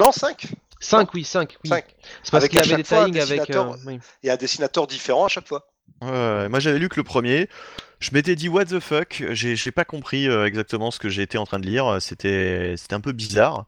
[0.00, 0.46] Non, 5.
[0.80, 1.56] 5, oui, 5.
[1.64, 1.70] Oui.
[1.70, 1.84] Cinq.
[2.22, 3.14] C'est parce qu'il y avait chaque des fois avec.
[3.14, 3.72] dessinateur.
[3.72, 3.98] euh, oui.
[4.22, 5.66] Et un dessinateur différent à chaque fois.
[6.02, 7.48] Ouais, moi j'avais lu que le premier.
[8.00, 9.22] Je m'étais dit what the fuck.
[9.30, 11.96] J'ai pas compris euh, exactement ce que j'ai été en train de lire.
[12.00, 13.66] C'était c'était un peu bizarre.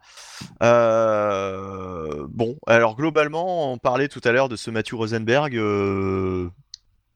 [0.63, 5.57] Euh, Bon, alors globalement, on parlait tout à l'heure de ce Matthew Rosenberg.
[5.57, 6.49] Euh...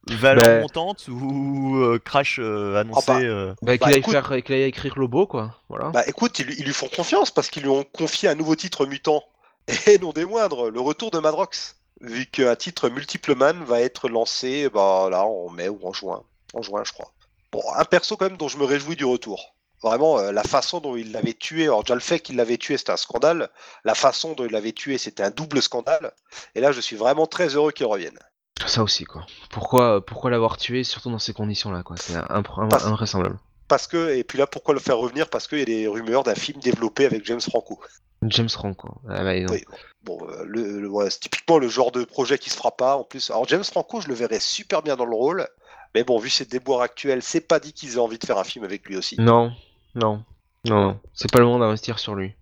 [0.08, 3.20] Valeur Ben- montante ou euh, crash euh, annoncé Ah bah.
[3.22, 5.56] euh, Bah, qu'il Bah, aille écoute- aille écrire Lobo, quoi.
[5.68, 5.90] Voilà.
[5.90, 8.54] Bah écoute, ils, lui- ils lui font confiance parce qu'ils lui ont confié un nouveau
[8.56, 9.22] titre mutant.
[9.86, 11.76] Et non des moindres, le retour de Madrox.
[12.00, 16.22] Vu qu'un titre multiple man va être lancé bah, là en mai ou en juin.
[16.54, 17.12] En juin, je crois.
[17.52, 19.54] Bon, un perso quand même dont je me réjouis du retour.
[19.82, 22.76] Vraiment, euh, la façon dont il l'avait tué, alors déjà le fait qu'il l'avait tué,
[22.76, 23.50] c'était un scandale.
[23.84, 26.12] La façon dont il l'avait tué, c'était un double scandale.
[26.54, 28.18] Et là, je suis vraiment très heureux qu'il revienne.
[28.66, 29.24] Ça aussi, quoi.
[29.50, 31.96] Pourquoi, pourquoi l'avoir tué, surtout dans ces conditions-là, quoi?
[31.96, 33.38] C'est invraisemblable.
[33.68, 35.30] Parce que, et puis là, pourquoi le faire revenir?
[35.30, 37.80] Parce qu'il y a des rumeurs d'un film développé avec James Franco.
[38.22, 39.00] James Franco.
[39.08, 39.32] Ah, bah.
[39.48, 39.64] Oui.
[40.02, 42.96] Bon, euh, le, le- ouais, c'est typiquement le genre de projet qui se fera pas.
[42.96, 45.48] En plus, alors James Franco, je le verrais super bien dans le rôle.
[45.94, 48.44] Mais bon, vu ses déboires actuels, c'est pas dit qu'ils aient envie de faire un
[48.44, 49.16] film avec lui aussi.
[49.20, 49.52] Non,
[49.94, 50.24] non,
[50.66, 51.00] non, non.
[51.14, 52.34] C'est pas le moment d'investir sur lui.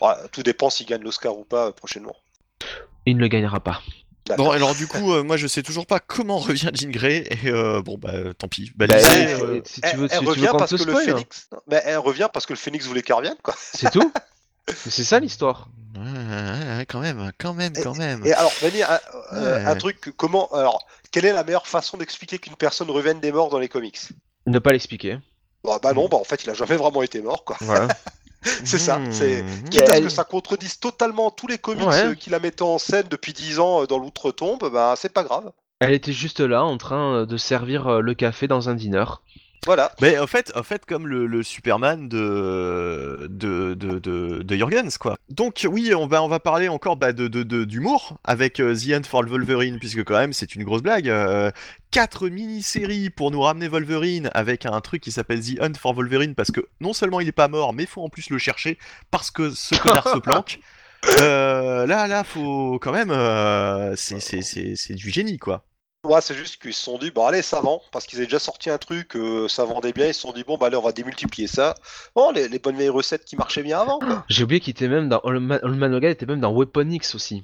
[0.00, 2.14] Ouais, tout dépend s'il gagne l'Oscar ou pas euh, prochainement.
[3.06, 3.80] Il ne le gagnera pas.
[4.38, 7.48] Bon, alors du coup, euh, moi je sais toujours pas comment revient Jean Grey et
[7.50, 8.72] euh, bon bah tant pis.
[8.74, 10.58] Bah, Bah, lisez, euh, euh, si tu elle, veux, elle si tu veux revient qu'on
[10.58, 11.12] parce te que le spoil, hein.
[11.12, 11.48] Phoenix.
[11.66, 13.54] Mais elle revient parce que le Phoenix voulait qu'elle revienne, quoi.
[13.58, 14.10] C'est tout
[14.66, 15.68] Mais C'est ça l'histoire.
[15.96, 18.24] ouais, ouais, ouais, quand même, quand même, quand même.
[18.26, 18.98] Et alors, Vanny, un,
[19.34, 19.64] euh, Ouais.
[19.66, 23.30] un truc, que- comment, alors, quelle est la meilleure façon d'expliquer qu'une personne revienne des
[23.30, 24.00] morts dans les comics
[24.46, 25.18] Ne pas l'expliquer.
[25.62, 27.56] bah, bah non, bah en fait, il a jamais vraiment été mort, quoi.
[27.60, 27.86] Voilà.
[28.64, 29.12] C'est ça, Mmh.
[29.12, 29.44] c'est-.
[29.70, 32.04] Quitte à ce elle- que ça contredise totalement tous les comics Ouais.
[32.06, 35.22] euh, qui la mettaient en scène depuis 10 ans euh, dans l'outre-tombe, bah c'est pas
[35.22, 35.52] grave.
[35.78, 39.04] Elle était juste là en train euh, de servir le café dans un dîner.
[39.66, 39.92] Voilà.
[40.02, 44.98] Mais en fait, en fait, comme le, le Superman de de, de, de, de Jurgens,
[44.98, 45.16] quoi.
[45.30, 48.92] Donc oui, on va on va parler encore bah, de de- d'humour avec euh, The
[48.92, 51.08] Hunt for Wolverine, puisque quand même c'est une grosse blague.
[51.08, 51.50] Euh,
[51.90, 56.34] quatre mini-séries pour nous ramener Wolverine avec un truc qui s'appelle The Hunt for Wolverine,
[56.34, 58.78] parce que non seulement il est pas mort, mais faut en plus le chercher
[59.10, 60.60] parce que ce connard se planque.
[61.20, 65.66] Euh, là, là, faut quand même, euh, c'est c'est c'est c'est du génie, quoi.
[66.04, 68.38] Moi, c'est juste qu'ils se sont dit, bon, allez, ça vend, parce qu'ils avaient déjà
[68.38, 70.82] sorti un truc, euh, ça vendait bien, ils se sont dit, bon, bah allez, on
[70.82, 71.74] va démultiplier ça.
[72.14, 74.24] Bon, les, les bonnes vieilles recettes qui marchaient bien avant, quoi.
[74.28, 75.20] J'ai oublié qu'il était même dans.
[75.24, 77.42] Logan était même dans Weapon X aussi.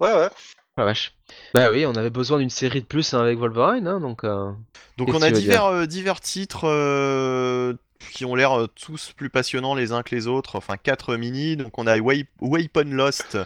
[0.00, 0.28] Ouais, ouais.
[0.76, 1.14] La vache.
[1.54, 4.24] Bah oui, on avait besoin d'une série de plus hein, avec Wolverine, hein, donc.
[4.24, 4.50] euh,
[4.96, 7.74] Donc Qu'est-ce on a divers, euh, divers titres euh,
[8.12, 10.56] qui ont l'air euh, tous plus passionnants les uns que les autres.
[10.56, 11.56] Enfin, quatre mini.
[11.56, 13.38] Donc on a Wai- Weapon Lost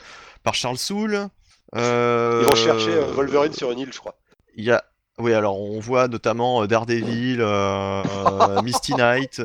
[0.42, 1.28] par Charles Soule.
[1.74, 4.14] Euh, Ils vont chercher euh, Wolverine sur une île, je crois.
[4.58, 4.84] Il y a...
[5.18, 9.42] Oui, alors on voit notamment euh, Daredevil, euh, euh, Misty Knight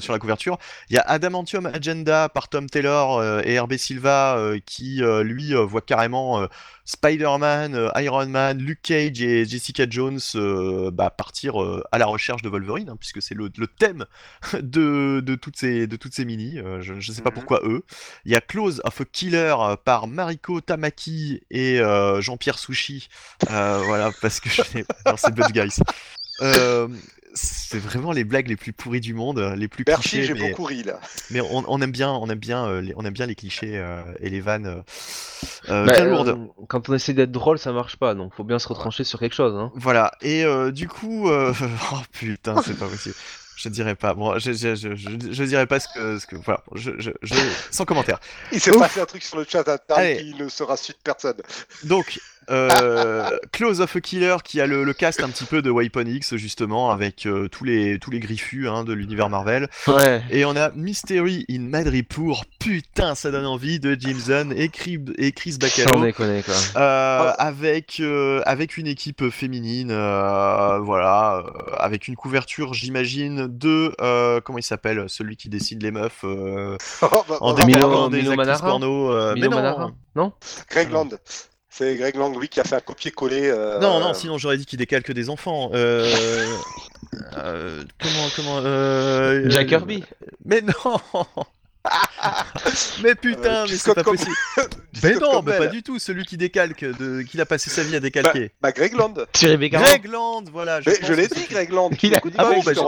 [0.00, 0.58] sur la couverture.
[0.88, 4.36] Il y a Adamantium Agenda par Tom Taylor et Hervé Silva
[4.66, 6.46] qui, lui, voit carrément
[6.84, 12.06] Spider-Man, euh, Iron Man, Luke Cage et Jessica Jones euh, bah, partir euh, à la
[12.06, 14.04] recherche de Wolverine, hein, puisque c'est le, le thème
[14.60, 16.58] de, de, toutes ces, de toutes ces mini.
[16.58, 17.34] Euh, je ne sais pas Mhm.
[17.34, 17.84] pourquoi eux.
[18.24, 19.54] Il y a Close of a Killer
[19.84, 21.80] par Mariko Tamaki et
[22.20, 23.08] Jean-Pierre Sushi.
[23.48, 24.86] Voilà, parce que je c'est
[25.52, 25.78] Guys.
[26.40, 26.88] Euh,
[27.34, 30.50] c'est vraiment les blagues les plus pourries du monde, les plus Merci, clichés, j'ai mais,
[30.50, 31.00] beaucoup ri, là.
[31.30, 33.78] mais on, on aime bien, on aime bien, euh, les, on aime bien les clichés
[33.78, 34.82] euh, et les vannes euh,
[35.70, 36.38] euh, bah, bien euh, lourdes.
[36.68, 39.34] quand on essaie d'être drôle, ça marche pas, donc faut bien se retrancher sur quelque
[39.34, 39.54] chose.
[39.56, 39.72] Hein.
[39.74, 41.52] Voilà, et euh, du coup, euh,
[41.92, 43.14] oh putain, c'est pas possible.
[43.54, 46.34] Je dirais pas, bon, je, je, je, je, je dirais pas ce que, ce que
[46.36, 47.34] voilà, je, je, je-
[47.70, 48.18] sans commentaire.
[48.50, 50.16] Il s'est passé un truc sur le chat Allez.
[50.16, 51.36] qui ne sera su de personne.
[51.84, 52.18] Donc,
[52.50, 56.04] euh, Close of a Killer qui a le, le cast un petit peu de Weapon
[56.06, 59.68] X justement avec euh, tous les tous les griffus hein, de l'univers Marvel.
[59.86, 60.22] Ouais.
[60.30, 65.32] Et on a Mystery in Madripoor, putain, ça donne envie de Jameson et, Crib- et
[65.32, 66.02] Chris Sans Bacalo.
[66.04, 66.54] déconner quoi.
[66.76, 73.94] Euh, avec euh, avec une équipe féminine, euh, voilà, euh, avec une couverture, j'imagine, de
[74.00, 78.08] euh, comment il s'appelle, celui qui décide les meufs euh, Oh, bah, en bah, Milo-
[78.08, 79.12] des Milo actrices Manara porno.
[79.12, 80.32] euh, Milo mais non, Manara Non?
[80.70, 81.08] Greg Land.
[81.74, 83.48] C'est Greg oui, qui a fait un copier-coller.
[83.48, 85.70] euh, Non, non, sinon j'aurais dit qu'il décalque des enfants.
[85.72, 86.06] Euh...
[87.38, 89.48] euh, Comment, comment euh...
[89.48, 90.04] Jack euh, Kirby
[90.44, 91.22] Mais non
[93.02, 94.36] Mais putain, Euh, mais c'est pas Com- possible.
[95.02, 95.98] Mais non, mais pas du tout.
[95.98, 97.22] Celui qui décalque, de...
[97.22, 98.52] qu'il a passé sa vie à décalquer.
[98.60, 99.14] Bah, Greg Land.
[99.84, 100.80] Greg Land, voilà.
[100.80, 101.90] Je, je l'ai dit, Greg Land.
[102.02, 102.80] Il a- Ah bon, je bah, je-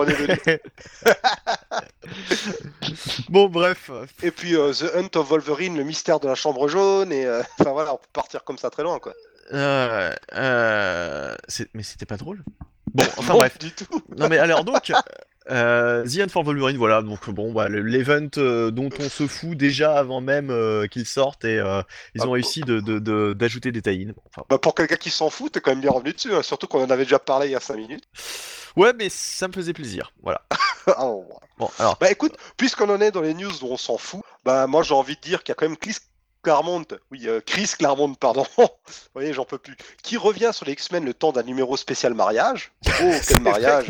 [3.29, 3.91] bon, bref.
[4.23, 7.43] Et puis euh, The Hunt of Wolverine, le mystère de la chambre jaune, et euh,
[7.61, 9.15] enfin voilà, on peut partir comme ça très loin quoi.
[9.53, 11.35] Euh, euh,
[11.75, 12.43] mais c'était pas drôle.
[12.93, 13.59] Bon, enfin Non, bref.
[13.59, 13.85] du tout.
[14.17, 14.93] Non mais alors donc,
[15.51, 19.27] euh, The End for Wolverine, voilà, donc bon, bah, le- l'event euh, dont on se
[19.27, 20.53] fout déjà avant même
[20.89, 21.57] qu'il sorte et
[22.15, 25.11] ils Ah, ont réussi de- de- de- d'ajouter des tie Enfin, Bah, pour quelqu'un qui
[25.11, 27.49] s'en fout, t'es quand même bien revenu dessus, hein, surtout qu'on en avait déjà parlé
[27.49, 28.05] il y a 5 minutes.
[28.77, 30.41] ouais, mais ça me faisait plaisir, voilà.
[30.87, 31.27] Ah, bon.
[31.57, 34.67] Bon, alors, Bah écoute, puisqu'on en est dans les news où on s'en fout, bah
[34.67, 35.79] moi j'ai envie de dire qu'il y a quand même
[36.45, 38.67] Claremont, oui, euh, Chris Claremont, pardon, vous
[39.15, 42.71] voyez, j'en peux plus, qui revient sur les X-Men le temps d'un numéro spécial mariage.
[43.03, 43.87] Oh, quel mariage.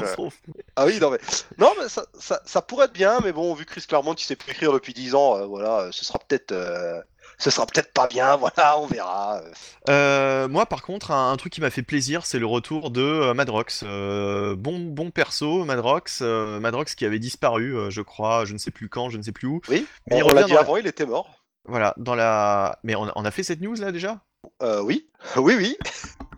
[0.77, 1.19] Ah oui, non mais,
[1.59, 4.37] non, mais ça, ça, ça pourrait être bien, mais bon, vu Chris Claremont il sait
[4.37, 6.55] plus écrire depuis 10 ans, euh, voilà, euh, ce sera peut-être...
[7.37, 9.41] Ce sera peut-être pas bien, voilà, on verra.
[9.89, 10.47] euh.
[10.47, 13.35] Moi, par contre, un, un truc qui m'a fait plaisir, c'est le retour de euh,
[13.35, 13.83] Madrox.
[13.85, 18.89] Euh, bon, bon perso, Madrox, Madrox qui avait disparu, je crois, je ne sais plus
[18.89, 19.61] quand, je ne sais plus où.
[19.69, 21.34] Oui, Mais il on, l'a revient dit la- avant, il était mort.
[21.67, 22.79] Voilà, dans la.
[22.83, 24.21] Mais on a, on a fait cette news là déjà?
[24.63, 25.77] Euh, oui, oui, oui.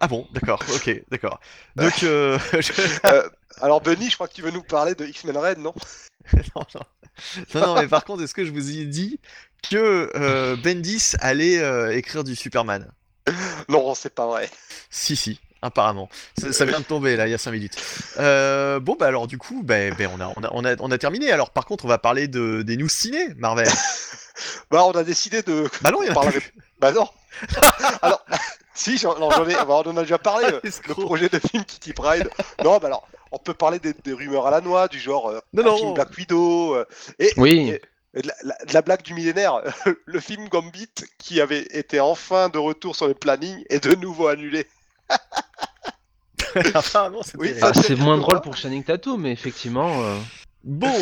[0.00, 1.40] Ah bon, d'accord, ok, d'accord.
[1.74, 2.38] Donc, euh,
[3.06, 3.28] Euh,
[3.60, 5.74] alors Benny, je crois que tu veux nous parler de X-Men Red, non?
[6.34, 6.80] Non, non.
[7.54, 9.20] non, non, mais par contre, est-ce que je vous ai dit
[9.70, 12.92] que euh, Bendis allait euh, écrire du Superman?
[13.68, 14.50] Non, c'est pas vrai.
[14.90, 16.08] Si, si, apparemment.
[16.40, 17.76] Ça, ça vient de tomber là, il y a 5 minutes.
[18.18, 20.90] Euh, bon, bah alors, du coup, bah, bah, on, a, on, a, on, a, on
[20.90, 21.30] a terminé.
[21.30, 23.68] Alors, par contre, on va parler de, des news ciné, Marvel.
[24.70, 25.66] Bah, on a décidé de.
[25.82, 26.52] Bah non, il y en a plus.
[26.78, 27.08] Bah non.
[28.02, 28.22] alors,
[28.74, 29.54] si, j'en non, j'en ai.
[29.54, 30.46] bah, on en a déjà parlé.
[30.52, 32.28] euh, le projet de film Kitty Pride.
[32.62, 35.40] Non, bah alors, on peut parler des, des rumeurs à la noix, du genre euh,
[35.54, 35.76] Non, un non.
[35.78, 36.84] film Black Widow, euh,
[37.18, 37.70] et, Oui.
[37.70, 37.82] et-
[38.20, 39.60] de, la, la- de la blague du millénaire,
[40.06, 40.88] le film Gambit
[41.18, 44.66] qui avait été enfin de retour sur le planning est de nouveau annulé.
[47.38, 50.02] Oui, Ah, c'est moins drôle pour Channing Tatum, mais effectivement.
[50.02, 50.16] euh,
[50.64, 50.94] Bon,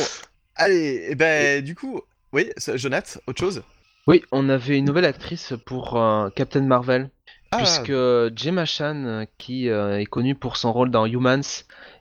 [0.57, 2.01] allez, et ben, du coup,
[2.33, 3.63] oui, ça- Jonath, autre chose?
[4.07, 7.11] Oui, on avait une nouvelle actrice pour euh, Captain Marvel,
[7.51, 7.93] Ah, puisque
[8.37, 11.41] Gemma Chan, euh, qui euh, est connue pour son rôle dans Humans,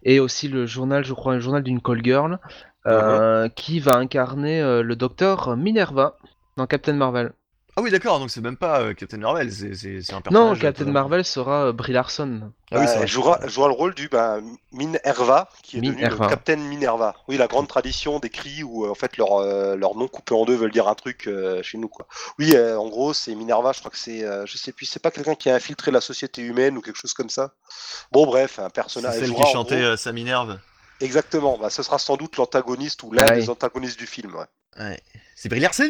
[0.04, 2.40] et aussi le journal, je crois, un journal d'une call girl,
[2.88, 6.18] euh, qui va incarner euh, le docteur Minerva
[6.58, 7.32] dans Captain Marvel.
[7.76, 10.32] Ah oui, d'accord, donc c'est même pas euh, Captain Marvel, c'est un personnage.
[10.32, 12.52] Non, Captain euh, Marvel sera euh, Brie Larson.
[12.72, 14.38] Ah oui, Bah, elle jouera, elle jouera le rôle du bah,
[14.72, 16.26] Minerva, qui est devenu Minerva.
[16.26, 17.16] le Captain Minerva.
[17.28, 20.36] Oui, la grande tradition des cris où euh, en fait leur, euh, leur nom coupé
[20.36, 22.06] en deux veulent dire un truc euh, chez nous quoi.
[22.38, 23.72] Oui, euh, en gros c'est Minerva.
[23.74, 26.02] Je crois que c'est, euh, je sais plus, c'est pas quelqu'un qui a infiltré la
[26.02, 27.54] société humaine ou quelque chose comme ça.
[28.12, 29.14] Bon bref, un C'est personnage.
[29.16, 30.60] elle celle jouera, qui en chantait gros- euh, Ça m'énerve.
[31.02, 31.58] Exactement.
[31.58, 34.36] Bah, ce sera sans doute l'antagoniste ou l'un des antagonistes du film.
[34.36, 34.46] ouais.
[34.80, 35.00] Ouais.
[35.36, 35.90] C'est Brie Larson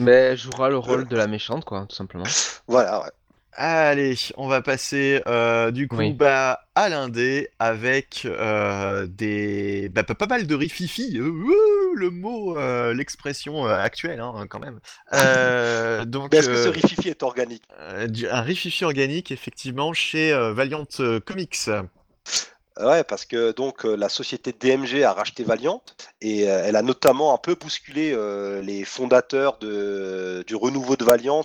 [0.00, 2.24] Mais elle jouera le rôle de la méchante, quoi, tout simplement.
[2.66, 3.02] Voilà.
[3.02, 3.10] ouais.
[3.52, 6.12] Allez, on va passer euh, du coup Oui.
[6.14, 11.32] bah, à l'indé avec euh, des bah, pas pas mal de rififi, euh,
[11.96, 14.78] le mot, euh, l'expression euh, actuelle hein, quand même.
[15.14, 17.64] Euh, donc est-ce que ce euh, rififi est organique?
[17.80, 21.68] euh, du- un rififi organique effectivement chez euh, Valiant euh, Comics.
[22.78, 25.82] Ouais, parce que donc euh, la société DMG a racheté Valiant
[26.20, 31.44] et euh, elle a notamment un peu bousculé euh, les fondateurs du renouveau de Valiant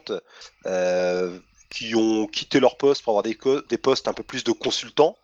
[1.70, 3.38] qui ont quitté leur poste pour avoir des,
[3.70, 5.18] des postes un peu plus de consultants.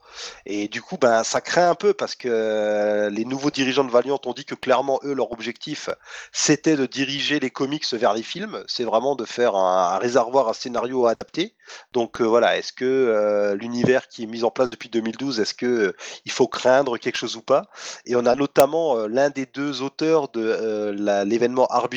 [0.46, 3.92] Et du coup, ben, ça craint un peu parce que euh, les nouveaux dirigeants de
[3.92, 5.90] Valiant ont dit que clairement, eux, leur objectif,
[6.32, 8.64] c'était de diriger les comics vers les films.
[8.68, 11.56] C'est vraiment de faire un, réservoir, un scénario adapté.
[11.94, 15.54] Donc euh, voilà, est-ce que euh, l'univers qui est mis en place depuis 2012, est-ce
[15.54, 15.96] que euh,
[16.26, 17.68] il faut craindre quelque chose ou pas?
[18.06, 20.92] Et on a notamment l'un des deux auteurs de
[21.26, 21.68] l'événement.
[21.72, 21.88] Oh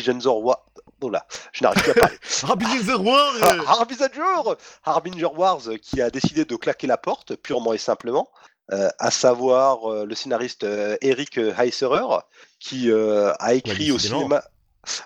[1.11, 2.19] là, je n'arrive plus à parler.
[2.43, 2.93] Harbinger
[3.43, 7.79] Ah, euh, Harbinger Harbinger Wars euh, qui a décidé de claquer la porte purement et
[7.79, 8.29] simplement,
[8.73, 12.03] euh, à savoir euh, le scénariste euh, Eric Heisserer
[12.59, 14.19] qui euh, a écrit au décidément.
[14.21, 14.43] cinéma.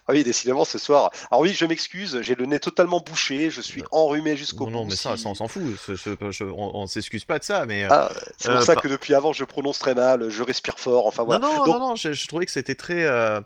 [0.09, 1.13] Ah oui, décidément ce soir.
[1.31, 4.83] Alors oui, je m'excuse, j'ai le nez totalement bouché, je suis enrhumé jusqu'au Non, non,
[4.83, 4.91] bout.
[4.91, 5.63] mais ça, on s'en fout.
[5.89, 7.85] je- on on s'excuse pas de ça, mais.
[7.85, 8.09] euh, Ah,
[8.39, 11.07] c'est pour Euh, ça par- que depuis avant je prononce très mal, je respire fort,
[11.07, 11.47] enfin voilà.
[11.47, 13.41] Non, non, Donc- non, non, je, je trouvais que c'était très, euh,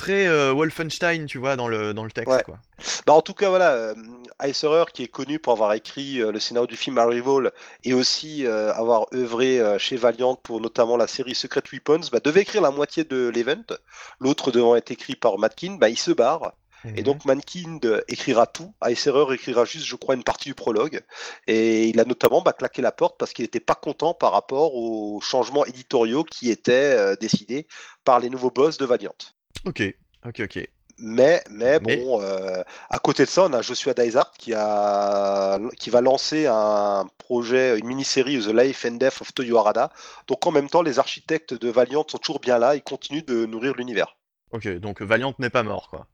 [0.00, 2.42] très euh, Wolfenstein, tu vois, dans le, dans le texte, Ouais.
[2.42, 2.58] quoi.
[3.06, 3.94] Bah, en tout cas, voilà, euh,
[4.94, 7.52] qui est connu pour avoir écrit euh, le scénario du film Arrival
[7.84, 12.40] et aussi euh, avoir œuvré chez Valiant pour notamment la série Secret Weapons, bah, devait
[12.40, 13.62] écrire la moitié de l'event,
[14.20, 16.54] l'autre devant être écrit par Matkin, bah, il se barre.
[16.96, 21.02] Et donc Mankind écrira tout, Heisserer écrira juste, je crois, une partie du prologue.
[21.46, 24.74] Et il a notamment bah, claqué la porte parce qu'il n'était pas content par rapport
[24.74, 27.66] aux changements éditoriaux qui étaient euh, décidés
[28.04, 29.12] par les nouveaux boss de Valiant.
[29.66, 29.82] Ok,
[30.26, 30.68] ok, ok.
[31.02, 35.58] Mais, mais Mais- bon, euh, à côté de ça, on a Joshua Dysart qui, a,
[35.78, 39.90] qui va lancer un projet, une mini-série The Life and Death of Toyo Harada.
[40.26, 43.46] Donc en même temps, les architectes de Valiant sont toujours bien là, ils continuent de
[43.46, 44.16] nourrir l'univers.
[44.52, 46.06] Ok, donc Valiant n'est pas mort, quoi.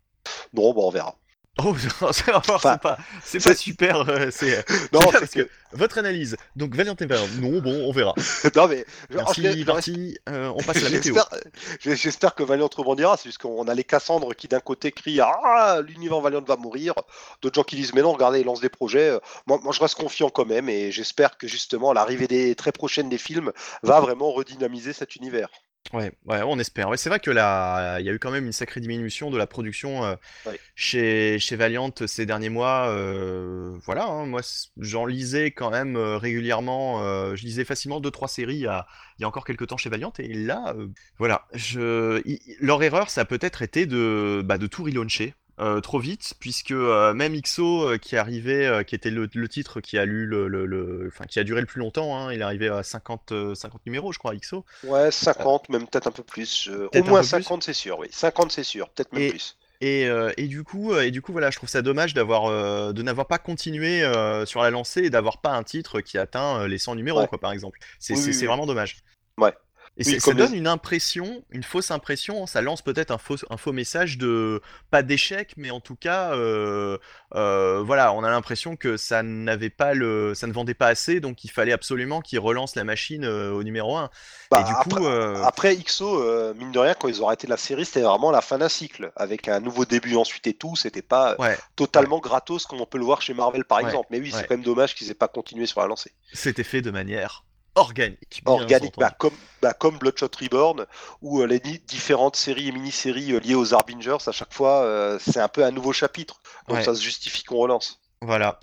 [0.53, 1.17] Bon, bon, on verra.
[1.59, 1.74] Oh,
[2.12, 4.09] c'est Enfin, pas, c'est pas super.
[4.09, 6.37] euh, c'est Non, c'est pas c'est parce que votre analyse.
[6.55, 7.27] Donc Valiant et Valiant.
[7.41, 8.15] Non, bon, on verra.
[8.55, 10.19] non mais Merci.
[10.28, 11.15] Euh, on passe à la météo.
[11.15, 15.20] J'espère j'espère que Valiant rebondira, c'est juste qu'on a les Cassandres qui d'un côté crient
[15.20, 16.95] Ah, l'univers Valiant va mourir,
[17.41, 19.09] d'autres gens qui disent Mais non, regardez, ils lancent des projets.
[19.11, 22.73] Euh, Moi, moi, je reste confiant quand même et j'espère que justement l'arrivée des très
[22.73, 23.53] prochaines des films
[23.83, 25.49] va vraiment redynamiser cet univers.
[25.93, 26.89] Ouais, ouais, on espère.
[26.89, 29.39] Ouais, c'est vrai que là, il y a eu quand même une sacrée diminution de
[29.39, 30.59] la production euh, Ouais.
[30.75, 32.89] chez, chez Valiant ces derniers mois.
[32.89, 34.41] euh, voilà, hein, moi,
[34.79, 37.03] j'en lisais quand même euh, régulièrement.
[37.05, 38.87] euh, je lisais facilement deux trois séries il y a,
[39.19, 40.13] il y a encore quelques temps chez Valiant.
[40.19, 40.89] Et là, euh,
[41.19, 42.21] voilà, je,
[42.61, 45.35] leur erreur, ça a peut-être été de, bah, de tout relauncher.
[45.59, 49.81] Euh, trop vite, puisque euh, même XO euh, qui arrivait, qui était le, le titre
[49.81, 52.69] qui a lu le, le- qui a duré le plus longtemps, hein, il est arrivé
[52.69, 54.65] à 50, euh, 50 numéros, je crois, XO.
[54.85, 56.69] Ouais, 50, même peut-être un peu plus.
[56.69, 57.28] au moins peu plus.
[57.28, 58.09] 50, c'est sûr, oui.
[58.11, 59.57] 50, c'est sûr, peut-être même Et- plus.
[59.83, 60.09] Et,
[60.39, 62.51] et du coup, et du coup, voilà, je trouve ça dommage d'avoir,
[62.95, 64.01] de n'avoir pas continué
[64.47, 67.28] sur la lancée et d'avoir pas un titre qui atteint les 100 numéros, Ouais.
[67.28, 67.78] quoi, par exemple.
[67.99, 68.47] C'est Oui, c'est- oui, c'est oui.
[68.47, 68.97] vraiment dommage.
[69.39, 69.53] Ouais.
[69.98, 73.56] Et Oui, ça donne une impression, une fausse impression, ça lance peut-être un faux, un
[73.56, 74.60] faux message de,
[74.90, 76.98] pas d'échec, mais en tout cas, euh,
[77.35, 81.20] euh, voilà, on a l'impression que ça n'avait pas le, ça ne vendait pas assez,
[81.20, 84.10] donc il fallait absolument qu'ils relancent la machine euh, au numéro 1.
[84.51, 87.56] Bah, et du après, coup, après, XO, mine de rien, quand ils ont arrêté la
[87.56, 89.12] série, c'était vraiment la fin d'un cycle.
[89.16, 92.98] Avec un nouveau début ensuite et tout, c'était pas ouais, totalement gratos comme on peut
[92.98, 94.09] le voir chez Marvel par Ouais, exemple.
[94.10, 96.12] Mais oui, c'est quand même dommage qu'ils aient pas continué sur la lancée.
[96.32, 97.45] c'était fait de manière
[97.77, 98.43] organique.
[98.44, 100.86] Organique, bah, comme, bah, comme Bloodshot Reborn,
[101.23, 105.19] où euh, les différentes séries et mini-séries euh, liées aux Harbingers, à chaque fois, euh,
[105.20, 106.40] c'est un peu un nouveau chapitre.
[106.69, 106.85] Donc Ouais.
[106.85, 108.01] ça se justifie qu'on relance.
[108.23, 108.59] Voilà.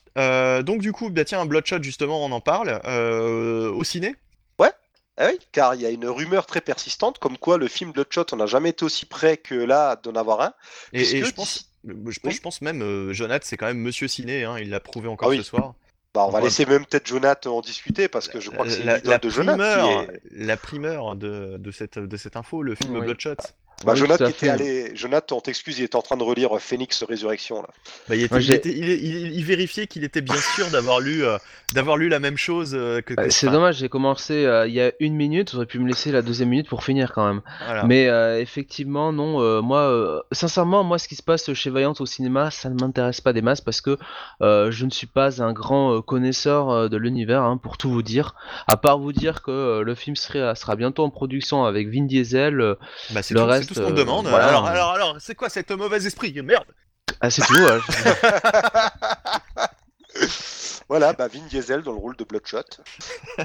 [0.64, 4.15] Donc du coup, bah tiens, Bloodshot justement, on en parle au ciné?
[5.15, 8.26] Ah oui, car il y a une rumeur très persistante comme quoi le film Bloodshot,
[8.31, 10.53] on n'a jamais été aussi près que là d'en avoir un.
[10.91, 12.31] Et, je pense, je pense, Oui.
[12.31, 15.31] je pense même, Jonathan, c'est quand même Monsieur Ciné, hein, il l'a prouvé encore Ah
[15.31, 15.38] oui.
[15.38, 15.76] ce soir.
[16.14, 16.44] Bah, on va Ouais.
[16.45, 20.06] laisser même peut-être Jonathan en discuter parce que je crois que c'est la, de primeur,
[20.07, 20.22] qui est...
[20.31, 23.02] la primeur de, de cette, de cette info, le film Oui.
[23.02, 23.35] Bloodshot.
[23.85, 24.49] Bah, Oui, Jonathan était fait.
[24.49, 24.91] allé.
[24.95, 27.69] Jonathan, on t'excuse, il était en train de relire Phoenix Résurrection là.
[28.10, 30.68] Bah, il, était- Moi, il j'ai- était- il, il- il vérifiait qu'il était bien sûr
[30.72, 31.38] d'avoir lu, euh,
[31.73, 33.14] d'avoir lu la même chose euh, que.
[33.14, 35.80] Euh, que- C'est enfin, dommage, j'ai commencé euh, il y a une minute, j'aurais pu
[35.80, 37.41] me laisser la deuxième minute pour finir quand même.
[37.65, 37.84] voilà.
[37.85, 41.93] Mais euh, effectivement, non, euh, moi, euh, sincèrement, moi, ce qui se passe chez Valiant
[41.99, 43.97] au cinéma, ça ne m'intéresse pas des masses parce que
[44.41, 47.89] euh, je ne suis pas un grand euh, connaisseur euh, de l'univers, hein, pour tout
[47.91, 48.35] vous dire.
[48.68, 52.61] À part vous dire que euh, le film sera bientôt en production avec Vin Diesel,
[52.61, 52.76] euh,
[53.11, 54.28] Bah, le reste, tout ce qu'on euh, demande.
[54.28, 54.48] voilà.
[54.48, 56.34] Alors, alors, alors, c'est quoi cette mauvais esprit?
[56.41, 56.66] Merde.
[57.22, 57.56] ah, c'est tout.
[60.89, 62.61] Voilà, bah, Vin Diesel dans le rôle de Bloodshot.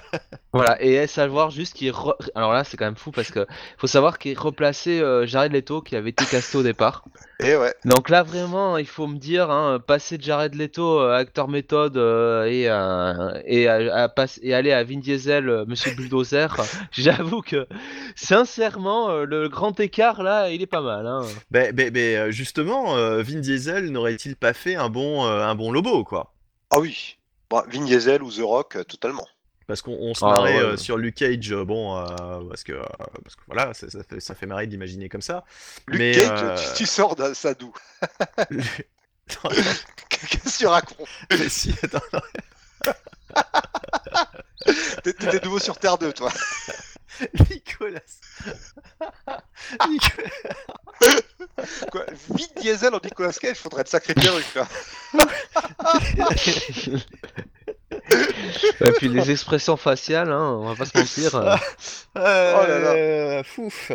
[0.55, 1.93] Voilà, et savoir juste qu'il.
[1.93, 3.47] re- Alors là, c'est quand même fou parce que
[3.77, 7.05] faut savoir qu'il replaçait euh, Jared Leto qui avait été casté au départ.
[7.41, 7.75] Et ouais.
[7.85, 11.97] Donc là, vraiment, il faut me dire, hein, passer de Jared Leto, euh, acteur méthode,
[11.99, 16.49] euh, et, euh, et, à- à passe- et aller à Vin Diesel, euh, Monsieur Bulldozer,
[16.93, 17.69] j'avoue que,
[18.17, 21.07] sincèrement, euh, le grand écart là, il est pas mal.
[21.07, 21.21] Hein.
[21.51, 25.55] Ben, ben, ben, euh, justement, euh, Vin Diesel n'aurait-il pas fait un bon, euh, un
[25.55, 26.33] bon Lobo, quoi?
[26.71, 27.18] Ah oui.
[27.51, 29.27] Bon, Vin Diesel ou The Rock, euh, totalement.
[29.67, 30.63] Parce qu'on on se Ah, marrait ouais.
[30.63, 32.07] euh, sur Luke Cage, euh, bon, euh,
[32.49, 32.83] parce, que, euh,
[33.23, 35.45] parce que voilà, ça, ça fait, ça fait marrer d'imaginer comme ça.
[35.87, 37.73] Luke Mais, Cage, euh, tu, tu sors d'un Sadou.
[39.29, 42.21] Qu'est-ce que tu racontes mais si, attends, non,
[45.03, 46.33] T'es t'es de nouveau sur Terre 2, toi.
[47.51, 48.01] Nicolas.
[49.89, 50.31] Nicolas.
[51.91, 54.69] Quoi Vin Diesel en Nicolas Cage, faudrait de sacrées perruques, là.
[58.81, 61.35] Et puis les expressions faciales, hein, on va pas se mentir.
[61.37, 61.57] euh,
[62.17, 62.79] Euh, Oh là
[63.37, 63.43] là.
[63.45, 63.93] Fouf.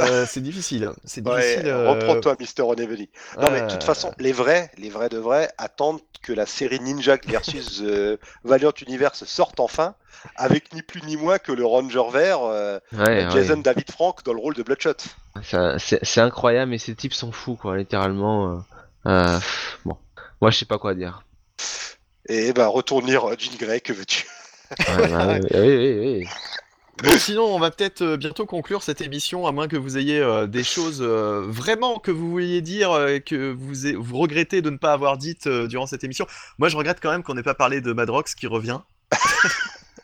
[0.00, 0.90] Euh, c'est difficile.
[1.04, 1.68] C'est Ouais, difficile.
[1.68, 3.08] euh, reprends-toi, Mister Onevely.
[3.40, 6.46] Non, mais de toute euh, façon, les vrais, les vrais de vrais, attendent que la
[6.46, 9.94] série Ninja versus euh, Valiant Universe sorte enfin,
[10.36, 13.62] avec ni plus ni moins que le Ranger vert, euh, ouais, Jason ouais.
[13.62, 14.94] David Frank dans le rôle de Bloodshot.
[15.42, 18.64] C'est c'est incroyable, mais ces types sont fous, quoi, littéralement.
[19.06, 19.38] euh, euh,
[19.84, 19.96] bon,
[20.40, 21.22] moi je sais pas quoi dire.
[22.28, 24.26] Et ben, retourne lire euh, Jean Grey, que veux-tu?
[24.88, 26.26] Ouais, bah, oui, oui, oui.
[27.02, 30.18] Bon, sinon, on va peut-être euh, bientôt conclure cette émission, à moins que vous ayez
[30.18, 34.70] euh, des choses euh, vraiment que vous vouliez dire, euh, que vous, vous regrettez de
[34.70, 36.26] ne pas avoir dites euh, durant cette émission.
[36.58, 38.80] Moi, je regrette quand même qu'on n'ait pas parlé de Madrox qui revient.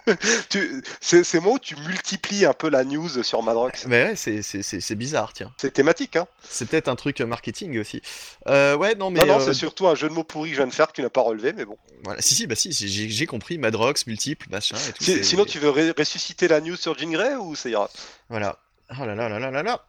[1.41, 3.87] Moi où tu multiplies un peu la news sur Madrox.
[3.87, 5.53] Mais ouais, c'est- bizarre, tiens.
[5.57, 8.03] C'est thématique, hein C'est peut-être un truc marketing aussi.
[8.47, 9.21] Euh, ouais, non, mais.
[9.21, 10.89] Non, non, euh, c'est surtout un jeu de mots pourri que je viens de faire
[10.89, 11.77] que tu n'as pas relevé, mais bon.
[12.05, 12.21] voilà.
[12.21, 13.59] Si, si, bah si, j'ai compris.
[13.59, 15.05] Madrox, multiple, machin et tout.
[15.05, 17.91] Si- sinon, tu veux ressusciter la news sur Jean Grey ou ça ira?
[18.29, 18.59] Voilà.
[19.01, 19.85] Oh là là là là là là.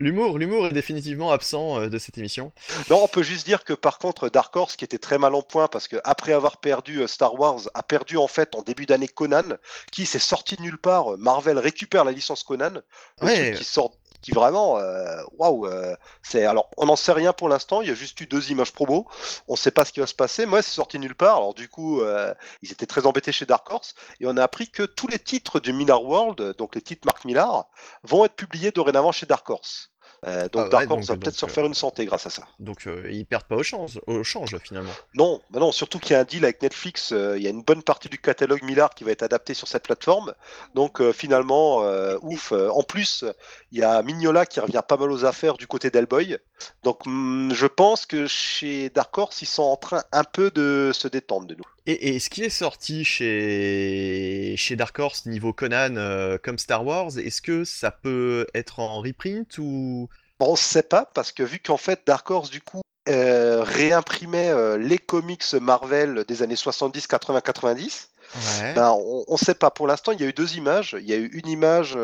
[0.00, 2.52] L'humour, l'humour est définitivement absent euh, de cette émission.
[2.88, 5.42] Non, on peut juste dire que par contre, Dark Horse, qui était très mal en
[5.42, 8.86] point, parce que après avoir perdu euh, Star Wars, a perdu en fait en début
[8.86, 9.56] d'année Conan,
[9.92, 11.18] qui s'est sorti de nulle part.
[11.18, 12.80] Marvel récupère la licence Conan,
[13.20, 13.54] Ouais.
[13.56, 17.82] qui sort, qui vraiment, euh, waouh, euh, c'est alors on n'en sait rien pour l'instant.
[17.82, 19.06] Il y a juste eu deux images promo.
[19.48, 20.46] On ne sait pas ce qui va se passer.
[20.46, 21.36] Moi, c'est sorti de nulle part.
[21.36, 24.70] Alors du coup, euh, ils étaient très embêtés chez Dark Horse, et on a appris
[24.70, 27.66] que tous les titres du Millar World, donc les titres Mark Millar,
[28.02, 29.89] vont être publiés dorénavant chez Dark Horse.
[30.26, 32.26] Euh, donc Ah ouais, Dark donc- Horse va peut-être se euh, refaire une santé grâce
[32.26, 32.42] à ça.
[32.58, 34.90] Donc euh, ils perdent pas au change, au change finalement.
[35.14, 37.12] Non, bah non, surtout qu'il y a un deal avec Netflix.
[37.12, 39.66] euh, il y a une bonne partie du catalogue Millard qui va être adapté sur
[39.68, 40.34] cette plateforme.
[40.74, 41.78] Donc finalement,
[42.22, 42.52] ouf.
[42.52, 43.24] en plus,
[43.72, 46.36] il y a Mignola qui revient pas mal aux affaires du côté d'Hellboy.
[46.82, 50.90] Donc hum, je pense que chez Dark Horse, ils sont en train un peu de
[50.92, 51.64] se détendre de nous.
[51.86, 56.84] Et, et ce qui est sorti chez, chez Dark Horse niveau Conan euh, comme Star
[56.84, 60.08] Wars, est-ce que ça peut être en reprint ou?
[60.40, 64.50] On ne sait pas parce que vu qu'en fait Dark Horse du coup euh, réimprimait
[64.50, 68.08] euh, les comics Marvel des années 70, 80, 90.
[68.34, 68.74] Ouais.
[68.74, 69.70] Ben, on ne sait pas.
[69.70, 70.96] Pour l'instant, il y a eu deux images.
[71.00, 71.98] Il y a eu une image,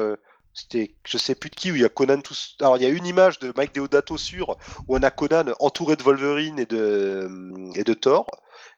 [0.53, 2.35] c'était, je sais plus de qui, où il y a Conan tout.
[2.61, 4.57] Alors, il y a une image de Mike Deodato sur,
[4.89, 7.31] où on a Conan entouré de Wolverine et de,
[7.77, 8.27] et de Thor.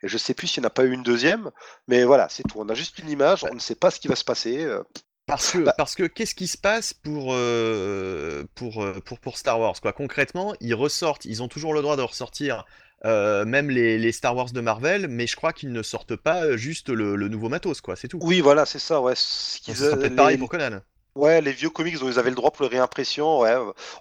[0.02, 1.50] Et je sais plus s'il n'y en a pas eu une deuxième.
[1.86, 2.58] Mais voilà, c'est tout.
[2.60, 3.44] On a juste une image.
[3.50, 4.64] On ne sait pas ce qui va se passer.
[4.64, 4.82] euh.
[5.26, 9.36] Parce que, Bah- parce que qu'est-ce qui se passe pour, euh, pour, euh, pour, pour
[9.36, 9.92] Star Wars quoi?
[9.92, 12.64] Concrètement, ils ressortent, ils ont toujours le droit de ressortir
[13.04, 16.56] euh, même les, les Star Wars de Marvel, mais je crois qu'ils ne sortent pas
[16.56, 18.18] juste le, le nouveau matos, quoi, c'est tout.
[18.22, 19.00] Oui, voilà, c'est ça.
[19.02, 20.80] Ouais, ce qu'ils les- pareil pour Conan.
[21.18, 23.52] Ouais, les vieux comics dont ils avaient le droit pour les réimpressions, ouais,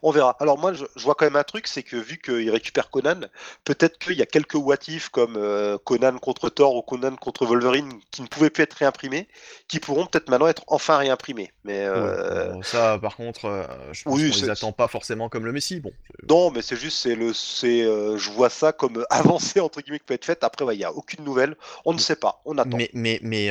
[0.04, 0.38] on verra.
[0.40, 3.22] Alors moi, je, je vois quand même un truc, c'est que vu qu'ils récupèrent Conan,
[3.64, 7.48] peut-être qu'il y a quelques what if comme euh, Conan contre Thor ou Conan contre
[7.48, 9.28] Wolverine qui ne pouvaient plus être réimprimés,
[9.68, 11.52] qui pourront peut-être maintenant être enfin réimprimés.
[11.64, 14.88] Mais euh, Ouais, bon, ça, par contre, euh, je pense oui, qu'on les attend pas
[14.88, 15.80] forcément comme le Messie.
[15.80, 15.92] Bon,
[16.30, 20.00] non, mais c'est juste, c'est le, c'est, euh, je vois ça comme avancée entre guillemets
[20.00, 20.44] qui peut être faite.
[20.44, 21.56] Après, ouais, il y a aucune nouvelle,
[21.86, 22.78] on ne sait pas, on attend.
[22.78, 23.50] Mais, mais, mais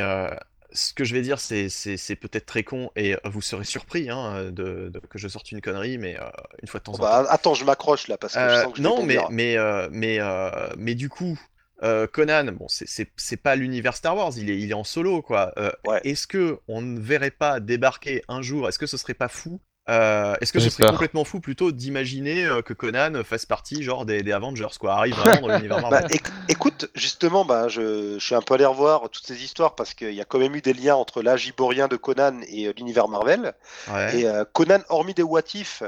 [0.77, 1.69] ce que je vais dire, c'est,
[2.17, 5.61] peut-être très con et euh, vous serez surpris hein, de, de- que je sorte une
[5.61, 6.29] connerie, mais euh,
[6.63, 7.23] une fois de temps en Bon, temps.
[7.23, 9.57] bah, attends, je m'accroche là parce que je Euh, sens que je non, mais, mais,
[9.57, 11.39] euh, mais, euh, mais du coup,
[11.83, 15.53] euh, Conan, bon, c'est- pas l'univers Star Wars, il est, il est en solo, quoi.
[15.59, 16.01] Euh, Ouais.
[16.05, 19.61] Est-ce que on ne verrait pas débarquer un jour Est-ce que ce serait pas fou
[19.89, 24.05] euh, Est-ce que ce serait complètement fou plutôt d'imaginer euh, que Conan fasse partie genre
[24.05, 28.17] des, des Avengers, quoi, arrive vraiment dans l'univers Bah, Marvel éc- écoute, justement, bah, je,
[28.19, 30.55] je suis un peu allé revoir toutes ces histoires parce qu'il y a quand même
[30.57, 33.55] eu des liens entre l'âge iborien de Conan et euh, l'univers Marvel.
[33.93, 34.19] Ouais.
[34.21, 35.83] Et euh, Conan, hormis des what if,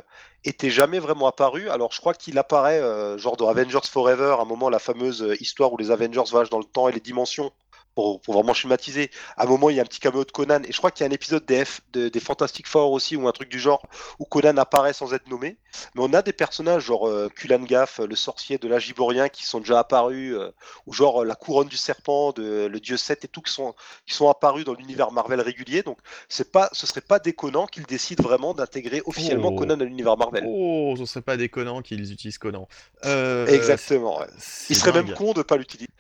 [0.44, 1.68] était jamais vraiment apparu.
[1.68, 5.26] Alors je crois qu'il apparaît euh, genre dans Avengers Forever, à un moment la fameuse
[5.40, 7.50] histoire où les Avengers voyagent dans le temps et les dimensions.
[7.98, 10.60] Pour, pour vraiment schématiser, à un moment il y a un petit caméo de Conan,
[10.62, 13.16] et je crois qu'il y a un épisode des, F- de- des Fantastic Four aussi,
[13.16, 13.82] ou un truc du genre,
[14.20, 15.56] où Conan apparaît sans être nommé.
[15.96, 19.44] Mais on a des personnages genre euh, Kulan Gaff, le sorcier de l'âge iborien, qui
[19.44, 20.52] sont déjà apparus, euh,
[20.86, 23.74] ou genre euh, la couronne du serpent, de, le dieu Seth et tout, qui sont,
[24.06, 25.82] qui sont apparus dans l'univers Marvel régulier.
[25.82, 29.56] Donc c'est pas, ce serait pas déconnant qu'ils décident vraiment d'intégrer officiellement Oh.
[29.56, 30.44] Conan à l'univers Marvel.
[30.46, 32.68] Oh, ce serait pas déconnant qu'ils utilisent Conan.
[33.06, 34.20] Euh, Exactement.
[34.20, 34.26] ouais.
[34.70, 35.90] Il serait même con de pas l'utiliser.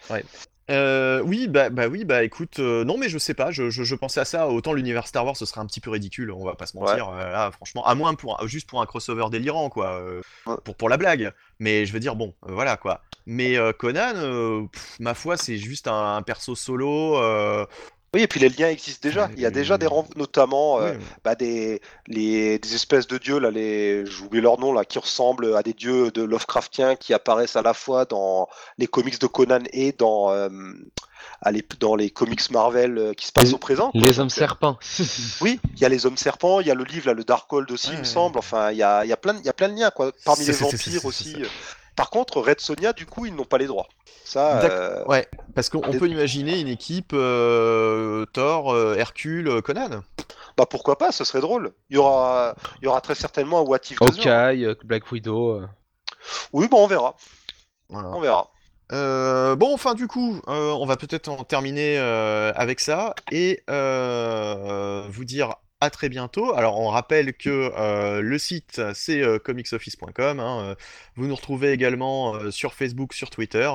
[0.70, 3.84] Euh, oui, bah, bah oui, bah écoute, euh, non mais je sais pas, je, je,
[3.84, 6.44] je pensais à ça, autant l'univers Star Wars ce serait un petit peu ridicule, on
[6.44, 9.24] va pas se mentir, euh, là franchement, à moins pour un- juste pour un crossover
[9.30, 10.02] délirant quoi,
[10.46, 10.56] Ouais.
[10.64, 13.00] pour, pour la blague, mais je veux dire bon, voilà quoi.
[13.24, 17.16] Mais Conan, pff, ma foi, c'est juste un, un perso solo,
[18.14, 19.28] Oui, et puis les liens existent déjà.
[19.36, 23.38] Il y a déjà des rangs, notamment euh, bah, des, les, des espèces de dieux,
[23.38, 27.56] là, les, j'oublie leur nom, là, qui ressemblent à des dieux de Lovecraftien qui apparaissent
[27.56, 30.48] à la fois dans les comics de Conan et dans, euh,
[31.42, 33.90] à les- dans les comics Marvel euh, qui se passent Les- au présent.
[33.90, 34.00] quoi.
[34.00, 34.78] Les hommes euh, serpents.
[35.42, 37.70] Oui, il y a les hommes serpents, il y a le livre, là, le Darkhold
[37.70, 38.38] aussi, il me semble.
[38.38, 40.12] Enfin, il y a, il y, a plein y a plein de liens, quoi.
[40.24, 41.36] Parmi C'est- les vampires c'est- aussi.
[41.98, 43.88] Par contre, Red Sonia, du coup, ils n'ont pas les droits.
[44.24, 50.04] Ça, euh, ouais, parce qu'on les- peut imaginer une équipe euh, Thor, euh, Hercule, Conan.
[50.56, 51.72] bah pourquoi pas, ce serait drôle.
[51.90, 55.62] Il y aura, il y aura très certainement un What If euh, Black Widow.
[56.52, 57.16] Oui, bon, on verra.
[57.88, 58.08] Voilà.
[58.10, 58.50] On verra.
[58.92, 63.64] Euh, bon, enfin, du coup, euh, on va peut-être en terminer euh, avec ça et
[63.68, 66.54] euh, vous dire à très bientôt.
[66.54, 70.40] Alors, on rappelle que euh, le site, c'est euh, comicsoffice.com.
[70.40, 70.74] hein, euh,
[71.14, 73.70] vous nous retrouvez également euh, sur Facebook, sur Twitter,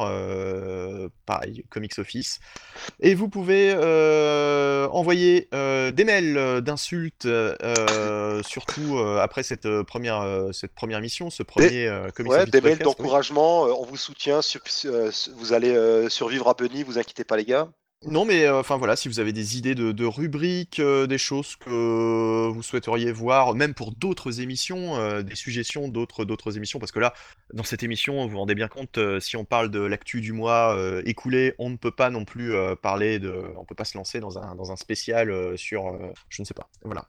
[1.26, 2.40] pareil, Comics Office.
[3.00, 3.74] Et vous pouvez
[4.92, 7.28] envoyer des mails d'insultes,
[8.44, 12.84] surtout après cette première, cette première mission, ce premier Comics Ouais, Office des mails oui.
[12.84, 14.62] d'encouragement, on vous soutient, sur-
[15.36, 17.70] vous allez survivre à Bunny, vous inquiétez pas les gars.
[18.06, 21.18] Non, mais euh, enfin voilà, si vous avez des idées de, de rubriques, euh, des
[21.18, 26.80] choses que vous souhaiteriez voir, même pour d'autres émissions, euh, des suggestions d'autres d'autres émissions,
[26.80, 27.14] parce que là,
[27.54, 30.76] dans cette émission, vous vous rendez bien compte, si on parle de l'actu du mois
[31.06, 34.40] écoulé, on ne peut pas non plus parler de, on peut pas se lancer dans
[34.40, 35.98] un dans un spécial sur,
[36.30, 37.06] je ne sais pas, voilà.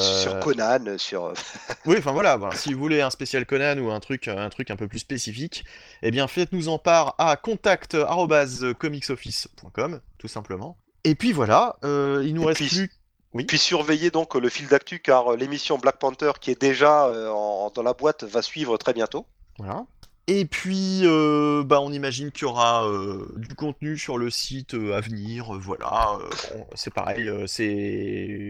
[0.00, 1.32] Sur Conan, sur.
[1.86, 4.70] oui, enfin voilà, voilà, si vous voulez un spécial Conan ou un truc, un truc
[4.70, 5.64] un peu plus spécifique,
[6.02, 10.78] eh bien faites-nous en part à contact@comicsoffice.com, tout simplement.
[11.04, 12.90] Et puis voilà, euh, il nous Et reste puis- plus.
[13.34, 13.44] Oui.
[13.44, 17.28] Puis surveillez donc le fil d'actu car euh, l'émission Black Panther qui est déjà euh,
[17.28, 19.26] en- dans la boîte va suivre très bientôt.
[19.58, 19.84] Voilà.
[20.26, 24.72] Et puis, euh, bah, on imagine qu'il y aura euh, du contenu sur le site
[24.72, 25.54] euh, à venir.
[25.54, 28.48] euh, voilà, euh, bon, c'est pareil, euh, c'est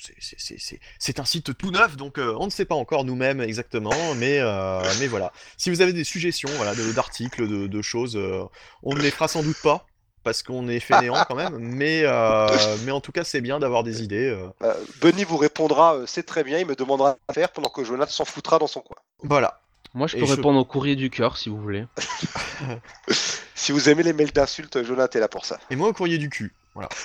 [1.00, 4.38] c'est- un site tout neuf, donc euh, on ne sait pas encore nous-mêmes exactement, mais,
[4.38, 5.32] euh, mais voilà.
[5.56, 8.44] Si vous avez des suggestions, voilà, d'articles, de, de choses, euh,
[8.84, 9.84] on ne les fera sans doute pas.
[10.24, 12.48] Parce qu'on est fainéant quand même, mais, euh,
[12.84, 14.30] mais en tout cas c'est bien d'avoir des idées.
[14.30, 14.48] euh.
[14.62, 17.84] Euh, Bunny vous répondra euh, c'est très bien, il me demandera à faire pendant que
[17.84, 18.96] Jonathan s'en foutra dans son coin.
[19.22, 19.60] Voilà.
[19.96, 21.84] Moi, je Et peux je- répondre au courrier du cœur si vous voulez.
[23.54, 25.58] Si vous aimez les mails d'insultes, Jonathan est là pour ça.
[25.70, 26.52] Et moi au courrier du cul.
[26.74, 26.88] Voilà.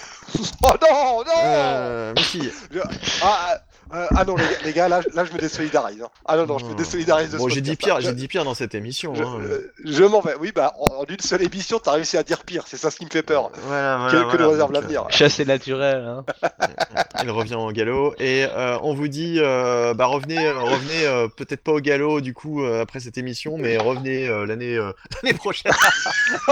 [0.63, 2.49] Oh non, non Euh, mais si,
[2.81, 2.87] ah,
[3.23, 3.57] ah,
[3.91, 6.01] ah non, les gars, les gars, là, là je me désolidarise.
[6.01, 6.09] hein.
[6.25, 8.53] Ah non, non, je me désolidarise de Bon, j'ai dit pire, j'ai dit pire dans
[8.53, 9.15] cette émission.
[9.15, 9.39] Je, hein.
[9.41, 10.35] euh, je m'en vais.
[10.39, 12.63] Oui, bah, en, en une seule émission, t'as réussi à dire pire.
[12.67, 13.49] C'est ça ce qui me fait peur.
[13.67, 15.05] Voilà, voilà, que que voilà, nous réserve l'avenir.
[15.09, 16.23] Chassé naturel, hein.
[16.43, 16.67] euh,
[17.23, 21.27] il revient au galop et euh, on vous dit, euh, bah revenez, euh, revenez euh,
[21.27, 24.91] peut-être pas au galop du coup euh, après cette émission, mais revenez euh, l'année euh,
[25.23, 25.71] l'année prochaine.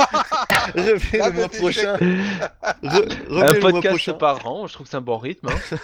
[0.75, 1.95] revenez le mois prochain.
[1.97, 2.01] Re-
[2.83, 4.13] Un revenez mois podcast prochain.
[4.13, 5.49] par an, je trouve que c'est un bon rythme.
[5.49, 5.77] hein.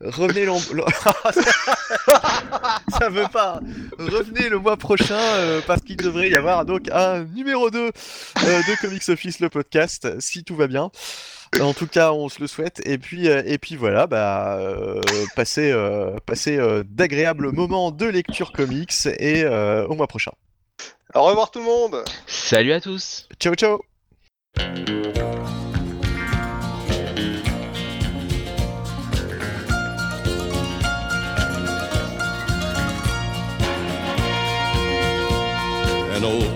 [0.00, 0.58] Revenez l'an.
[0.72, 0.86] l'an-
[2.98, 3.60] Ça veut pas.
[3.98, 7.90] Revenez le mois prochain euh, parce qu'il devrait y avoir donc un numéro 2 euh,
[8.42, 10.90] de Comics Office le podcast si tout va bien.
[11.60, 12.80] En tout cas, on se le souhaite.
[12.86, 15.00] Et puis, euh, et puis voilà, bah, euh,
[15.34, 20.32] passez, euh, passez euh, d'agréables moments de lecture comics et euh, au mois prochain.
[21.14, 22.04] Au revoir tout le monde.
[22.26, 23.80] Salut à tous Ciao, ciao.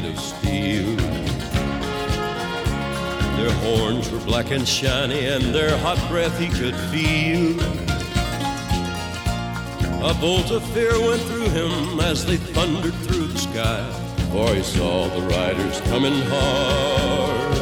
[0.00, 0.96] of steel.
[3.36, 7.60] Their horns were black and shiny and their hot breath he could feel.
[10.02, 13.84] A bolt of fear went through him as they thundered through the sky.
[14.32, 17.52] For he saw the riders coming hard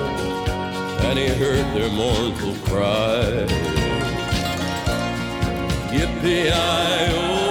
[1.06, 3.46] and he heard their mournful cry.
[5.90, 7.49] Yippee-i-oh,